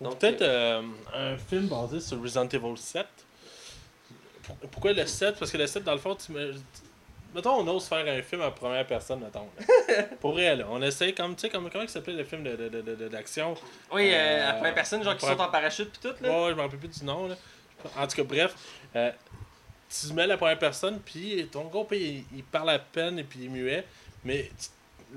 Donc, 0.00 0.18
Peut-être 0.18 0.40
euh, 0.42 0.82
un 1.14 1.36
film 1.36 1.66
basé 1.68 2.00
sur 2.00 2.20
Resident 2.22 2.48
Evil 2.48 2.76
7. 2.76 3.06
Pour- 4.42 4.56
Pourquoi 4.70 4.92
le 4.92 5.06
7 5.06 5.38
Parce 5.38 5.50
que 5.50 5.58
le 5.58 5.66
7, 5.66 5.84
dans 5.84 5.92
le 5.92 5.98
fond, 5.98 6.14
tu 6.14 6.32
me. 6.32 6.54
Mettons, 7.34 7.54
on 7.60 7.68
ose 7.68 7.84
faire 7.86 8.04
un 8.08 8.22
film 8.22 8.40
en 8.42 8.50
première 8.50 8.84
personne, 8.86 9.20
mettons. 9.20 9.46
là. 9.88 10.02
Pour 10.20 10.36
là. 10.36 10.56
On 10.68 10.82
essaye 10.82 11.14
comme, 11.14 11.36
tu 11.36 11.42
sais, 11.42 11.48
comme, 11.50 11.70
comment 11.70 11.84
il 11.84 11.88
s'appelait 11.88 12.14
le 12.14 12.24
film 12.24 12.42
de- 12.42 12.56
de- 12.56 12.68
de- 12.68 12.94
de- 12.96 13.08
d'action? 13.08 13.54
Oui, 13.92 14.10
euh, 14.12 14.16
Euh, 14.16 14.46
la 14.46 14.52
première 14.54 14.74
personne, 14.74 15.04
genre 15.04 15.16
qui 15.16 15.26
saute 15.26 15.38
en 15.38 15.48
parachute 15.48 15.90
puis 15.92 16.10
tout 16.10 16.16
là. 16.24 16.28
Ouais, 16.28 16.50
je 16.50 16.54
me 16.54 16.60
rappelle 16.62 16.78
plus 16.80 16.88
du 16.88 17.04
nom, 17.04 17.28
là. 17.28 17.36
En 17.96 18.06
tout 18.08 18.16
cas, 18.16 18.24
bref. 18.24 18.54
euh, 18.96 19.12
tu 19.90 20.12
mets 20.12 20.26
la 20.26 20.36
première 20.36 20.58
personne, 20.58 21.00
puis 21.00 21.46
ton 21.50 21.64
groupe, 21.64 21.92
il, 21.92 22.24
il 22.34 22.44
parle 22.44 22.70
à 22.70 22.78
peine 22.78 23.18
et 23.18 23.24
puis 23.24 23.40
il 23.40 23.46
est 23.46 23.48
muet. 23.48 23.86
Mais 24.24 24.50
tu- 24.58 24.68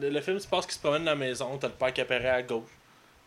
le, 0.01 0.09
le 0.09 0.21
film 0.21 0.39
se 0.39 0.47
passe 0.47 0.65
qu'il 0.65 0.73
se 0.73 0.79
promène 0.79 1.03
dans 1.05 1.11
la 1.11 1.15
maison. 1.17 1.57
T'as 1.57 1.67
le 1.67 1.73
père 1.75 1.93
qui 1.93 2.01
apparaît 2.01 2.29
à 2.29 2.41
gauche. 2.41 2.63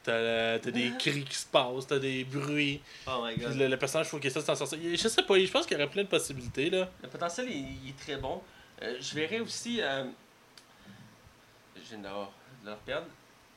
T'as 0.02 0.12
euh, 0.12 0.58
t'as 0.60 0.70
des 0.70 0.92
cris 0.98 1.24
qui 1.24 1.34
se 1.36 1.46
passent, 1.46 1.86
t'as 1.86 1.98
des 1.98 2.24
bruits. 2.24 2.80
Oh 3.08 3.24
my 3.24 3.34
Puis 3.34 3.54
le, 3.54 3.66
le 3.68 3.76
personnage, 3.76 4.06
faut 4.08 4.18
qu'il 4.18 4.30
sortir. 4.30 4.78
Je 4.82 4.96
sais 5.08 5.22
pas, 5.22 5.38
je 5.38 5.50
pense 5.50 5.66
qu'il 5.66 5.76
y 5.76 5.80
aurait 5.80 5.90
plein 5.90 6.02
de 6.04 6.08
possibilités, 6.08 6.70
là. 6.70 6.88
Le 7.02 7.08
potentiel 7.08 7.48
il, 7.50 7.84
il 7.84 7.90
est 7.90 7.98
très 7.98 8.16
bon. 8.16 8.40
Euh, 8.82 8.96
je 9.00 9.14
verrais 9.14 9.40
aussi. 9.40 9.80
Euh... 9.80 10.04
Je 11.76 11.90
viens 11.90 11.98
de 11.98 12.04
leur 12.66 12.78
perdre. 12.78 13.06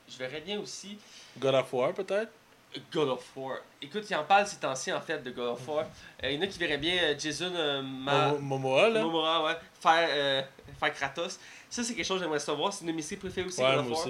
Je 0.08 0.16
verrais 0.16 0.40
bien 0.40 0.58
aussi 0.60 0.98
God 1.38 1.54
of 1.54 1.72
War, 1.72 1.92
peut-être? 1.92 2.32
God 2.92 3.08
of 3.08 3.24
War. 3.36 3.56
Écoute, 3.82 4.04
il 4.08 4.14
en 4.14 4.24
parle 4.24 4.46
ces 4.46 4.56
temps-ci 4.58 4.92
en 4.92 5.00
fait 5.00 5.22
de 5.22 5.30
God 5.30 5.48
of 5.48 5.68
War. 5.68 5.86
Euh, 6.22 6.30
il 6.30 6.36
y 6.36 6.38
en 6.38 6.42
a 6.42 6.46
qui 6.46 6.58
verraient 6.58 6.78
bien 6.78 6.94
euh, 7.02 7.14
Jason 7.18 7.52
euh, 7.54 7.82
Ma- 7.82 8.30
Momo- 8.32 8.38
Momoa, 8.38 8.88
là. 8.90 9.02
Momoa, 9.02 9.44
ouais, 9.46 9.56
faire, 9.80 10.08
euh, 10.10 10.42
faire 10.78 10.92
Kratos. 10.94 11.38
Ça, 11.68 11.82
c'est 11.84 11.94
quelque 11.94 12.04
chose 12.06 12.18
que 12.18 12.24
j'aimerais 12.24 12.38
savoir. 12.40 12.72
C'est 12.72 12.82
une 12.84 12.88
de 12.90 12.96
mes 12.96 13.02
séries 13.02 13.20
préférées 13.20 13.46
aussi, 13.48 13.60
Ouais, 13.62 13.74
God 13.76 13.90
of 13.92 14.06
War. 14.06 14.08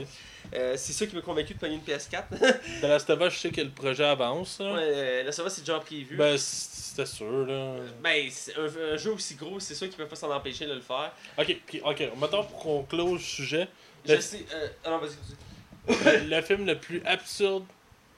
c'est 0.76 0.92
ça 0.92 1.06
qui 1.06 1.14
m'a 1.16 1.22
convaincu 1.22 1.54
de 1.54 1.58
pogner 1.58 1.74
une 1.76 1.82
PS4. 1.82 2.24
De 2.82 2.86
la 2.86 2.98
Stava, 2.98 3.28
je 3.28 3.38
sais 3.38 3.50
que 3.50 3.61
le 3.61 3.70
projet 3.70 4.04
avance, 4.04 4.58
là. 4.61 4.72
ouais, 4.74 5.24
c'est 5.30 5.61
déjà 5.61 5.78
prévu. 5.80 6.16
Ben, 6.16 6.36
c'était 6.38 7.06
sûr, 7.06 7.46
là. 7.46 7.74
Ben, 8.02 8.28
un, 8.58 8.92
un 8.94 8.96
jeu 8.96 9.12
aussi 9.12 9.34
gros, 9.36 9.61
c'est 9.61 9.74
sûr 9.74 9.88
qu'ils 9.88 9.96
peuvent 9.96 10.08
pas 10.08 10.16
s'en 10.16 10.30
empêcher 10.30 10.66
de 10.66 10.74
le 10.74 10.80
faire. 10.80 11.12
Ok, 11.38 11.56
ok, 11.84 12.11
maintenant 12.16 12.44
pour 12.44 12.58
qu'on 12.58 12.82
close 12.82 13.12
le 13.12 13.18
sujet, 13.18 13.68
Je 14.06 14.14
Le- 14.14 14.20
sais. 14.20 14.44
Ah 14.84 14.90
non, 14.90 14.98
vas-y, 14.98 16.26
le 16.28 16.40
film 16.42 16.66
le 16.66 16.78
plus 16.78 17.02
absurde 17.04 17.64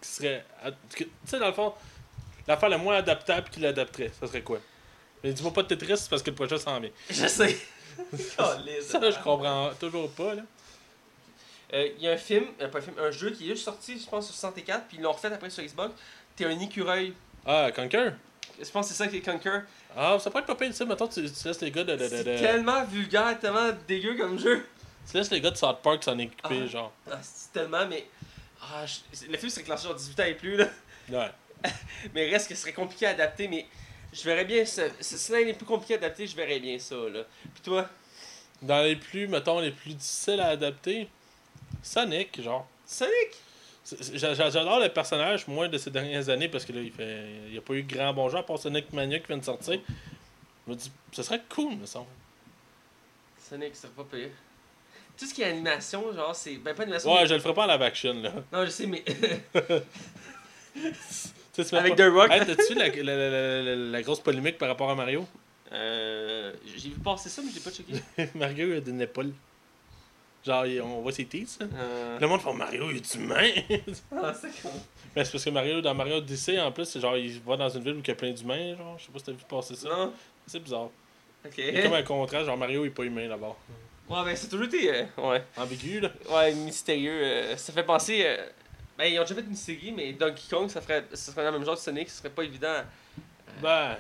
qui 0.03 0.09
serait. 0.09 0.45
Tu 0.95 1.09
sais, 1.25 1.39
dans 1.39 1.47
le 1.47 1.53
fond, 1.55 1.73
l'affaire 2.47 2.69
la 2.69 2.77
moins 2.79 2.97
adaptable 2.97 3.49
qui 3.51 3.61
l'adapterait, 3.61 4.11
ça 4.21 4.27
serait 4.27 4.43
quoi? 4.43 4.59
Mais 5.25 5.33
dis-moi 5.33 5.53
pas 5.53 5.63
de 5.63 5.69
Tetris 5.75 6.07
parce 6.11 6.23
que 6.23 6.31
le 6.31 6.37
projet 6.37 6.59
s'en 6.59 6.79
vient. 6.81 6.91
Je 7.11 7.27
sais. 7.27 7.57
Ça, 8.37 8.59
je 9.11 9.23
comprends 9.23 9.71
toujours 9.79 10.11
pas, 10.13 10.35
là. 10.35 10.43
Euh, 11.75 11.89
Il 11.99 12.03
y 12.03 12.09
a 12.09 12.13
un 12.13 12.17
film, 12.17 12.47
euh, 12.61 12.69
pas 12.69 12.79
un 12.79 12.83
film, 12.83 12.97
un 12.99 13.11
jeu 13.11 13.31
qui 13.31 13.45
est 13.47 13.55
juste 13.55 13.65
sorti, 13.65 13.99
je 13.99 14.09
pense, 14.09 14.27
sur 14.27 14.35
64, 14.35 14.87
puis 14.89 14.97
ils 14.97 15.03
l'ont 15.03 15.13
refait 15.13 15.29
après 15.33 15.51
sur 15.51 15.63
Xbox. 15.63 15.93
T'es 16.35 16.47
un 16.47 16.59
écureuil. 16.59 17.13
Ah, 17.47 17.71
Conquer? 17.75 18.11
Je 18.61 18.71
pense 18.71 18.87
que 18.89 18.95
c'est 18.95 19.05
ça 19.05 19.09
qui 19.09 19.19
est 19.19 19.21
Conquer. 19.21 19.61
Ah, 19.97 20.17
ça 20.19 20.31
pourrait 20.31 20.43
être 20.43 20.47
pas 20.47 20.55
pire, 20.55 20.75
ça. 20.75 20.85
Mettons, 20.87 21.07
tu, 21.09 21.31
tu 21.31 21.47
laisses 21.49 21.61
les 21.61 21.71
gars 21.71 21.85
de. 21.85 21.93
de, 21.93 21.99
de, 22.03 22.09
C'est 22.09 22.25
de- 22.25 22.39
tellement 22.39 22.85
vulgaire, 22.85 23.39
tellement 23.39 23.71
dégueu 23.87 24.17
comme 24.17 24.39
jeu. 24.39 24.67
Tu 25.11 25.17
laisses 25.17 25.31
les 25.31 25.41
gars 25.41 25.51
de 25.51 25.57
South 25.57 25.79
Park 25.83 26.03
s'en 26.03 26.19
équiper, 26.19 26.63
Ah. 26.65 26.67
genre. 26.67 26.93
Ah, 27.11 27.19
c'est 27.23 27.53
tellement, 27.53 27.87
mais. 27.87 28.07
Ah, 28.63 28.85
je- 28.87 29.27
Le 29.27 29.37
film 29.37 29.51
serait 29.51 29.65
classé 29.65 29.85
genre 29.89 29.97
18 29.97 30.21
ans 30.21 30.25
et 30.25 30.35
plus, 30.35 30.57
là. 30.57 30.69
Ouais. 31.11 31.31
Mais 32.15 32.31
reste 32.31 32.49
que 32.49 32.55
ce 32.55 32.63
serait 32.63 32.73
compliqué 32.73 33.07
à 33.07 33.11
adapter, 33.11 33.47
mais 33.49 33.67
je 34.13 34.23
verrais 34.25 34.45
bien 34.45 34.65
ça. 34.65 34.83
Si 35.01 35.33
des 35.33 35.53
plus 35.53 35.65
compliqués 35.67 35.95
à 35.95 35.97
adapter, 35.99 36.27
je 36.27 36.35
verrais 36.37 36.59
bien 36.61 36.79
ça, 36.79 36.97
là. 36.97 37.23
Puis 37.55 37.63
toi? 37.63 37.89
Dans 38.61 38.83
les 38.83 38.97
plus, 38.97 39.27
mettons, 39.29 39.61
les 39.61 39.71
plus 39.73 39.95
difficiles 39.95 40.41
à 40.41 40.49
adapter, 40.49 41.09
Sonic, 41.83 42.41
genre. 42.41 42.67
Sonic? 42.87 43.13
J'adore 44.15 44.79
le 44.81 44.89
personnage, 44.89 45.47
moins 45.49 45.69
de 45.69 45.77
ces 45.79 45.91
dernières 45.91 46.29
années, 46.29 46.49
parce 46.49 46.65
que 46.65 46.73
là, 46.73 46.81
il 46.81 46.93
fait 46.93 47.27
il 47.47 47.53
n'y 47.53 47.59
a 47.59 47.61
pas 47.61 47.75
eu 47.75 47.83
grand 47.83 48.13
bon 48.15 48.29
jeu 48.29 48.39
à 48.39 48.43
part 48.45 48.59
Sonic 48.59 48.93
Mania 48.93 49.19
qui 49.19 49.27
vient 49.27 49.39
de 49.39 49.45
sortir. 49.45 49.81
Je 50.67 50.71
me 50.73 50.77
dis, 50.77 50.91
ce 51.13 51.23
serait 51.23 51.43
cool, 51.49 51.75
me 51.77 51.87
semble. 51.87 52.07
Sonic, 53.39 53.71
c'est 53.75 53.93
pas 53.95 54.05
pire. 54.05 54.31
Tout 55.19 55.27
ce 55.27 55.35
qui 55.35 55.43
est 55.43 55.47
animation, 55.47 56.13
genre, 56.15 56.35
c'est. 56.35 56.57
Ben, 56.57 56.75
pas 56.75 56.83
animation. 56.85 57.13
Ouais, 57.13 57.23
mais- 57.23 57.27
je 57.29 57.35
le 57.35 57.41
ferai 57.41 57.55
pas 57.55 57.65
en 57.67 57.73
live 57.73 57.83
action, 57.83 58.15
là. 58.15 58.33
Non, 58.53 58.65
je 58.65 58.71
sais, 58.71 58.87
mais. 58.87 59.05
Avec 61.73 61.97
pas- 61.97 62.09
The 62.09 62.13
Rock. 62.13 62.31
Hey, 62.31 62.47
T'as-tu 62.47 62.75
la, 62.75 62.89
la, 62.89 63.03
la, 63.03 63.31
la- 63.31 63.63
la- 63.63 63.77
la 63.77 64.03
grosse 64.03 64.21
polémique 64.21 64.59
par 64.59 64.69
rapport 64.69 64.91
à 64.91 64.95
Mario? 64.95 65.27
Euh. 65.71 66.53
J'ai 66.77 66.89
vu 66.91 66.97
passer 66.99 67.29
ça, 67.29 67.43
mais 67.45 67.51
j'ai 67.53 67.61
pas 67.61 67.71
checké. 67.71 67.95
Mario, 68.35 68.69
il 68.69 68.77
a 68.77 68.81
des 68.81 69.03
épaules. 69.03 69.33
Genre, 70.45 70.65
on 70.83 71.03
voit 71.03 71.13
ses 71.13 71.25
teeth, 71.27 71.59
là. 71.61 71.67
Euh. 71.77 72.19
Le 72.19 72.27
monde 72.27 72.41
fait 72.41 72.53
Mario, 72.53 72.91
il 72.91 72.97
est 72.97 73.15
humain. 73.15 73.49
Ah, 74.17 74.35
c'est 74.35 74.51
con. 74.63 74.71
Mais 75.15 75.25
c'est 75.25 75.33
parce 75.33 75.45
que 75.45 75.51
Mario, 75.51 75.81
dans 75.83 75.95
Mario 75.95 76.17
Odyssey, 76.17 76.59
en 76.59 76.73
plus, 76.73 76.87
c'est 76.87 77.01
genre, 77.01 77.17
il 77.17 77.39
va 77.43 77.57
dans 77.57 77.69
une 77.69 77.83
ville 77.85 77.95
où 77.95 78.01
il 78.01 78.09
y 78.09 78.11
a 78.11 78.15
plein 78.15 78.33
d'humains, 78.33 78.75
genre. 78.77 78.97
Je 78.99 79.05
sais 79.05 79.13
pas 79.13 79.19
si 79.19 79.25
t'as 79.27 79.33
vu 79.33 79.39
passer 79.49 79.75
ça. 79.77 79.89
Non. 79.89 80.13
C'est 80.47 80.59
bizarre. 80.61 80.89
Ok. 81.45 81.53
Il 81.59 81.75
y 81.75 81.79
a 81.79 81.83
comme 81.83 81.93
un 81.95 82.03
contraste, 82.03 82.47
genre 82.47 82.57
Mario, 82.57 82.85
il 82.85 82.89
est 82.89 82.91
pas 82.91 83.05
humain 83.05 83.29
là-bas. 83.29 83.55
Ouais, 84.13 84.25
ben, 84.25 84.37
c'est 84.37 84.49
toujours 84.49 84.67
été. 84.67 84.95
euh, 84.95 85.05
ouais. 85.19 85.43
Ambigu, 85.57 86.01
là. 86.01 86.11
Ouais, 86.31 86.53
mystérieux. 86.55 87.13
euh, 87.23 87.57
ça 87.57 87.73
fait 87.73 87.83
penser. 87.83 88.23
euh, 88.27 88.47
Ben, 88.99 89.07
ils 89.07 89.19
ont 89.19 89.23
déjà 89.23 89.35
fait 89.37 89.41
une 89.49 89.57
série, 89.57 89.91
mais 89.93 90.13
Donkey 90.13 90.43
Kong, 90.51 90.69
ça 90.69 90.81
ferait, 90.81 91.05
ça 91.15 91.33
serait 91.33 91.45
la 91.45 91.51
même 91.53 91.65
genre 91.65 91.75
que 91.77 91.81
Sonic, 91.81 92.11
ce 92.11 92.19
serait 92.19 92.31
pas 92.31 92.43
évident. 92.45 92.83
Ben. 93.63 93.97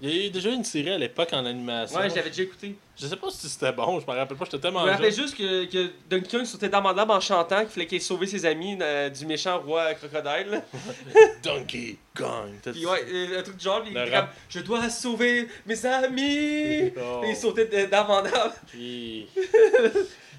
Il 0.00 0.10
y 0.10 0.22
a 0.22 0.26
eu 0.26 0.30
déjà 0.30 0.50
une 0.50 0.64
série 0.64 0.90
à 0.90 0.98
l'époque 0.98 1.30
en 1.32 1.44
animation. 1.46 1.98
Ouais, 1.98 2.10
je 2.10 2.14
l'avais 2.16 2.30
déjà 2.30 2.42
écouté. 2.42 2.74
Je 2.96 3.06
sais 3.06 3.16
pas 3.16 3.30
si 3.30 3.48
c'était 3.48 3.72
bon, 3.72 3.98
je 4.00 4.06
me 4.06 4.16
rappelle 4.16 4.36
pas, 4.36 4.44
j'étais 4.44 4.56
Je 4.58 4.62
tellement 4.62 4.84
me 4.84 4.90
rappelle 4.90 5.12
juste 5.12 5.36
que, 5.36 5.64
que 5.64 5.90
Donkey 6.08 6.28
Kong 6.36 6.44
sautait 6.44 6.68
dans 6.68 6.82
mon 6.82 6.96
arbre 6.96 7.14
en 7.14 7.20
chantant, 7.20 7.60
qu'il 7.60 7.68
fallait 7.68 7.86
qu'il 7.86 8.02
sauve 8.02 8.24
ses 8.26 8.44
amis 8.44 8.78
euh, 8.80 9.08
du 9.08 9.24
méchant 9.26 9.58
roi 9.60 9.94
crocodile. 9.94 10.62
Donkey 11.42 11.96
Kong. 12.14 12.52
Puis 12.62 12.86
ouais, 12.86 13.04
euh, 13.08 13.38
un 13.40 13.42
truc 13.42 13.56
du 13.56 13.64
genre, 13.64 13.82
puis 13.82 13.92
il 13.92 13.98
était 13.98 14.10
comme 14.12 14.28
Je 14.48 14.60
dois 14.60 14.88
sauver 14.90 15.48
mes 15.66 15.86
amis! 15.86 16.92
Oh. 17.04 17.22
Et 17.24 17.30
il 17.30 17.36
sautait 17.36 17.92
arbre. 17.92 18.22
Puis- 18.68 19.26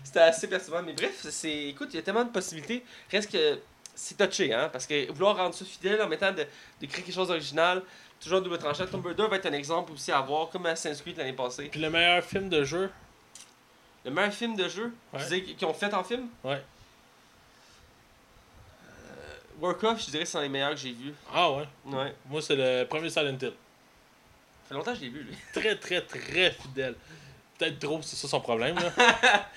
C'était 0.04 0.20
assez 0.20 0.48
perturbant. 0.48 0.84
Mais 0.84 0.94
bref, 0.94 1.26
c'est. 1.30 1.66
Écoute, 1.68 1.90
il 1.92 1.96
y 1.98 2.00
a 2.00 2.02
tellement 2.02 2.24
de 2.24 2.30
possibilités. 2.30 2.84
Reste 3.12 3.32
que 3.32 3.60
c'est 3.94 4.18
touché, 4.18 4.54
hein. 4.54 4.70
Parce 4.72 4.86
que 4.86 5.12
vouloir 5.12 5.36
rendre 5.36 5.56
ça 5.56 5.66
fidèle 5.66 6.02
en 6.02 6.08
mettant 6.08 6.32
de, 6.32 6.46
de 6.82 6.86
créer 6.88 7.04
quelque 7.04 7.14
chose 7.14 7.28
d'original, 7.30 7.82
toujours 8.22 8.42
double 8.42 8.58
tranchant. 8.58 8.86
Tomb 8.88 9.06
Raider 9.06 9.28
va 9.28 9.36
être 9.38 9.46
un 9.46 9.54
exemple 9.54 9.92
aussi 9.94 10.12
à 10.12 10.22
voir, 10.22 10.50
comme 10.50 10.66
Assassin's 10.66 11.02
Creed 11.02 11.18
l'année 11.18 11.34
passée. 11.34 11.68
Puis 11.70 11.80
le 11.80 11.90
meilleur 11.90 12.24
film 12.24 12.50
de 12.50 12.64
jeu. 12.64 12.90
Le 14.04 14.12
meilleur 14.12 14.34
film 14.34 14.56
de 14.56 14.68
jeu, 14.68 14.94
Ouais. 15.14 15.28
tu 15.28 15.42
qu'ils 15.56 15.68
ont 15.68 15.74
fait 15.74 15.94
en 15.94 16.04
film? 16.04 16.28
Ouais. 16.44 16.62
euh, 18.84 19.36
Warcraft, 19.60 20.06
je 20.06 20.12
dirais, 20.12 20.26
c'est 20.26 20.38
un 20.38 20.42
des 20.42 20.50
meilleurs 20.50 20.72
que 20.72 20.76
j'ai 20.78 20.92
vus. 20.92 21.14
Ah 21.34 21.52
ouais? 21.52 21.68
Ouais. 21.86 22.14
Moi, 22.30 22.42
c'est 22.42 22.56
le 22.56 22.86
premier 22.86 23.10
Silent 23.10 23.38
Hill. 23.42 23.54
Ça 24.64 24.70
fait 24.70 24.74
longtemps 24.76 24.92
que 24.94 24.98
je 25.00 25.04
l'ai 25.04 25.10
vu, 25.10 25.24
lui. 25.24 25.36
Très, 25.54 25.76
très, 25.78 26.02
très 26.02 26.52
fidèle. 26.52 26.96
Peut-être 27.58 27.80
trop, 27.80 28.02
c'est 28.02 28.16
ça 28.16 28.28
son 28.28 28.42
problème, 28.42 28.76
là. 28.76 28.92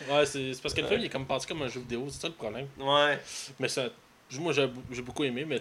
ouais, 0.11 0.25
c'est 0.27 0.55
c'est 0.55 0.63
parce 0.63 0.73
que 0.73 0.81
le 0.83 0.87
film, 0.87 1.01
il 1.01 1.07
est 1.07 1.11
comme 1.11 1.27
passé 1.27 1.49
comme 1.49 1.63
un 1.63 1.69
jeu 1.69 1.81
vidéo, 1.81 2.07
c'est 2.11 2.21
ça 2.21 2.29
le 2.29 2.35
problème. 2.35 2.69
Ouais. 2.79 3.19
Mais 3.59 3.69
ça. 3.69 3.87
Moi, 4.35 4.53
j'ai 4.53 4.71
j'ai 4.93 5.03
beaucoup 5.03 5.25
aimé, 5.25 5.45
mais 5.47 5.61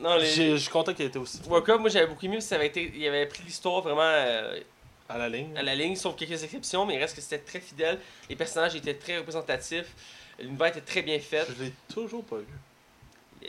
Non, 0.00 0.16
les. 0.16 0.26
je 0.26 0.56
suis 0.56 0.70
content 0.70 0.94
qu'il 0.94 1.04
ait 1.04 1.08
été 1.08 1.18
aussi 1.18 1.40
Warcraft, 1.46 1.80
moi 1.80 1.90
j'avais 1.90 2.06
beaucoup 2.06 2.24
aimé 2.24 2.36
parce 2.36 2.46
que 2.46 2.50
ça 2.50 2.54
avait 2.56 2.68
été, 2.68 2.92
il 2.94 3.06
avait 3.06 3.26
pris 3.26 3.42
l'histoire 3.42 3.82
vraiment 3.82 4.00
euh, 4.02 4.58
à 5.08 5.18
la 5.18 5.28
ligne. 5.28 5.56
à 5.56 5.62
la 5.62 5.74
ligne, 5.74 5.96
sauf 5.96 6.16
quelques 6.16 6.42
exceptions, 6.42 6.86
mais 6.86 6.94
il 6.94 6.98
reste 6.98 7.14
que 7.14 7.20
c'était 7.20 7.38
très 7.38 7.60
fidèle. 7.60 7.98
Les 8.28 8.36
personnages 8.36 8.74
étaient 8.74 8.94
très 8.94 9.18
représentatifs. 9.18 9.94
L'univers 10.38 10.68
était 10.68 10.80
très 10.80 11.02
bien 11.02 11.18
fait. 11.18 11.46
Je 11.56 11.64
l'ai 11.64 11.72
toujours 11.92 12.24
pas 12.24 12.36
vu. 12.38 12.46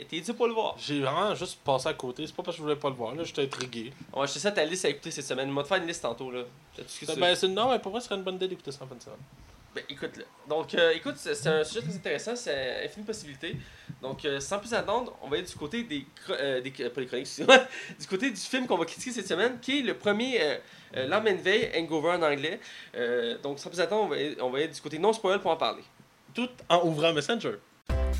T'es 0.08 0.20
dû 0.20 0.32
pour 0.34 0.46
le 0.46 0.54
voir. 0.54 0.74
J'ai 0.78 1.00
vraiment 1.00 1.34
juste 1.34 1.58
passé 1.62 1.88
à 1.88 1.94
côté. 1.94 2.26
C'est 2.26 2.34
pas 2.34 2.42
parce 2.42 2.56
que 2.56 2.58
je 2.58 2.62
voulais 2.62 2.76
pas 2.76 2.88
le 2.88 2.94
voir, 2.94 3.14
là. 3.14 3.24
J'étais 3.24 3.42
intrigué. 3.42 3.92
On 4.12 4.18
va 4.18 4.24
acheter 4.24 4.40
ça 4.40 4.50
ta 4.50 4.64
liste 4.64 4.84
à 4.84 4.88
écouter 4.88 5.10
cette 5.10 5.26
semaine. 5.26 5.50
On 5.50 5.54
va 5.54 5.62
te 5.62 5.68
faire 5.68 5.78
une 5.78 5.86
liste 5.86 6.02
tantôt 6.02 6.30
là. 6.30 6.44
Ben, 7.18 7.34
c'est 7.34 7.48
non, 7.48 7.70
mais 7.70 7.78
pour 7.78 7.92
moi, 7.92 8.00
ce 8.00 8.06
serait 8.06 8.16
une 8.16 8.22
bonne 8.22 8.36
idée 8.36 8.48
d'écouter 8.48 8.72
ça 8.72 8.84
en 8.84 8.86
fin 8.86 8.94
de 8.94 9.02
semaine. 9.02 9.18
Ben, 9.74 9.82
écoute, 9.88 10.18
là. 10.18 10.24
donc 10.48 10.74
euh, 10.74 10.92
écoute, 10.92 11.14
c'est 11.16 11.46
un 11.46 11.64
sujet 11.64 11.80
très 11.80 11.94
intéressant, 11.96 12.36
c'est 12.36 12.84
infinie 12.84 13.06
possibilité. 13.06 13.56
Donc 14.02 14.22
euh, 14.24 14.38
sans 14.38 14.58
plus 14.58 14.74
attendre, 14.74 15.16
on 15.22 15.28
va 15.28 15.36
aller 15.38 15.46
du 15.46 15.54
côté 15.54 15.82
des, 15.84 16.04
euh, 16.28 16.60
des 16.60 16.70
pas 17.46 17.66
du 17.98 18.06
côté 18.06 18.30
du 18.30 18.36
film 18.36 18.66
qu'on 18.66 18.76
va 18.76 18.84
critiquer 18.84 19.12
cette 19.12 19.26
semaine, 19.28 19.58
qui 19.60 19.78
est 19.78 19.82
le 19.82 19.94
premier 19.96 20.42
euh, 20.42 20.58
euh, 20.96 21.06
de 21.32 21.40
veille, 21.40 21.70
Hangover 21.74 22.10
en 22.10 22.22
anglais. 22.22 22.60
Donc 23.42 23.58
sans 23.58 23.70
plus 23.70 23.80
attendre, 23.80 24.04
on 24.04 24.08
va, 24.08 24.16
aller- 24.16 24.36
on 24.42 24.50
va 24.50 24.58
du 24.74 24.80
côté 24.80 24.98
non 24.98 25.12
spoil 25.14 25.40
pour 25.40 25.50
en 25.50 25.56
parler. 25.56 25.82
Tout 26.34 26.50
en 26.68 26.86
ouvrant 26.86 27.12
Messenger. 27.14 27.54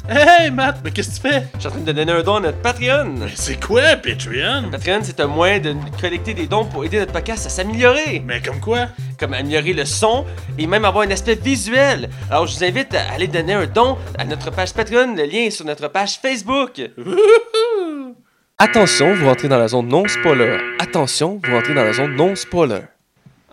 Hey 0.09 0.51
Matt, 0.51 0.79
mais 0.83 0.91
qu'est-ce 0.91 1.21
que 1.21 1.29
tu 1.29 1.33
fais? 1.33 1.47
Je 1.55 1.61
suis 1.61 1.69
en 1.69 1.71
train 1.71 1.81
de 1.81 1.93
donner 1.93 2.13
un 2.13 2.23
don 2.23 2.37
à 2.37 2.41
notre 2.41 2.59
Patreon. 2.59 3.15
Mais 3.19 3.33
c'est 3.35 3.65
quoi 3.65 3.83
Patreon? 3.97 4.71
Patreon, 4.71 5.01
c'est 5.03 5.21
un 5.21 5.29
moyen 5.29 5.61
de 5.61 5.75
collecter 6.01 6.35
des 6.35 6.47
dons 6.47 6.65
pour 6.65 6.85
aider 6.85 6.99
notre 6.99 7.13
podcast 7.13 7.47
à 7.47 7.49
s'améliorer. 7.49 8.21
Mais 8.27 8.43
comme 8.43 8.61
quoi? 8.61 8.89
comme 9.23 9.35
améliorer 9.35 9.73
le 9.73 9.85
son 9.85 10.27
et 10.59 10.67
même 10.67 10.85
avoir 10.85 11.07
un 11.07 11.11
aspect 11.13 11.37
visuel. 11.37 12.11
Alors 12.29 12.49
je 12.49 12.57
vous 12.57 12.65
invite 12.65 12.93
à 12.93 13.13
aller 13.13 13.29
donner 13.29 13.53
un 13.53 13.67
don 13.67 13.97
à 14.19 14.25
notre 14.25 14.51
page 14.51 14.75
Patreon, 14.75 15.15
le 15.15 15.23
lien 15.23 15.43
est 15.43 15.51
sur 15.51 15.65
notre 15.65 15.87
page 15.87 16.19
Facebook. 16.19 16.81
Attention, 18.59 19.15
vous 19.15 19.27
rentrez 19.27 19.47
dans 19.47 19.59
la 19.59 19.69
zone 19.69 19.87
non 19.87 20.09
spoiler. 20.09 20.59
Attention, 20.81 21.41
vous 21.45 21.53
rentrez 21.53 21.73
dans 21.73 21.85
la 21.85 21.93
zone 21.93 22.17
non 22.17 22.35
spoiler. 22.35 22.81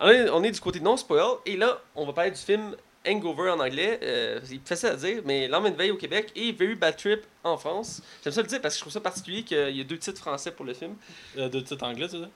On 0.00 0.08
est, 0.08 0.28
on 0.30 0.42
est 0.42 0.50
du 0.50 0.58
côté 0.58 0.80
non 0.80 0.96
spoil 0.96 1.36
et 1.46 1.56
là 1.56 1.78
on 1.94 2.04
va 2.04 2.12
parler 2.12 2.32
du 2.32 2.40
film 2.40 2.74
Hangover 3.06 3.50
en 3.50 3.60
anglais, 3.60 3.98
euh, 4.02 4.40
c'est 4.44 4.60
facile 4.66 4.88
à 4.90 4.96
dire, 4.96 5.22
mais 5.24 5.48
L'Homme 5.48 5.70
de 5.70 5.74
veille 5.74 5.90
au 5.90 5.96
Québec 5.96 6.30
et 6.36 6.52
Very 6.52 6.74
Bad 6.74 6.96
Trip 6.96 7.22
en 7.42 7.56
France. 7.56 8.02
J'aime 8.22 8.32
ça 8.32 8.42
le 8.42 8.46
dire 8.46 8.60
parce 8.60 8.74
que 8.74 8.78
je 8.78 8.82
trouve 8.82 8.92
ça 8.92 9.00
particulier 9.00 9.42
qu'il 9.42 9.76
y 9.76 9.80
a 9.80 9.84
deux 9.84 9.98
titres 9.98 10.20
français 10.20 10.50
pour 10.50 10.66
le 10.66 10.74
film. 10.74 10.96
Euh, 11.38 11.48
de 11.48 11.60
titre 11.60 11.84
anglais, 11.84 12.08
tu 12.08 12.18
sais? 12.18 12.28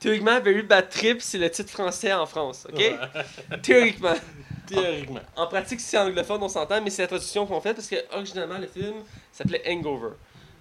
Théoriquement, 0.00 0.40
Very 0.40 0.62
Bad 0.62 0.88
Trip, 0.88 1.22
c'est 1.22 1.38
le 1.38 1.48
titre 1.50 1.70
français 1.70 2.12
en 2.12 2.26
France, 2.26 2.66
ok? 2.72 2.82
Théoriquement. 3.62 4.14
Théoriquement. 4.66 5.20
En 5.36 5.46
pratique, 5.46 5.80
c'est 5.80 5.98
anglophone, 5.98 6.42
on 6.42 6.48
s'entend, 6.48 6.80
mais 6.82 6.90
c'est 6.90 7.02
la 7.02 7.08
traduction 7.08 7.46
qu'on 7.46 7.60
fait 7.60 7.74
parce 7.74 7.86
que 7.86 7.96
originalement 8.12 8.58
le 8.58 8.66
film 8.66 8.94
s'appelait 9.30 9.62
Hangover. 9.66 10.14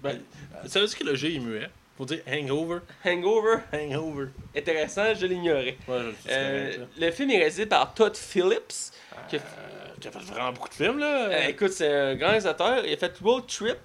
Ben, 0.03 0.19
ça 0.67 0.79
veut 0.79 0.85
dire 0.85 0.97
que 0.97 1.03
le 1.03 1.15
G 1.15 1.35
est 1.35 1.39
muet. 1.39 1.69
Faut 2.01 2.05
dire 2.05 2.21
hangover. 2.27 2.79
Hangover, 3.05 3.57
Hangover. 3.71 4.29
intéressant, 4.57 5.13
je 5.13 5.27
l'ignorais. 5.27 5.77
Ouais, 5.87 5.99
Euh, 6.31 6.77
le 6.99 7.11
film 7.11 7.29
est 7.29 7.37
réalisé 7.37 7.67
par 7.67 7.93
Todd 7.93 8.17
Phillips. 8.17 8.89
Euh, 9.13 9.27
qui 9.29 10.07
a 10.07 10.11
fait 10.11 10.17
vraiment 10.33 10.51
beaucoup 10.51 10.69
de 10.69 10.73
films, 10.73 10.97
là. 10.97 11.27
Euh, 11.29 11.47
écoute, 11.49 11.69
c'est 11.73 11.93
un 11.93 12.15
grand 12.15 12.29
réalisateur. 12.29 12.83
Il 12.87 12.91
a 12.93 12.97
fait 12.97 13.15
Road 13.21 13.43
Trip, 13.45 13.77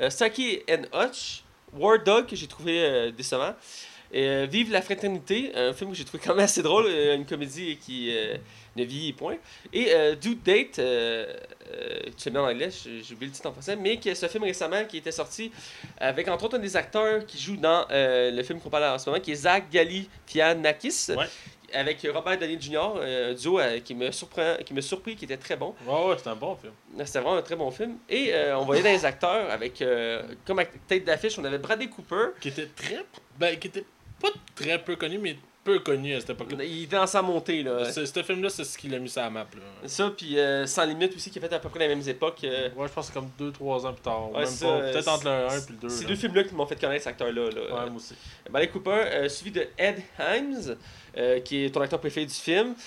euh, 0.00 0.10
Saki 0.10 0.62
and 0.68 0.82
Hutch, 0.92 1.44
War 1.72 2.00
Dog, 2.00 2.26
que 2.26 2.34
j'ai 2.34 2.48
trouvé 2.48 2.82
euh, 2.82 3.12
décevant. 3.12 3.54
Et, 4.12 4.26
euh, 4.26 4.46
Vive 4.50 4.72
la 4.72 4.82
fraternité, 4.82 5.52
un 5.54 5.72
film 5.72 5.92
que 5.92 5.96
j'ai 5.96 6.04
trouvé 6.04 6.20
quand 6.26 6.34
même 6.34 6.44
assez 6.46 6.62
drôle, 6.64 6.86
euh, 6.88 7.14
une 7.14 7.24
comédie 7.24 7.76
qui 7.76 8.10
euh, 8.12 8.36
ne 8.76 8.84
vieillit 8.84 9.12
point. 9.12 9.36
Et 9.72 9.88
euh, 9.90 10.14
Dude 10.14 10.42
Date, 10.42 10.78
euh, 10.78 11.26
euh, 11.72 12.00
tu 12.04 12.12
sais 12.16 12.30
bien 12.30 12.42
en 12.42 12.48
anglais, 12.48 12.70
j'ai 12.70 13.14
oublié 13.14 13.26
le 13.26 13.32
titre 13.32 13.48
en 13.48 13.52
français, 13.52 13.76
mais 13.76 13.98
qui 13.98 14.08
est 14.08 14.14
ce 14.14 14.26
film 14.26 14.44
récemment 14.44 14.84
qui 14.84 14.98
était 14.98 15.12
sorti 15.12 15.52
avec 15.98 16.28
entre 16.28 16.44
autres 16.44 16.56
un 16.56 16.60
des 16.60 16.76
acteurs 16.76 17.26
qui 17.26 17.38
joue 17.38 17.56
dans 17.56 17.86
euh, 17.90 18.30
le 18.30 18.42
film 18.42 18.60
qu'on 18.60 18.70
parle 18.70 18.84
en 18.84 18.98
ce 18.98 19.08
moment, 19.08 19.20
qui 19.20 19.32
est 19.32 19.36
Zach 19.36 19.64
Galifianakis. 19.70 21.12
Ouais. 21.16 21.26
Avec 21.72 22.04
Robert 22.12 22.36
Downey 22.36 22.60
Jr., 22.60 22.78
euh, 22.96 23.30
un 23.30 23.34
duo 23.34 23.60
euh, 23.60 23.78
qui 23.78 23.94
me 23.94 24.10
surprend, 24.10 24.56
qui 24.66 24.74
me 24.74 24.80
surpris, 24.80 25.14
qui 25.14 25.26
était 25.26 25.36
très 25.36 25.54
bon. 25.54 25.72
Ouais, 25.86 26.06
ouais, 26.06 26.16
c'est 26.20 26.28
un 26.28 26.34
bon 26.34 26.56
film. 26.56 26.72
C'était 27.04 27.20
vraiment 27.20 27.36
un 27.36 27.42
très 27.42 27.54
bon 27.54 27.70
film. 27.70 27.96
Et 28.08 28.34
on 28.56 28.64
voyait 28.64 28.82
dans 28.82 28.90
les 28.90 29.04
acteurs 29.04 29.48
avec, 29.48 29.84
comme 30.44 30.60
tête 30.88 31.04
d'affiche, 31.04 31.38
on 31.38 31.44
avait 31.44 31.58
Bradley 31.58 31.88
Cooper. 31.88 32.30
Qui 32.40 32.48
était 32.48 32.66
très. 32.66 33.04
Ben, 33.38 33.56
qui 33.56 33.68
était 33.68 33.84
pas 34.20 34.30
très 34.56 34.82
peu 34.82 34.96
connu, 34.96 35.18
mais 35.18 35.36
peu 35.62 35.78
connu 35.80 36.14
à 36.14 36.20
cette 36.20 36.30
époque-là. 36.30 36.64
Il 36.64 36.84
était 36.84 36.96
dans 36.96 37.06
sa 37.06 37.20
montée, 37.22 37.62
là. 37.62 37.90
Ce, 37.92 38.06
ce 38.06 38.22
film-là, 38.22 38.48
c'est 38.48 38.64
ce 38.64 38.78
qu'il 38.78 38.94
a 38.94 38.98
mis 38.98 39.08
sur 39.08 39.20
la 39.22 39.30
map, 39.30 39.40
là. 39.54 39.88
Ça, 39.88 40.10
puis 40.16 40.38
euh, 40.38 40.66
Sans 40.66 40.84
Limite 40.84 41.14
aussi, 41.14 41.30
qui 41.30 41.38
a 41.38 41.42
fait 41.42 41.52
à 41.54 41.58
peu 41.58 41.68
près 41.68 41.80
les 41.80 41.94
mêmes 41.94 42.08
époques. 42.08 42.38
euh, 42.44 42.70
Ouais, 42.76 42.88
je 42.88 42.92
pense 42.92 43.10
que 43.10 43.14
c'est 43.14 43.20
comme 43.20 43.30
2-3 43.52 43.86
ans 43.86 43.92
plus 43.92 44.02
tard. 44.02 44.30
Ouais, 44.32 44.44
même 44.44 44.92
Peut-être 44.92 45.08
entre 45.08 45.24
le 45.26 45.30
1 45.30 45.48
et 45.48 45.54
le 45.70 45.76
2. 45.82 45.88
C'est 45.88 46.02
là. 46.02 46.08
deux 46.08 46.16
films-là 46.16 46.44
qui 46.44 46.54
m'ont 46.54 46.66
fait 46.66 46.80
connaître 46.80 47.04
cet 47.04 47.12
acteur-là. 47.12 47.50
Là. 47.50 47.60
Ouais, 47.60 47.90
moi 47.90 47.96
aussi. 47.96 48.14
Bradley 48.50 48.68
Cooper, 48.70 48.90
euh, 48.90 49.28
suivi 49.28 49.50
de 49.52 49.66
Ed 49.76 50.02
Himes, 50.18 50.76
euh, 51.16 51.40
qui 51.40 51.64
est 51.64 51.70
ton 51.70 51.80
acteur 51.80 52.00
préféré 52.00 52.26
du 52.26 52.34
film. 52.34 52.74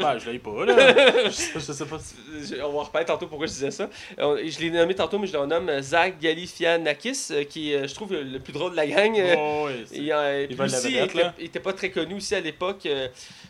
Ben, 0.00 0.18
je 0.18 0.30
l'ai 0.30 0.38
pas, 0.38 0.64
là. 0.64 1.24
je, 1.26 1.30
sais- 1.30 1.52
je 1.54 1.72
sais 1.72 1.86
pas 1.86 1.98
si. 1.98 2.14
Je- 2.42 2.62
on 2.62 2.72
va 2.72 2.82
reparler 2.84 3.06
tantôt 3.06 3.26
pourquoi 3.26 3.46
je 3.46 3.52
disais 3.52 3.70
ça. 3.70 3.88
Je 4.18 4.60
l'ai 4.60 4.70
nommé 4.70 4.94
tantôt, 4.94 5.18
mais 5.18 5.26
je 5.26 5.32
le 5.32 5.40
renomme 5.40 5.68
euh, 5.68 5.80
Zach 5.82 6.18
Galifianakis, 6.20 7.28
euh, 7.30 7.44
qui 7.44 7.72
est, 7.72 7.88
je 7.88 7.94
trouve, 7.94 8.12
le 8.14 8.38
plus 8.38 8.52
drôle 8.52 8.72
de 8.72 8.76
la 8.76 8.86
gang. 8.86 9.14
Oh, 9.38 9.68
c'est- 9.86 9.96
Il, 9.96 10.12
euh, 10.12 10.46
Il 10.48 10.60
aussi, 10.60 10.74
il 10.76 10.94
vedette, 10.94 11.10
était, 11.10 11.18
là. 11.18 11.34
il 11.38 11.44
était 11.46 11.60
pas 11.60 11.72
très 11.72 11.90
connu 11.90 12.14
aussi 12.14 12.34
à 12.34 12.40
l'époque. 12.40 12.80
puis 12.82 12.90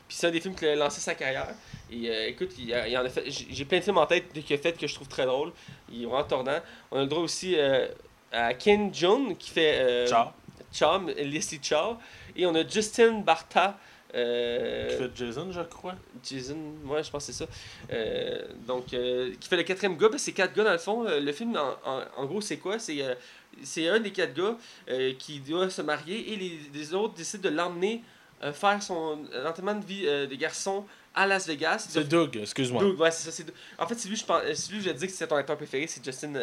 c'est 0.08 0.26
un 0.26 0.30
des 0.30 0.40
films 0.40 0.54
qui 0.54 0.66
a 0.66 0.74
lancé 0.76 1.00
sa 1.00 1.14
carrière. 1.14 1.48
Et 1.90 2.28
écoute, 2.28 2.50
il, 2.58 2.68
il 2.88 2.96
en 2.98 3.04
a 3.04 3.08
fait. 3.08 3.24
J'ai 3.28 3.64
plein 3.64 3.78
de 3.78 3.84
films 3.84 3.98
en 3.98 4.06
tête 4.06 4.32
qu'il 4.32 4.54
a 4.56 4.58
fait 4.58 4.76
que 4.78 4.86
je 4.86 4.94
trouve 4.94 5.08
très 5.08 5.26
drôle. 5.26 5.52
Il 5.92 6.02
est 6.02 6.06
vraiment 6.06 6.24
tordant. 6.24 6.58
On 6.90 6.98
a 6.98 7.02
le 7.02 7.06
droit 7.06 7.22
aussi 7.22 7.56
à 8.32 8.54
Ken 8.54 8.92
Jeong 8.94 9.36
qui 9.36 9.50
fait 9.50 10.06
Ciao. 10.08 10.26
Chow, 10.72 11.06
Leslie 11.16 11.60
Chow. 11.62 11.96
Et 12.36 12.46
on 12.46 12.54
a 12.54 12.66
Justin 12.66 13.20
Barta 13.20 13.78
Euh, 14.14 14.88
Qui 14.88 14.96
fait 15.02 15.10
Jason, 15.26 15.50
je 15.52 15.60
crois. 15.62 15.94
Jason, 16.24 16.56
ouais, 16.86 17.02
je 17.02 17.10
pense 17.10 17.26
que 17.26 17.32
c'est 17.32 17.44
ça. 17.44 17.50
Euh, 17.92 18.40
donc, 18.66 18.94
euh, 18.94 19.34
qui 19.38 19.48
fait 19.48 19.56
le 19.56 19.64
quatrième 19.64 19.96
gars, 19.98 20.08
ben, 20.08 20.16
c'est 20.16 20.32
quatre 20.32 20.54
gars 20.54 20.64
dans 20.64 20.72
le 20.72 20.78
fond. 20.78 21.04
Le 21.04 21.32
film, 21.32 21.54
en, 21.56 21.76
en, 21.84 22.02
en 22.16 22.24
gros, 22.24 22.40
c'est 22.40 22.56
quoi? 22.56 22.78
C'est 22.78 22.98
c'est 23.62 23.88
un 23.88 24.00
des 24.00 24.12
quatre 24.12 24.32
gars 24.34 24.56
qui 25.18 25.40
doit 25.40 25.68
se 25.70 25.82
marier 25.82 26.32
et 26.32 26.36
les, 26.36 26.60
les 26.72 26.94
autres 26.94 27.14
décident 27.14 27.50
de 27.50 27.54
l'emmener 27.54 28.02
faire 28.52 28.82
son 28.82 29.18
entraînement 29.44 29.74
de 29.74 29.84
vie 29.84 30.06
des 30.28 30.36
garçons 30.36 30.84
à 31.14 31.26
Las 31.26 31.46
Vegas. 31.46 31.86
C'est 31.88 32.04
Doug, 32.08 32.36
excuse-moi. 32.36 32.82
Doug, 32.82 32.98
ouais, 33.00 33.10
c'est 33.10 33.30
ça. 33.30 33.42
En 33.78 33.86
fait, 33.86 33.94
c'est 33.96 34.08
lui, 34.08 34.16
je 34.16 34.24
pense, 34.24 34.70
lui, 34.70 34.80
je 34.82 34.90
dis 34.90 35.06
que 35.06 35.12
c'est 35.12 35.26
ton 35.26 35.36
acteur 35.36 35.56
préféré, 35.56 35.86
c'est 35.86 36.04
Justin 36.04 36.34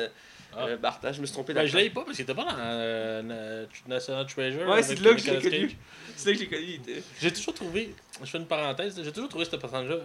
Ah. 0.58 0.66
euh, 0.68 0.78
Barta. 0.78 1.12
Je 1.12 1.22
me 1.22 1.26
suis 1.26 1.34
trompé 1.34 1.54
Ben, 1.54 1.66
je 1.66 1.78
l'ai 1.78 1.90
pas 1.90 2.04
parce 2.04 2.16
qu'il 2.16 2.24
était 2.24 2.34
pas 2.36 2.46
dans 2.46 2.56
euh, 2.58 3.22
Na- 3.22 3.68
National 3.96 4.26
Treasure. 4.26 4.68
Ouais, 4.68 4.84
c'est 4.84 5.00
là 5.00 5.14
que 5.14 5.20
je 5.22 5.32
l'ai 5.32 5.42
connu. 5.42 5.78
C'est 6.16 6.30
là 6.30 6.38
que 6.38 6.44
je 6.46 6.50
l'ai 6.50 6.78
connu. 6.78 7.04
J'ai 7.22 7.32
toujours 7.34 7.54
trouvé, 7.54 7.96
je 8.22 8.30
fais 8.30 8.38
une 8.38 8.46
parenthèse, 8.48 9.00
j'ai 9.04 9.12
toujours 9.12 9.30
trouvé 9.30 9.46
ce 9.46 9.56
personnage-là 9.56 9.98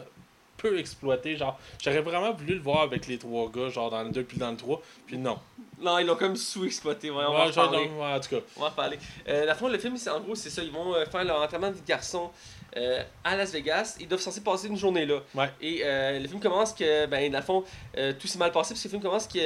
peu 0.57 0.77
exploité. 0.79 1.37
Genre, 1.37 1.57
j'aurais 1.83 2.01
vraiment 2.01 2.33
voulu 2.33 2.55
le 2.55 2.61
voir 2.61 2.83
avec 2.83 3.07
les 3.07 3.17
trois 3.17 3.49
gars, 3.49 3.69
genre 3.69 3.91
dans 3.91 4.03
le 4.03 4.11
2 4.11 4.25
puis 4.25 4.39
dans 4.39 4.51
le 4.51 4.57
3. 4.57 4.83
Puis 5.07 5.17
non. 5.17 5.39
Non, 5.81 5.99
ils 6.01 6.07
l'ont 6.07 6.17
comme 6.17 6.35
sous-exploité. 6.35 7.11
Ouais, 7.11 7.23
on 7.29 7.33
va 7.33 7.47
en 7.47 7.53
parler. 7.53 7.87
non, 7.89 8.01
ouais, 8.01 8.13
en 8.15 8.19
tout 8.19 8.31
cas. 8.31 8.43
On 8.57 8.61
va 8.63 8.67
en 8.67 8.71
parler. 8.73 8.99
Euh, 9.29 9.45
la 9.45 9.55
fin, 9.55 9.69
le 9.69 9.79
film, 9.79 9.97
c'est 9.97 10.11
en 10.11 10.19
gros, 10.19 10.35
c'est 10.35 10.51
ça. 10.51 10.65
Ils 10.65 10.73
vont 10.73 10.97
euh, 10.97 11.05
faire 11.07 11.23
leur 11.23 11.41
entraînement 11.41 11.69
de 11.69 11.75
vie 11.75 11.81
de 11.83 11.87
garçon 11.87 12.33
euh, 12.77 13.03
à 13.25 13.37
Las 13.37 13.53
Vegas. 13.53 13.97
Ils 14.01 14.09
doivent 14.09 14.21
censés 14.21 14.43
passer 14.43 14.69
une 14.69 14.77
journée 14.77 15.07
là. 15.07 15.21
Ouais. 15.35 15.51
Et 15.61 15.81
euh, 15.85 16.19
le 16.19 16.29
film 16.29 16.41
commence 16.41 16.73
que, 16.73 17.07
ben, 17.07 17.31
dans 17.33 17.39
le 17.39 17.45
fond, 17.45 17.65
euh, 17.97 18.13
tout 18.19 18.27
s'est 18.27 18.39
mal 18.39 18.53
passé. 18.53 18.75
Parce 18.75 18.83
que 18.83 18.89
le 18.89 18.91
film 18.91 19.03
commence 19.03 19.27
que 19.27 19.39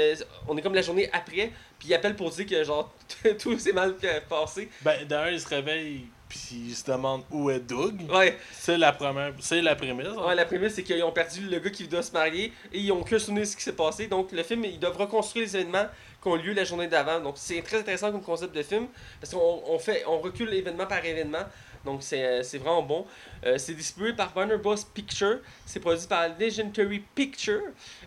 on 0.48 0.56
est 0.56 0.62
comme 0.62 0.74
la 0.74 0.82
journée 0.82 1.08
après. 1.12 1.50
Puis 1.78 1.88
ils 1.88 1.94
appellent 1.94 2.16
pour 2.16 2.30
dire 2.30 2.46
que, 2.46 2.64
genre, 2.64 2.92
tout 3.40 3.58
s'est 3.58 3.72
mal 3.72 3.94
passé. 4.28 4.68
Ben, 4.82 5.04
d'un, 5.06 5.30
il 5.30 5.40
se 5.40 5.48
réveille, 5.48 6.06
puis 6.28 6.40
il 6.68 6.74
se 6.74 6.84
demande 6.90 7.22
où 7.30 7.50
est 7.50 7.60
Doug. 7.60 8.00
Ouais, 8.10 8.36
C'est 8.52 8.78
la 8.78 8.92
première, 8.92 9.32
c'est 9.40 9.60
la 9.62 9.74
prémisse. 9.76 10.06
hein. 10.08 10.26
ouais 10.28 10.34
la 10.34 10.44
prémisse, 10.44 10.74
c'est 10.74 10.82
qu'ils 10.82 11.02
ont 11.02 11.12
perdu 11.12 11.42
le 11.48 11.58
gars 11.58 11.70
qui 11.70 11.86
doit 11.88 12.02
se 12.02 12.12
marier. 12.12 12.52
Et 12.72 12.78
ils 12.80 12.92
ont 12.92 13.02
que 13.02 13.18
souvenir 13.18 13.42
de 13.42 13.48
ce 13.48 13.56
qui 13.56 13.62
s'est 13.62 13.72
passé. 13.76 14.06
Donc, 14.06 14.32
le 14.32 14.42
film, 14.42 14.64
ils 14.64 14.78
doivent 14.78 14.96
reconstruire 14.96 15.44
les 15.46 15.56
événements 15.56 15.86
qui 16.22 16.28
ont 16.28 16.36
lieu 16.36 16.52
la 16.52 16.62
journée 16.64 16.86
d'avant. 16.86 17.18
Donc, 17.20 17.34
c'est 17.36 17.60
très 17.62 17.78
intéressant 17.78 18.12
comme 18.12 18.22
concept 18.22 18.54
de 18.54 18.62
film. 18.62 18.86
Parce 19.20 19.32
qu'on 19.34 19.62
on 19.66 19.78
fait, 19.78 20.04
on 20.06 20.20
recule 20.20 20.52
événement 20.54 20.86
par 20.86 21.04
événement. 21.04 21.42
Donc, 21.85 22.03
c'est 22.03 22.24
euh, 22.24 22.43
c'est 22.43 22.59
vraiment 22.59 22.83
bon. 22.83 23.07
Euh, 23.45 23.59
c'est 23.59 23.74
distribué 23.74 24.12
par 24.12 24.37
Warner 24.37 24.57
Bros. 24.59 24.76
Picture. 24.95 25.39
C'est 25.66 25.80
produit 25.80 26.07
par 26.07 26.28
Legendary 26.39 27.01
Picture. 27.14 27.61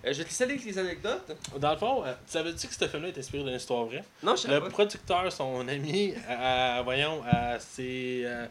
Euh, 0.05 0.13
je 0.13 0.17
vais 0.19 0.23
te 0.23 0.29
laisser 0.29 0.43
aller 0.45 0.53
avec 0.53 0.65
les 0.65 0.77
anecdotes. 0.77 1.35
Dans 1.59 1.71
le 1.71 1.77
fond, 1.77 2.03
euh, 2.05 2.13
tu 2.25 2.31
savais-tu 2.31 2.67
que 2.67 2.73
ce 2.73 2.87
film-là 2.87 3.09
est 3.09 3.17
inspiré 3.17 3.43
d'une 3.43 3.53
histoire 3.55 3.83
vraie? 3.85 4.03
Non, 4.23 4.35
je 4.35 4.43
sais 4.43 4.47
Le 4.47 4.61
pas. 4.61 4.69
producteur, 4.69 5.31
son 5.31 5.67
ami, 5.67 6.13
à- 6.29 6.81
voyons, 6.83 7.21
euh, 7.33 8.47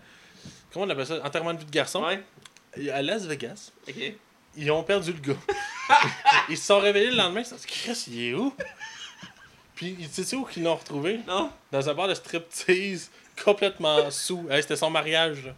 comment 0.73 0.85
on 0.87 0.91
appelle 0.91 1.07
ça? 1.07 1.25
Enterrement 1.25 1.55
de 1.55 1.59
vie 1.61 1.65
de 1.67 1.71
garçon. 1.71 2.05
Ouais, 2.05 2.91
À 2.91 3.01
Las 3.03 3.25
Vegas. 3.25 3.71
ok. 3.89 4.13
Ils 4.57 4.71
ont 4.71 4.83
perdu 4.85 5.13
le 5.13 5.19
gars. 5.21 5.41
ils 6.49 6.57
se 6.59 6.67
sont 6.67 6.79
réveillés 6.79 7.11
le 7.11 7.17
lendemain, 7.17 7.41
ils 7.41 7.45
se 7.45 7.51
sont 7.51 7.57
dit 7.57 7.67
Chris, 7.67 8.05
il 8.09 8.23
est 8.29 8.35
où? 8.35 8.55
Puis, 9.75 9.97
tu 10.15 10.23
sais 10.23 10.37
où 10.37 10.45
qu'ils 10.45 10.63
l'ont 10.63 10.77
retrouvé? 10.77 11.19
Non? 11.27 11.51
Dans 11.73 11.89
un 11.89 11.95
bar 11.95 12.07
de 12.07 12.15
striptease, 12.15 13.11
complètement 13.43 14.11
sous. 14.11 14.47
Hey, 14.51 14.63
C'était 14.63 14.77
son 14.77 14.91
mariage, 14.91 15.45
là. 15.47 15.53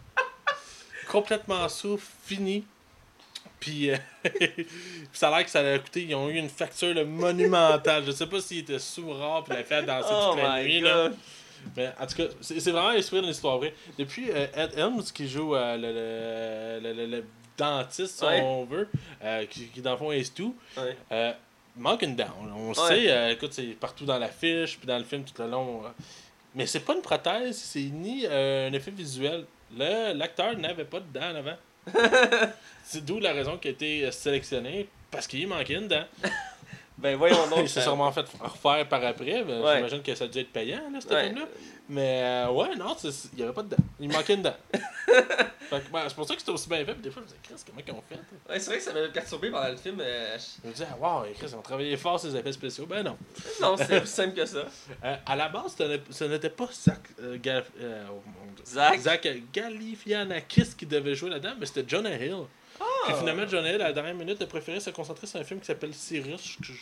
Complètement 1.09 1.68
sous, 1.68 1.99
fini. 2.24 2.64
Puis, 3.61 3.91
euh, 3.91 3.97
ça 5.12 5.29
a 5.29 5.37
l'air 5.37 5.45
que 5.45 5.51
ça 5.51 5.61
a 5.61 5.79
coûté. 5.79 6.03
Ils 6.03 6.14
ont 6.14 6.29
eu 6.29 6.35
une 6.37 6.49
facture 6.49 6.93
là, 6.95 7.05
monumentale. 7.05 8.05
Je 8.05 8.11
sais 8.11 8.27
pas 8.27 8.41
s'il 8.41 8.59
était 8.59 8.79
sous 8.79 9.11
rare 9.12 9.45
puis 9.45 9.55
il 9.55 9.61
a 9.61 9.64
fait 9.64 9.83
danser 9.83 10.09
Oh 10.12 10.33
toute 10.35 10.43
la 10.43 10.62
nuit. 10.62 10.81
Là. 10.81 11.11
Mais 11.77 11.91
en 11.99 12.07
tout 12.07 12.16
cas, 12.16 12.24
c'est 12.43 12.70
vraiment 12.70 12.91
inspiré 12.91 13.22
d'une 13.22 13.31
histoire 13.31 13.59
vraie. 13.59 13.74
Depuis 13.99 14.31
euh, 14.31 14.47
Ed 14.55 14.72
Helms, 14.77 15.03
qui 15.14 15.29
joue 15.29 15.55
euh, 15.57 15.77
le, 15.77 16.81
le, 16.89 16.93
le- 16.95 17.07
le- 17.16 17.24
dentiste, 17.57 18.18
si 18.18 18.24
Ouais. 18.24 18.41
on 18.43 18.64
veut, 18.66 18.87
qui, 19.49 19.68
qui 19.68 19.81
dans 19.81 19.93
le 19.93 19.97
fond 19.97 20.12
est 20.12 20.35
tout, 20.35 20.55
Ouais. 20.77 21.35
manque 21.74 22.03
une 22.03 22.14
dent. 22.14 22.27
On 22.43 22.45
le 22.72 22.79
Ouais. 22.79 22.89
sait, 23.07 23.33
écoute, 23.33 23.55
c'est 23.55 23.68
partout 23.81 24.05
dans 24.05 24.18
l'affiche, 24.18 24.77
puis 24.77 24.87
dans 24.87 24.99
le 24.99 25.05
film 25.05 25.24
tout 25.24 25.41
le 25.43 25.49
long. 25.49 25.83
Mais 26.57 26.66
c'est 26.66 26.80
pas 26.80 26.94
une 26.96 27.02
prothèse, 27.02 27.57
c'est 27.59 27.78
ni 27.80 28.24
euh, 28.26 28.68
un 28.68 28.72
effet 28.72 28.90
visuel. 28.90 29.44
Le- 29.76 30.12
L'acteur 30.14 30.57
n'avait 30.57 30.84
pas 30.86 30.98
de 31.00 31.07
dent 31.12 31.30
en 31.30 31.34
avant. 31.36 31.57
c'est 32.82 33.04
d'où 33.04 33.20
la 33.20 33.32
raison 33.32 33.59
qu'il 33.59 33.68
a 33.68 33.72
été 33.72 34.11
sélectionné, 34.11 34.88
parce 35.11 35.26
qu'il 35.28 35.46
manquait 35.46 35.74
une 35.74 35.86
dent. 35.88 36.04
Ben 36.99 37.16
voyons 37.16 37.47
donc. 37.51 37.59
Il 37.62 37.68
s'est 37.68 37.80
ça- 37.80 37.82
sûrement 37.86 38.11
fait 38.12 38.26
refaire 38.40 38.88
par 38.88 39.05
après. 39.05 39.42
Ouais. 39.42 39.76
J'imagine 39.76 40.03
que 40.03 40.14
ça 40.14 40.24
a 40.24 40.28
dû 40.28 40.38
être 40.38 40.53
payant, 40.53 40.82
là, 40.92 41.01
ce 41.01 41.09
Ouais. 41.09 41.24
film-là. 41.26 41.47
Mais 41.88 42.20
euh, 42.24 42.51
ouais, 42.51 42.74
non, 42.76 42.97
c'est- 42.99 43.12
c'est- 43.12 43.28
il 43.34 43.36
n'y 43.38 43.42
avait 43.44 43.53
pas 43.53 43.62
de 43.62 43.68
dent. 43.68 43.84
Il 44.01 44.09
manquait 44.11 44.34
une 44.34 44.42
dent. 44.42 44.57
Ben, 45.68 45.80
c'est 46.07 46.14
pour 46.14 46.28
ça 46.28 46.34
que 46.34 46.40
c'était 46.40 46.53
aussi 46.53 46.68
bien 46.68 46.78
fait. 46.84 46.92
Puis 46.92 47.03
des 47.03 47.11
fois, 47.11 47.22
je 47.26 47.32
me 47.34 47.40
disais, 47.40 47.40
Chris, 47.42 47.55
comment 47.66 47.80
ils 47.84 47.92
ont 47.92 48.03
fait 48.09 48.14
Ouais, 48.49 48.61
c'est 48.61 48.66
vrai 48.70 48.78
que 48.78 48.84
ça 48.84 48.92
m'avait 48.92 49.09
perturbé 49.11 49.51
pendant 49.51 49.68
le 49.68 49.76
film. 49.76 49.99
euh, 50.01 50.38
je- 50.38 50.68
me 50.68 50.72
disais, 50.72 50.86
ah, 50.88 50.97
wow, 50.97 51.24
Chris, 51.36 51.49
ils 51.51 51.57
ont 51.57 51.61
travaillé 51.61 51.97
fort 51.97 52.20
ces 52.20 52.36
effets 52.36 52.53
spéciaux. 52.53 52.86
Ben 52.86 53.03
non. 53.03 53.16
Non, 53.61 53.76
c'est 53.76 53.86
plus 54.01 54.07
simple 54.09 54.34
que 54.36 54.47
ça. 54.47 54.64
Euh, 55.05 55.16
à 55.26 55.34
la 55.34 55.49
base, 55.49 55.74
ce 56.11 56.24
n'était 56.24 56.51
pas 56.51 56.68
Zach. 56.72 57.01
Zach. 58.64 59.01
Zach 59.01 59.28
Galifianakis 59.53 60.74
qui 60.78 60.86
devait 60.86 61.16
jouer 61.16 61.30
là-dedans, 61.30 61.55
mais 61.59 61.66
c'était 61.66 61.84
Jonah 61.88 62.14
Hill. 62.14 62.44
Puis 62.78 62.86
Finalement, 63.14 63.42
Hill, 63.44 63.57
à 63.57 63.88
la 63.88 63.92
dernière 63.92 64.14
minute, 64.14 64.40
a 64.42 64.46
préféré 64.46 64.80
se 64.80 64.90
concentrer 64.90 65.26
sur 65.26 65.38
un 65.40 65.44
film 65.44 65.61
qui 65.61 65.66
s'appelle 65.66 65.94
Cyrus. 65.94 66.57
Je, 66.61 66.72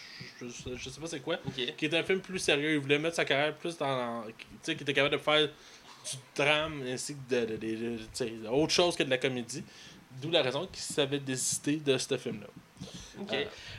je, 0.40 0.46
je- 0.46 0.76
je 0.76 0.88
sais 0.90 1.00
pas 1.00 1.06
c'est 1.06 1.20
quoi. 1.20 1.38
Qui 1.76 1.84
était 1.86 1.98
un 1.98 2.02
film 2.04 2.20
plus 2.20 2.38
sérieux. 2.38 2.72
Il 2.74 2.78
voulait 2.80 2.98
mettre 2.98 3.16
sa 3.16 3.24
carrière 3.24 3.54
plus 3.54 3.76
dans. 3.76 4.24
Tu 4.26 4.32
sais, 4.62 4.76
qui 4.76 4.82
était 4.82 4.94
capable 4.94 5.14
de 5.16 5.20
faire 5.20 5.46
du 5.48 6.16
drame 6.36 6.82
ainsi 6.86 7.14
que 7.16 7.34
de, 7.34 7.44
de- 7.46 7.56
de- 7.56 7.76
de- 7.76 7.96
tu 7.98 8.04
sais, 8.12 8.32
autre 8.50 8.72
chose 8.72 8.96
que 8.96 9.02
de 9.02 9.10
la 9.10 9.18
comédie. 9.18 9.62
D'où 10.22 10.30
la 10.30 10.42
raison 10.42 10.66
qu'il 10.66 10.82
savait 10.82 11.18
désister 11.18 11.76
de 11.76 11.98
ce 11.98 12.16
film-là. 12.16 12.46
Ok. 13.20 13.32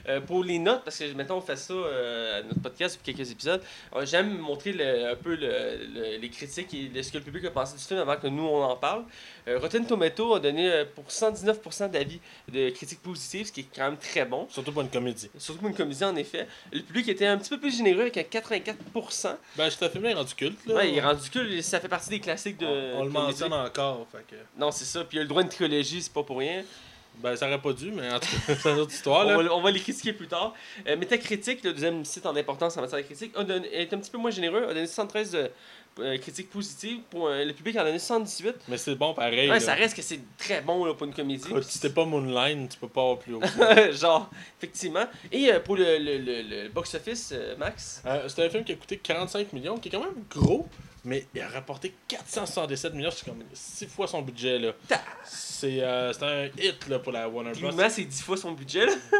Euh, 0.07 0.21
pour 0.21 0.43
les 0.45 0.59
notes, 0.59 0.83
parce 0.85 0.97
que 0.97 1.11
maintenant 1.13 1.37
on 1.37 1.41
fait 1.41 1.57
ça 1.57 1.73
euh, 1.73 2.39
à 2.39 2.43
notre 2.43 2.61
podcast 2.61 2.95
depuis 2.97 3.13
quelques 3.13 3.29
épisodes, 3.31 3.61
euh, 3.93 4.05
j'aime 4.05 4.37
montrer 4.37 4.71
le- 4.71 5.09
un 5.11 5.15
peu 5.15 5.35
le- 5.35 5.85
le- 5.93 6.17
les 6.21 6.29
critiques 6.29 6.73
et 6.73 6.89
le- 6.93 7.03
ce 7.03 7.11
que 7.11 7.17
le 7.17 7.23
public 7.23 7.43
a 7.45 7.51
pensé 7.51 7.75
du 7.75 7.83
film 7.83 7.99
avant 7.99 8.15
que 8.15 8.27
nous 8.27 8.43
on 8.43 8.63
en 8.63 8.77
parle. 8.77 9.03
Rotten 9.47 9.85
Tomato 9.85 10.35
a 10.35 10.39
donné 10.39 10.85
pour 10.95 11.11
119% 11.11 11.89
d'avis 11.89 12.19
de 12.51 12.69
critiques 12.69 13.01
positives, 13.01 13.47
ce 13.47 13.51
qui 13.51 13.59
est 13.61 13.67
quand 13.75 13.83
même 13.83 13.97
très 13.97 14.23
bon. 14.25 14.47
Surtout 14.49 14.71
pour 14.71 14.81
une 14.83 14.89
comédie. 14.89 15.29
Surtout 15.37 15.59
pour 15.59 15.69
une 15.69 15.75
comédie 15.75 16.03
en 16.05 16.15
effet. 16.15 16.47
Le 16.71 16.81
public 16.81 17.09
était 17.09 17.27
un 17.27 17.37
petit 17.37 17.49
peu 17.49 17.59
plus 17.59 17.75
généreux 17.75 18.01
avec 18.01 18.17
un 18.17 18.23
84%. 18.23 19.35
Ben, 19.57 19.69
ce 19.69 19.89
film-là 19.89 20.11
est 20.11 20.13
rendu 20.13 20.33
culte. 20.33 20.65
Là. 20.65 20.75
Ouais, 20.75 20.91
il 20.91 20.97
est 20.97 21.01
rendu 21.01 21.29
cool, 21.29 21.61
ça 21.61 21.79
fait 21.79 21.89
partie 21.89 22.09
des 22.09 22.19
classiques 22.19 22.57
de. 22.57 22.65
on, 22.65 23.01
on 23.01 23.03
le 23.03 23.09
mentionne 23.11 23.53
encore. 23.53 24.07
Fait 24.11 24.25
que, 24.29 24.35
Non, 24.57 24.71
c'est 24.71 24.85
ça. 24.85 25.03
Puis 25.03 25.17
il 25.17 25.17
y 25.17 25.19
a 25.19 25.23
le 25.23 25.29
droit 25.29 25.41
à 25.41 25.43
une 25.45 25.49
trilogie, 25.51 26.01
c'est 26.01 26.13
pas 26.13 26.23
pour 26.23 26.37
rien. 26.39 26.63
Ben, 27.21 27.35
ça 27.35 27.47
aurait 27.47 27.61
pas 27.61 27.73
dû, 27.73 27.91
mais 27.91 28.09
en 28.11 28.19
tout 28.19 28.27
cas, 28.47 28.55
c'est 28.61 28.71
une 28.71 28.79
autre 28.79 28.93
histoire. 28.93 29.25
On 29.25 29.29
Là. 29.29 29.43
va, 29.43 29.55
on 29.55 29.61
va 29.61 29.71
les 29.71 29.79
critiquer 29.79 30.13
plus 30.13 30.27
tard. 30.27 30.53
Euh, 30.87 30.95
Metacritic, 30.97 31.63
le 31.63 31.73
deuxième 31.73 32.03
site 32.05 32.25
en 32.25 32.35
importance 32.35 32.77
en 32.77 32.81
matière 32.81 32.99
de 33.01 33.05
critique, 33.05 33.33
donné- 33.33 33.67
est 33.73 33.93
un 33.93 33.97
petit 33.97 34.11
peu 34.11 34.17
moins 34.17 34.31
généreux, 34.31 34.63
a 34.63 34.73
donné 34.73 34.87
113 34.87 35.35
euh, 35.35 35.47
euh, 35.99 36.17
critiques 36.17 36.49
positives. 36.49 36.99
Pour, 37.09 37.27
euh, 37.27 37.43
le 37.45 37.53
public 37.53 37.75
en 37.77 37.81
a 37.81 37.85
donné 37.85 37.99
118. 37.99 38.55
Mais 38.67 38.77
c'est 38.77 38.95
bon 38.95 39.13
pareil. 39.13 39.47
Ouais, 39.49 39.55
là. 39.55 39.59
ça 39.59 39.73
reste 39.75 39.95
que 39.95 40.01
c'est 40.01 40.19
très 40.37 40.61
bon 40.61 40.83
là, 40.85 40.93
pour 40.93 41.07
une 41.07 41.13
comédie. 41.13 41.47
Si 41.63 41.79
t'es 41.79 41.89
pas 41.89 42.03
Moonline, 42.05 42.67
tu 42.67 42.77
peux 42.77 42.87
pas 42.89 43.01
avoir 43.01 43.19
plus 43.19 43.35
haut. 43.35 43.41
Genre, 43.93 44.29
effectivement. 44.59 45.05
Et 45.31 45.51
euh, 45.53 45.59
pour 45.61 45.77
le, 45.77 45.97
le, 45.97 46.17
le, 46.17 46.41
le 46.63 46.69
box-office, 46.69 47.33
Max, 47.57 48.03
c'est 48.27 48.45
un 48.45 48.49
film 48.49 48.63
qui 48.65 48.73
a 48.73 48.75
coûté 48.75 48.97
45 48.97 49.53
millions, 49.53 49.77
qui 49.77 49.87
est 49.87 49.91
quand 49.91 50.01
même 50.01 50.23
gros, 50.29 50.67
mais 51.05 51.25
il 51.33 51.41
a 51.41 51.47
rapporté 51.47 51.93
477 52.07 52.93
millions, 52.93 53.11
c'est 53.11 53.25
comme 53.25 53.43
6 53.53 53.87
fois 53.87 54.07
son 54.07 54.21
budget. 54.21 54.59
là. 54.59 54.71
C'est 55.23 55.79
euh, 55.81 56.11
un 56.21 56.45
hit 56.61 56.87
là, 56.87 56.99
pour 56.99 57.11
la 57.11 57.29
Warner 57.29 57.51
Bros. 57.51 57.61
techniquement, 57.61 57.89
c'est 57.89 58.03
10 58.03 58.21
fois 58.23 58.37
son 58.37 58.51
budget. 58.51 58.85
là. 58.85 58.93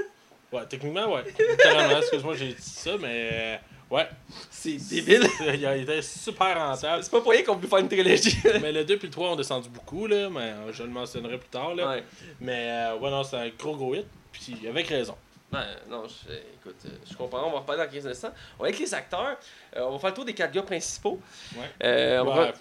Ouais, 0.52 0.66
techniquement, 0.70 1.14
ouais. 1.14 1.24
Littéralement, 1.50 1.98
excuse-moi, 1.98 2.36
j'ai 2.36 2.54
dit 2.54 2.62
ça, 2.62 2.92
mais 3.00 3.30
euh, 3.34 3.58
ouais. 3.92 4.08
C'est 4.50 4.78
débile. 4.78 5.28
Il 5.54 5.66
été 5.66 6.02
super 6.02 6.56
rentable. 6.56 7.04
C'est 7.04 7.12
pas 7.12 7.20
pour 7.20 7.32
rien 7.32 7.44
qu'on 7.44 7.58
peut 7.58 7.68
faire 7.68 7.80
une 7.80 7.90
trilogie. 7.90 8.38
Mais 8.62 8.72
le 8.72 8.86
2 8.86 8.98
puis 8.98 9.08
le 9.08 9.14
3 9.14 9.32
ont 9.32 9.36
descendu 9.36 9.70
beaucoup, 9.70 10.08
là, 10.08 10.30
mais 10.30 10.42
euh, 10.42 10.72
je 10.72 10.84
le 10.84 10.90
mentionnerai 10.90 11.38
plus 11.38 11.50
tard. 11.50 11.76
Là. 11.76 11.90
ouais. 11.90 12.04
Mais 12.40 12.70
euh, 12.70 12.98
ouais, 13.00 13.10
non, 13.10 13.24
c'est 13.24 13.36
un 13.36 13.50
gros 13.50 13.76
gros 13.76 13.96
hit, 13.96 14.06
puis 14.32 14.56
avec 14.68 14.88
raison. 14.88 15.16
Ben, 15.52 15.64
non, 15.90 16.04
je, 16.08 16.34
écoute, 16.34 16.76
euh, 16.86 16.90
je 17.10 17.16
comprends. 17.16 17.48
On 17.48 17.52
va 17.52 17.60
reparler 17.60 17.86
dans 17.86 17.92
15 17.92 18.08
instants. 18.08 18.34
On 18.60 18.64
va 18.64 18.70
avec 18.70 18.80
les 18.80 18.94
acteurs. 18.94 19.38
Euh, 19.76 19.82
on 19.84 19.92
va 19.94 20.00
faire 20.00 20.10
le 20.10 20.16
tour 20.16 20.26
des 20.26 20.34
quatre 20.34 20.52
gars 20.52 20.64
principaux. 20.64 21.20
Ouais. 21.56 21.70
Euh, 21.84 22.20
on 22.22 22.26
va- 22.26 22.42
Ouais, 22.48 22.54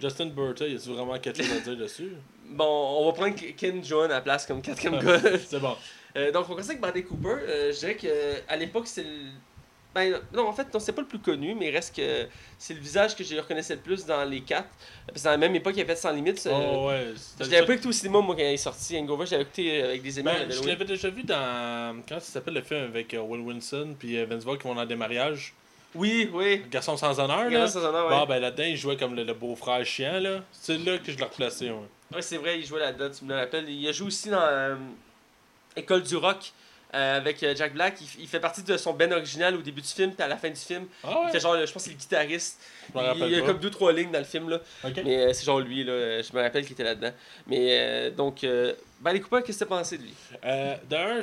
Justin 0.00 0.26
Burta, 0.26 0.66
il 0.66 0.74
y 0.74 0.76
a 0.76 0.92
vraiment 0.94 1.18
quelque 1.18 1.42
chose 1.42 1.56
à 1.56 1.60
dire 1.60 1.76
dessus? 1.76 2.12
Bon, 2.46 2.64
on 3.00 3.06
va 3.06 3.12
prendre 3.12 3.34
Ken 3.56 3.84
John 3.84 4.10
à 4.10 4.14
la 4.14 4.20
place 4.20 4.46
comme 4.46 4.62
quatrième 4.62 4.98
gars. 5.02 5.20
C'est 5.46 5.58
bon. 5.60 5.76
Euh, 6.16 6.32
donc, 6.32 6.44
on 6.46 6.52
commence 6.52 6.68
avec 6.68 6.80
Bradley 6.80 7.02
Cooper. 7.02 7.36
Je 7.72 7.78
dirais 7.78 7.96
qu'à 7.96 8.56
l'époque, 8.56 8.86
c'est 8.86 9.02
le. 9.02 9.10
Ben, 9.98 10.20
non, 10.32 10.46
en 10.48 10.52
fait, 10.52 10.72
non, 10.72 10.78
c'est 10.80 10.92
pas 10.92 11.02
le 11.02 11.08
plus 11.08 11.18
connu, 11.18 11.54
mais 11.54 11.68
il 11.68 11.74
reste 11.74 11.96
que 11.96 12.26
c'est 12.56 12.74
le 12.74 12.80
visage 12.80 13.16
que 13.16 13.24
je 13.24 13.36
reconnaissais 13.36 13.74
le 13.74 13.80
plus 13.80 14.06
dans 14.06 14.24
les 14.24 14.40
quatre. 14.42 14.68
Parce 15.06 15.18
que 15.20 15.24
dans 15.24 15.30
la 15.32 15.36
même 15.38 15.54
époque, 15.56 15.74
il 15.76 15.80
avait 15.80 15.94
fait 15.94 16.00
Sans 16.00 16.12
Limites. 16.12 16.46
euh, 16.46 16.52
Oh, 16.72 16.88
ouais. 16.88 17.14
je 17.40 17.50
l'avais 17.50 17.66
pas 17.66 17.72
écouté 17.74 17.88
au 17.88 17.92
cinéma, 17.92 18.20
moi, 18.20 18.36
quand 18.36 18.42
il 18.42 18.54
est 18.54 18.56
sorti. 18.56 18.96
Hangover, 18.96 19.26
je 19.26 19.32
l'avais 19.32 19.42
écouté 19.42 19.82
avec 19.82 20.02
des 20.02 20.18
amis. 20.18 20.28
Ben, 20.28 20.50
je 20.50 20.62
l'avais 20.66 20.84
déjà 20.84 21.10
vu 21.10 21.22
dans. 21.24 22.02
Comment 22.06 22.20
ça 22.20 22.32
s'appelle 22.32 22.54
le 22.54 22.62
film 22.62 22.84
avec 22.84 23.12
euh, 23.14 23.20
Will 23.20 23.40
Wilson 23.40 23.96
puis 23.98 24.16
euh, 24.18 24.26
Vince 24.26 24.44
Vaughn 24.44 24.56
qui 24.58 24.68
vont 24.68 24.74
dans 24.74 24.86
des 24.86 24.96
mariages? 24.96 25.52
Oui, 25.94 26.30
oui. 26.32 26.62
Garçon 26.70 26.96
sans 26.96 27.18
honneur, 27.18 27.44
là. 27.44 27.50
Garçon 27.50 27.80
sans 27.80 27.86
honneur, 27.88 28.08
ouais. 28.08 28.16
Bon, 28.18 28.26
ben 28.26 28.38
là-dedans, 28.40 28.64
il 28.68 28.76
jouait 28.76 28.96
comme 28.96 29.14
le, 29.16 29.24
le 29.24 29.34
beau-frère 29.34 29.84
chiant, 29.86 30.20
là. 30.20 30.42
C'est 30.52 30.78
là 30.78 30.98
que 30.98 31.10
je 31.10 31.16
l'ai 31.16 31.24
replacé, 31.24 31.70
ouais. 31.70 31.76
Ouais, 32.14 32.22
c'est 32.22 32.36
vrai, 32.36 32.58
il 32.58 32.64
jouait 32.66 32.80
là-dedans, 32.80 33.10
tu 33.16 33.24
me 33.24 33.30
le 33.34 33.40
rappelles. 33.40 33.68
Il 33.68 33.86
a 33.88 33.92
joué 33.92 34.06
aussi 34.06 34.28
dans 34.30 34.38
euh, 34.40 34.76
École 35.76 36.02
du 36.02 36.16
rock 36.16 36.52
euh, 36.94 37.16
avec 37.18 37.42
euh, 37.42 37.54
Jack 37.54 37.74
Black. 37.74 37.98
Il, 38.00 38.22
il 38.22 38.28
fait 38.28 38.40
partie 38.40 38.62
de 38.62 38.76
son 38.76 38.92
band 38.94 39.10
original 39.12 39.54
au 39.56 39.62
début 39.62 39.80
du 39.82 39.88
film, 39.88 40.12
puis 40.12 40.22
à 40.22 40.28
la 40.28 40.36
fin 40.36 40.48
du 40.50 40.56
film. 40.60 40.86
Ah 41.04 41.08
Il 41.22 41.26
ouais? 41.26 41.32
fait 41.32 41.40
genre, 41.40 41.54
je 41.56 41.72
pense 41.72 41.82
que 41.84 41.88
c'est 41.88 41.90
le 41.90 41.96
guitariste. 41.96 42.60
Il 42.94 43.00
y 43.02 43.34
a 43.36 43.40
pas. 43.40 43.46
comme 43.46 43.58
deux 43.58 43.70
trois 43.70 43.92
lignes 43.92 44.10
dans 44.10 44.18
le 44.18 44.24
film 44.24 44.48
là. 44.48 44.60
Mais 45.04 45.18
euh, 45.18 45.32
c'est 45.34 45.44
genre 45.44 45.60
lui 45.60 45.84
là, 45.84 46.22
je 46.22 46.32
me 46.34 46.40
rappelle 46.40 46.62
qu'il 46.64 46.72
était 46.72 46.84
là-dedans. 46.84 47.12
Mais 47.46 47.78
euh, 47.78 48.10
donc 48.10 48.42
euh, 48.44 48.72
Bradley 49.00 49.20
Cooper, 49.20 49.42
qu'est-ce 49.44 49.58
que 49.58 49.64
t'as 49.64 49.76
pensé 49.76 49.98
de 49.98 50.02
lui? 50.04 50.14
Euh, 50.44 50.74
D'un, 50.88 51.20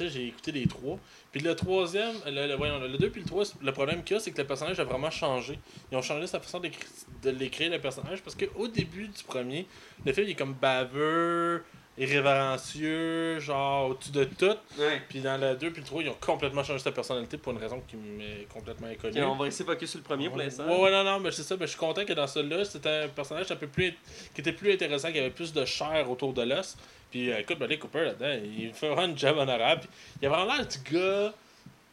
j'ai 0.00 0.26
écouté 0.26 0.52
les 0.52 0.66
trois. 0.66 0.98
Puis 1.32 1.40
le 1.40 1.54
troisième, 1.54 2.14
le, 2.26 2.46
le, 2.48 2.54
voyons, 2.54 2.78
le 2.80 2.96
2 2.98 3.10
puis 3.10 3.20
le 3.20 3.26
3, 3.26 3.44
le 3.62 3.72
problème 3.72 4.02
qu'il 4.02 4.16
y 4.16 4.18
a, 4.18 4.20
c'est 4.22 4.30
que 4.30 4.38
le 4.38 4.46
personnage 4.46 4.80
a 4.80 4.84
vraiment 4.84 5.10
changé. 5.10 5.58
Ils 5.92 5.96
ont 5.98 6.02
changé 6.02 6.26
sa 6.26 6.40
façon 6.40 6.60
de 6.60 7.30
l'écrire, 7.30 7.70
le 7.70 7.78
personnage, 7.78 8.22
parce 8.22 8.34
qu'au 8.36 8.68
début 8.68 9.06
du 9.08 9.22
premier, 9.24 9.66
le 10.04 10.12
film 10.12 10.26
il 10.26 10.30
est 10.30 10.34
comme 10.34 10.54
baveux, 10.54 11.62
irrévérencieux, 11.98 13.38
genre 13.40 13.90
au-dessus 13.90 14.10
de 14.10 14.24
tout. 14.24 14.56
Ouais. 14.78 15.00
Puis 15.08 15.20
dans 15.20 15.40
le 15.40 15.54
2 15.56 15.70
puis 15.70 15.80
le 15.80 15.86
3, 15.86 16.02
ils 16.02 16.08
ont 16.10 16.16
complètement 16.20 16.62
changé 16.62 16.80
sa 16.80 16.92
personnalité 16.92 17.38
pour 17.38 17.52
une 17.52 17.58
raison 17.58 17.82
qui 17.88 17.96
m'est 17.96 18.46
complètement 18.52 18.88
inconnue. 18.88 19.22
on 19.22 19.34
va 19.34 19.44
rester 19.44 19.64
focus 19.64 19.90
sur 19.90 19.98
le 19.98 20.04
premier 20.04 20.28
pour 20.28 20.38
l'instant. 20.38 20.66
Ouais, 20.66 20.82
ouais, 20.82 20.90
non, 20.90 21.04
non, 21.04 21.20
mais 21.20 21.30
c'est 21.30 21.42
ça. 21.42 21.56
Mais 21.58 21.66
je 21.66 21.70
suis 21.70 21.78
content 21.78 22.04
que 22.04 22.12
dans 22.12 22.26
celui-là, 22.26 22.64
c'était 22.64 23.04
un 23.04 23.08
personnage 23.08 23.50
un 23.50 23.56
peu 23.56 23.66
plus. 23.66 23.94
qui 24.34 24.40
était 24.40 24.52
plus 24.52 24.72
intéressant, 24.72 25.10
qui 25.10 25.18
avait 25.18 25.30
plus 25.30 25.52
de 25.52 25.64
chair 25.64 26.10
autour 26.10 26.32
de 26.32 26.42
l'os. 26.42 26.76
Puis 27.10 27.32
euh, 27.32 27.38
écoute, 27.38 27.58
Bradley 27.58 27.78
Cooper 27.78 28.04
là-dedans, 28.04 28.42
il 28.44 28.72
fait 28.74 28.88
vraiment 28.88 29.06
une 29.06 29.18
job 29.18 29.38
honorable. 29.38 29.82
Puis, 29.82 29.90
il 30.22 30.26
a 30.26 30.28
vraiment 30.30 30.54
l'air 30.54 30.66
du 30.66 30.78
gars 30.92 31.32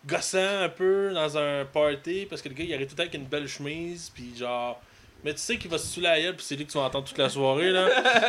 gossant 0.06 0.62
un 0.64 0.70
peu 0.70 1.14
dans 1.14 1.38
un 1.38 1.64
party 1.64 2.26
parce 2.30 2.42
que 2.42 2.50
le 2.50 2.56
gars 2.56 2.66
il 2.66 2.74
arrive 2.74 2.88
tout 2.88 2.94
le 2.94 2.98
temps 2.98 3.04
avec 3.04 3.14
une 3.14 3.26
belle 3.28 3.48
chemise. 3.48 4.12
Puis 4.14 4.36
genre. 4.38 4.82
Mais 5.26 5.34
tu 5.34 5.40
sais 5.40 5.58
qu'il 5.58 5.70
va 5.72 5.78
se 5.78 5.88
saouler 5.88 6.08
à 6.08 6.20
gueule, 6.20 6.36
puis 6.36 6.46
c'est 6.46 6.56
lui 6.56 6.66
que 6.66 6.72
tu 6.72 6.78
vas 6.78 6.84
entendre 6.86 7.08
toute 7.08 7.18
la 7.18 7.30
soirée, 7.30 7.72
là. 7.72 7.88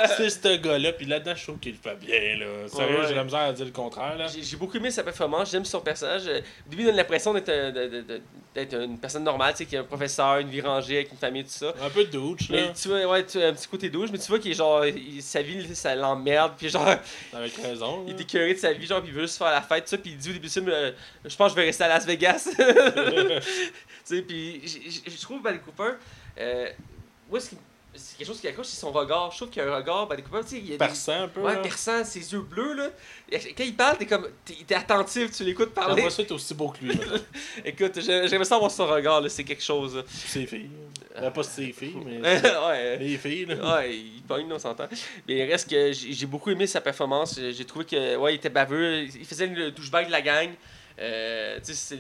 c'est 0.16 0.30
ce 0.30 0.56
gars-là, 0.56 0.92
puis 0.92 1.06
là-dedans, 1.06 1.34
je 1.34 1.42
trouve 1.42 1.58
qu'il 1.58 1.72
le 1.72 1.78
fait 1.78 1.96
bien, 1.96 2.38
là. 2.38 2.68
Sérieux, 2.68 3.00
Ouais, 3.00 3.08
j'ai 3.08 3.14
la 3.14 3.24
misère 3.24 3.40
à 3.40 3.52
dire 3.52 3.64
le 3.66 3.72
contraire, 3.72 4.16
là. 4.16 4.26
J'ai 4.28 4.56
beaucoup 4.56 4.76
aimé 4.76 4.90
sa 4.92 5.02
performance, 5.02 5.50
j'aime 5.50 5.64
son 5.64 5.80
personnage. 5.80 6.22
Au 6.28 6.70
début, 6.70 6.82
il 6.82 6.86
donne 6.86 6.96
l'impression 6.96 7.34
d'être 7.34 7.48
un- 7.50 8.84
une 8.84 8.98
personne 8.98 9.24
normale, 9.24 9.52
tu 9.52 9.58
sais, 9.58 9.66
qui 9.66 9.74
est 9.74 9.78
un 9.78 9.84
professeur, 9.84 10.38
une 10.38 10.48
vie 10.48 10.60
rangée 10.60 10.96
avec 10.98 11.10
une 11.10 11.18
famille, 11.18 11.42
tout 11.42 11.50
ça. 11.50 11.74
Un 11.82 11.90
peu 11.90 12.04
de 12.04 12.10
douche, 12.10 12.48
là. 12.50 12.68
Tu 12.80 12.86
vois, 12.88 13.04
ouais, 13.06 13.26
tu 13.26 13.42
un 13.42 13.52
petit 13.52 13.66
côté 13.66 13.90
douche, 13.90 14.10
mais 14.12 14.18
tu 14.18 14.28
vois 14.28 14.38
qu'il 14.38 14.52
est 14.52 14.54
genre, 14.54 14.86
il- 14.86 15.20
sa 15.22 15.42
vie, 15.42 15.74
ça 15.74 15.96
l'emmerde, 15.96 16.52
puis 16.56 16.68
genre, 16.68 16.86
Avec 17.32 17.56
raison. 17.56 18.04
il 18.06 18.14
est 18.14 18.20
écœuré 18.20 18.54
de 18.54 18.58
sa 18.60 18.72
vie, 18.72 18.86
genre, 18.86 19.00
puis 19.00 19.10
il 19.10 19.14
veut 19.14 19.22
juste 19.22 19.38
faire 19.38 19.50
la 19.50 19.62
fête, 19.62 19.84
tout 19.84 19.90
ça, 19.90 19.98
puis 19.98 20.12
il 20.12 20.16
dit 20.16 20.30
au 20.30 20.32
début 20.34 20.46
du 20.46 20.52
film, 20.52 20.68
euh, 20.68 20.92
je 21.24 21.34
pense 21.34 21.48
que 21.52 21.56
je 21.56 21.60
vais 21.60 21.66
rester 21.66 21.82
à 21.84 21.88
Las 21.88 22.06
Vegas. 22.06 22.48
tu 22.56 23.42
sais, 24.04 24.22
puis 24.22 24.62
je 24.64 25.20
trouve 25.22 25.42
Bradley 25.42 25.60
Cooper, 25.60 25.94
euh, 26.38 26.68
c'est 27.96 28.18
quelque 28.18 28.26
chose 28.26 28.40
qui 28.40 28.48
accroche, 28.48 28.66
c'est 28.66 28.80
son 28.80 28.90
regard. 28.90 29.30
Je 29.30 29.36
trouve 29.36 29.50
qu'il 29.50 29.62
y 29.62 29.64
a 29.64 29.72
un 29.72 29.76
regard, 29.76 30.08
tu 30.08 30.48
sais, 30.48 30.58
il 30.58 30.64
y 30.64 30.68
a 30.68 30.70
des- 30.72 30.78
Perçant 30.78 31.22
un 31.22 31.28
peu. 31.28 31.40
Ouais, 31.42 31.54
là. 31.54 31.60
perçant, 31.60 32.04
ses 32.04 32.32
yeux 32.32 32.40
bleus, 32.40 32.74
là. 32.74 32.88
Quand 33.56 33.62
il 33.64 33.76
parle, 33.76 33.98
t'es 33.98 34.06
comme, 34.06 34.28
t'es 34.44 34.54
t'es 34.66 34.74
attentif, 34.74 35.30
tu 35.30 35.44
l'écoutes 35.44 35.72
parler. 35.72 35.94
J'aimerais 35.96 36.10
ça 36.10 36.22
être 36.22 36.32
aussi 36.32 36.54
beau 36.54 36.70
que 36.70 36.84
lui. 36.84 36.98
Écoute, 37.64 38.00
j'ai- 38.00 38.26
j'aimerais 38.26 38.44
ça 38.46 38.56
avoir 38.56 38.70
son 38.72 38.86
regard, 38.88 39.20
là, 39.20 39.28
c'est 39.28 39.44
quelque 39.44 39.62
chose. 39.62 39.94
là. 39.96 40.02
ses 40.08 40.44
filles. 40.46 40.70
Ben, 41.14 41.30
pas 41.30 41.44
ses 41.44 41.70
filles, 41.72 41.94
mais 42.04 42.18
ouais. 42.68 42.96
les 42.98 43.16
filles, 43.16 43.46
là. 43.46 43.76
Ouais, 43.76 43.96
il 43.96 44.22
pogne, 44.26 44.52
on 44.52 44.58
s'entend. 44.58 44.88
Mais 45.28 45.36
il 45.36 45.42
reste 45.48 45.70
que 45.70 45.92
j'ai 45.92 46.26
beaucoup 46.26 46.50
aimé 46.50 46.66
sa 46.66 46.80
performance. 46.80 47.36
J'ai 47.38 47.52
j'ai 47.52 47.64
trouvé 47.64 47.84
que 47.84 48.16
ouais, 48.16 48.32
il 48.32 48.36
était 48.36 48.48
baveux. 48.50 49.04
Il 49.04 49.24
faisait 49.24 49.46
le 49.46 49.70
douchebag 49.70 50.06
de 50.08 50.10
la 50.12 50.20
gang. 50.22 50.50
Euh, 50.98 51.58
tu 51.60 51.66
sais, 51.66 51.74
c'est- 51.74 51.98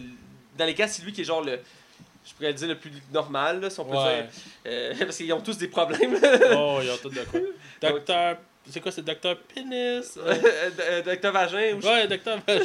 dans 0.58 0.64
les 0.64 0.74
cas, 0.74 0.88
c'est 0.88 1.02
lui 1.02 1.12
qui 1.12 1.20
est 1.20 1.24
genre 1.24 1.42
le. 1.44 1.60
Je 2.24 2.32
pourrais 2.34 2.54
dire 2.54 2.68
le 2.68 2.78
plus 2.78 2.90
normal, 3.12 3.60
là, 3.60 3.68
si 3.70 3.78
on 3.80 3.84
peut 3.84 3.96
Ouais. 3.96 4.22
dire. 4.22 4.30
Euh, 4.66 4.94
parce 4.98 5.16
qu'ils 5.18 5.32
ont 5.32 5.40
tous 5.40 5.58
des 5.58 5.68
problèmes. 5.68 6.14
Oh, 6.56 6.78
ils 6.82 6.90
ont 6.90 6.96
tout 6.96 7.10
de 7.10 7.20
quoi. 7.24 7.40
Docteur. 7.82 8.38
C'est 8.66 8.80
quoi, 8.80 8.90
c'est 8.90 9.02
Docteur 9.02 9.36
Pénis? 9.40 10.16
Euh, 10.16 11.02
Docteur 11.02 11.32
Vagin. 11.32 11.74
ou- 11.76 11.86
Ouais, 11.86 12.08
Docteur 12.08 12.42
cas. 12.46 12.58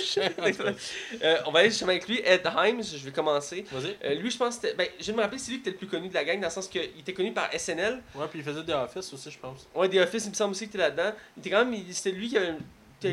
Euh, 1.23 1.37
on 1.45 1.51
va 1.51 1.59
aller 1.59 1.69
justement 1.69 1.89
avec 1.91 2.07
lui, 2.07 2.21
Ed 2.23 2.41
Himes. 2.45 2.81
Je 2.83 2.97
vais 3.03 3.11
commencer. 3.11 3.65
Vas-y. 3.71 3.97
Euh, 4.05 4.15
lui, 4.15 4.31
je 4.31 4.37
pense 4.37 4.55
que 4.57 4.61
c'était. 4.67 4.75
Ben, 4.77 4.87
je 4.99 5.07
vais 5.07 5.13
me 5.17 5.21
rappeler, 5.21 5.37
c'est 5.39 5.51
lui 5.51 5.57
qui 5.57 5.61
était 5.63 5.71
le 5.71 5.75
plus 5.77 5.87
connu 5.87 6.07
de 6.07 6.13
la 6.13 6.23
gang, 6.23 6.39
dans 6.39 6.47
le 6.47 6.51
sens 6.53 6.69
qu'il 6.69 6.81
était 6.99 7.13
connu 7.13 7.33
par 7.33 7.49
SNL. 7.53 8.01
Ouais, 8.15 8.25
puis 8.29 8.39
il 8.39 8.45
faisait 8.45 8.63
des 8.63 8.71
Office 8.71 9.11
aussi, 9.13 9.29
je 9.29 9.39
pense. 9.39 9.67
Ouais, 9.75 9.89
The 9.89 9.95
Office, 9.97 10.25
il 10.25 10.29
me 10.29 10.35
semble 10.35 10.51
aussi 10.51 10.69
qu'il 10.69 10.79
était 10.79 10.89
là-dedans. 10.89 11.11
Il 11.35 11.41
était 11.41 11.49
quand 11.49 11.65
même. 11.65 11.83
C'était 11.91 12.11
lui 12.15 12.29
qui 12.29 12.37
avait. 12.37 12.53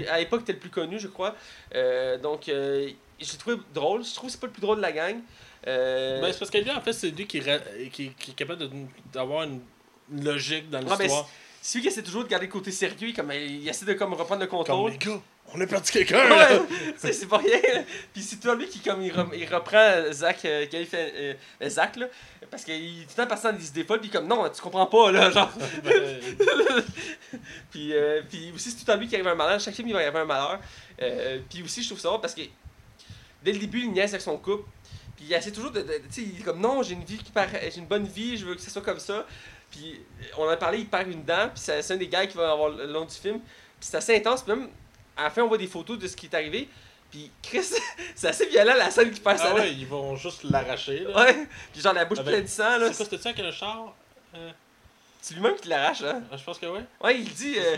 à 0.08 0.18
l'époque, 0.20 0.42
était 0.42 0.52
le 0.52 0.58
plus 0.60 0.70
connu, 0.70 0.98
je 1.00 1.08
crois. 1.08 1.34
Euh, 1.74 2.18
donc, 2.18 2.48
euh, 2.48 2.88
j'ai 3.18 3.36
trouvé 3.36 3.56
drôle. 3.74 4.04
Je 4.04 4.14
trouve 4.14 4.28
que 4.28 4.32
c'est 4.32 4.40
pas 4.40 4.46
le 4.46 4.52
plus 4.52 4.62
drôle 4.62 4.76
de 4.76 4.82
la 4.82 4.92
gang. 4.92 5.16
Euh, 5.66 6.20
Ben, 6.20 6.32
c'est 6.32 6.38
parce 6.38 6.50
que 6.50 6.58
lui, 6.58 6.70
en 6.70 6.80
fait, 6.80 6.92
c'est 6.92 7.10
lui 7.10 7.26
qui, 7.26 7.40
qui, 7.92 8.10
qui 8.12 8.30
est 8.30 8.34
capable 8.34 8.68
d'avoir 9.12 9.42
une 9.44 9.60
logique 10.22 10.70
dans 10.70 10.78
Ah, 10.78 10.96
ben, 10.96 11.04
l'histoire. 11.04 11.28
c'est 11.60 11.78
lui 11.78 11.82
qui 11.82 11.88
essaie 11.88 12.02
toujours 12.02 12.24
de 12.24 12.28
garder 12.28 12.46
le 12.46 12.52
côté 12.52 12.70
sérieux. 12.70 13.12
Comme, 13.14 13.32
il 13.32 13.68
essaie 13.68 13.84
de 13.84 13.94
comme, 13.94 14.14
reprendre 14.14 14.40
le 14.42 14.46
Comme 14.46 14.58
contrôle. 14.60 14.92
les 14.92 14.98
gars, 14.98 15.20
on 15.54 15.60
a 15.60 15.66
perdu 15.66 15.90
quelqu'un, 15.92 16.28
là! 16.28 16.48
Ouais, 17.04 17.12
c'est 17.12 17.26
pas 17.28 17.38
rien. 17.38 17.84
Puis 18.12 18.22
c'est 18.22 18.36
toi 18.40 18.54
lui 18.56 18.66
qui 18.68 18.80
comme 18.80 19.00
il, 19.02 19.12
re- 19.12 19.28
il 19.36 19.46
reprend 19.52 20.10
Zach 20.12 20.44
euh, 20.44 20.66
il 20.72 20.86
fait 20.86 21.12
euh, 21.14 21.34
euh, 21.62 21.68
Zach 21.68 21.94
là 21.96 22.06
parce 22.50 22.64
qu'il 22.64 22.74
est 23.02 23.04
tout 23.04 23.20
le 23.20 23.26
temps 23.28 23.52
des 23.52 23.68
idées 23.68 23.84
folles 23.84 24.00
puis 24.00 24.08
comme 24.10 24.26
non 24.26 24.48
tu 24.48 24.60
comprends 24.60 24.86
pas 24.86 25.12
là 25.12 25.30
genre 25.30 25.50
Ben, 25.84 25.92
puis, 27.70 27.92
euh, 27.94 28.22
puis 28.28 28.50
aussi 28.54 28.70
c'est 28.70 28.76
tout 28.78 28.84
le 28.88 28.92
temps 28.94 28.98
lui 28.98 29.06
qui 29.08 29.14
arrive 29.14 29.28
un 29.28 29.34
malheur 29.36 29.60
chaque 29.60 29.74
film 29.74 29.86
il 29.88 29.94
va 29.94 30.02
y 30.02 30.06
avoir 30.06 30.22
un 30.24 30.26
malheur 30.26 30.60
Euh, 31.02 31.38
puis 31.50 31.62
aussi 31.62 31.82
je 31.82 31.88
trouve 31.88 32.00
ça 32.00 32.18
parce 32.20 32.34
que 32.34 32.42
dès 33.44 33.52
le 33.52 33.58
début 33.58 33.80
il 33.82 33.92
niaise 33.92 34.10
avec 34.10 34.22
son 34.22 34.36
couple 34.38 34.64
puis 35.16 35.24
il 35.26 35.32
essaie 35.32 35.50
toujours 35.52 35.70
de, 35.70 35.80
de- 35.80 35.86
tu 36.08 36.12
sais 36.12 36.22
il 36.22 36.40
est 36.40 36.42
comme 36.44 36.60
non 36.60 36.82
j'ai 36.82 36.92
une 36.94 37.04
vie 37.04 37.18
qui 37.18 37.32
paraît 37.32 37.70
j'ai 37.72 37.78
une 37.80 37.86
bonne 37.86 38.06
vie 38.06 38.36
je 38.36 38.44
veux 38.46 38.54
que 38.54 38.60
ça 38.60 38.70
soit 38.70 38.82
comme 38.82 38.98
ça. 39.00 39.26
Puis 39.70 40.00
on 40.38 40.44
en 40.44 40.48
a 40.48 40.56
parlé 40.56 40.78
il 40.78 40.86
perd 40.86 41.08
une 41.10 41.24
dent 41.24 41.48
puis 41.52 41.62
c'est 41.64 41.90
un 41.90 41.96
des 41.96 42.08
gars 42.08 42.26
qui 42.26 42.36
va 42.36 42.52
avoir 42.52 42.68
le 42.70 42.86
long 42.86 43.04
du 43.04 43.14
film. 43.14 43.40
Puis 43.40 43.88
c'est 43.90 43.96
assez 43.96 44.16
intense 44.16 44.42
puis 44.42 44.52
même 44.54 44.68
à 45.16 45.24
la 45.24 45.30
fin 45.30 45.42
on 45.42 45.48
voit 45.48 45.58
des 45.58 45.66
photos 45.66 45.98
de 45.98 46.06
ce 46.06 46.14
qui 46.16 46.26
est 46.26 46.34
arrivé. 46.34 46.68
Puis 47.10 47.30
Chris 47.42 47.64
c'est 48.14 48.28
assez 48.28 48.46
violent 48.46 48.74
la 48.76 48.90
scène 48.90 49.10
qui 49.10 49.20
perd 49.20 49.38
sa 49.38 49.50
ah 49.50 49.54
ouais, 49.54 49.72
ils 49.72 49.86
vont 49.86 50.16
juste 50.16 50.44
l'arracher, 50.44 51.00
là. 51.00 51.24
ouais 51.24 51.46
puis 51.72 51.80
genre 51.80 51.92
la 51.94 52.04
bouche 52.04 52.18
Avec- 52.18 52.32
pleine 52.32 52.44
de 52.44 52.48
sang 52.48 52.78
là. 52.78 52.88
C'est 52.92 52.96
quoi, 52.96 53.04
c'était 53.06 53.18
ça 53.22 53.28
avec 53.30 53.44
le 53.44 53.52
char? 53.52 53.94
Euh, 54.34 54.50
c'est 55.28 55.34
lui-même 55.34 55.56
qui 55.56 55.68
l'arrache 55.68 56.02
hein 56.02 56.22
je 56.36 56.42
pense 56.44 56.56
que 56.58 56.66
ouais. 56.66 56.84
Ouais, 57.02 57.18
il 57.18 57.28
dit, 57.32 57.56
euh, 57.58 57.76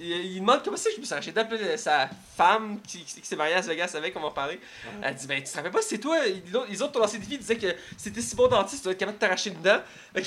il, 0.00 0.10
il 0.10 0.40
demande 0.40 0.62
comment 0.64 0.76
c'est 0.76 0.88
que 0.90 0.96
je 0.96 1.00
me 1.00 1.04
suis 1.04 1.14
arraché 1.14 1.30
d'appeler 1.30 1.76
sa 1.76 2.08
femme 2.36 2.80
qui, 2.86 3.04
qui 3.04 3.24
s'est 3.24 3.36
mariée 3.36 3.52
à 3.54 3.58
Las 3.58 3.68
Vegas 3.68 3.92
avec, 3.96 4.16
on 4.16 4.20
va 4.20 4.26
en 4.26 4.30
parler. 4.32 4.58
Elle 5.02 5.14
dit, 5.14 5.26
ben 5.28 5.40
tu 5.42 5.48
te 5.50 5.56
rappelles 5.56 5.70
pas, 5.70 5.82
c'est 5.82 5.98
toi, 5.98 6.18
les 6.26 6.54
autres- 6.56 6.66
les 6.68 6.82
autres 6.82 6.98
lancé 6.98 7.18
des 7.18 7.26
filles, 7.26 7.38
disaient 7.38 7.56
que 7.56 7.72
c'était 7.96 8.20
si 8.20 8.34
bon 8.34 8.48
dentiste, 8.48 8.80
tu 8.80 8.84
dois 8.84 8.92
être 8.94 8.98
capable 8.98 9.18
de 9.18 9.20
t'arracher 9.20 9.50
dedans. 9.50 9.78
Fait 10.14 10.22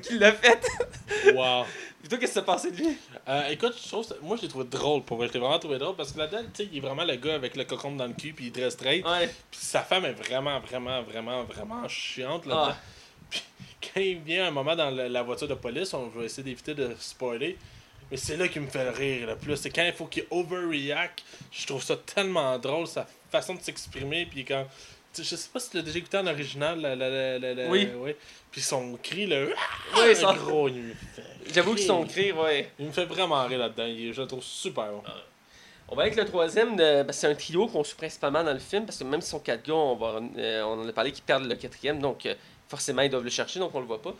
qu'il 0.00 0.18
l'a 0.18 0.32
fait. 0.32 0.66
Wow. 1.34 1.64
Puis 2.00 2.08
toi, 2.08 2.18
qu'est-ce 2.18 2.34
que 2.34 2.40
t'as 2.40 2.44
pensé 2.46 2.70
de 2.70 2.76
lui? 2.76 2.96
Euh, 3.28 3.48
écoute, 3.48 3.74
je 3.82 3.88
trouve 3.88 4.04
ça- 4.04 4.14
moi 4.22 4.36
je 4.36 4.42
l'ai 4.42 4.48
trouvé 4.48 4.64
drôle 4.66 5.02
pour 5.02 5.16
vrai. 5.16 5.26
Je 5.28 5.32
l'ai 5.32 5.40
vraiment 5.40 5.58
trouvé 5.58 5.78
drôle 5.78 5.96
parce 5.96 6.12
que 6.12 6.18
là-dedans, 6.18 6.42
tu 6.54 6.62
sais, 6.64 6.68
il 6.72 6.78
est 6.78 6.80
vraiment 6.80 7.04
le 7.04 7.16
gars 7.16 7.34
avec 7.34 7.56
le 7.56 7.64
cocon 7.64 7.92
dans 7.96 8.06
le 8.06 8.12
cul 8.14 8.32
puis 8.32 8.46
il 8.46 8.52
dresse 8.52 8.74
straight. 8.74 9.04
Ouais. 9.04 9.26
Puis 9.50 9.60
sa 9.60 9.82
femme 9.82 10.04
est 10.04 10.12
vraiment, 10.12 10.60
vraiment, 10.60 11.02
vraiment, 11.02 11.42
vraiment 11.44 11.88
chiante 11.88 12.46
là-dedans. 12.46 12.68
Ah. 12.70 12.76
Quand 13.82 14.00
il 14.00 14.18
vient 14.18 14.46
un 14.48 14.50
moment 14.50 14.74
dans 14.74 14.90
la, 14.90 15.08
la 15.08 15.22
voiture 15.22 15.48
de 15.48 15.54
police, 15.54 15.94
on 15.94 16.08
va 16.08 16.24
essayer 16.24 16.42
d'éviter 16.42 16.74
de 16.74 16.94
spoiler. 16.98 17.56
Mais 18.10 18.16
c'est 18.16 18.36
là 18.36 18.48
qui 18.48 18.58
me 18.58 18.66
fait 18.66 18.88
rire 18.90 19.26
le 19.28 19.36
plus. 19.36 19.56
C'est 19.56 19.70
quand 19.70 19.84
il 19.84 19.92
faut 19.92 20.06
qu'il 20.06 20.24
overreact. 20.30 21.22
Je 21.52 21.66
trouve 21.66 21.82
ça 21.82 21.96
tellement 21.96 22.58
drôle, 22.58 22.86
sa 22.86 23.06
façon 23.30 23.54
de 23.54 23.60
s'exprimer. 23.60 24.26
Puis 24.26 24.44
quand. 24.44 24.66
Je 25.16 25.22
sais 25.24 25.48
pas 25.52 25.58
si 25.58 25.70
tu 25.70 25.76
l'as 25.76 25.82
déjà 25.82 25.98
écouté 25.98 26.16
en 26.18 26.26
original. 26.26 26.80
La, 26.80 26.94
la, 26.96 27.38
la, 27.38 27.68
Oui. 27.68 27.88
ouais. 27.96 28.16
Puis 28.50 28.60
son 28.60 28.96
cri, 29.02 29.26
le. 29.26 29.52
Ouais, 29.96 30.08
le 30.08 30.14
ça- 30.14 30.32
gros. 30.34 30.68
J'avoue 31.54 31.74
que 31.74 31.80
son 31.80 32.04
cri, 32.04 32.32
ouais. 32.32 32.70
Il 32.78 32.86
me 32.86 32.92
fait 32.92 33.04
vraiment 33.06 33.44
rire 33.46 33.58
là-dedans. 33.58 33.86
Je 34.12 34.20
le 34.20 34.26
trouve 34.26 34.42
super 34.42 34.86
bon. 34.92 35.02
On 35.90 35.96
va 35.96 36.02
avec 36.02 36.16
le 36.16 36.24
troisième, 36.26 36.76
de- 36.76 37.02
ben, 37.02 37.12
c'est 37.12 37.26
un 37.28 37.34
trio 37.34 37.66
qu'on 37.66 37.82
suit 37.82 37.96
principalement 37.96 38.44
dans 38.44 38.52
le 38.52 38.58
film, 38.58 38.84
parce 38.84 38.98
que 38.98 39.04
même 39.04 39.22
si 39.22 39.30
sont 39.30 39.38
quatre 39.40 39.66
gars, 39.66 39.72
on, 39.74 39.96
va, 39.96 40.20
euh, 40.36 40.62
on 40.64 40.82
en 40.82 40.86
a 40.88 40.92
parlé 40.92 41.12
qu'ils 41.12 41.24
perdent 41.24 41.46
le 41.46 41.54
quatrième, 41.54 41.98
donc 41.98 42.26
euh, 42.26 42.34
forcément 42.68 43.02
ils 43.02 43.10
doivent 43.10 43.24
le 43.24 43.30
chercher, 43.30 43.58
donc 43.58 43.74
on 43.74 43.80
le 43.80 43.86
voit 43.86 44.02
pas. 44.02 44.14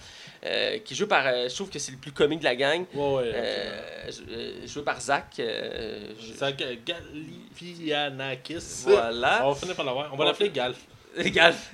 Euh, 0.45 0.79
qui 0.79 0.95
joue 0.95 1.07
par, 1.07 1.27
euh, 1.27 1.49
je 1.49 1.55
trouve 1.55 1.69
que 1.71 1.79
c'est 1.79 1.93
le 1.93 1.99
plus 1.99 2.13
comique 2.13 2.41
de 2.41 2.45
la 2.45 2.57
gang, 2.57 2.85
Ouais, 2.95 3.15
ouais. 3.17 3.33
euh, 3.35 4.67
joué 4.67 4.83
par 4.83 5.01
Zach. 5.01 5.35
C'est 5.37 6.57
Galifianakis. 7.61 8.83
Voilà. 8.85 9.47
On 9.47 9.51
va 9.53 9.55
finir 9.55 9.75
par 9.77 9.85
l'avoir. 9.85 10.13
On 10.13 10.17
va 10.17 10.25
l'appeler 10.25 10.51
Galf. 10.51 10.79
Galf. 11.19 11.73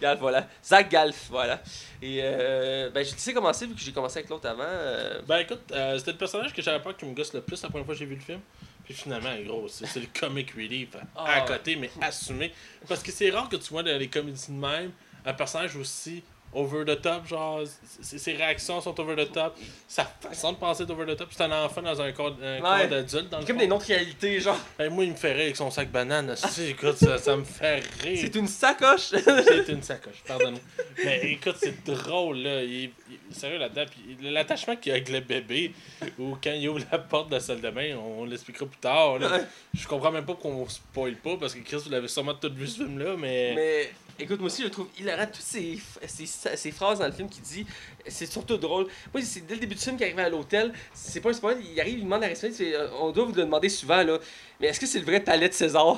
Galf, 0.00 0.20
voilà. 0.20 0.46
Zach 0.64 0.88
Galf, 0.90 1.26
voilà. 1.30 1.60
Et 2.02 2.20
euh, 2.22 2.90
ben, 2.90 3.04
je 3.04 3.10
sais 3.16 3.32
commencer 3.32 3.66
vu 3.66 3.74
que 3.74 3.80
j'ai 3.80 3.90
commencé 3.92 4.18
avec 4.18 4.28
l'autre 4.30 4.48
avant. 4.48 4.62
euh, 4.66 5.20
Ben 5.26 5.38
écoute, 5.38 5.62
euh, 5.72 5.98
c'était 5.98 6.12
le 6.12 6.18
personnage 6.18 6.52
que 6.52 6.62
j'avais 6.62 6.80
peur 6.80 6.96
qui 6.96 7.04
me 7.06 7.14
gosse 7.14 7.32
le 7.32 7.40
plus 7.40 7.60
la 7.62 7.68
première 7.70 7.84
fois 7.86 7.94
que 7.94 7.98
j'ai 7.98 8.06
vu 8.06 8.14
le 8.14 8.20
film. 8.20 8.40
Puis 8.84 8.94
finalement, 8.94 9.30
gros, 9.44 9.66
c'est 9.66 9.96
le 9.98 10.06
comic 10.18 10.52
relief 10.52 10.94
à 10.94 11.06
Ah. 11.16 11.40
côté, 11.40 11.74
mais 11.74 11.90
assumé. 12.00 12.52
Parce 12.86 13.02
que 13.02 13.10
c'est 13.10 13.30
rare 13.30 13.48
que 13.48 13.56
tu 13.56 13.70
vois 13.70 13.82
dans 13.82 13.98
les 13.98 14.08
comédies 14.08 14.46
de 14.48 14.52
même 14.52 14.92
un 15.26 15.34
personnage 15.34 15.76
aussi 15.76 16.22
over 16.56 16.84
the 16.84 17.00
top, 17.00 17.26
genre, 17.26 17.60
ses, 18.00 18.32
réactions 18.32 18.80
sont 18.80 18.98
over 18.98 19.14
the 19.14 19.30
top, 19.30 19.56
sa 19.86 20.04
façon 20.04 20.52
de 20.52 20.56
penser 20.56 20.84
est 20.84 20.90
over 20.90 21.04
the 21.06 21.16
top, 21.16 21.28
c'est 21.30 21.42
un 21.42 21.64
enfant 21.64 21.82
dans 21.82 22.00
un 22.00 22.12
corps, 22.12 22.34
un 22.42 22.60
corps 22.60 22.88
d'adulte 22.88 23.28
dans 23.28 23.40
le 23.40 23.44
Comme 23.44 23.56
fond. 23.56 23.60
des 23.60 23.68
noms 23.68 23.78
de 23.78 23.84
réalité, 23.84 24.40
genre. 24.40 24.58
Hey, 24.78 24.88
moi, 24.88 25.04
il 25.04 25.10
me 25.10 25.16
fait 25.16 25.32
rire 25.32 25.42
avec 25.42 25.56
son 25.56 25.70
sac 25.70 25.90
banane, 25.90 26.34
écoute, 26.66 26.96
ça, 26.96 27.18
ça 27.18 27.36
me 27.36 27.44
fait 27.44 27.82
rire. 28.02 28.18
C'est 28.20 28.34
une 28.36 28.48
sacoche. 28.48 29.12
C'est 29.46 29.68
une 29.68 29.82
sacoche, 29.82 30.22
pardonne-moi. 30.26 30.60
Mais 31.04 31.32
écoute, 31.32 31.56
c'est 31.58 31.84
drôle, 31.84 32.38
là. 32.38 32.62
Il, 32.62 32.84
il- 32.84 32.90
sérieux 33.30 33.58
là-dedans. 33.58 33.84
Puis 33.90 34.30
l'attachement 34.30 34.76
qu'il 34.76 34.90
y 34.90 34.92
a 34.92 34.96
avec 34.96 35.10
le 35.10 35.20
bébé, 35.20 35.72
ou 36.18 36.36
quand 36.42 36.52
il 36.52 36.68
ouvre 36.68 36.80
la 36.90 36.98
porte 36.98 37.28
de 37.28 37.34
la 37.34 37.40
salle 37.40 37.60
de 37.60 37.70
bain, 37.70 37.96
on, 37.96 38.24
l'expliquera 38.24 38.66
plus 38.66 38.78
tard. 38.78 39.18
Là. 39.18 39.30
Ouais. 39.30 39.44
Je 39.74 39.86
comprends 39.86 40.10
même 40.10 40.24
pas 40.24 40.34
qu'on 40.34 40.66
spoil 40.68 41.16
pas, 41.16 41.36
parce 41.36 41.54
que 41.54 41.60
Chris, 41.60 41.76
vous 41.84 41.90
l'avez 41.90 42.08
sûrement 42.08 42.34
tout 42.34 42.52
vu 42.54 42.66
ce 42.66 42.84
film-là, 42.84 43.14
mais. 43.18 43.52
Mais 43.54 43.90
écoute, 44.18 44.38
moi 44.40 44.46
aussi, 44.46 44.62
je 44.62 44.68
trouve 44.68 44.88
hilarant. 44.98 45.26
Toutes 45.26 45.36
ces, 45.42 45.78
ces, 46.06 46.26
ces 46.26 46.70
phrases 46.70 46.98
dans 46.98 47.06
le 47.06 47.12
film 47.12 47.28
qu'il 47.28 47.42
dit, 47.42 47.66
c'est 48.06 48.30
surtout 48.30 48.56
drôle. 48.56 48.86
Moi, 49.12 49.22
c'est 49.22 49.46
dès 49.46 49.54
le 49.54 49.60
début 49.60 49.74
du 49.74 49.80
film 49.80 49.96
qu'il 49.96 50.04
arrive 50.06 50.18
à 50.18 50.28
l'hôtel. 50.28 50.72
C'est 50.94 51.20
pas 51.20 51.30
un 51.30 51.32
spoil. 51.32 51.58
Il 51.72 51.80
arrive, 51.80 51.98
il 51.98 52.04
demande 52.04 52.22
la 52.22 52.30
il 52.30 52.36
fait, 52.36 52.74
euh, 52.74 52.88
On 53.00 53.10
doit 53.10 53.24
vous 53.24 53.32
le 53.32 53.42
demander 53.42 53.68
souvent, 53.68 54.02
là. 54.02 54.18
Mais 54.60 54.68
est-ce 54.68 54.80
que 54.80 54.86
c'est 54.86 54.98
le 54.98 55.04
vrai 55.04 55.20
palais 55.20 55.48
de 55.48 55.54
César? 55.54 55.96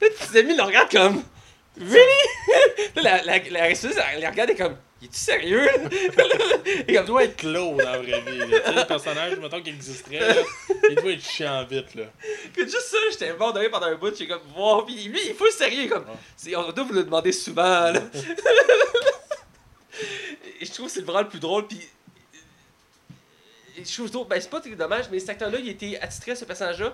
Là, 0.00 0.08
tes 0.32 0.38
amis 0.38 0.56
le 0.56 0.62
regardent 0.62 0.90
comme. 0.90 1.22
Really? 1.78 2.00
Là, 2.96 3.22
la, 3.24 3.38
la, 3.38 3.50
la 3.50 3.68
elle 3.68 4.20
les 4.20 4.26
regarde 4.26 4.50
et 4.50 4.56
comme. 4.56 4.76
Il 5.02 5.06
est-tu 5.06 5.18
sérieux 5.18 5.66
Et 6.66 6.84
Il 6.88 6.94
comme, 6.96 7.06
doit 7.06 7.24
être 7.24 7.36
clos 7.36 7.76
dans 7.76 7.90
la 7.90 7.98
vraie 7.98 8.20
vie. 8.20 8.38
là. 8.38 8.46
Le 8.82 8.86
personnage, 8.86 9.38
mettons 9.38 9.62
qu'il 9.62 9.74
existerait, 9.74 10.18
là, 10.20 10.34
il 10.90 10.96
doit 10.96 11.12
être 11.12 11.24
chiant 11.24 11.64
vite. 11.64 11.94
Là. 11.94 12.04
Écoute, 12.46 12.64
juste 12.70 12.88
ça, 12.90 12.98
j'étais 13.10 13.32
mort 13.34 13.52
de 13.54 13.60
rire 13.60 13.70
pendant 13.70 13.86
un 13.86 13.94
bout. 13.94 14.14
J'ai 14.14 14.28
comme, 14.28 14.42
wow. 14.54 14.82
Puis 14.82 14.94
lui, 15.04 15.18
il 15.28 15.34
faut 15.34 15.46
le 15.46 15.50
sérieux. 15.50 15.88
Comme, 15.88 16.04
Ouais. 16.04 16.54
on 16.56 16.70
doit 16.72 16.84
vous 16.84 16.92
le 16.92 17.04
demander 17.04 17.32
souvent, 17.32 17.90
là. 17.92 18.02
Et 20.60 20.66
je 20.66 20.72
trouve 20.72 20.86
que 20.86 20.92
c'est 20.92 21.00
vraiment 21.02 21.22
le 21.22 21.28
plus 21.28 21.40
drôle. 21.40 21.66
Puis. 21.66 21.80
trouve 23.94 24.10
drôle- 24.10 24.28
ben 24.28 24.38
c'est 24.40 24.50
pas 24.50 24.60
très 24.60 24.70
dommage, 24.72 25.06
mais 25.10 25.18
cet 25.18 25.30
acteur-là, 25.30 25.58
il 25.58 25.68
était 25.70 25.98
attitré 25.98 26.32
à 26.32 26.36
ce 26.36 26.44
personnage-là. 26.44 26.92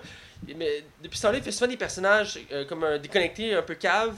Mais 0.55 0.83
depuis 1.03 1.17
ce 1.17 1.23
temps-là, 1.23 1.37
il 1.39 1.43
fait 1.43 1.51
souvent 1.51 1.67
des 1.69 1.75
personnages 1.77 2.39
euh, 2.51 2.63
comme 2.65 2.83
un 2.85 2.97
déconnecté, 2.97 3.53
un 3.53 3.61
peu 3.61 3.75
cave. 3.75 4.15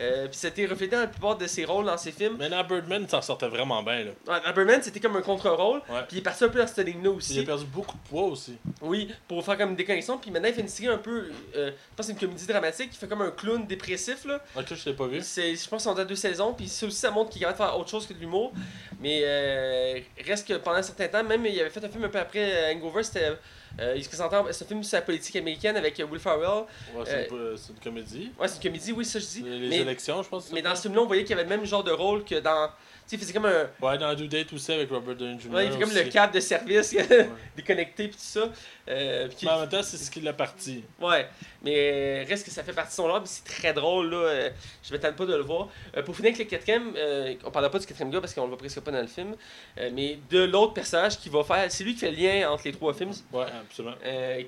Euh, 0.00 0.26
puis 0.28 0.36
c'était 0.36 0.64
reflété 0.66 0.94
dans 0.94 1.02
la 1.02 1.08
plupart 1.08 1.36
de 1.36 1.46
ses 1.46 1.64
rôles 1.64 1.84
dans 1.86 1.96
ses 1.96 2.12
films. 2.12 2.36
Mais 2.38 2.48
dans 2.48 2.62
Birdman, 2.64 3.02
il 3.02 3.10
s'en 3.10 3.20
sortait 3.20 3.48
vraiment 3.48 3.82
bien. 3.82 4.04
Là. 4.04 4.10
Ouais, 4.28 4.40
Amberman, 4.48 4.80
c'était 4.82 5.00
comme 5.00 5.16
un 5.16 5.22
contre-rôle. 5.22 5.80
Puis 5.82 5.96
il 6.12 6.18
est 6.18 6.22
parti 6.22 6.44
un 6.44 6.48
peu 6.48 6.58
dans 6.60 6.66
cette 6.66 6.86
ligne-là 6.86 7.10
Il 7.10 7.16
aussi. 7.16 7.40
a 7.40 7.42
perdu 7.42 7.64
beaucoup 7.66 7.96
de 7.96 8.08
poids 8.08 8.22
aussi. 8.24 8.56
Oui, 8.80 9.08
pour 9.26 9.44
faire 9.44 9.58
comme 9.58 9.70
une 9.70 9.76
déconnexion. 9.76 10.16
Puis 10.18 10.30
maintenant, 10.30 10.48
il 10.48 10.54
fait 10.54 10.60
une 10.60 10.68
série 10.68 10.88
un 10.88 10.98
peu. 10.98 11.30
euh, 11.56 11.70
je 11.70 11.96
pense 11.96 12.06
que 12.06 12.12
c'est 12.12 12.12
une 12.12 12.18
comédie 12.18 12.46
dramatique. 12.46 12.90
Il 12.92 12.96
fait 12.96 13.08
comme 13.08 13.22
un 13.22 13.30
clown 13.32 13.66
dépressif, 13.66 14.24
là. 14.24 14.40
Ok, 14.56 14.74
je 14.74 14.84
l'ai 14.88 14.94
pas 14.96 15.06
vu. 15.06 15.20
C'est, 15.22 15.56
je 15.56 15.68
pense 15.68 15.84
qu'on 15.84 15.96
a 15.96 16.04
deux 16.04 16.14
saisons, 16.16 16.52
puis 16.54 16.68
ça 16.68 16.86
aussi, 16.86 16.96
ça 16.96 17.10
montre 17.10 17.30
qu'il 17.30 17.42
est 17.42 17.46
capable 17.46 17.58
de 17.58 17.64
faire 17.72 17.80
autre 17.80 17.90
chose 17.90 18.06
que 18.06 18.12
de 18.14 18.20
l'humour. 18.20 18.52
Mais 19.00 19.22
euh, 19.24 19.98
reste 20.26 20.46
que 20.46 20.54
pendant 20.54 20.76
un 20.78 20.82
certain 20.82 21.08
temps, 21.08 21.24
même 21.24 21.44
il 21.46 21.58
avait 21.60 21.70
fait 21.70 21.84
un 21.84 21.88
film 21.88 22.04
un 22.04 22.08
peu 22.08 22.18
après 22.18 22.72
Hangover, 22.74 23.02
c'était. 23.02 23.32
Euh, 23.80 23.94
il 23.96 24.04
se 24.04 24.10
c'est 24.10 24.22
un 24.64 24.66
film 24.66 24.82
sur 24.82 24.96
la 24.96 25.02
politique 25.02 25.36
américaine 25.36 25.76
avec 25.76 25.98
euh, 26.00 26.04
Will 26.04 26.20
Ferrell. 26.20 26.64
Ouais, 26.94 27.04
c'est 27.04 27.32
Euh, 27.32 27.56
c'est 27.56 27.72
une 27.72 27.78
comédie. 27.78 28.32
Ouais, 28.38 28.48
c'est 28.48 28.56
une 28.56 28.62
comédie, 28.62 28.92
oui, 28.92 29.04
ça 29.04 29.20
je 29.20 29.26
dis. 29.26 29.42
Les 29.42 29.68
mais, 29.68 29.76
élections, 29.78 30.22
je 30.22 30.28
pense. 30.28 30.50
mais 30.50 30.56
c'est 30.58 30.62
dans 30.62 30.74
ce 30.74 30.82
film-là, 30.82 31.02
on 31.02 31.06
voyait 31.06 31.22
qu'il 31.22 31.30
y 31.30 31.38
avait 31.38 31.48
le 31.48 31.56
même 31.56 31.64
genre 31.64 31.84
de 31.84 31.92
rôle 31.92 32.24
que 32.24 32.40
dans. 32.40 32.68
Tu 32.68 32.72
sais, 33.06 33.16
il 33.16 33.18
faisait 33.20 33.32
comme 33.32 33.46
un. 33.46 33.68
Ouais, 33.80 33.96
dans 33.96 34.14
Do 34.14 34.26
Date 34.26 34.52
aussi 34.52 34.72
avec 34.72 34.90
Robert 34.90 35.14
Downey 35.14 35.38
Jr. 35.40 35.50
Ouais, 35.50 35.66
il 35.66 35.72
fait 35.72 35.78
comme 35.78 35.90
aussi. 35.90 36.04
le 36.04 36.10
cadre 36.10 36.32
de 36.32 36.40
service 36.40 36.94
déconnecté, 37.56 38.08
puis 38.08 38.16
tout 38.16 38.22
ça. 38.22 38.48
Euh, 38.88 39.28
puis 39.28 39.36
qui- 39.36 39.44
Mais 39.46 39.52
en 39.52 39.60
même 39.60 39.68
temps, 39.68 39.82
c'est 39.82 39.98
ce 39.98 40.10
qui 40.10 40.20
l'a 40.20 40.32
parti. 40.32 40.82
Ouais, 41.00 41.28
mais 41.62 42.24
reste 42.24 42.44
que 42.46 42.50
ça 42.50 42.62
fait 42.64 42.72
partie 42.72 42.92
de 42.92 42.94
son 42.94 43.08
art, 43.08 43.22
c'est 43.26 43.44
très 43.44 43.72
drôle, 43.74 44.10
là. 44.10 44.16
euh, 44.16 44.50
je 44.82 44.92
m'attends 44.94 45.12
pas 45.12 45.26
de 45.26 45.34
le 45.34 45.42
voir. 45.42 45.68
Euh, 45.96 46.02
pour 46.02 46.16
finir 46.16 46.28
avec 46.32 46.38
le 46.38 46.44
quatrième, 46.46 46.92
euh, 46.96 47.34
on 47.44 47.50
parlera 47.50 47.70
pas 47.70 47.78
du 47.80 47.86
quatrième 47.86 48.10
gars 48.10 48.20
parce 48.20 48.32
qu'on 48.32 48.42
le 48.44 48.48
voit 48.48 48.56
presque 48.58 48.80
pas 48.80 48.90
dans 48.90 49.00
le 49.02 49.06
film, 49.06 49.34
euh, 49.78 49.90
mais 49.92 50.18
de 50.30 50.44
l'autre 50.44 50.72
personnage 50.72 51.18
qui 51.18 51.28
va 51.28 51.44
faire. 51.44 51.70
C'est 51.70 51.84
lui 51.84 51.92
qui 51.94 52.00
fait 52.00 52.10
le 52.10 52.16
lien 52.16 52.50
entre 52.50 52.62
les 52.64 52.72
trois 52.72 52.94
films, 52.94 53.12
Ouais, 53.32 53.44
absolument. 53.60 53.94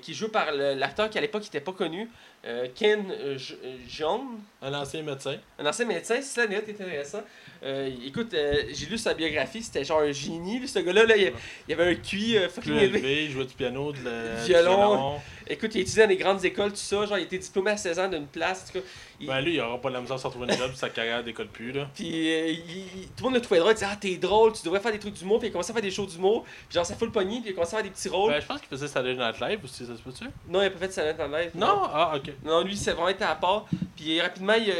qui 0.01 0.13
joue 0.13 0.29
par 0.29 0.51
l'acteur 0.51 1.09
qui 1.09 1.17
à 1.17 1.21
l'époque 1.21 1.43
n'était 1.43 1.61
pas 1.61 1.73
connu, 1.73 2.09
Ken 2.73 3.13
Jeong, 3.87 4.39
Un 4.63 4.73
ancien 4.73 5.03
médecin. 5.03 5.37
un 5.59 5.65
ancien 5.65 5.85
médecin. 5.85 6.15
C'est 6.15 6.23
ça, 6.23 6.43
est 6.45 6.69
intéressant. 6.69 7.21
Écoute, 8.05 8.35
j'ai 8.71 8.85
lu 8.87 8.97
sa 8.97 9.13
biographie, 9.13 9.61
c'était 9.61 9.83
genre 9.83 9.99
un 10.01 10.11
génie, 10.11 10.59
lui, 10.59 10.67
ce 10.67 10.79
gars-là. 10.79 11.05
Là, 11.05 11.15
il, 11.17 11.31
il 11.67 11.73
avait 11.73 11.91
un 11.91 11.95
QI 11.95 12.37
fucking 12.49 12.73
élevé, 12.75 13.25
il 13.25 13.31
jouait 13.31 13.45
du 13.45 13.53
piano, 13.53 13.91
de 13.91 14.03
la, 14.03 14.11
du 14.39 14.45
Violon. 14.45 15.19
Écoute, 15.47 15.71
il 15.75 15.79
a 15.79 15.81
étudié 15.81 16.03
dans 16.03 16.07
des 16.07 16.17
grandes 16.17 16.45
écoles, 16.45 16.69
tout 16.69 16.77
ça. 16.77 17.05
Genre, 17.05 17.17
il 17.17 17.23
était 17.23 17.37
diplômé 17.37 17.71
à 17.71 17.77
16 17.77 17.99
ans 17.99 18.07
d'une 18.07 18.27
place. 18.27 18.63
En 18.63 18.67
tout 18.71 18.79
cas, 18.79 18.85
il- 19.19 19.27
Ben 19.27 19.41
lui, 19.41 19.55
il 19.55 19.59
aura 19.59 19.81
pas 19.81 19.89
de 19.89 19.95
la 19.95 19.99
misère 20.01 20.15
à 20.15 20.19
se 20.19 20.27
retrouver 20.27 20.47
une 20.49 20.57
job, 20.57 20.71
sa 20.75 20.89
carrière 20.89 21.23
décolle 21.25 21.47
plus, 21.47 21.73
là. 21.73 21.89
Puis 21.93 22.31
euh, 22.31 22.51
il- 22.51 23.07
tout 23.07 23.11
le 23.19 23.23
monde 23.23 23.33
le 23.33 23.41
trouvait 23.41 23.59
drôle. 23.59 23.71
Il 23.71 23.75
disait 23.75 23.87
Ah, 23.91 23.97
t'es 23.99 24.15
drôle, 24.15 24.53
tu 24.53 24.63
devrais 24.63 24.79
faire 24.79 24.93
des 24.93 24.99
trucs 24.99 25.15
d'humour. 25.15 25.39
Puis 25.39 25.47
il 25.47 25.51
a 25.51 25.51
commencé 25.51 25.71
à 25.71 25.73
faire 25.73 25.81
des 25.81 25.91
shows 25.91 26.05
d'humour. 26.05 26.43
Puis 26.45 26.75
genre, 26.75 26.85
ça 26.85 26.93
fout 26.95 27.07
le 27.07 27.11
pogné. 27.11 27.39
Puis 27.41 27.49
il 27.49 27.51
a 27.51 27.53
commencé 27.53 27.73
à 27.73 27.77
faire 27.79 27.83
des 27.83 27.89
petits 27.89 28.07
rôles. 28.07 28.31
Ben, 28.31 28.39
je 28.39 28.45
pense 28.45 28.59
qu'il 28.59 28.69
faisait 28.69 28.87
Saturday 28.87 29.15
Night 29.15 29.41
Live 29.41 29.59
aussi, 29.65 29.85
ça 29.85 29.97
se 29.97 30.01
peut-tu? 30.01 30.23
Non, 30.47 30.61
il 30.61 30.65
a 30.67 30.69
pas 30.69 30.79
fait 30.79 30.87
de 30.87 30.93
Silent 30.93 31.15
en 31.19 31.27
live. 31.37 31.51
Non? 31.55 31.81
Ah, 31.91 32.13
ok. 32.15 32.31
Non, 32.45 32.63
lui, 32.63 32.77
c'est 32.77 32.91
vraiment 32.91 33.09
été 33.09 33.25
à 33.25 33.35
part. 33.35 33.65
Puis 33.97 34.21
rapidement, 34.21 34.53
il- 34.53 34.71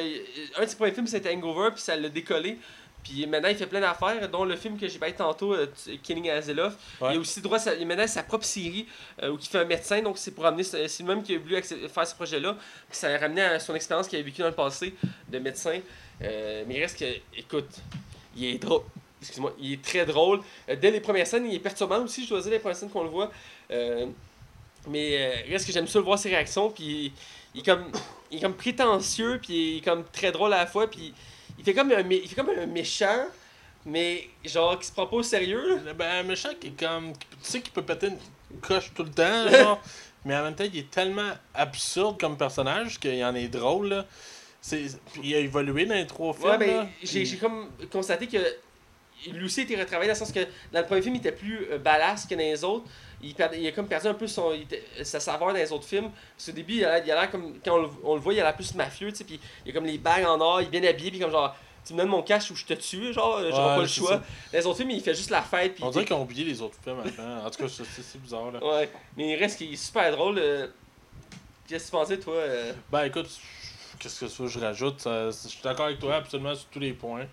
un 0.58 0.64
de 0.64 0.70
ses 0.70 0.76
premiers 0.78 0.93
films, 0.93 1.08
c'était 1.08 1.34
Hangover. 1.36 1.72
Puis 1.74 1.82
ça 1.82 1.97
l'a 1.97 2.08
décollé. 2.08 2.58
Puis 3.04 3.26
maintenant, 3.26 3.49
il 3.49 3.56
fait 3.56 3.66
plein 3.66 3.82
d'affaires, 3.82 4.30
dont 4.30 4.45
le 4.45 4.56
film 4.56 4.78
que 4.78 4.88
j'ai 4.88 4.99
parlé 4.99 5.16
tantôt, 5.16 5.54
euh, 5.54 5.68
Killing 6.04 6.30
Azelov. 6.30 6.76
Ouais. 6.99 7.14
Il 7.14 7.18
a 7.18 7.20
aussi 7.20 7.41
droit 7.41 7.58
à 7.58 7.60
sa, 7.60 7.76
il 7.76 7.82
a 7.82 7.86
maintenant 7.86 8.08
sa 8.08 8.24
propre 8.24 8.45
série 8.45 8.86
euh, 9.22 9.30
où 9.30 9.38
il 9.39 9.47
fait 9.47 9.60
un 9.60 9.66
médecin. 9.66 10.02
Donc 10.02 10.18
c'est 10.18 10.32
pour 10.32 10.45
amener. 10.45 10.64
C'est 10.64 10.88
c'est 10.88 11.04
lui-même 11.04 11.24
qui 11.24 11.36
a 11.36 11.39
voulu 11.39 11.62
faire 11.62 12.08
ce 12.08 12.16
projet-là. 12.16 12.56
Puis 12.89 12.97
ça 12.97 13.08
a 13.08 13.18
ramené 13.18 13.41
à 13.41 13.60
son 13.60 13.76
expérience 13.76 14.08
qu'il 14.08 14.20
a 14.20 14.22
vécue 14.22 14.41
dans 14.41 14.47
le 14.47 14.54
passé 14.54 14.93
de 15.30 15.39
médecin. 15.39 15.80
Euh, 16.22 16.64
mais 16.68 16.76
il 16.76 16.82
reste 16.82 16.99
que, 16.99 17.38
écoute, 17.38 17.70
il 18.36 18.45
est 18.45 18.58
drôle. 18.60 18.84
Excuse-moi, 19.22 19.54
il 19.60 19.74
est 19.74 19.82
très 19.82 20.06
drôle. 20.06 20.41
Euh, 20.70 20.76
dès 20.76 20.91
les 20.91 20.99
premières 20.99 21.28
scènes, 21.28 21.45
il 21.45 21.56
est 21.56 21.60
perturbant 21.60 22.04
aussi, 22.04 22.24
je 22.26 22.30
dois 22.30 22.41
dire, 22.41 22.52
les 22.52 22.60
premières 22.60 22.78
scènes 22.78 22.89
qu'on 22.89 23.04
le 23.04 23.10
voit. 23.10 23.32
Mais 24.88 25.43
il 25.47 25.52
reste 25.52 25.68
que 25.68 25.72
j'aime 25.72 25.88
ça 25.88 25.99
le 25.99 26.06
voir 26.06 26.18
ses 26.18 26.30
réactions. 26.30 26.70
Puis 26.70 27.14
il 27.54 27.62
est 27.62 27.64
comme, 27.64 27.91
il 28.32 28.38
est 28.38 28.41
comme 28.41 28.56
prétentieux, 28.56 29.39
puis 29.41 29.54
il 29.54 29.78
est 29.78 29.82
comme 29.82 30.04
très 30.12 30.32
drôle 30.32 30.54
à 30.54 30.58
la 30.58 30.66
fois. 30.66 30.89
Puis 30.89 31.14
il 31.62 31.66
fait 31.66 31.74
comme 31.74 31.91
un, 31.91 32.01
mé- 32.01 32.22
il 32.24 32.28
fait 32.28 32.36
comme 32.36 32.49
un 32.49 32.66
méchant, 32.66 33.26
mais 33.86 34.28
genre 34.43 34.78
qui 34.80 34.88
se 34.88 34.91
prend 34.91 35.05
pas 35.07 35.16
au 35.18 35.24
sérieux. 35.24 35.80
là. 35.86 35.93
Ben, 35.93 36.20
un 36.20 36.24
méchant 36.24 36.49
qui 36.59 36.68
est 36.68 36.80
comme. 36.80 37.14
Tu 37.14 37.28
sais 37.43 37.62
qu'il 37.62 37.72
peut 37.72 37.84
péter 37.84 38.07
une 38.07 38.59
coche 38.59 38.91
tout 38.93 39.03
le 39.03 39.12
temps, 39.12 39.49
genre. 39.49 39.82
mais 40.26 40.36
en 40.36 40.43
même 40.43 40.55
temps, 40.55 40.66
il 40.66 40.78
est 40.80 40.89
tellement 40.91 41.32
absurde 41.53 42.20
comme 42.20 42.38
personnage 42.38 42.99
qu'il 42.99 43.24
en 43.24 43.36
est 43.36 43.47
drôle, 43.47 43.89
là. 43.89 44.05
C'est... 44.59 44.86
puis 45.14 45.22
Il 45.24 45.36
a 45.36 45.39
évolué 45.39 45.86
dans 45.86 45.95
les 45.95 46.05
trois 46.07 46.34
films. 46.34 46.49
Ouais, 46.49 46.57
ben, 46.57 46.89
j'ai 47.03 47.26
comme 47.38 47.70
constaté 47.91 48.28
que 48.28 48.38
lui 49.30 49.45
aussi 49.45 49.59
a 49.61 49.63
été 49.63 49.76
retravaillé 49.76 50.07
dans 50.07 50.13
le 50.13 50.19
sens 50.19 50.32
que 50.32 50.39
dans 50.72 50.80
le 50.80 50.86
premier 50.86 51.01
film, 51.01 51.15
il 51.15 51.19
était 51.19 51.32
plus 51.32 51.67
euh, 51.72 51.78
badass 51.78 52.26
que 52.26 52.34
dans 52.36 52.39
les 52.41 52.63
autres. 52.63 52.86
Il, 53.24 53.36
perd- 53.36 53.54
il 53.55 53.67
a 53.67 53.71
comme 53.71 53.87
perdu 53.87 54.08
un 54.08 54.16
peu 54.16 54.25
son, 54.25 54.51
il 54.54 54.62
était- 54.63 54.83
sa 55.04 55.20
saveur 55.20 55.50
dans 55.50 55.54
les 55.54 55.71
autres 55.71 55.86
films. 55.86 56.09
Parce 56.36 56.47
qu'au 56.47 56.51
début, 56.54 56.75
il 56.75 56.86
a 56.86 57.00
l'air 57.00 57.29
comme. 57.29 57.59
Quand 57.63 57.78
on 57.78 57.82
le, 57.83 57.89
on 58.04 58.16
le 58.16 58.20
voit, 58.21 58.33
il 58.33 58.39
a 58.39 58.43
l'air 58.43 58.55
plus 58.55 58.74
mafieux, 58.74 59.12
tu 59.12 59.17
sais. 59.17 59.24
Puis 59.24 59.39
il 59.66 59.71
a 59.71 59.74
comme 59.74 59.86
les 59.86 59.97
bagues 60.00 60.25
en 60.25 60.39
or, 60.41 60.62
il 60.62 60.67
est 60.67 60.79
bien 60.79 60.83
habillé, 60.89 61.12
puis 61.12 61.20
comme 61.20 61.32
genre. 61.32 61.55
Tu 61.83 61.93
me 61.93 61.97
donnes 61.97 62.09
mon 62.09 62.21
cash 62.21 62.51
ou 62.51 62.55
je 62.55 62.63
te 62.63 62.74
tue, 62.74 63.12
genre, 63.12 63.39
j'aurai 63.39 63.51
Ouais, 63.51 63.75
pas 63.75 63.82
le 63.82 63.87
choix. 63.87 64.09
ça. 64.12 64.17
Dans 64.17 64.24
les 64.59 64.66
autres 64.67 64.78
films, 64.78 64.91
il 64.91 65.01
fait 65.01 65.16
juste 65.16 65.32
la 65.32 65.41
fête. 65.41 65.74
Puis 65.74 65.83
On 65.83 65.89
dirait 65.89 66.05
qu'ils 66.05 66.16
ont 66.16 66.21
oublié 66.21 66.43
les 66.46 66.62
autres 66.62 66.75
films 66.83 67.00
avant. 67.00 67.46
En 67.46 67.50
tout 67.50 67.63
cas, 67.63 67.70
c'est, 67.70 68.21
bizarre, 68.21 68.51
là. 68.51 68.63
Ouais, 68.63 68.87
mais 69.17 69.32
il 69.32 69.36
reste 69.36 69.58
qu'il 69.58 69.74
est 69.74 69.75
super 69.75 70.12
drôle. 70.12 70.37
euh. 70.37 70.67
Qu'est-ce 71.67 71.86
que 71.86 71.89
tu 71.89 71.91
pensais, 71.91 72.20
toi 72.20 72.33
euh? 72.36 72.74
Ben 72.91 73.05
écoute, 73.05 73.28
qu'est-ce 74.00 74.20
que 74.20 74.28
ça 74.28 74.46
je 74.46 74.59
rajoute? 74.59 75.01
Je 75.05 75.32
suis 75.32 75.62
d'accord 75.63 75.86
avec 75.87 75.97
toi 76.00 76.16
absolument 76.17 76.54
sur 76.54 76.67
tous 76.70 76.79
les 76.79 76.93
points. 76.93 77.25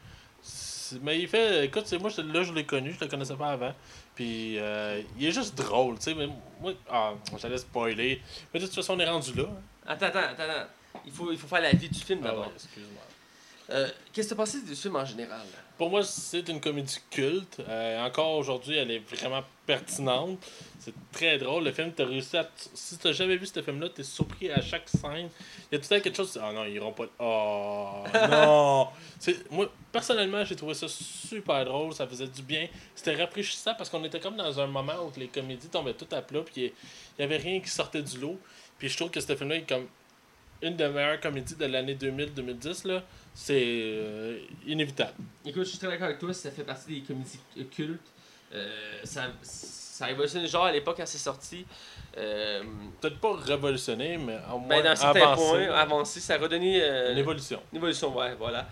Mais 1.03 1.19
il 1.21 1.29
fait, 1.29 1.67
écoute, 1.67 1.85
c'est 1.87 1.99
moi 1.99 2.11
je- 2.11 2.21
là 2.23 2.43
je 2.43 2.53
l'ai 2.53 2.65
connu, 2.65 2.93
je 2.93 3.01
le 3.05 3.09
connaissais 3.11 3.37
pas 3.37 3.49
avant. 3.51 3.75
Puis 4.15 4.59
euh, 4.59 5.01
il 5.19 5.27
est 5.27 5.33
juste 5.33 5.55
drôle, 5.57 5.97
tu 5.97 6.05
sais. 6.05 6.15
Mais 6.15 6.29
moi, 6.61 6.73
ah, 6.91 7.13
j'allais 7.39 7.59
spoiler. 7.59 8.21
Mais 8.53 8.61
de 8.61 8.67
toute 8.67 8.75
façon, 8.75 8.95
on 8.95 9.01
est 9.01 9.09
rendu 9.09 9.33
là. 9.35 9.45
hein. 9.49 9.61
Attends, 9.87 10.07
attends, 10.07 10.43
attends. 10.43 10.69
Il 11.07 11.13
faut, 11.13 11.31
il 11.33 11.39
faut 11.39 11.47
faire 11.47 11.61
la 11.61 11.73
vie 11.73 11.89
du 11.89 12.01
film 12.01 12.21
Ah 12.23 12.29
d'abord. 12.29 12.47
ouais, 12.47 12.53
excuse-moi. 12.55 13.03
Euh, 13.71 13.89
Qu'est-ce 14.13 14.29
que 14.29 14.35
tu 14.35 14.41
as 14.41 14.45
pensé 14.45 14.61
du 14.63 14.75
film 14.75 14.97
en 14.97 15.05
général? 15.05 15.47
Pour 15.79 15.91
moi, 15.91 16.03
c'est 16.03 16.49
une 16.49 16.61
comédie 16.61 16.99
culte. 17.09 17.61
Euh, 17.61 18.05
encore 18.05 18.37
aujourd'hui, 18.37 18.77
elle 18.77 18.91
est 18.91 18.99
vraiment 18.99 19.45
pertinente. 19.65 20.39
C'est 20.81 20.93
très 21.13 21.39
drôle. 21.39 21.63
Le 21.63 21.73
film, 21.73 21.93
t'as 21.93 22.05
réussi 22.05 22.37
à. 22.37 22.51
Si 22.75 22.99
t'as 22.99 23.13
jamais 23.13 23.37
vu 23.37 23.47
ce 23.47 23.63
film-là, 23.63 23.89
t'es 23.89 24.03
surpris 24.03 24.51
à 24.51 24.61
chaque 24.61 24.89
scène. 24.89 25.29
Il 25.71 25.75
y 25.75 25.77
a 25.77 25.79
tout 25.79 25.87
le 25.89 25.97
temps 25.97 26.03
quelque 26.03 26.17
chose. 26.17 26.37
Ah 26.43 26.53
non, 26.53 26.65
ils 26.65 26.75
iront 26.75 26.91
pas. 26.93 27.07
Oh 27.21 28.03
non 28.29 28.89
Moi, 29.53 29.71
personnellement, 29.93 30.45
j'ai 30.45 30.57
trouvé 30.57 30.75
ça 30.75 30.89
super 30.89 31.65
drôle. 31.65 31.95
Ça 31.95 32.09
faisait 32.09 32.27
du 32.27 32.43
bien. 32.43 32.67
C'était 32.97 33.15
rafraîchissant 33.15 33.75
parce 33.79 33.89
qu'on 33.89 34.03
était 34.03 34.19
comme 34.19 34.37
dans 34.37 34.59
un 34.59 34.67
moment 34.67 35.05
où 35.07 35.13
les 35.17 35.29
comédies 35.29 35.69
tombaient 35.69 35.95
tout 35.95 36.09
à 36.11 36.23
plat. 36.23 36.41
Puis 36.41 36.73
il 37.19 37.21
y 37.21 37.23
avait 37.23 37.37
rien 37.37 37.61
qui 37.61 37.71
sortait 37.71 38.03
du 38.03 38.19
lot. 38.19 38.37
Puis 38.81 38.89
je 38.89 38.97
trouve 38.97 39.11
que 39.11 39.21
ce 39.21 39.37
film-là 39.37 39.57
est 39.57 39.69
comme 39.69 39.87
une 40.63 40.77
des 40.77 40.89
meilleures 40.89 41.21
comédies 41.21 41.55
de 41.55 41.67
l'année 41.67 41.95
2000-2010. 41.95 42.89
là. 42.89 43.03
C'est 43.35 43.63
euh, 43.65 44.41
inévitable. 44.67 45.13
Écoute, 45.45 45.63
je 45.65 45.69
suis 45.69 45.79
très 45.79 45.87
d'accord 45.89 46.07
avec 46.07 46.19
toi, 46.19 46.33
ça 46.33 46.51
fait 46.51 46.65
partie 46.65 47.01
des 47.01 47.07
comédies 47.07 47.39
cultes. 47.71 48.01
Euh, 48.53 48.69
ça, 49.05 49.27
ça 49.43 50.07
a 50.07 50.47
genre 50.47 50.65
à 50.65 50.73
l'époque 50.73 50.97
quand 50.97 51.07
c'est 51.07 51.19
sorti. 51.19 51.65
Euh, 52.17 52.63
peut-être 53.01 53.21
pas 53.21 53.35
révolutionné, 53.37 54.17
mais 54.17 54.39
au 54.53 54.59
moins 54.59 54.69
ben, 54.69 54.85
dans 54.85 54.97
certains 54.97 55.21
avancé. 55.33 55.67
points, 55.67 55.75
avancé, 55.75 56.21
ça 56.21 56.35
a 56.35 56.39
redonné 56.39 56.85
Une 57.13 57.19
évolution. 57.19 57.61
une 57.73 57.79
évolution. 57.79 58.17
Ouais, 58.17 58.35
voilà. 58.35 58.67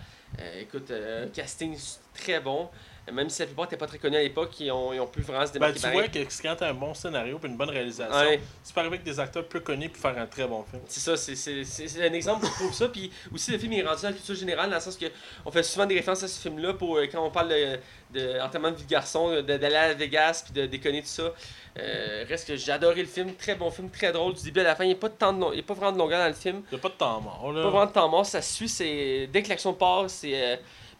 Écoute, 0.59 0.91
casting 1.33 1.77
très 2.13 2.39
bon. 2.41 2.69
Même 3.11 3.29
si 3.29 3.41
la 3.41 3.45
plupart 3.45 3.65
n'étaient 3.65 3.77
pas 3.77 3.87
très 3.87 3.97
connus 3.99 4.17
à 4.17 4.21
l'époque, 4.21 4.59
ils 4.59 4.71
ont, 4.71 4.91
ils 4.93 4.99
ont 4.99 5.07
pu 5.07 5.21
vraiment 5.21 5.45
se 5.45 5.53
Ben, 5.53 5.59
démarquer 5.71 5.79
tu 5.79 5.89
vois 5.91 6.07
que 6.07 6.41
quand 6.41 6.55
t'as 6.57 6.69
un 6.69 6.73
bon 6.73 6.93
scénario 6.93 7.39
et 7.41 7.47
une 7.47 7.55
bonne 7.55 7.69
réalisation, 7.69 8.13
Ouais. 8.15 8.39
tu 8.65 8.73
peux 8.73 8.79
arriver 8.81 8.95
avec 8.95 9.05
des 9.05 9.19
acteurs 9.19 9.45
peu 9.47 9.59
connus 9.61 9.89
pour 9.89 10.01
faire 10.01 10.17
un 10.17 10.25
très 10.25 10.45
bon 10.45 10.63
film. 10.69 10.81
C'est 10.87 10.99
ça, 10.99 11.15
c'est- 11.15 12.01
un 12.07 12.13
exemple 12.13 12.45
qui 12.45 12.51
prouve 12.51 12.73
ça. 12.73 12.89
Puis 12.89 13.11
aussi, 13.33 13.51
le 13.51 13.57
film 13.59 13.73
est 13.73 13.83
rendu 13.83 14.01
dans 14.01 14.09
la 14.09 14.13
culture 14.13 14.35
générale, 14.35 14.69
dans 14.69 14.75
le 14.75 14.81
sens 14.81 14.97
que 14.97 15.05
on 15.45 15.51
fait 15.51 15.63
souvent 15.63 15.85
des 15.85 15.95
références 15.95 16.23
à 16.23 16.27
ce 16.27 16.39
film-là 16.41 16.73
pour 16.73 16.97
euh, 16.97 17.07
quand 17.11 17.25
on 17.25 17.31
parle 17.31 17.49
de, 17.49 17.79
de 18.13 18.39
enterrement 18.41 18.71
de 18.71 18.75
vie 18.75 18.83
de 18.83 18.89
garçon, 18.89 19.41
d'aller 19.41 19.75
à 19.75 19.93
Vegas, 19.93 20.43
puis 20.45 20.53
de 20.53 20.65
déconner 20.67 21.01
tout 21.01 21.07
ça. 21.07 21.33
Euh, 21.79 22.25
reste 22.27 22.47
que 22.47 22.55
j'ai 22.55 22.71
adoré 22.71 23.01
le 23.01 23.07
film, 23.07 23.33
très 23.35 23.55
bon 23.55 23.69
film, 23.69 23.89
très 23.89 24.11
drôle 24.11 24.33
du 24.33 24.43
début 24.43 24.61
à 24.61 24.63
la 24.63 24.75
fin. 24.75 24.83
Il 24.83 24.87
n'y 24.87 24.93
a 24.93 24.97
pas 24.97 25.09
de 25.09 25.13
temps 25.13 25.31
de 25.31 25.39
long- 25.39 25.51
il 25.53 25.57
y 25.57 25.59
a 25.59 25.63
pas 25.63 25.75
vraiment 25.75 25.91
de 25.91 25.97
longueur 25.99 26.19
dans 26.19 26.27
le 26.27 26.33
film. 26.33 26.63
Il 26.71 26.75
a 26.75 26.79
pas 26.79 26.89
de 26.89 26.93
temps 26.95 27.21
mort, 27.21 27.51
là. 27.53 27.63
Pas 27.63 27.69
vraiment 27.69 27.85
de 27.85 27.91
temps 27.91 28.09
mort, 28.09 28.25
ça 28.25 28.41
suit, 28.41 28.67
c'est 28.67 29.27
dès 29.31 29.43
que 29.43 29.49
l'action 29.49 29.73
part, 29.73 30.09
c'est 30.09 30.31
euh, 30.33 30.55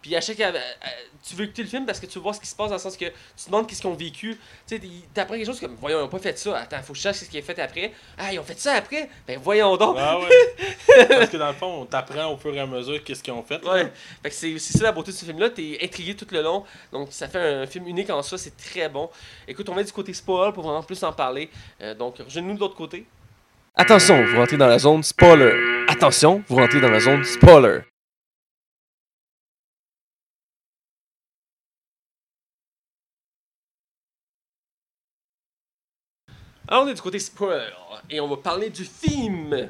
puis 0.07 0.15
à 0.15 0.21
chaque 0.21 0.39
euh, 0.39 0.53
euh, 0.53 0.87
tu 1.27 1.35
veux 1.35 1.43
écouter 1.43 1.63
le 1.63 1.67
film 1.67 1.85
parce 1.85 1.99
que 1.99 2.05
tu 2.05 2.17
veux 2.17 2.21
voir 2.21 2.33
ce 2.33 2.39
qui 2.39 2.47
se 2.47 2.55
passe 2.55 2.69
dans 2.69 2.75
le 2.75 2.79
sens 2.79 2.95
que 2.95 3.03
tu 3.03 3.11
te 3.11 3.45
demandes 3.47 3.67
qu'est-ce 3.67 3.81
qu'ils 3.81 3.89
ont 3.89 3.93
vécu. 3.93 4.37
Tu 4.65 4.77
sais, 4.77 4.81
t'apprends 5.13 5.33
quelque 5.35 5.45
chose 5.45 5.59
comme 5.59 5.75
voyons, 5.75 5.99
ils 5.99 6.03
ont 6.03 6.07
pas 6.07 6.19
fait 6.19 6.39
ça. 6.39 6.59
Attends, 6.59 6.81
faut 6.81 6.93
que 6.93 6.97
je 6.97 7.03
sache 7.03 7.17
ce 7.17 7.25
qui 7.25 7.37
est 7.37 7.41
fait 7.41 7.59
après. 7.59 7.91
Ah, 8.17 8.31
ils 8.31 8.39
ont 8.39 8.43
fait 8.43 8.57
ça 8.57 8.75
après? 8.75 9.09
Ben 9.27 9.37
voyons 9.43 9.75
donc. 9.75 9.97
Ah 9.99 10.17
ouais. 10.17 11.05
Parce 11.09 11.29
que 11.29 11.35
dans 11.35 11.49
le 11.49 11.53
fond, 11.55 11.81
on 11.81 11.85
t'apprend 11.85 12.31
au 12.31 12.37
fur 12.37 12.55
et 12.55 12.59
à 12.61 12.65
mesure 12.65 13.03
qu'est-ce 13.03 13.21
qu'ils 13.21 13.33
ont 13.33 13.43
fait. 13.43 13.61
là. 13.65 13.73
Ouais. 13.73 13.91
Fait 14.23 14.29
que 14.29 14.35
c'est 14.35 14.53
aussi 14.53 14.71
ça 14.71 14.85
la 14.85 14.93
beauté 14.93 15.11
de 15.11 15.17
ce 15.17 15.25
film-là. 15.25 15.49
T'es 15.49 15.77
intrigué 15.83 16.15
tout 16.15 16.27
le 16.31 16.41
long. 16.41 16.63
Donc 16.93 17.09
ça 17.11 17.27
fait 17.27 17.39
un 17.39 17.67
film 17.67 17.85
unique 17.85 18.09
en 18.09 18.21
soi. 18.21 18.37
C'est 18.37 18.55
très 18.55 18.87
bon. 18.87 19.09
Écoute, 19.45 19.67
on 19.67 19.75
va 19.75 19.83
du 19.83 19.91
côté 19.91 20.13
spoil 20.13 20.53
pour 20.53 20.63
vraiment 20.63 20.83
plus 20.83 21.03
en 21.03 21.11
parler. 21.11 21.49
Euh, 21.81 21.93
donc 21.93 22.19
rejoignez-nous 22.19 22.55
de 22.55 22.61
l'autre 22.61 22.75
côté. 22.75 23.05
Attention, 23.75 24.23
vous 24.23 24.37
rentrez 24.37 24.55
dans 24.55 24.67
la 24.67 24.79
zone 24.79 25.03
spoiler. 25.03 25.51
Attention, 25.89 26.41
vous 26.47 26.55
rentrez 26.55 26.79
dans 26.79 26.89
la 26.89 27.01
zone 27.01 27.25
spoiler. 27.25 27.81
Alors 36.67 36.83
on 36.83 36.87
est 36.87 36.93
du 36.93 37.01
côté 37.01 37.19
spoil. 37.19 37.73
Et 38.09 38.19
on 38.19 38.27
va 38.27 38.37
parler 38.37 38.69
du 38.69 38.83
film. 38.83 39.69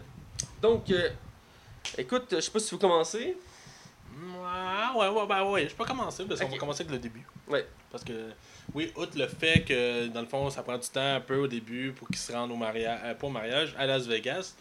Donc, 0.61 0.89
euh, 0.89 1.09
écoute, 1.97 2.25
je 2.31 2.39
sais 2.39 2.51
pas 2.51 2.59
si 2.59 2.69
tu 2.69 2.75
veux 2.75 2.81
commencer. 2.81 3.37
Ah, 4.43 4.93
ouais, 4.95 5.07
ouais, 5.07 5.27
ben 5.27 5.43
ouais. 5.43 5.69
Je 5.69 5.75
peux 5.75 5.85
commencer 5.85 6.25
parce 6.25 6.39
qu'on 6.39 6.47
va 6.47 6.57
commencer 6.57 6.81
avec 6.81 6.93
le 6.93 6.99
début. 6.99 7.25
Ouais. 7.47 7.67
Parce 7.91 8.03
que, 8.03 8.31
oui, 8.73 8.91
outre 8.95 9.17
le 9.17 9.27
fait 9.27 9.63
que, 9.63 10.07
dans 10.07 10.21
le 10.21 10.27
fond, 10.27 10.49
ça 10.49 10.63
prend 10.63 10.77
du 10.77 10.87
temps 10.87 11.15
un 11.15 11.19
peu 11.19 11.37
au 11.37 11.47
début 11.47 11.91
pour 11.91 12.07
qu'ils 12.07 12.17
se 12.17 12.31
rendent 12.31 12.51
au 12.51 12.55
mariage, 12.55 12.99
euh, 13.03 13.13
pas 13.13 13.27
au 13.27 13.29
mariage, 13.29 13.75
à 13.77 13.85
Las 13.85 14.07
Vegas. 14.07 14.55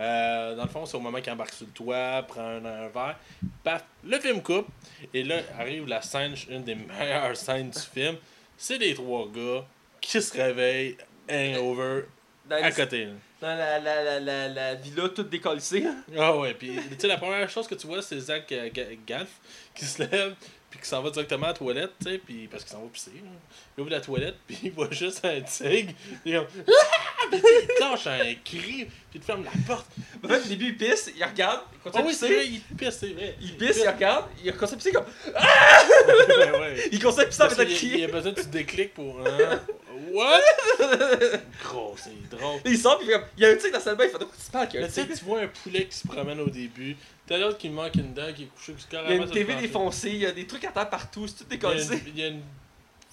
Euh, 0.00 0.56
dans 0.56 0.62
le 0.62 0.68
fond, 0.70 0.86
c'est 0.86 0.96
au 0.96 1.00
moment 1.00 1.20
qu'il 1.20 1.32
embarque 1.32 1.52
sur 1.52 1.66
le 1.66 1.72
toit, 1.72 2.22
prend 2.26 2.40
un, 2.40 2.64
un 2.64 2.88
verre, 2.88 3.18
paf, 3.62 3.84
le 4.02 4.18
film 4.18 4.42
coupe. 4.42 4.66
Et 5.12 5.22
là, 5.22 5.40
arrive 5.58 5.86
la 5.86 6.00
scène, 6.00 6.34
une 6.48 6.64
des 6.64 6.74
meilleures 6.98 7.36
scènes 7.36 7.70
du 7.70 7.78
film. 7.78 8.16
C'est 8.56 8.78
les 8.78 8.94
trois 8.94 9.28
gars 9.28 9.64
qui 10.00 10.20
se 10.20 10.36
réveillent, 10.36 10.96
hangover, 11.30 12.04
Dans, 12.48 12.56
à 12.56 12.68
les- 12.68 12.74
côté. 12.74 13.04
là. 13.06 13.10
dans 13.40 13.48
la, 13.56 13.78
la, 13.80 14.02
la, 14.02 14.20
la, 14.20 14.48
la 14.48 14.74
villa 14.74 15.08
toute 15.08 15.28
décollissée. 15.30 15.84
Ah 16.16 16.36
ouais, 16.36 16.54
puis 16.54 16.76
tu 16.90 16.96
sais, 16.98 17.06
la 17.08 17.16
première 17.18 17.48
chose 17.50 17.66
que 17.66 17.74
tu 17.74 17.86
vois, 17.86 18.02
c'est 18.02 18.18
Zach 18.18 18.50
euh, 18.52 18.68
Ga- 18.72 18.86
Galf 19.06 19.28
qui 19.74 19.84
se 19.84 20.02
lève, 20.02 20.34
puis 20.70 20.78
qui 20.80 20.86
s'en 20.88 21.02
va 21.02 21.10
directement 21.10 21.46
à 21.46 21.48
la 21.48 21.54
toilette, 21.54 21.90
tu 22.04 22.10
sais, 22.10 22.18
puis 22.18 22.48
parce 22.48 22.62
qu'il 22.64 22.72
s'en 22.72 22.82
va 22.82 22.88
pisser. 22.88 23.10
là. 23.16 23.30
Il 23.76 23.80
ouvre 23.82 23.90
la 23.90 24.00
toilette, 24.00 24.36
puis 24.46 24.58
il 24.64 24.72
voit 24.72 24.90
juste 24.90 25.24
un 25.24 25.40
tigre, 25.40 25.92
il 26.24 26.34
est 26.34 26.38
comme 26.38 26.46
Ah! 26.68 27.26
Puis 27.30 27.40
il 27.40 27.80
lâche 27.80 28.06
un 28.06 28.18
cri, 28.44 28.84
puis 28.84 28.88
il 29.14 29.20
te 29.20 29.24
ferme 29.24 29.44
la 29.44 29.50
porte. 29.66 29.86
En 30.24 30.28
fait, 30.28 30.40
au 30.40 30.48
début, 30.48 30.66
il 30.66 30.76
pisse, 30.76 31.10
il 31.16 31.24
regarde, 31.24 31.62
il 31.72 31.78
Ah 31.78 31.90
continue 31.90 32.02
à 32.04 32.06
oui, 32.06 32.14
c'est 32.14 32.26
pisser. 32.28 32.36
vrai, 32.36 32.46
il 32.70 32.76
pisse, 32.76 32.96
c'est 32.98 33.12
vrai. 33.12 33.36
Il 33.40 33.56
pisse, 33.56 33.80
il 33.82 33.88
regarde, 33.88 34.24
il 34.44 34.52
continue 34.56 34.74
à 34.74 34.76
pisser 34.76 34.92
comme. 34.92 35.04
ouais. 36.60 36.88
Il 36.92 37.02
continue 37.02 37.22
à 37.24 37.26
pisser 37.26 37.42
en 37.42 37.46
Parce 37.46 37.54
fait 37.56 37.64
de 37.66 37.70
qu'il 37.74 37.88
y 37.88 37.92
a- 37.92 37.96
il 37.96 38.00
y 38.00 38.04
a 38.04 38.08
besoin 38.08 38.32
du 38.32 38.44
déclic 38.46 38.94
pour. 38.94 39.20
hein? 39.26 39.60
What? 40.12 40.40
Gros, 41.64 41.94
c'est 41.96 42.28
drôle. 42.28 42.60
Il 42.64 42.78
sort, 42.78 42.98
puis 42.98 43.08
il 43.36 43.42
y 43.42 43.46
a 43.46 43.50
un 43.50 43.56
tigre 43.56 43.72
dans 43.72 43.80
sa 43.80 43.94
bain, 43.94 44.04
il 44.04 44.10
fait 44.10 44.18
tu 44.18 44.50
parles 44.52 44.68
qu'il 44.68 44.80
y 44.80 44.82
a 44.82 44.86
un 44.86 44.88
tigre? 44.90 45.14
tu 45.16 45.24
vois 45.24 45.40
un 45.40 45.48
poulet 45.48 45.86
qui 45.86 45.96
se 45.96 46.06
promène 46.06 46.40
au 46.40 46.48
début, 46.48 46.96
t'as 47.26 47.38
l'autre 47.38 47.58
qui 47.58 47.68
manque 47.68 47.94
une 47.94 48.12
dent, 48.12 48.32
qui 48.34 48.44
est 48.44 48.46
couché 48.46 48.74
Il 48.78 48.82
y 48.84 48.88
carrément 48.88 49.22
a 49.22 49.26
une 49.26 49.30
TV 49.30 49.54
défoncée, 49.56 50.10
il 50.10 50.18
y 50.18 50.26
a 50.26 50.32
des 50.32 50.46
trucs 50.46 50.64
à 50.64 50.72
terre 50.72 50.90
partout, 50.90 51.26
c'est 51.26 51.38
tout 51.38 51.44
décollé. 51.44 51.82
il 52.06 52.18
y 52.18 52.24
a 52.24 52.28
une 52.28 52.42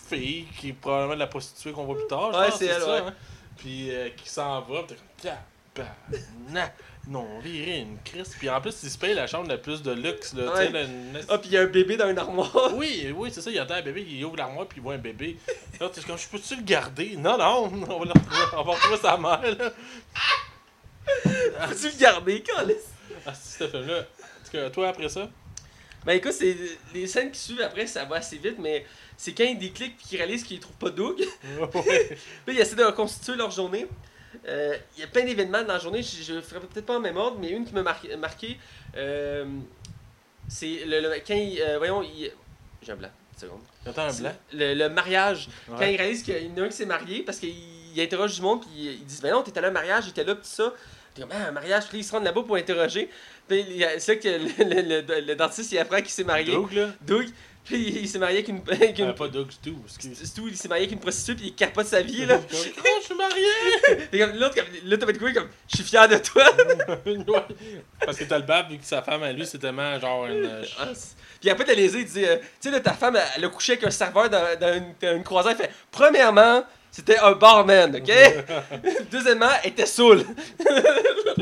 fille 0.09 0.47
qui 0.59 0.69
est 0.69 0.73
probablement 0.73 1.13
de 1.15 1.19
la 1.19 1.27
prostituée 1.27 1.71
qu'on 1.71 1.85
voit 1.85 1.95
plus 1.95 2.07
tard. 2.07 2.31
je 2.33 2.39
Ouais, 2.39 2.57
c'est 2.57 2.65
elle, 2.65 2.83
ouais. 2.83 2.97
hein. 2.99 3.13
Puis 3.57 3.91
euh, 3.91 4.09
qui 4.09 4.29
s'en 4.29 4.61
va, 4.61 4.83
pis 4.83 4.95
t'es 5.21 5.29
comme. 5.75 5.85
Non, 7.09 7.27
viré 7.39 7.79
une 7.79 7.97
crise. 8.05 8.35
Puis 8.37 8.49
en 8.49 8.61
plus, 8.61 8.75
il 8.83 8.89
se 8.91 8.97
paye 8.97 9.15
la 9.15 9.25
chambre 9.25 9.49
la 9.49 9.57
plus 9.57 9.81
de 9.81 9.91
luxe, 9.91 10.33
là. 10.35 10.53
Ouais. 10.53 10.67
Tu 10.67 10.67
sais, 10.67 10.71
là, 10.71 10.83
une- 10.83 11.19
Ah, 11.27 11.37
puis 11.39 11.49
il 11.49 11.53
y 11.53 11.57
a 11.57 11.61
un 11.61 11.65
bébé 11.65 11.97
dans 11.97 12.07
une 12.09 12.19
armoire. 12.19 12.71
Oui, 12.75 13.11
oui, 13.15 13.31
c'est 13.33 13.41
ça, 13.41 13.49
il 13.49 13.59
entend 13.59 13.73
un 13.73 13.81
bébé, 13.81 14.05
il 14.07 14.23
ouvre 14.23 14.37
l'armoire 14.37 14.67
puis 14.67 14.77
il 14.77 14.83
voit 14.83 14.93
un 14.93 14.97
bébé. 14.99 15.37
Là, 15.79 15.89
t'es 15.89 16.01
comme, 16.01 16.17
je 16.19 16.27
peux-tu 16.27 16.55
le 16.55 16.61
garder? 16.61 17.15
Non, 17.17 17.35
non, 17.37 17.63
on 17.89 17.99
va 17.99 18.05
le 18.05 18.11
retrouver, 18.11 18.45
on 18.53 18.63
va 18.63 18.71
retrouver 18.73 18.97
sa 18.97 19.17
mère, 19.17 19.41
là. 19.57 19.71
Peux-tu 21.67 21.89
le 21.89 21.99
garder, 21.99 22.41
câlisse? 22.41 22.89
Ah, 23.25 23.33
c'est 23.33 23.63
ce 23.65 23.69
film-là. 23.69 23.99
En 24.01 24.45
tout 24.45 24.51
cas, 24.51 24.69
toi, 24.69 24.89
après 24.89 25.09
ça? 25.09 25.29
Ben 26.05 26.13
écoute, 26.13 26.31
c'est 26.31 26.55
les 26.93 27.07
scènes 27.07 27.31
qui 27.31 27.39
suivent 27.39 27.61
après, 27.61 27.85
ça 27.87 28.05
va 28.05 28.17
assez 28.17 28.37
vite, 28.37 28.55
mais 28.57 28.85
c'est 29.17 29.33
quand 29.33 29.43
ils 29.43 29.57
décliquent 29.57 29.97
puis 29.97 30.07
qu'ils 30.07 30.17
réalisent 30.19 30.43
qu'ils 30.43 30.59
trouvent 30.59 30.75
pas 30.77 30.89
Doug. 30.89 31.21
Ouais. 31.59 32.17
Puis 32.45 32.55
ils 32.55 32.59
essaient 32.59 32.75
de 32.75 32.83
reconstituer 32.85 33.35
leur 33.35 33.51
journée. 33.51 33.85
Euh, 34.49 34.75
Il 34.97 35.01
y 35.01 35.03
a 35.03 35.07
plein 35.07 35.23
d'événements 35.23 35.61
dans 35.63 35.73
la 35.73 35.79
journée, 35.79 36.01
je, 36.03 36.21
je 36.23 36.41
ferai 36.41 36.59
peut-être 36.61 36.85
pas 36.85 36.97
en 36.97 36.99
même 36.99 37.17
ordre, 37.17 37.37
mais 37.39 37.49
une 37.51 37.65
qui 37.65 37.73
m'a 37.73 37.83
marqué, 37.83 38.15
marqué 38.17 38.57
euh, 38.97 39.45
c'est 40.47 40.85
le, 40.85 40.99
le- 41.01 41.13
quand 41.25 41.35
il, 41.35 41.61
euh, 41.61 41.77
voyons, 41.77 42.01
il, 42.03 42.31
j'ai 42.81 42.91
un 42.91 42.95
blanc, 42.95 43.09
une 43.33 43.39
seconde. 43.39 43.61
T'entends 43.85 44.01
un 44.03 44.13
blanc? 44.13 44.33
Le, 44.53 44.73
le 44.73 44.89
mariage, 44.89 45.49
quand 45.67 45.85
il 45.85 45.95
réalise 45.97 46.23
qu'il 46.23 46.43
y 46.43 46.51
en 46.51 46.63
a 46.63 46.65
un 46.65 46.69
qui 46.69 46.75
s'est 46.75 46.85
marié, 46.85 47.21
parce 47.23 47.37
qu'il 47.39 47.53
il 47.95 48.01
interroge 48.01 48.35
du 48.35 48.41
monde, 48.41 48.61
puis 48.61 48.69
ils 48.99 49.05
disent 49.05 49.21
Ben 49.21 49.31
non, 49.31 49.41
t'étais 49.43 49.61
là 49.61 49.67
à 49.67 49.69
un 49.69 49.73
mariage, 49.73 50.05
j'étais 50.05 50.23
là, 50.23 50.33
tout 50.35 50.41
ça. 50.43 50.73
T'es 51.15 51.21
comme, 51.21 51.31
ah, 51.33 51.47
un 51.47 51.51
mariage, 51.51 51.87
puis 51.89 51.99
ils 51.99 52.03
se 52.03 52.11
rendent 52.11 52.23
là-bas 52.23 52.43
pour 52.43 52.55
interroger. 52.55 53.09
Puis 53.47 53.61
il 53.67 53.77
y 53.77 53.83
a- 53.83 53.99
c'est 53.99 54.15
là 54.15 54.21
que 54.21 54.27
le, 54.63 54.81
le- 54.81 55.01
le- 55.01 55.21
le 55.21 55.35
dentiste, 55.35 55.71
il 55.71 55.79
apprend 55.79 55.97
qu'il 55.97 56.09
s'est 56.09 56.23
marié. 56.23 56.53
Doug, 56.53 56.71
là? 56.71 56.89
Doug. 57.01 57.27
Puis 57.75 57.99
il 58.01 58.09
s'est 58.09 58.17
marié 58.19 58.37
avec 58.37 58.47
une. 58.47 58.61
Avec 58.67 58.97
une 58.97 59.09
Ah, 59.09 59.13
pas 59.13 59.27
Doug, 59.27 59.51
Stu, 59.51 59.73
excuse. 59.85 60.17
c'est 60.23 60.33
tout, 60.33 60.47
il 60.47 60.57
s'est 60.57 60.67
marié 60.67 60.85
avec 60.85 60.93
une 60.93 60.99
prostituée, 60.99 61.35
puis 61.35 61.45
il 61.47 61.55
capote 61.55 61.85
sa 61.85 62.01
vie, 62.01 62.25
là. 62.25 62.37
Comme, 62.37 62.45
oh, 62.83 62.87
je 62.99 63.05
suis 63.05 63.15
marié! 63.15 64.07
Comme, 64.11 64.39
L'autre, 64.39 64.55
là, 64.85 64.97
t'as 64.97 65.05
comme, 65.05 65.47
je 65.69 65.75
suis 65.75 65.85
fier 65.85 66.07
de 66.07 66.17
toi. 66.17 66.43
Ouais. 67.05 67.43
Parce 68.05 68.17
que 68.17 68.23
t'as 68.23 68.37
le 68.39 68.45
bab, 68.45 68.69
vu 68.71 68.77
que 68.77 68.85
sa 68.85 69.01
femme 69.01 69.21
à 69.23 69.31
lui, 69.31 69.45
c'est 69.45 69.59
tellement 69.59 69.99
genre 69.99 70.25
une. 70.25 70.45
euh, 70.45 70.63
Ah, 70.79 70.87
Puis 71.39 71.49
après, 71.49 71.65
t'as 71.65 71.73
lésé, 71.75 71.99
il 71.99 72.05
dit, 72.05 72.25
euh, 72.25 72.37
tu 72.37 72.43
sais, 72.61 72.71
là, 72.71 72.79
ta 72.79 72.93
femme, 72.93 73.15
elle, 73.15 73.23
elle 73.37 73.45
a 73.45 73.49
couché 73.49 73.73
avec 73.73 73.85
un 73.85 73.91
serveur 73.91 74.29
dans, 74.29 74.59
dans 74.59 74.73
une, 74.73 74.93
dans 75.01 75.15
une 75.15 75.23
croisière. 75.23 75.55
Il 75.57 75.63
fait, 75.63 75.71
premièrement, 75.91 76.63
c'était 76.91 77.19
un 77.19 77.33
barman, 77.33 77.95
ok? 77.95 78.11
Deuxièmement, 79.11 79.49
elle 79.63 79.69
était 79.71 79.85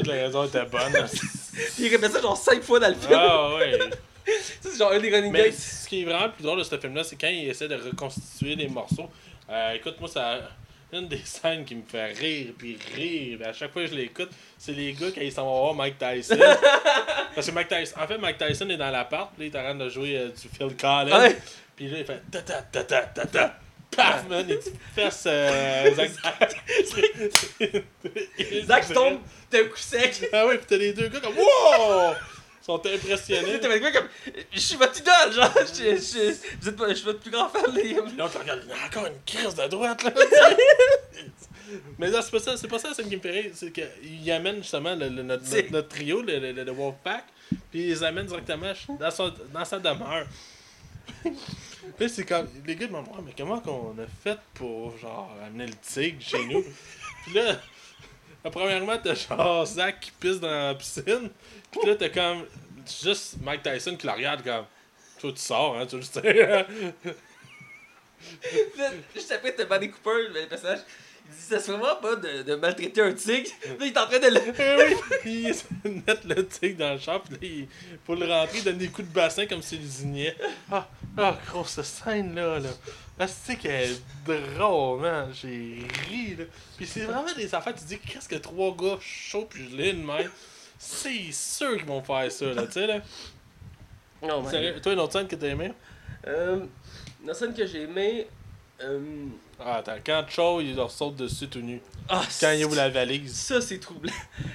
les 0.04 0.24
raisons 0.26 0.44
étaient 0.45 0.66
bonnes. 0.66 1.06
Puis 1.12 1.86
il 1.86 1.90
répète 1.90 2.12
ça 2.12 2.22
genre 2.22 2.38
5 2.38 2.62
fois 2.64 2.80
dans 2.80 2.90
le 2.90 2.95
film. 2.95 3.14
ah 3.14 3.56
ouais. 3.56 3.80
C'est 4.62 4.78
genre 4.78 4.91
un 4.91 4.99
des 4.99 5.10
running 5.10 5.32
gags. 5.32 5.54
ce 5.54 5.88
qui 5.88 6.02
est 6.02 6.06
vraiment 6.06 6.30
plus 6.30 6.44
drôle 6.44 6.60
de 6.60 6.64
ce 6.64 6.78
film-là, 6.78 7.04
c'est 7.04 7.16
quand 7.16 7.28
il 7.28 7.49
essaie 7.49 7.68
de 7.68 7.76
reconstituer 7.76 8.56
les 8.56 8.68
morceaux. 8.68 9.10
Euh, 9.49 9.74
écoute, 9.74 9.95
moi, 9.99 10.10
ça. 10.10 10.40
Une 10.94 11.10
des 11.10 11.18
scènes 11.18 11.66
qui 11.66 11.76
me 11.76 11.82
fait 11.86 12.14
rire, 12.14 12.54
puis 12.58 12.78
rire, 12.95 13.40
à 13.45 13.52
chaque 13.52 13.74
fois 13.74 13.82
que 13.84 13.90
je 13.90 13.95
l'écoute, 13.95 14.30
c'est 14.58 14.72
les 14.72 14.94
gars 14.94 15.08
quand 15.14 15.20
ils 15.20 15.34
s'en 15.34 15.44
vont 15.44 15.60
voir 15.64 15.74
Mike 15.74 15.98
Tyson. 15.98 16.38
Parce 17.36 17.45
que 17.45 17.52
Mike 17.52 17.68
Tyson, 17.68 17.99
en 17.99 18.08
fait, 18.08 18.18
Mike 18.18 18.38
Tyson 18.38 18.70
est 18.70 18.78
dans 18.78 18.90
l'appart, 18.90 19.32
puis 19.38 19.48
il 19.48 19.54
est 19.54 19.60
en 19.60 19.64
train 19.64 19.76
de 19.76 19.90
jouer 19.90 20.18
euh, 20.18 20.30
du 20.30 20.48
Phil 20.48 20.74
Collins. 20.78 21.34
Puis 21.76 21.90
là, 21.90 21.98
il 21.99 22.06
fait 22.06 22.22
ta 22.32 22.41
ta 22.41 22.62
ta 22.62 22.84
ta 22.84 23.02
ta 23.02 23.26
ta. 23.26 23.60
Paf, 23.95 24.28
man, 24.30 24.49
et 24.49 24.60
tu 24.60 24.70
fesses 24.95 25.24
euh, 25.28 25.94
Zach. 25.95 26.12
Zach 28.66 28.94
tombe 28.94 29.20
d'un 29.52 29.64
coup 29.66 29.76
sec. 29.78 30.30
Ah 30.32 30.45
ouais, 30.48 30.58
pis 30.58 30.66
t'as 30.68 30.78
les 30.78 30.94
deux 30.94 31.10
gars 31.10 31.20
comme 31.20 31.36
Wow! 31.36 32.14
Ils 32.68 32.72
sont 32.73 32.85
impressionnés. 32.85 33.60
Fait 33.61 33.80
quoi 33.80 33.91
comme, 33.91 34.07
je 34.52 34.60
suis 34.60 34.76
votre 34.76 34.99
idole, 34.99 35.31
genre, 35.34 35.52
je, 35.57 35.95
je, 35.95 35.95
je, 36.34 36.57
vous 36.60 36.69
êtes 36.69 36.76
pas- 36.76 36.89
je 36.89 36.94
suis 36.95 37.06
votre 37.06 37.19
plus 37.19 37.31
grand 37.31 37.48
fan, 37.49 37.64
les 37.73 37.94
te 37.95 38.38
regarde, 38.38 38.61
il 38.65 38.69
y 38.69 38.73
a 38.73 38.85
encore 38.88 39.06
une 39.06 39.22
crise 39.26 39.56
de 39.56 39.68
droite, 39.68 40.03
là. 40.03 40.11
Mais 41.98 42.10
là, 42.10 42.22
c'est 42.22 42.31
pas 42.31 42.39
ça, 42.39 42.56
c'est 42.57 42.68
pas 42.68 42.80
ça 42.80 42.94
scène 42.94 43.10
qui 43.10 43.18
me 43.18 43.22
fait 43.22 43.31
rire. 43.31 43.52
C'est 43.53 43.72
qu'il 43.72 44.31
amène 44.31 44.57
justement 44.57 44.95
le- 44.95 45.10
le- 45.10 45.23
notre, 45.23 45.45
C'est- 45.45 45.56
notre, 45.64 45.72
notre 45.73 45.88
trio, 45.89 46.22
le, 46.22 46.39
le, 46.39 46.52
le 46.64 46.72
Wolfpack, 46.72 47.26
puis 47.72 47.81
il 47.84 47.88
les 47.89 48.03
amène 48.03 48.26
directement 48.26 48.72
dans, 48.99 49.11
son, 49.11 49.34
dans 49.53 49.65
sa 49.65 49.80
demeure. 49.80 50.26
Là, 51.99 52.07
c'est 52.10 52.26
comme. 52.26 52.48
Les 52.65 52.76
gars 52.76 52.88
demandent, 52.88 53.07
Ouais, 53.07 53.23
mais 53.26 53.34
comment 53.38 53.60
qu'on 53.60 53.95
a 53.99 54.06
fait 54.23 54.38
pour, 54.53 54.98
genre, 54.98 55.34
amener 55.45 55.68
le 55.68 55.73
tigre 55.76 56.22
chez 56.22 56.45
nous? 56.45 56.64
Puis 57.26 57.34
là, 57.34 57.60
premièrement, 58.52 58.98
t'as 59.03 59.14
genre 59.15 59.65
Zach 59.65 59.99
qui 59.99 60.11
pisse 60.11 60.40
dans 60.40 60.49
la 60.49 60.76
piscine, 60.76 61.30
puis 61.72 61.82
là, 61.90 61.95
t'as 61.95 62.10
comme 62.10 62.45
juste 63.02 63.36
Mike 63.41 63.64
Tyson 63.64 63.95
qui 63.95 64.06
la 64.07 64.14
regarde 64.14 64.44
comme. 64.44 64.65
Toi, 65.19 65.32
tu 65.34 65.41
sors, 65.41 65.78
hein, 65.78 65.86
tu 65.88 65.95
le 65.98 66.03
sais. 66.03 66.34
Là, 66.34 66.65
Juste 69.15 69.32
après, 69.32 69.53
t'as 69.53 69.65
Buddy 69.65 69.90
Cooper, 69.91 70.28
le 70.34 70.48
personnage, 70.48 70.80
Il 71.28 71.36
dit 71.36 71.41
Ça 71.41 71.60
serait 71.60 71.78
vraiment 71.78 71.95
pas 71.98 72.15
de, 72.15 72.44
de 72.44 72.56
maltraiter 72.56 73.02
un 73.02 73.14
tigre. 73.14 73.49
Là, 73.65 73.76
il 73.82 73.88
est 73.88 73.98
en 73.98 74.06
train 74.07 74.19
de 74.19 74.28
le. 74.28 74.40
Eh 74.60 74.95
oui, 75.26 75.52
il 75.86 75.91
mettre 76.06 76.28
le 76.28 76.45
tigre 76.48 76.78
dans 76.78 76.94
le 76.94 76.99
champ, 76.99 77.19
puis 77.19 77.34
là, 77.34 77.40
il- 77.41 77.68
pour 78.06 78.15
le 78.15 78.26
rentrer, 78.28 78.60
il 78.60 78.64
donne 78.64 78.78
des 78.78 78.88
coups 78.90 79.07
de 79.07 79.14
bassin 79.14 79.45
comme 79.45 79.61
s'il 79.61 79.80
désignait. 79.82 80.36
Ah, 80.72 80.88
ah, 81.18 81.38
grosse 81.48 81.82
scène-là, 81.82 82.60
là. 82.60 82.69
C'est 83.26 83.56
qu'elle 83.56 83.91
est 83.91 84.56
drôle, 84.56 85.02
man. 85.02 85.30
J'ai 85.34 85.88
ri, 86.07 86.35
là. 86.35 86.45
Puis 86.76 86.85
c'est 86.85 87.02
vraiment 87.02 87.34
des 87.35 87.53
affaires, 87.56 87.73
tu 87.73 87.84
dis, 87.85 87.98
qu'est-ce 87.98 88.30
que 88.30 88.35
trois 88.35 88.76
gars 88.76 88.98
chauds 89.02 89.48
puis 89.49 89.69
gelés 89.69 89.94
de 89.94 90.03
même? 90.03 90.30
C'est 90.77 91.31
sûr 91.31 91.77
qu'ils 91.77 91.85
vont 91.85 92.03
faire 92.03 92.31
ça, 92.31 92.45
là, 92.53 92.68
tu 92.68 92.73
sais, 92.73 92.88
là. 92.88 93.02
Sérieux, 94.49 94.80
Toi, 94.81 94.94
une 94.94 94.99
autre 94.99 95.14
scène 95.14 95.27
que 95.27 95.35
t'as 95.35 95.48
aimé? 95.48 95.73
Euh, 96.27 96.65
la 97.26 97.34
scène 97.34 97.53
que 97.53 97.65
j'ai 97.65 97.84
aimée. 97.84 98.27
Euh... 98.81 98.99
Ah, 99.60 99.77
attends, 99.77 99.95
quand 100.06 100.23
Cho, 100.30 100.61
il 100.61 100.76
leur 100.76 100.91
saute 100.91 101.15
dessus 101.15 101.48
tout 101.48 101.61
nu. 101.61 101.81
Ah, 102.10 102.22
Quand 102.39 102.52
il 102.52 102.64
ouvre 102.65 102.76
la 102.76 102.89
valise. 102.89 103.34
Ça, 103.35 103.60
c'est 103.60 103.80
troublant. 103.80 104.14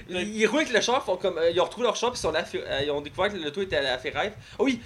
Ils, 0.08 0.46
roulent 0.46 0.60
avec 0.60 0.72
le 0.72 0.80
char, 0.80 1.04
font 1.04 1.16
comme, 1.16 1.38
euh, 1.38 1.50
ils 1.50 1.60
ont 1.60 1.64
retrouvé 1.64 1.86
leur 1.86 1.96
char, 1.96 2.12
puis 2.12 2.18
ils, 2.18 2.22
sont 2.22 2.30
là, 2.30 2.44
euh, 2.54 2.80
ils 2.84 2.90
ont 2.90 3.00
découvert 3.00 3.32
que 3.32 3.36
le 3.36 3.50
toit 3.50 3.64
était 3.64 3.76
à 3.76 3.82
la 3.82 3.98
ferraille. 3.98 4.32
Ah 4.58 4.62
oui, 4.62 4.80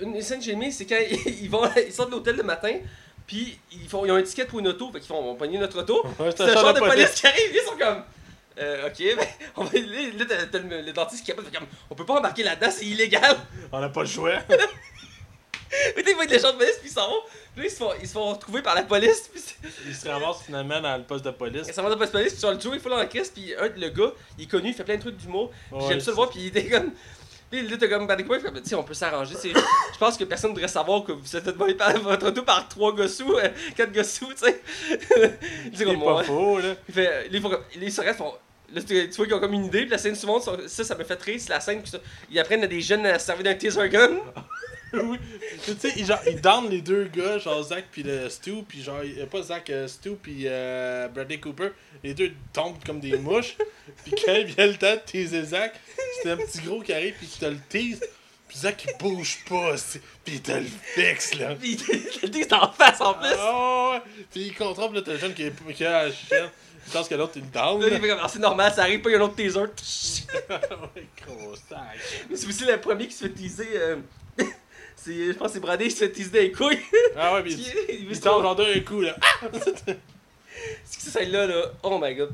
une 0.00 0.20
scène 0.22 0.38
que 0.38 0.44
j'ai 0.46 0.52
aimée, 0.52 0.70
c'est 0.70 0.86
quand 0.86 0.98
ils, 1.26 1.50
vont, 1.50 1.62
ils 1.76 1.92
sortent 1.92 2.10
de 2.10 2.14
l'hôtel 2.14 2.36
le 2.36 2.42
matin, 2.42 2.74
puis 3.30 3.56
ils, 3.70 3.88
font, 3.88 4.04
ils 4.04 4.10
ont 4.10 4.16
un 4.16 4.22
ticket 4.22 4.44
pour 4.44 4.58
une 4.58 4.66
auto, 4.66 4.90
fait 4.90 4.98
qu'ils 4.98 5.06
font, 5.06 5.18
on 5.20 5.32
va 5.34 5.38
pogner 5.38 5.56
notre 5.56 5.80
auto. 5.82 6.04
Ouais, 6.18 6.30
C'est 6.36 6.46
le 6.46 6.52
char 6.52 6.74
de 6.74 6.80
police 6.80 7.12
qui 7.12 7.26
arrive, 7.28 7.50
ils 7.54 7.60
sont 7.64 7.76
comme. 7.78 8.02
Euh, 8.58 8.88
ok, 8.88 8.98
ben, 9.16 9.26
on 9.56 9.62
va, 9.64 9.78
là, 9.78 10.00
là, 10.18 10.24
t'as- 10.28 10.46
t'as 10.46 10.58
le, 10.58 10.80
le 10.82 10.92
dentiste 10.92 11.24
qui 11.24 11.30
fait 11.30 11.36
comme, 11.36 11.66
on 11.88 11.94
peut 11.94 12.04
pas 12.04 12.14
embarquer 12.18 12.42
là-dedans, 12.42 12.70
c'est 12.72 12.86
illégal. 12.86 13.36
On 13.70 13.78
n'a 13.78 13.88
pas 13.88 14.00
le 14.02 14.08
choix. 14.08 14.32
Mais 15.96 16.02
ils 16.04 16.14
voient 16.16 16.24
les 16.24 16.38
gens 16.40 16.52
de 16.52 16.56
police, 16.58 16.78
puis 16.80 16.88
ils 16.90 16.92
s'en 16.92 17.08
vont. 17.08 17.20
Puis 17.54 17.62
là, 17.62 17.68
ils 17.68 17.70
se 17.70 17.76
font, 17.76 17.92
ils 18.02 18.08
se 18.08 18.12
font 18.12 18.32
retrouver 18.32 18.60
par 18.60 18.74
la 18.74 18.82
police, 18.82 19.28
puis 19.32 19.40
c'est- 19.40 19.54
Il 19.86 19.94
se 19.94 20.08
ramasse 20.08 20.42
finalement 20.44 20.80
dans 20.80 20.96
le 20.96 21.04
poste 21.04 21.24
de 21.24 21.30
police. 21.30 21.66
ils 21.68 21.72
s'en 21.72 21.82
vont 21.84 21.90
dans 21.90 21.96
la 21.96 22.06
police, 22.08 22.32
puis 22.32 22.40
sur 22.40 22.50
le 22.50 22.58
Joe, 22.58 22.72
il 22.74 22.80
faut 22.80 22.90
dans 22.90 22.96
la 22.96 23.06
crise, 23.06 23.30
puis 23.30 23.54
un, 23.54 23.68
le 23.68 23.88
gars, 23.90 24.10
il 24.36 24.44
est 24.44 24.48
connu, 24.48 24.70
il 24.70 24.74
fait 24.74 24.82
plein 24.82 24.96
de 24.96 25.00
trucs 25.00 25.16
d'humour. 25.16 25.52
Puis 25.70 25.78
Ouais, 25.78 25.84
J'aime 25.88 26.00
ça 26.00 26.10
le 26.10 26.16
voir, 26.16 26.28
puis 26.30 26.40
il 26.40 26.46
était 26.48 26.68
comme. 26.68 26.90
Puis 27.50 27.66
là, 27.66 27.76
t'as 27.78 27.88
comme 27.88 28.06
Bandic 28.06 28.26
Boy, 28.26 28.40
comme, 28.40 28.60
on 28.74 28.82
peut 28.84 28.94
s'arranger. 28.94 29.34
Je 29.42 29.98
pense 29.98 30.16
que 30.16 30.24
personne 30.24 30.50
ne 30.50 30.54
devrait 30.54 30.68
savoir 30.68 31.02
que 31.02 31.12
vous 31.12 31.36
êtes 31.36 31.48
volé 31.56 31.74
par 31.74 31.92
votre 31.98 32.28
auto 32.28 32.42
par 32.42 32.68
trois 32.68 32.92
gossous, 32.94 33.36
euh, 33.36 33.48
quatre 33.76 33.92
gossous, 33.92 34.32
tu 34.34 34.46
sais. 34.46 34.62
il 35.64 35.70
dit 35.70 35.76
C'est 35.76 35.84
comme 35.84 36.02
pas 36.02 36.22
faux, 36.22 36.58
là. 36.58 36.74
Il 36.88 36.94
fait. 36.94 37.28
Là, 37.28 37.28
ils 37.32 37.42
font 37.42 37.50
là, 37.50 38.14
font- 38.14 38.34
tu 38.86 39.08
vois 39.16 39.26
qu'ils 39.26 39.34
ont 39.34 39.40
comme 39.40 39.52
une 39.52 39.64
idée, 39.64 39.80
puis 39.80 39.90
la 39.90 39.98
scène 39.98 40.14
suivante, 40.14 40.44
ça, 40.44 40.84
ça, 40.84 40.94
me 40.94 41.04
fait 41.04 41.38
c'est 41.38 41.48
la 41.48 41.60
scène 41.60 41.82
ils 42.30 42.38
apprennent 42.38 42.62
à 42.62 42.68
des 42.68 42.80
jeunes 42.80 43.04
à 43.06 43.18
se 43.18 43.26
servir 43.26 43.44
d'un 43.44 43.54
taser 43.54 43.88
gun. 43.88 44.10
oui. 44.92 45.18
Tu 45.64 45.72
sais, 45.78 45.92
il- 45.96 46.06
genre, 46.06 46.18
il 46.26 46.40
down 46.40 46.68
les 46.70 46.80
deux 46.80 47.04
gars, 47.04 47.38
genre 47.38 47.62
Zach 47.62 47.84
puis 47.92 48.02
le 48.02 48.28
Stu, 48.28 48.62
puis 48.68 48.82
genre, 48.82 49.02
il- 49.04 49.24
pas 49.26 49.42
Zach, 49.42 49.68
euh, 49.70 49.86
Stu 49.88 50.10
puis 50.20 50.42
euh, 50.46 51.08
Bradley 51.08 51.38
Cooper. 51.38 51.70
Les 52.02 52.14
deux 52.14 52.32
tombent 52.52 52.82
comme 52.84 53.00
des 53.00 53.16
mouches. 53.18 53.56
puis 54.04 54.14
quand 54.24 54.34
il 54.34 54.46
vient 54.46 54.66
le 54.66 54.76
temps 54.76 54.94
de 54.94 55.00
teaser 55.04 55.44
Zach, 55.44 55.72
c'est 56.22 56.30
un 56.30 56.36
petit 56.36 56.60
gros 56.60 56.80
qui 56.80 56.92
arrive, 56.92 57.14
puis 57.18 57.26
qui 57.26 57.38
te 57.40 57.46
le 57.46 57.58
tease. 57.68 58.00
Puis 58.48 58.58
Zach, 58.58 58.84
il 58.88 58.98
bouge 58.98 59.38
pas, 59.48 59.76
c'est- 59.76 60.00
puis 60.24 60.34
il 60.36 60.42
te 60.42 60.50
le 60.52 60.66
fixe, 60.94 61.34
là. 61.34 61.54
Puis 61.60 61.76
le 62.22 62.28
taser 62.30 62.52
en 62.54 62.72
face 62.72 63.00
en 63.00 63.14
plus. 63.14 63.28
Ah 63.38 63.90
ouais. 63.92 64.24
Puis 64.32 64.40
il 64.46 64.54
contrôle, 64.54 64.92
là, 64.94 65.02
t'as 65.02 65.12
le 65.12 65.18
jeune 65.18 65.34
qui, 65.34 65.44
est, 65.44 65.72
qui 65.74 65.84
a 65.84 66.06
la 66.06 66.12
chienne. 66.12 66.48
Je 66.86 66.92
pense 66.92 67.06
que 67.08 67.14
l'autre, 67.14 67.34
il 67.36 67.48
down. 67.48 67.80
Là, 67.80 67.88
il 67.92 68.00
fait 68.00 68.08
comme, 68.08 68.18
Ah, 68.20 68.26
c'est 68.28 68.40
normal, 68.40 68.72
ça 68.74 68.82
arrive 68.82 69.02
pas, 69.02 69.10
il 69.10 69.12
y 69.12 69.16
a 69.16 69.18
un 69.18 69.22
autre 69.22 69.36
taser. 69.36 69.60
ouais, 70.50 71.06
gros 71.24 71.54
sac. 71.68 71.78
Mais 72.28 72.34
c'est 72.36 72.48
aussi 72.48 72.64
le 72.64 72.80
premier 72.80 73.06
qui 73.06 73.14
se 73.14 73.24
fait 73.26 73.30
teaser. 73.30 73.68
euh, 73.74 73.96
je 75.06 75.32
pense 75.32 75.48
que 75.48 75.52
c'est 75.54 75.60
Bradley 75.60 75.88
qui 75.88 75.96
se 75.96 76.04
teaser 76.04 76.30
des 76.30 76.52
couilles. 76.52 76.78
Ah 77.16 77.34
ouais, 77.34 77.42
puis 77.42 77.52
il, 77.88 77.94
il, 77.94 78.10
il 78.10 78.16
se 78.16 78.20
tombe 78.22 78.42
genre 78.42 78.56
d'un 78.56 78.80
coup, 78.80 79.00
là. 79.00 79.16
C'est 80.84 80.98
que 80.98 81.10
celle-là, 81.10 81.46
là. 81.46 81.62
Oh 81.82 81.98
my 82.00 82.14
god. 82.14 82.32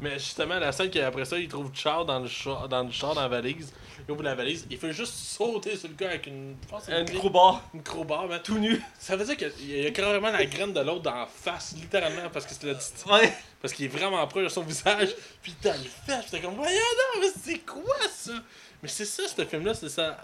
Mais 0.00 0.18
justement, 0.18 0.58
la 0.58 0.72
scène 0.72 0.90
qu'après 0.90 1.24
ça, 1.26 1.38
il 1.38 1.46
trouve 1.46 1.70
Char 1.74 2.06
dans 2.06 2.20
le 2.20 2.26
char, 2.28 2.68
dans 2.68 2.82
le 2.82 2.90
char, 2.90 3.14
dans 3.14 3.20
la 3.20 3.28
valise. 3.28 3.72
Il 4.08 4.12
ouvre 4.12 4.22
la 4.22 4.34
valise, 4.34 4.66
il 4.70 4.78
fait 4.78 4.94
juste 4.94 5.12
sauter 5.12 5.76
sur 5.76 5.88
le 5.88 5.94
gars 5.94 6.08
avec 6.08 6.26
une. 6.26 6.56
Je 6.62 6.68
pense 6.68 6.84
c'est 6.84 6.98
une, 6.98 7.10
micro-bar, 7.10 7.62
une 7.74 7.82
crowbar, 7.82 8.26
man. 8.26 8.40
tout 8.42 8.56
nu. 8.58 8.80
Ça 8.98 9.14
veut 9.14 9.26
dire 9.26 9.36
qu'il 9.36 9.70
y 9.78 9.86
a 9.86 9.90
carrément 9.90 10.30
la 10.30 10.46
graine 10.46 10.72
de 10.72 10.80
l'autre 10.80 11.02
dans 11.02 11.14
la 11.14 11.26
face, 11.26 11.74
littéralement, 11.76 12.30
parce 12.32 12.46
que 12.46 12.52
c'est 12.58 12.66
la 12.66 12.74
petite- 12.74 13.04
Ouais. 13.06 13.30
Parce 13.60 13.74
qu'il 13.74 13.84
est 13.84 13.88
vraiment 13.88 14.26
proche 14.26 14.44
de 14.44 14.48
son 14.48 14.62
visage, 14.62 15.10
puis 15.42 15.54
t'as 15.60 15.76
le 15.76 15.84
fait, 15.84 16.22
t'es 16.30 16.40
comme, 16.40 16.54
voyons 16.54 16.72
non, 16.72 17.20
mais 17.20 17.28
c'est 17.44 17.58
quoi 17.58 17.84
ça? 18.10 18.32
Mais 18.82 18.88
c'est 18.88 19.04
ça, 19.04 19.22
ce 19.28 19.44
film-là, 19.44 19.74
c'est 19.74 19.90
ça. 19.90 20.16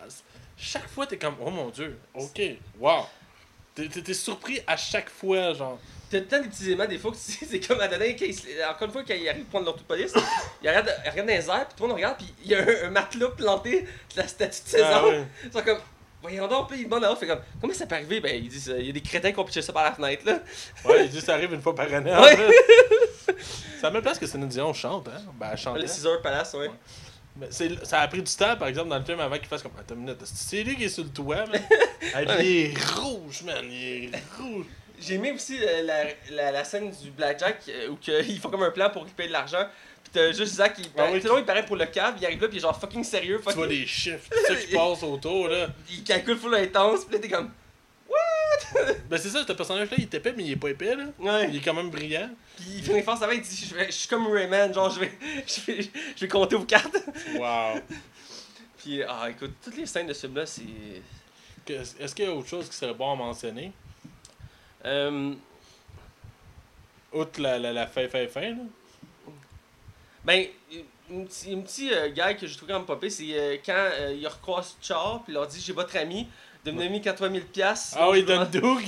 Chaque 0.58 0.88
fois, 0.88 1.06
t'es 1.06 1.18
comme, 1.18 1.36
oh 1.40 1.50
mon 1.50 1.68
dieu, 1.70 1.98
ok, 2.14 2.40
wow. 2.78 3.02
T'es- 3.74 3.88
T'es 3.88 4.00
t'es 4.00 4.14
surpris 4.14 4.60
à 4.66 4.76
chaque 4.76 5.10
fois, 5.10 5.52
genre. 5.52 5.78
T'as 6.10 6.20
tant 6.22 6.40
des 6.40 6.48
petits 6.48 6.66
éléments 6.66 6.86
des 6.86 6.98
fois 6.98 7.10
que 7.10 7.16
c'est 7.18 7.44
c'est 7.50 7.60
comme 7.60 7.80
à 7.80 7.88
se- 7.90 8.70
encore 8.70 8.86
une 8.86 8.92
fois, 8.92 9.02
quand 9.06 9.14
il 9.14 9.28
arrive 9.28 9.42
pour 9.44 9.60
prendre 9.60 9.76
de 9.76 9.82
police, 9.82 10.12
il 10.62 10.68
regarde, 10.68 10.90
il 11.04 11.10
regarde 11.10 11.28
dans 11.28 11.34
les 11.34 11.50
airs, 11.50 11.66
puis 11.68 11.76
tout 11.76 11.82
le 11.82 11.88
monde 11.88 11.96
regarde, 11.96 12.16
puis 12.16 12.32
il 12.44 12.50
y 12.50 12.54
a 12.54 12.60
un, 12.60 12.86
un 12.86 12.90
matelas 12.90 13.28
planté 13.36 13.82
de 13.82 13.88
la 14.16 14.26
statue 14.28 14.62
de 14.62 14.68
César. 14.68 15.04
Ah. 15.06 15.24
Ils 15.44 15.52
sont 15.52 15.62
comme, 15.62 15.78
voyons 16.22 16.48
donc, 16.48 16.68
puis 16.70 16.78
il 16.80 16.84
demande 16.84 17.04
à 17.04 17.08
l'autre, 17.08 17.20
fait 17.20 17.26
comme, 17.26 17.40
comment 17.60 17.74
ça 17.74 17.86
peut 17.86 17.96
arriver? 17.96 18.20
Ben, 18.20 18.34
il 18.42 18.48
dit, 18.48 18.64
il 18.78 18.86
y 18.86 18.90
a 18.90 18.92
des 18.92 19.02
crétins 19.02 19.32
qui 19.32 19.38
ont 19.38 19.44
pitché 19.44 19.60
ça 19.60 19.72
par 19.74 19.84
la 19.84 19.92
fenêtre, 19.92 20.24
là. 20.24 20.38
Ouais, 20.86 21.04
il 21.04 21.10
dit 21.10 21.20
ça 21.20 21.34
arrive 21.34 21.52
une 21.52 21.60
fois 21.60 21.74
par 21.74 21.92
année. 21.92 22.14
en 22.14 22.22
Ouais. 22.22 22.34
fait. 22.36 23.36
C'est 23.76 23.82
la 23.82 23.90
même 23.90 24.02
place 24.02 24.18
que 24.18 24.26
Céline 24.26 24.48
Dion 24.48 24.72
chante, 24.72 25.08
hein? 25.08 25.20
Ben, 25.38 25.48
elle 25.52 25.58
chante. 25.58 25.76
Le 25.76 25.82
Caesar 25.82 26.22
Palace, 26.22 26.54
ouais. 26.54 26.68
Ouais. 26.68 26.74
Mais 27.38 27.46
c'est- 27.50 27.84
ça 27.84 28.00
a 28.00 28.08
pris 28.08 28.22
du 28.22 28.32
temps, 28.34 28.56
par 28.56 28.68
exemple, 28.68 28.88
dans 28.88 28.98
le 28.98 29.04
film, 29.04 29.20
avant 29.20 29.36
qu'il 29.36 29.46
fasse 29.46 29.62
comme. 29.62 29.72
Attends 29.78 29.94
une 29.94 30.00
minute, 30.02 30.18
c'est 30.24 30.62
lui 30.62 30.74
qui 30.76 30.84
est 30.84 30.88
sur 30.88 31.04
le 31.04 31.10
toit, 31.10 31.44
man? 31.46 31.60
Ah, 32.14 32.22
puis 32.24 32.46
il 32.46 32.56
est 32.72 32.84
rouge, 32.94 33.42
man. 33.44 33.64
Il 33.70 34.04
est 34.06 34.10
rouge. 34.38 34.66
J'ai 34.98 35.14
aimé 35.14 35.32
aussi 35.32 35.58
euh, 35.60 35.82
la, 35.82 36.04
la, 36.34 36.50
la 36.52 36.64
scène 36.64 36.90
du 36.90 37.10
Blackjack 37.10 37.58
euh, 37.68 37.88
où 37.88 37.96
que, 37.96 38.22
ils 38.28 38.38
font 38.38 38.48
comme 38.48 38.62
un 38.62 38.70
plan 38.70 38.88
pour 38.90 39.02
récupérer 39.02 39.28
de 39.28 39.32
l'argent. 39.34 39.66
Pis 40.04 40.10
t'as 40.12 40.32
juste 40.32 40.54
Zach 40.54 40.74
qui. 40.74 40.88
Ah 40.96 41.10
long, 41.10 41.36
il 41.38 41.44
paraît 41.44 41.66
pour 41.66 41.76
le 41.76 41.84
cab, 41.86 42.14
il 42.18 42.24
arrive 42.24 42.40
là, 42.40 42.48
pis 42.48 42.54
il 42.54 42.58
est 42.58 42.62
genre 42.62 42.78
fucking 42.80 43.04
sérieux. 43.04 43.36
Tu 43.38 43.42
fucking- 43.42 43.56
vois 43.56 43.66
les 43.66 43.86
chiffres, 43.86 44.28
tout 44.30 44.38
ça 44.46 44.54
qui 44.54 44.66
passe 44.74 45.02
autour, 45.02 45.48
là. 45.48 45.66
Il 45.90 46.02
calcule 46.04 46.38
full 46.38 46.54
intense, 46.54 47.04
pis 47.04 47.12
là 47.14 47.18
t'es 47.18 47.28
comme. 47.28 47.50
Ben, 49.10 49.18
c'est 49.18 49.28
ça, 49.28 49.44
ce 49.46 49.52
personnage-là, 49.52 49.96
il 49.98 50.04
est 50.04 50.14
épais, 50.14 50.32
mais 50.36 50.42
il 50.44 50.52
est 50.52 50.56
pas 50.56 50.68
épais, 50.70 50.94
là. 50.96 51.04
Ouais. 51.18 51.48
Il 51.50 51.56
est 51.56 51.60
quand 51.60 51.74
même 51.74 51.90
brillant. 51.90 52.30
Pis 52.56 52.64
il 52.76 52.82
fait 52.82 52.96
une 52.98 53.04
force 53.04 53.22
avant, 53.22 53.32
il 53.32 53.42
dit 53.42 53.66
je, 53.68 53.74
vais- 53.74 53.86
je 53.86 53.92
suis 53.92 54.08
comme 54.08 54.26
Rayman, 54.28 54.72
genre 54.72 54.90
je 54.90 55.00
vais, 55.00 55.12
je 55.46 55.60
vais, 55.72 55.82
je 55.82 56.20
vais 56.20 56.28
compter 56.28 56.56
aux 56.56 56.64
cartes. 56.64 56.96
Wow. 57.34 57.80
Pis 58.78 59.02
ah 59.06 59.28
écoute, 59.30 59.54
toutes 59.62 59.76
les 59.76 59.86
scènes 59.86 60.06
de 60.06 60.12
ce 60.12 60.26
film-là, 60.26 60.46
c'est. 60.46 60.62
Est-ce 61.68 62.14
qu'il 62.14 62.24
y 62.24 62.28
a 62.28 62.32
autre 62.32 62.48
chose 62.48 62.68
qui 62.68 62.76
serait 62.76 62.94
bon 62.94 63.12
à 63.12 63.16
mentionner? 63.16 63.72
Euh, 64.84 65.34
Outre 67.12 67.40
la, 67.40 67.58
la, 67.58 67.72
la 67.72 67.86
fin, 67.86 68.08
fin, 68.08 68.26
fin, 68.28 68.50
là? 68.50 68.56
ben, 70.24 70.46
un 71.10 71.24
petit, 71.24 71.52
un 71.54 71.60
petit 71.60 71.92
euh, 71.92 72.10
gag 72.12 72.36
que 72.38 72.46
je 72.46 72.56
trouve 72.56 72.68
quand 72.68 72.74
même 72.78 72.84
popé, 72.86 73.08
c'est 73.10 73.26
euh, 73.32 73.56
quand 73.64 73.72
euh, 73.76 74.14
il 74.18 74.26
recroise 74.26 74.76
Char, 74.82 75.22
pis 75.24 75.30
il 75.30 75.34
leur 75.34 75.46
dit 75.46 75.60
j'ai 75.60 75.72
votre 75.72 75.96
ami, 75.96 76.26
de 76.66 76.72
me 76.72 76.82
donner 76.82 77.00
80 77.00 77.32
000 77.32 77.44
piastres. 77.52 77.96
Ah 77.98 78.10
oui, 78.10 78.18
il 78.20 78.24
donne 78.26 78.48
Doug. 78.50 78.82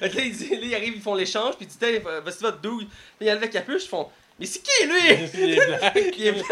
là, 0.00 0.08
il 0.16 0.32
dit- 0.36 0.48
là, 0.50 0.58
ils 0.62 0.74
arrivent, 0.74 0.94
ils 0.96 1.02
font 1.02 1.14
l'échange, 1.14 1.56
puis 1.56 1.66
dit, 1.66 1.76
Hey, 1.84 1.98
vas-y, 2.00 2.40
votre 2.40 2.60
douille. 2.60 2.86
Puis 2.86 3.26
il 3.26 3.30
enlève 3.30 3.42
la 3.42 3.48
capuche, 3.48 3.84
ils 3.84 3.88
font, 3.88 4.08
mais 4.40 4.46
c'est 4.46 4.60
qui 4.62 4.86
lui? 4.86 5.28
il 5.34 5.50
est 5.54 5.66
black. 5.66 5.96
il 6.16 6.26
est 6.26 6.32
blanc. 6.32 6.44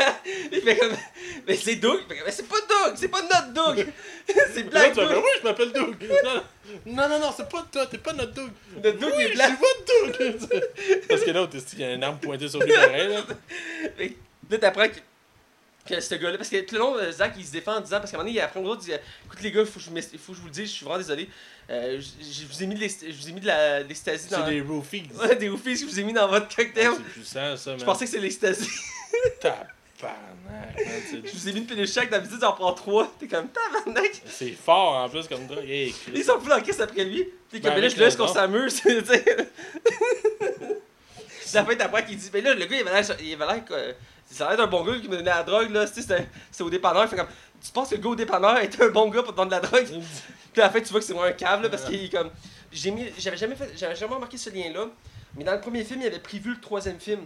Il 0.53 0.61
fait 0.61 0.77
comme, 0.77 0.93
mais 1.47 1.57
c'est 1.57 1.77
Doug. 1.77 2.01
Il 2.03 2.09
fait 2.09 2.17
comme, 2.17 2.27
mais 2.27 2.33
c'est 2.33 2.49
pas 2.49 2.57
Doug, 2.69 2.95
c'est 2.97 3.09
pas 3.09 3.23
notre 3.23 3.53
Doug. 3.53 3.87
c'est 4.55 4.63
Black 4.65 4.95
Doug. 4.95 5.09
oui, 5.13 5.31
je 5.41 5.45
m'appelle 5.45 5.73
Doug. 5.73 5.97
Non, 6.85 7.09
non, 7.09 7.19
non, 7.21 7.31
c'est 7.37 7.49
pas 7.49 7.65
toi, 7.71 7.87
t'es 7.87 7.99
pas 7.99 8.13
notre 8.13 8.33
Doug. 8.33 8.51
Notre 8.83 8.99
Doug 8.99 9.13
oui, 9.17 9.25
est 9.25 9.35
blanc. 9.35 9.45
suis 9.47 9.57
votre 9.57 10.19
Doug. 10.19 10.59
Parce 11.09 11.23
que 11.23 11.31
l'autre, 11.31 11.57
il 11.75 11.79
y 11.79 11.85
a 11.85 11.93
une 11.95 12.03
arme 12.05 12.19
pointée 12.19 12.49
sur 12.49 12.61
lui 12.61 12.73
pareil, 12.73 13.09
là. 13.09 13.23
Là, 14.51 14.59
t'apprends 14.59 14.89
que, 14.89 14.95
que 15.87 16.01
ce 16.01 16.15
gars-là, 16.15 16.37
parce 16.37 16.49
que 16.49 16.61
tout 16.61 16.75
le 16.75 16.81
long, 16.81 16.97
euh, 16.97 17.13
Zach, 17.13 17.35
il 17.37 17.45
se 17.45 17.53
défend 17.53 17.77
en 17.77 17.81
disant, 17.81 17.99
parce 17.99 18.11
qu'à 18.11 18.17
un 18.17 18.21
moment 18.21 18.29
donné, 18.29 18.39
il 18.39 18.43
apprend 18.43 18.61
l'autre, 18.61 18.83
il 18.85 18.91
dit, 18.91 18.93
écoute 18.93 19.41
les 19.43 19.53
gars, 19.53 19.65
faut 19.65 19.79
que 19.79 19.85
je, 19.85 20.19
faut 20.19 20.33
que 20.33 20.37
je 20.37 20.43
vous 20.43 20.49
le 20.49 20.53
dise, 20.53 20.69
je 20.69 20.75
suis 20.75 20.85
vraiment 20.85 20.99
désolé. 20.99 21.29
Euh, 21.69 22.01
je 22.01 22.43
je 22.43 22.47
vous 22.47 22.63
ai 22.63 22.67
mis 22.67 22.75
de 22.75 23.89
l'ecstasy 23.89 24.29
dans. 24.29 24.45
C'est 24.45 24.53
des 24.53 24.61
roofies. 24.69 25.05
Ouais, 25.15 25.37
des 25.37 25.49
oufis 25.49 25.75
que 25.75 25.81
je 25.81 25.85
vous 25.87 26.01
ai 26.01 26.05
mis 26.05 26.13
dans 26.13 26.29
votre 26.29 26.55
cocktail. 26.55 26.93
C'est 26.97 27.13
puissant, 27.13 27.57
ça, 27.57 27.71
man. 27.71 27.81
je 27.81 27.85
pensais 27.85 28.05
que 28.05 28.11
c'est 28.11 28.21
l'ecstasy. 28.21 28.69
Tabarnak, 29.41 30.77
je 31.25 31.33
vous 31.33 31.49
ai 31.49 31.53
mis 31.53 31.61
une 31.61 31.67
pilule 31.67 31.89
chaque, 31.89 32.11
d'habitude, 32.11 32.39
j'en 32.41 32.53
prends 32.53 32.73
trois. 32.73 33.13
T'es 33.19 33.27
comme, 33.27 33.49
tabarnak. 33.49 34.23
C'est 34.27 34.53
fort 34.53 34.95
en 34.95 35.09
plus 35.09 35.27
comme 35.27 35.49
ça. 35.49 35.61
Hey. 35.63 35.95
Ils 36.15 36.25
sont 36.25 36.39
plus 36.39 36.53
en 36.53 36.61
crise 36.61 36.81
après 36.81 37.05
lui. 37.05 37.27
T'es 37.51 37.59
Ben, 37.59 37.71
comme, 37.71 37.75
mais 37.75 37.81
là, 37.81 37.89
je 37.89 37.97
laisse 37.97 38.15
qu'on 38.17 38.29
s'amuse. 38.29 38.75
tu 38.83 39.05
sais. 39.05 39.25
La 41.55 41.65
fin 41.65 41.75
t'apprends 41.75 42.03
qu'il 42.03 42.17
dit, 42.17 42.31
mais 42.33 42.43
là, 42.43 42.55
le 42.55 42.67
gars, 42.67 42.77
il 42.77 42.87
avait 43.33 43.47
l'air. 43.47 43.95
Ça 44.31 44.49
l'air 44.49 44.57
d'un 44.57 44.67
bon 44.67 44.85
gars 44.85 44.99
qui 44.99 45.09
me 45.09 45.17
donnait 45.17 45.31
la 45.31 45.43
drogue, 45.43 45.71
là. 45.71 45.87
Tu 45.87 46.03
c'était- 46.03 46.27
au 46.61 46.71
dépanneur. 46.71 47.09
Fait 47.09 47.17
comme, 47.17 47.29
tu 47.65 47.71
penses 47.73 47.91
que 47.91 47.95
le 47.95 48.01
gars 48.03 48.09
au 48.11 48.17
dépanneur 48.17 48.59
était 48.61 48.85
un 48.85 48.89
bon 48.91 49.09
gars 49.09 49.23
pour 49.23 49.33
te 49.33 49.37
donner 49.37 49.51
de 49.51 49.55
la 49.55 49.61
drogue? 49.61 49.87
Puis 50.53 50.63
à 50.63 50.67
la 50.67 50.71
fin, 50.71 50.81
tu 50.81 50.89
vois 50.91 51.01
que 51.01 51.07
c'est 51.07 51.13
vraiment 51.13 51.29
un 51.29 51.33
cave, 51.33 51.63
là, 51.63 51.69
parce 51.69 51.85
qu'il 51.85 52.05
est 52.05 52.09
comme. 52.09 52.31
J'ai 52.73 52.91
mis. 52.91 53.07
J'avais 53.19 53.37
jamais 53.37 53.55
fait. 53.57 53.71
J'avais 53.77 53.95
jamais 53.97 54.15
remarqué 54.15 54.37
ce 54.37 54.51
lien-là. 54.51 54.87
Mais 55.37 55.45
dans 55.45 55.53
le 55.53 55.61
premier 55.61 55.85
film, 55.85 56.01
il 56.01 56.07
avait 56.07 56.19
prévu 56.19 56.55
le 56.55 56.61
troisième 56.61 56.99
film. 56.99 57.21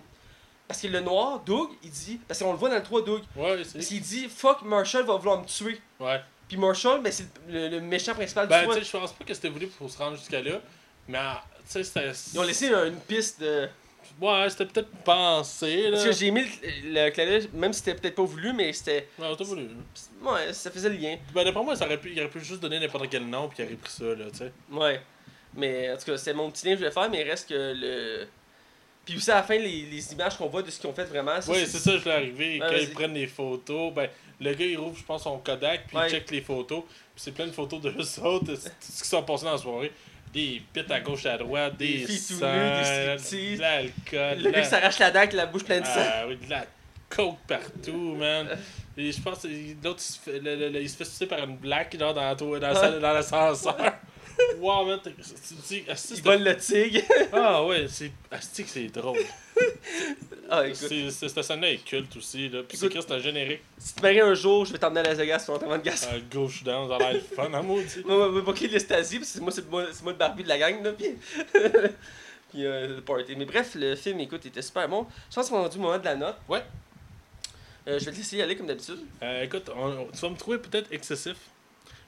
Parce 0.69 0.83
que 0.83 0.87
le 0.89 1.01
noir, 1.01 1.41
Doug, 1.41 1.71
il 1.83 1.91
dit. 1.91 2.21
Parce 2.29 2.39
qu'on 2.41 2.53
le 2.53 2.59
voit 2.59 2.69
dans 2.69 2.77
le 2.77 2.83
3, 2.83 3.03
Doug. 3.03 3.23
Ouais, 3.37 3.57
Parce 3.57 3.87
qu'il 3.87 4.01
dit, 4.01 4.29
fuck, 4.29 4.63
Marshall 4.63 5.05
va 5.05 5.17
vouloir 5.17 5.41
me 5.41 5.47
tuer. 5.47 5.81
Ouais. 5.99 6.21
Puis 6.49 6.57
Marshall, 6.57 7.01
ben, 7.03 7.13
c'est 7.13 7.27
le, 7.49 7.69
le 7.69 7.81
méchant 7.81 8.15
principal 8.15 8.47
Ben, 8.49 8.59
du 8.61 8.67
tu 8.67 8.71
3. 8.71 8.75
sais, 8.75 8.85
je 8.85 8.91
pense 8.99 9.13
pas 9.13 9.25
que 9.25 9.35
c'était 9.35 9.49
voulu 9.49 9.67
pour 9.69 9.89
se 9.91 9.99
rendre 9.99 10.17
jusqu'à 10.17 10.43
là. 10.43 10.61
Mais, 11.09 11.19
ah, 11.21 11.43
tu 11.65 11.73
sais, 11.73 11.85
c'était. 11.85 12.13
Ils 12.35 12.39
ont 12.41 12.43
laissé 12.43 12.69
une 12.73 12.97
piste 13.01 13.41
de. 13.41 13.69
Ouais, 14.21 14.49
c'était 14.51 14.67
peut-être 14.67 14.89
pensé, 15.05 15.83
là. 15.85 15.91
Parce 15.93 16.05
que 16.05 16.13
j'ai 16.13 16.27
aimé 16.29 16.45
le, 16.85 17.11
d'œil, 17.15 17.49
même 17.55 17.73
si 17.73 17.81
c'était 17.83 17.95
peut-être 18.01 18.15
pas 18.15 18.25
voulu, 18.25 18.53
mais 18.53 18.73
c'était. 18.73 19.09
Ouais, 19.19 19.27
t'as 19.37 19.45
voulu. 19.45 19.69
Ouais, 20.23 20.53
ça 20.53 20.71
faisait 20.71 20.89
le 20.89 20.97
lien. 20.97 21.17
Ben, 21.35 21.45
d'après 21.45 21.63
moi, 21.65 21.77
ça 21.77 21.87
aurait 21.87 21.99
pu, 21.99 22.13
il 22.13 22.21
aurait 22.21 22.31
pu 22.31 22.41
juste 22.41 22.61
donner 22.61 22.79
n'importe 22.81 23.09
quel 23.11 23.27
nom, 23.27 23.49
puis 23.49 23.59
il 23.61 23.67
aurait 23.67 23.75
pris 23.77 23.93
ça, 23.93 24.05
là, 24.05 24.25
tu 24.33 24.39
sais. 24.39 24.53
Ouais. 24.71 25.01
Mais 25.55 25.91
en 25.93 25.97
tout 25.97 26.05
cas, 26.05 26.17
c'est 26.17 26.33
mon 26.35 26.51
petit 26.51 26.67
lien 26.67 26.73
que 26.73 26.79
je 26.81 26.85
voulais 26.85 26.95
faire, 26.95 27.11
mais 27.11 27.21
il 27.23 27.29
reste 27.31 27.49
que 27.49 27.75
le. 27.77 28.27
Puis 29.05 29.17
aussi 29.17 29.31
à 29.31 29.37
la 29.37 29.43
fin, 29.43 29.57
les, 29.59 29.83
les 29.87 30.13
images 30.13 30.37
qu'on 30.37 30.49
voit 30.49 30.63
de 30.63 30.71
ce 30.71 30.79
qu'ils 30.79 30.89
ont 30.91 30.93
fait 30.95 31.05
vraiment. 31.05 31.41
ça, 31.41 31.51
Oui, 31.51 31.65
c'est- 31.67 31.79
ça, 31.79 31.97
je 31.99 32.05
l'ai 32.05 32.11
arrivé. 32.11 32.59
Quand 32.61 32.77
ils 32.79 32.91
prennent 32.93 33.15
les 33.15 33.27
photos, 33.27 33.93
ben, 33.93 34.09
le 34.41 34.53
gars, 34.55 34.67
il 34.67 34.79
rouvre, 34.79 34.97
je 34.97 35.03
pense, 35.05 35.23
son 35.25 35.39
Kodak, 35.39 35.87
puis 35.89 35.97
Ouais. 35.97 36.07
il 36.07 36.11
check 36.11 36.31
les 36.31 36.43
photos. 36.43 36.83
Puis 36.85 37.25
c'est 37.25 37.33
plein 37.33 37.47
de 37.47 37.53
photos 37.53 37.81
de 37.81 37.91
eux 37.91 38.23
autres, 38.25 38.45
de 38.45 38.57
ce 38.57 38.69
qui 39.03 39.09
sont 39.09 39.23
passés 39.23 39.47
dans 39.47 39.53
la 39.53 39.59
soirée. 39.59 39.91
Des 40.33 40.63
pits 40.73 40.85
à 40.93 41.01
gauche 41.01 41.27
à 41.27 41.37
droite, 41.37 41.77
des, 41.77 42.07
Des 42.07 42.17
sangs, 42.17 42.47
de 42.47 43.61
l'alcool, 43.61 44.43
Le 44.45 44.51
gars 44.51 44.61
qui 44.63 44.69
s'arrache 44.69 44.99
la 45.01 45.11
dent 45.11 45.19
avec 45.19 45.33
la 45.33 45.47
bouche 45.47 45.65
pleine 45.65 45.81
de 45.83 45.87
sang. 45.87 45.93
ah, 45.99 46.25
oui, 46.29 46.37
de 46.37 46.51
la 46.51 46.65
coke 47.09 47.39
partout, 47.49 48.15
man. 48.17 48.47
Et 48.97 49.11
je 49.11 49.21
pense 49.21 49.43
que 49.43 49.49
l'autre, 49.83 50.01
il 50.01 50.13
se 50.13 50.19
fait, 50.21 50.83
il 50.83 50.89
se 50.91 51.05
sucer 51.05 51.27
par 51.27 51.41
une 51.41 51.57
black 51.57 51.99
genre, 51.99 52.15
dans, 52.15 52.35
dans, 52.35 52.59
dans 53.01 53.13
l'ascenseur. 53.13 53.77
wow, 54.59 54.85
man, 54.87 55.01
tu 55.03 55.11
dis, 55.69 55.85
Il 56.17 56.23
vole 56.23 56.45
le 56.45 56.57
tigre. 56.57 57.03
Ah 57.33 57.65
ouais, 57.65 57.87
c'est 57.89 58.13
asti 58.31 58.65
que 58.65 58.71
c'est 58.71 58.87
drôle. 58.89 59.19
ah, 60.51 60.67
écoute. 60.67 60.93
Cette 61.11 61.43
scène-là 61.43 61.71
est 61.71 61.85
culte 61.85 62.17
aussi, 62.17 62.49
là. 62.49 62.63
Puis 62.67 62.77
c'est 62.77 62.89
Chris, 62.89 63.01
c'est 63.07 63.13
un 63.15 63.19
générique. 63.19 63.63
Si 63.79 63.95
tu 63.95 64.03
maries 64.03 64.21
un 64.21 64.35
jour, 64.35 64.65
je 64.65 64.73
vais 64.73 64.79
t'emmener 64.79 65.01
à 65.01 65.05
Las 65.05 65.19
Vegas 65.19 65.43
pour 65.45 65.55
l'entraînement 65.55 65.79
de 65.79 65.83
gaz. 65.83 66.09
Euh, 66.13 66.19
gauche 66.33 66.63
down, 66.63 66.89
ça 66.89 66.97
a 66.97 67.13
l'air 67.13 67.23
fun, 67.35 67.53
à 67.53 67.63
maudit. 67.63 68.03
Moi, 68.05 68.17
moi, 68.17 68.29
moi, 68.31 68.41
booker 68.43 68.69
l'Estasie, 68.69 69.19
parce 69.19 69.33
que 69.33 69.41
moi, 69.41 69.53
c'est 69.53 69.71
moi, 69.71 69.87
c'est 69.93 70.03
moi 70.03 70.13
le 70.13 70.19
barbu 70.19 70.43
de 70.43 70.49
la 70.49 70.59
gang, 70.59 70.83
là, 70.83 70.93
puis... 70.93 71.07
puis 72.51 72.67
euh, 72.67 72.97
le 72.97 73.01
party. 73.01 73.37
Mais 73.37 73.45
bref, 73.45 73.73
le 73.75 73.95
film, 73.97 74.21
écoute, 74.21 74.45
était 74.47 74.63
super 74.63 74.89
bon. 74.89 75.07
Je 75.31 75.35
pense 75.37 75.49
qu'on 75.49 75.59
a 75.59 75.63
rendu 75.63 75.77
le 75.77 75.83
moment 75.83 75.99
de 75.99 76.05
la 76.05 76.17
note. 76.17 76.37
Ouais. 76.49 76.63
Euh, 77.89 77.99
je 77.99 78.05
vais 78.05 78.13
te 78.13 78.17
laisser 78.17 78.37
y 78.37 78.43
aller 78.43 78.57
comme 78.57 78.67
d'habitude. 78.67 79.01
Euh, 79.23 79.45
écoute, 79.45 79.71
on- 79.75 80.07
tu 80.13 80.19
vas 80.21 80.29
me 80.29 80.37
trouver 80.37 80.59
peut-être 80.59 80.93
excessif. 80.93 81.37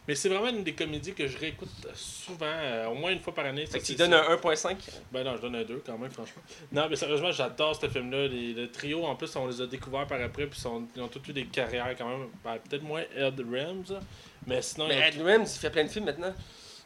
Mais 0.09 0.17
c'est 0.17 0.29
vraiment 0.29 0.49
une 0.49 0.65
des 0.65 0.73
comédies 0.75 1.15
que 1.15 1.29
je 1.29 1.39
réécoute 1.39 1.69
souvent, 1.95 2.47
euh, 2.47 2.89
au 2.89 2.95
moins 2.95 3.13
une 3.13 3.21
fois 3.21 3.33
par 3.33 3.45
année. 3.47 3.67
Fait 3.67 3.79
que 3.79 3.85
tu 3.85 3.95
donnes 3.95 4.15
un 4.15 4.35
1.5. 4.35 4.77
Ben 5.13 5.23
non, 5.23 5.37
je 5.37 5.43
donne 5.43 5.55
un 5.55 5.63
2 5.63 5.81
quand 5.87 5.97
même, 5.97 6.11
franchement. 6.11 6.43
Non, 6.73 6.89
mais 6.91 6.97
sérieusement, 6.97 7.31
j'adore 7.31 7.77
ce 7.81 7.89
film-là. 7.89 8.27
Les- 8.27 8.53
Le 8.53 8.69
trio, 8.71 9.05
en 9.05 9.15
plus, 9.15 9.35
on 9.37 9.47
les 9.47 9.61
a 9.61 9.67
découverts 9.67 10.09
par 10.09 10.21
après, 10.21 10.47
puis 10.49 10.59
sont- 10.59 10.89
ils 10.97 11.03
ont 11.03 11.09
tous 11.09 11.23
eu 11.31 11.33
des 11.33 11.47
carrières 11.47 11.95
quand 11.97 12.09
même. 12.09 12.29
Ben, 12.43 12.59
peut-être 12.69 12.83
moins 12.83 13.03
Ed 13.17 13.41
Rams, 13.49 14.01
mais 14.47 14.61
sinon. 14.61 14.89
Mais 14.89 15.09
Ed 15.09 15.23
Rams, 15.23 15.43
il 15.47 15.59
fait 15.59 15.71
plein 15.71 15.85
de 15.85 15.89
films 15.89 16.07
maintenant. 16.07 16.35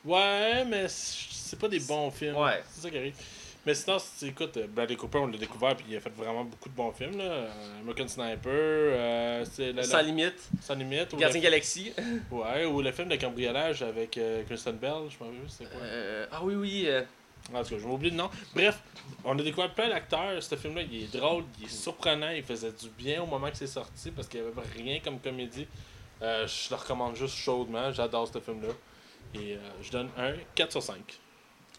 Ouais, 0.04 0.64
mais 0.66 0.84
c'est 0.88 1.58
pas 1.58 1.68
des 1.68 1.80
bons 1.80 2.10
films. 2.10 2.36
Ouais. 2.36 2.62
C'est 2.70 2.82
ça 2.82 2.90
qui 2.90 2.98
arrive. 2.98 3.14
Mais 3.66 3.74
sinon, 3.74 3.96
écoute, 4.22 4.58
Bradley 4.68 4.94
Cooper, 4.96 5.18
on 5.18 5.26
l'a 5.26 5.38
découvert, 5.38 5.76
puis 5.76 5.86
il 5.90 5.96
a 5.96 6.00
fait 6.00 6.12
vraiment 6.16 6.44
beaucoup 6.44 6.68
de 6.68 6.74
bons 6.74 6.92
films. 6.92 7.18
Là. 7.18 7.48
American 7.82 8.06
Sniper, 8.06 8.40
euh, 8.52 9.44
c'est 9.50 9.72
la, 9.72 9.82
la- 9.82 9.82
Sans 9.82 10.00
limite. 10.02 10.48
Sans 10.60 10.74
limite. 10.76 11.12
Ou 11.12 11.16
Gardien 11.16 11.40
le, 11.40 11.44
Galaxy. 11.44 11.92
ouais, 12.30 12.64
ou 12.64 12.80
le 12.80 12.92
film 12.92 13.08
de 13.08 13.16
cambriolage 13.16 13.82
avec 13.82 14.16
euh, 14.18 14.44
Kristen 14.44 14.76
Bell, 14.76 14.92
je 15.10 15.16
m'en 15.18 15.30
rappelle, 15.30 15.48
c'était 15.50 15.68
quoi. 15.70 15.80
Euh, 15.82 16.26
ah 16.30 16.40
oui, 16.44 16.54
oui. 16.54 16.84
euh, 16.86 17.02
En 17.52 17.64
tout 17.64 17.70
cas, 17.70 17.78
je 17.80 17.86
m'oublie 17.88 18.10
le 18.10 18.16
nom. 18.16 18.30
Bref, 18.54 18.78
on 19.24 19.36
a 19.36 19.42
découvert 19.42 19.74
plein 19.74 19.88
d'acteurs. 19.88 20.40
Ce 20.40 20.54
film-là, 20.54 20.82
il 20.82 21.02
est 21.02 21.16
drôle, 21.18 21.42
il 21.58 21.66
est 21.66 21.68
surprenant, 21.68 22.30
il 22.30 22.44
faisait 22.44 22.70
du 22.72 22.88
bien 22.96 23.20
au 23.22 23.26
moment 23.26 23.50
que 23.50 23.56
c'est 23.56 23.66
sorti 23.66 24.12
parce 24.12 24.28
qu'il 24.28 24.42
n'y 24.42 24.46
avait 24.46 24.62
rien 24.76 25.00
comme 25.00 25.18
comédie. 25.18 25.66
Je 26.20 26.70
le 26.70 26.76
recommande 26.76 27.16
juste 27.16 27.34
chaudement, 27.34 27.90
j'adore 27.92 28.28
ce 28.32 28.38
film-là. 28.38 28.68
Et 29.34 29.54
euh, 29.54 29.58
je 29.82 29.90
donne 29.90 30.08
un 30.16 30.32
4 30.54 30.70
sur 30.70 30.82
5. 30.82 30.96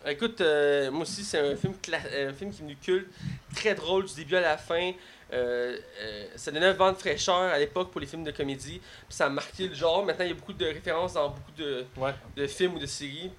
Écoute, 0.05 0.39
euh, 0.41 0.91
moi 0.91 1.01
aussi, 1.01 1.23
c'est 1.23 1.39
un 1.39 1.55
film, 1.55 1.73
un 1.73 2.33
film 2.33 2.51
qui 2.51 2.57
est 2.59 2.61
venu 2.63 2.75
culte, 2.77 3.07
très 3.55 3.75
drôle 3.75 4.05
du 4.05 4.13
début 4.15 4.35
à 4.35 4.41
la 4.41 4.57
fin. 4.57 4.91
Euh, 5.33 5.77
euh, 6.01 6.25
ça 6.35 6.51
donnait 6.51 6.67
un 6.67 6.73
vent 6.73 6.91
de 6.93 6.97
fraîcheur 6.97 7.35
à 7.35 7.59
l'époque 7.59 7.91
pour 7.91 7.99
les 7.99 8.07
films 8.07 8.23
de 8.23 8.31
comédie. 8.31 8.79
Puis 8.79 9.17
ça 9.17 9.25
a 9.25 9.29
marqué 9.29 9.67
le 9.67 9.73
genre. 9.75 10.05
Maintenant, 10.05 10.23
il 10.23 10.29
y 10.29 10.31
a 10.31 10.35
beaucoup 10.35 10.53
de 10.53 10.65
références 10.65 11.13
dans 11.13 11.29
beaucoup 11.29 11.51
de, 11.57 11.85
Ouais. 11.97 12.13
de 12.35 12.47
films 12.47 12.75
ou 12.75 12.79
de 12.79 12.85
séries. 12.85 13.31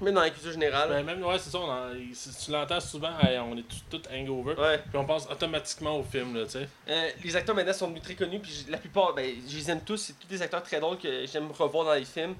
Même 0.00 0.14
dans 0.14 0.22
la 0.22 0.30
culture 0.30 0.52
générale. 0.52 0.88
Ben, 0.88 1.04
même, 1.04 1.22
ouais, 1.22 1.38
c'est 1.38 1.50
ça, 1.50 1.58
on 1.58 1.70
en- 1.70 1.92
si 2.14 2.30
tu 2.46 2.50
l'entends 2.50 2.80
souvent, 2.80 3.10
on 3.50 3.56
est 3.58 3.62
tous 3.68 3.82
tout 3.90 4.02
hangover. 4.10 4.54
Puis 4.88 4.96
on 4.96 5.04
pense 5.04 5.28
automatiquement 5.30 5.98
au 5.98 6.02
film, 6.02 6.34
là, 6.34 6.44
tu 6.44 6.52
sais. 6.52 6.68
Euh, 6.88 7.10
les 7.22 7.36
acteurs 7.36 7.54
maintenant 7.54 7.72
sont 7.74 7.86
devenus 7.88 8.02
très 8.02 8.14
connus, 8.14 8.40
puis 8.40 8.66
la 8.68 8.78
plupart, 8.78 9.12
ben, 9.14 9.32
je 9.46 9.54
les 9.56 9.70
aime 9.70 9.82
tous, 9.84 9.98
c'est 9.98 10.14
tous 10.18 10.26
des 10.26 10.40
acteurs 10.42 10.62
très 10.62 10.80
drôles 10.80 10.98
que 10.98 11.26
j'aime 11.26 11.52
revoir 11.52 11.84
dans 11.84 11.94
les 11.94 12.04
films. 12.06 12.34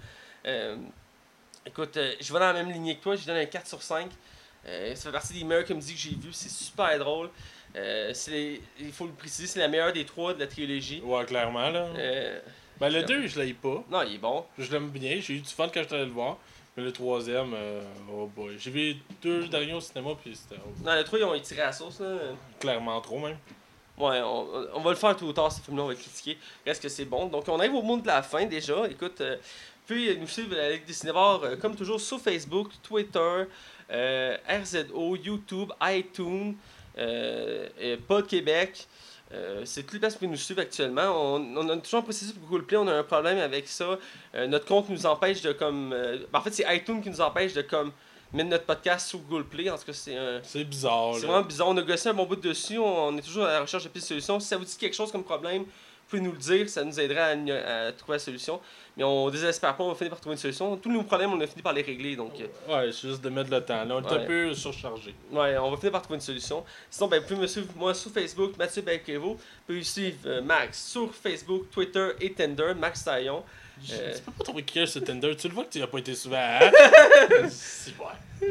Écoute, 1.66 1.96
euh, 1.96 2.12
je 2.20 2.32
vais 2.32 2.38
dans 2.38 2.46
la 2.46 2.52
même 2.54 2.70
lignée 2.70 2.96
que 2.96 3.02
toi, 3.02 3.14
je 3.16 3.24
donne 3.26 3.36
un 3.36 3.44
4 3.46 3.66
sur 3.66 3.82
5. 3.82 4.10
Euh, 4.66 4.94
ça 4.94 5.04
fait 5.04 5.12
partie 5.12 5.34
des 5.34 5.44
meilleures 5.44 5.64
comédies 5.64 5.94
que 5.94 5.98
j'ai 6.00 6.10
vues, 6.10 6.32
c'est 6.32 6.50
super 6.50 6.96
drôle. 6.98 7.30
Euh, 7.74 8.10
c'est 8.14 8.30
les- 8.30 8.62
il 8.80 8.92
faut 8.92 9.06
le 9.06 9.12
préciser, 9.12 9.46
c'est 9.46 9.58
la 9.60 9.68
meilleure 9.68 9.92
des 9.92 10.04
trois 10.04 10.34
de 10.34 10.40
la 10.40 10.46
trilogie. 10.46 11.00
Ouais, 11.04 11.24
clairement, 11.24 11.70
là. 11.70 11.88
Ben, 12.80 12.92
le 12.92 13.02
2, 13.04 13.26
je 13.26 13.40
l'aime 13.40 13.54
pas. 13.54 13.84
non, 13.90 14.02
il 14.02 14.14
est 14.16 14.18
bon. 14.18 14.44
Je 14.58 14.70
l'aime 14.72 14.88
bien, 14.90 15.18
j'ai 15.20 15.34
eu 15.34 15.40
du 15.40 15.48
fun 15.48 15.68
quand 15.72 15.80
j'étais 15.82 15.94
allé 15.94 16.06
le 16.06 16.10
voir. 16.10 16.36
Mais 16.76 16.82
le 16.82 16.92
troisième, 16.92 17.52
euh, 17.54 17.82
oh 18.10 18.26
boy. 18.34 18.56
J'ai 18.58 18.70
vu 18.70 18.96
deux 19.20 19.46
derniers 19.46 19.74
au 19.74 19.80
cinéma, 19.80 20.10
puis 20.20 20.34
c'était 20.34 20.60
oh, 20.66 20.70
Non, 20.82 20.94
les 20.94 21.04
trois, 21.04 21.18
ils 21.18 21.24
ont 21.24 21.34
étiré 21.34 21.60
la 21.60 21.72
sauce. 21.72 22.00
Là. 22.00 22.16
clairement 22.58 22.98
trop, 23.02 23.18
même. 23.18 23.36
Ouais, 23.98 24.20
on, 24.22 24.48
on 24.74 24.80
va 24.80 24.90
le 24.90 24.96
faire 24.96 25.14
tout 25.14 25.30
tard, 25.34 25.52
ce 25.52 25.60
film-là, 25.60 25.82
on 25.82 25.86
va 25.88 25.92
le 25.92 25.98
critiquer. 25.98 26.38
Reste 26.66 26.82
que 26.82 26.88
c'est 26.88 27.04
bon. 27.04 27.26
Donc, 27.26 27.46
on 27.48 27.58
arrive 27.58 27.74
au 27.74 27.82
monde 27.82 28.02
de 28.02 28.06
la 28.06 28.22
fin 28.22 28.46
déjà. 28.46 28.86
Écoute, 28.88 29.20
euh, 29.20 29.36
pouvez 29.92 30.16
nous 30.16 30.26
suivre 30.26 30.54
à 30.54 30.58
la 30.58 30.70
Ligue 30.70 30.84
des 30.84 30.92
Cinévores, 30.92 31.44
euh, 31.44 31.56
comme 31.56 31.76
toujours, 31.76 32.00
sur 32.00 32.20
Facebook, 32.20 32.68
Twitter, 32.82 33.44
euh, 33.90 34.36
RZO, 34.48 35.16
YouTube, 35.16 35.72
iTunes, 35.82 36.54
euh, 36.98 37.68
et 37.80 37.96
Pod 37.96 38.26
Québec. 38.26 38.86
Euh, 39.32 39.62
c'est 39.64 39.82
toutes 39.82 39.94
les 39.94 39.98
places 39.98 40.14
pouvez 40.16 40.28
nous 40.30 40.36
suivre 40.36 40.60
actuellement. 40.60 41.36
On, 41.36 41.56
on 41.56 41.68
a 41.70 41.76
toujours 41.78 42.00
un 42.00 42.02
processus 42.02 42.32
pour 42.32 42.48
Google 42.48 42.66
Play, 42.66 42.76
on 42.76 42.86
a 42.86 42.92
un 42.98 43.02
problème 43.02 43.38
avec 43.38 43.66
ça. 43.66 43.98
Euh, 44.34 44.46
notre 44.46 44.66
compte 44.66 44.88
nous 44.90 45.06
empêche 45.06 45.40
de 45.40 45.52
comme. 45.52 45.92
euh, 45.92 46.18
en 46.32 46.40
fait, 46.42 46.52
c'est 46.52 46.76
iTunes 46.76 47.00
qui 47.00 47.08
nous 47.08 47.20
empêche 47.20 47.54
de 47.54 47.62
comme 47.62 47.92
mettre 48.32 48.50
notre 48.50 48.64
podcast 48.66 49.08
sur 49.08 49.20
Google 49.20 49.44
Play. 49.44 49.70
En 49.70 49.78
tout 49.78 49.86
cas, 49.86 49.92
c'est 49.94 50.16
un. 50.16 50.40
C'est 50.42 50.64
bizarre, 50.64 51.14
C'est 51.14 51.26
vraiment 51.26 51.46
bizarre. 51.46 51.68
On 51.68 51.76
a 51.78 51.82
gossé 51.82 52.10
un 52.10 52.14
bon 52.14 52.26
bout 52.26 52.36
dessus. 52.36 52.76
On, 52.76 53.06
on 53.06 53.16
est 53.16 53.22
toujours 53.22 53.44
à 53.44 53.52
la 53.52 53.60
recherche 53.62 53.84
de 53.84 53.88
de 53.88 54.00
solutions. 54.00 54.38
Si 54.38 54.48
ça 54.48 54.58
vous 54.58 54.66
dit 54.66 54.76
quelque 54.76 54.94
chose 54.94 55.10
comme 55.10 55.24
problème, 55.24 55.64
pouvez 56.16 56.22
nous 56.22 56.32
le 56.32 56.38
dire. 56.38 56.68
Ça 56.68 56.84
nous 56.84 56.98
aiderait 57.00 57.50
à, 57.52 57.86
à 57.86 57.92
trouver 57.92 58.14
la 58.16 58.18
solution. 58.18 58.60
Mais 58.96 59.04
on 59.04 59.30
désespère 59.30 59.74
pas. 59.76 59.84
On 59.84 59.88
va 59.88 59.94
finir 59.94 60.10
par 60.10 60.20
trouver 60.20 60.34
une 60.34 60.40
solution. 60.40 60.76
Tous 60.76 60.90
nos 60.92 61.02
problèmes, 61.02 61.32
on 61.32 61.40
a 61.40 61.46
fini 61.46 61.62
par 61.62 61.72
les 61.72 61.82
régler. 61.82 62.14
Donc, 62.16 62.32
euh, 62.40 62.46
Ouais, 62.86 62.92
c'est 62.92 63.08
juste 63.08 63.22
de 63.22 63.28
mettre 63.30 63.50
le 63.50 63.60
temps. 63.64 63.84
Là, 63.84 63.96
on 63.96 64.02
est 64.02 64.12
Ouais. 64.12 64.18
un 64.22 64.26
peu 64.26 64.54
surchargé. 64.54 65.14
ouais, 65.30 65.56
on 65.58 65.70
va 65.70 65.76
finir 65.76 65.92
par 65.92 66.02
trouver 66.02 66.16
une 66.16 66.20
solution. 66.22 66.64
Sinon, 66.90 67.08
ben, 67.08 67.20
vous 67.20 67.26
pouvez 67.26 67.40
me 67.40 67.46
suivre 67.46 67.68
moi 67.76 67.94
sur 67.94 68.10
Facebook, 68.10 68.56
Mathieu 68.58 68.82
Belkevo. 68.82 69.34
Vous 69.34 69.38
pouvez 69.66 69.82
suivre 69.82 70.18
euh, 70.26 70.42
Max 70.42 70.84
sur 70.90 71.14
Facebook, 71.14 71.70
Twitter 71.70 72.10
et 72.20 72.32
Tinder, 72.32 72.72
Max 72.76 73.02
Taillon. 73.04 73.42
Euh. 73.90 74.14
Tu 74.14 74.22
peux 74.22 74.32
pas 74.32 74.44
trouver 74.44 74.62
quelqu'un 74.62 74.86
sur 74.90 75.02
Tinder. 75.02 75.34
Tu 75.36 75.48
le 75.48 75.54
vois 75.54 75.64
que 75.64 75.70
tu 75.72 75.78
y 75.78 75.82
as 75.82 75.86
pas 75.86 75.98
été 75.98 76.14
souvent, 76.14 76.36
hein? 76.38 76.70
c'est 77.48 77.92
ouais. 77.98 78.48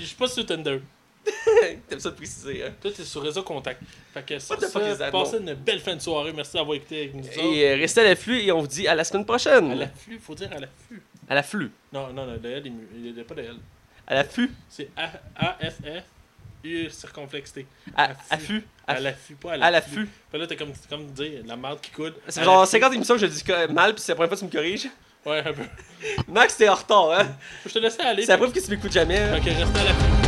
Je 0.00 0.04
suis 0.04 0.16
pas 0.16 0.26
sur 0.28 0.44
Tinder. 0.44 0.80
T'aimes 1.88 2.00
ça 2.00 2.10
de 2.10 2.16
préciser, 2.16 2.64
hein? 2.64 2.72
Toi, 2.80 2.90
t'es 2.94 3.04
sur 3.04 3.22
Réseau 3.22 3.42
Contact. 3.42 3.80
Fait 4.12 4.22
que 4.26 4.38
ça, 4.38 4.56
that, 4.56 5.10
passez 5.10 5.38
une 5.38 5.54
belle 5.54 5.80
fin 5.80 5.96
de 5.96 6.00
soirée. 6.00 6.32
Merci 6.34 6.54
d'avoir 6.54 6.76
écouté 6.76 6.98
avec 7.02 7.14
nous. 7.14 7.24
Et 7.40 7.68
euh, 7.70 7.76
restez 7.76 8.00
à 8.02 8.04
l'afflux 8.04 8.42
et 8.42 8.52
on 8.52 8.60
vous 8.60 8.66
dit 8.66 8.86
à 8.86 8.94
la 8.94 9.04
semaine 9.04 9.24
prochaine. 9.24 9.70
À 9.72 9.74
l'afflux, 9.74 10.18
faut 10.18 10.34
dire 10.34 10.50
à 10.52 10.60
l'afflux. 10.60 11.02
À 11.28 11.34
l'afflux. 11.34 11.70
Non, 11.92 12.08
non, 12.12 12.26
non, 12.26 12.38
le 12.42 12.50
L, 12.50 12.62
il 12.66 13.12
n'y 13.14 13.20
a 13.20 13.24
pas 13.24 13.34
de 13.34 13.40
L. 13.42 13.56
À 14.06 14.14
l'affût. 14.14 14.50
C'est 14.68 14.90
A-F-F, 14.96 16.02
U 16.64 16.90
circonflexe 16.90 17.52
T. 17.54 17.66
À 17.96 18.10
Affût. 18.30 18.62
À 18.86 19.00
l'affût, 19.00 19.34
pas 19.36 19.52
à 19.54 19.64
À 19.64 19.70
l'affût. 19.70 20.06
Fait 20.30 20.36
là, 20.38 20.46
t'es 20.46 20.56
comme, 20.56 20.72
c'est 20.74 20.88
comme 20.90 21.06
dire 21.06 21.40
la 21.46 21.56
marde 21.56 21.80
qui 21.80 21.90
coule. 21.90 22.12
Ça 22.28 22.40
fait 22.40 22.44
genre 22.44 22.60
l'affût. 22.60 22.72
50 22.72 22.94
émissions 22.94 23.14
que 23.14 23.20
je 23.20 23.26
dis 23.26 23.42
mal, 23.72 23.94
puis 23.94 24.02
c'est 24.02 24.12
la 24.12 24.16
première 24.16 24.28
fois 24.28 24.36
que 24.36 24.40
tu 24.40 24.46
me 24.46 24.62
corriges. 24.62 24.88
Ouais, 25.24 25.38
un 25.38 25.52
peu. 25.54 25.62
Max, 26.28 26.54
t'es 26.58 26.68
en 26.68 26.74
retard, 26.74 27.12
hein? 27.12 27.26
Je 27.64 27.72
te 27.72 27.78
laisse 27.78 27.98
aller. 27.98 28.22
C'est 28.24 28.32
la 28.32 28.36
preuve 28.36 28.52
que 28.52 28.60
tu 28.60 28.70
m'écoutes 28.70 28.92
jamais. 28.92 29.18
hein? 29.18 29.40
Que 29.40 29.48
restez 29.48 29.80
à 29.80 29.84
l'affût. 29.84 30.23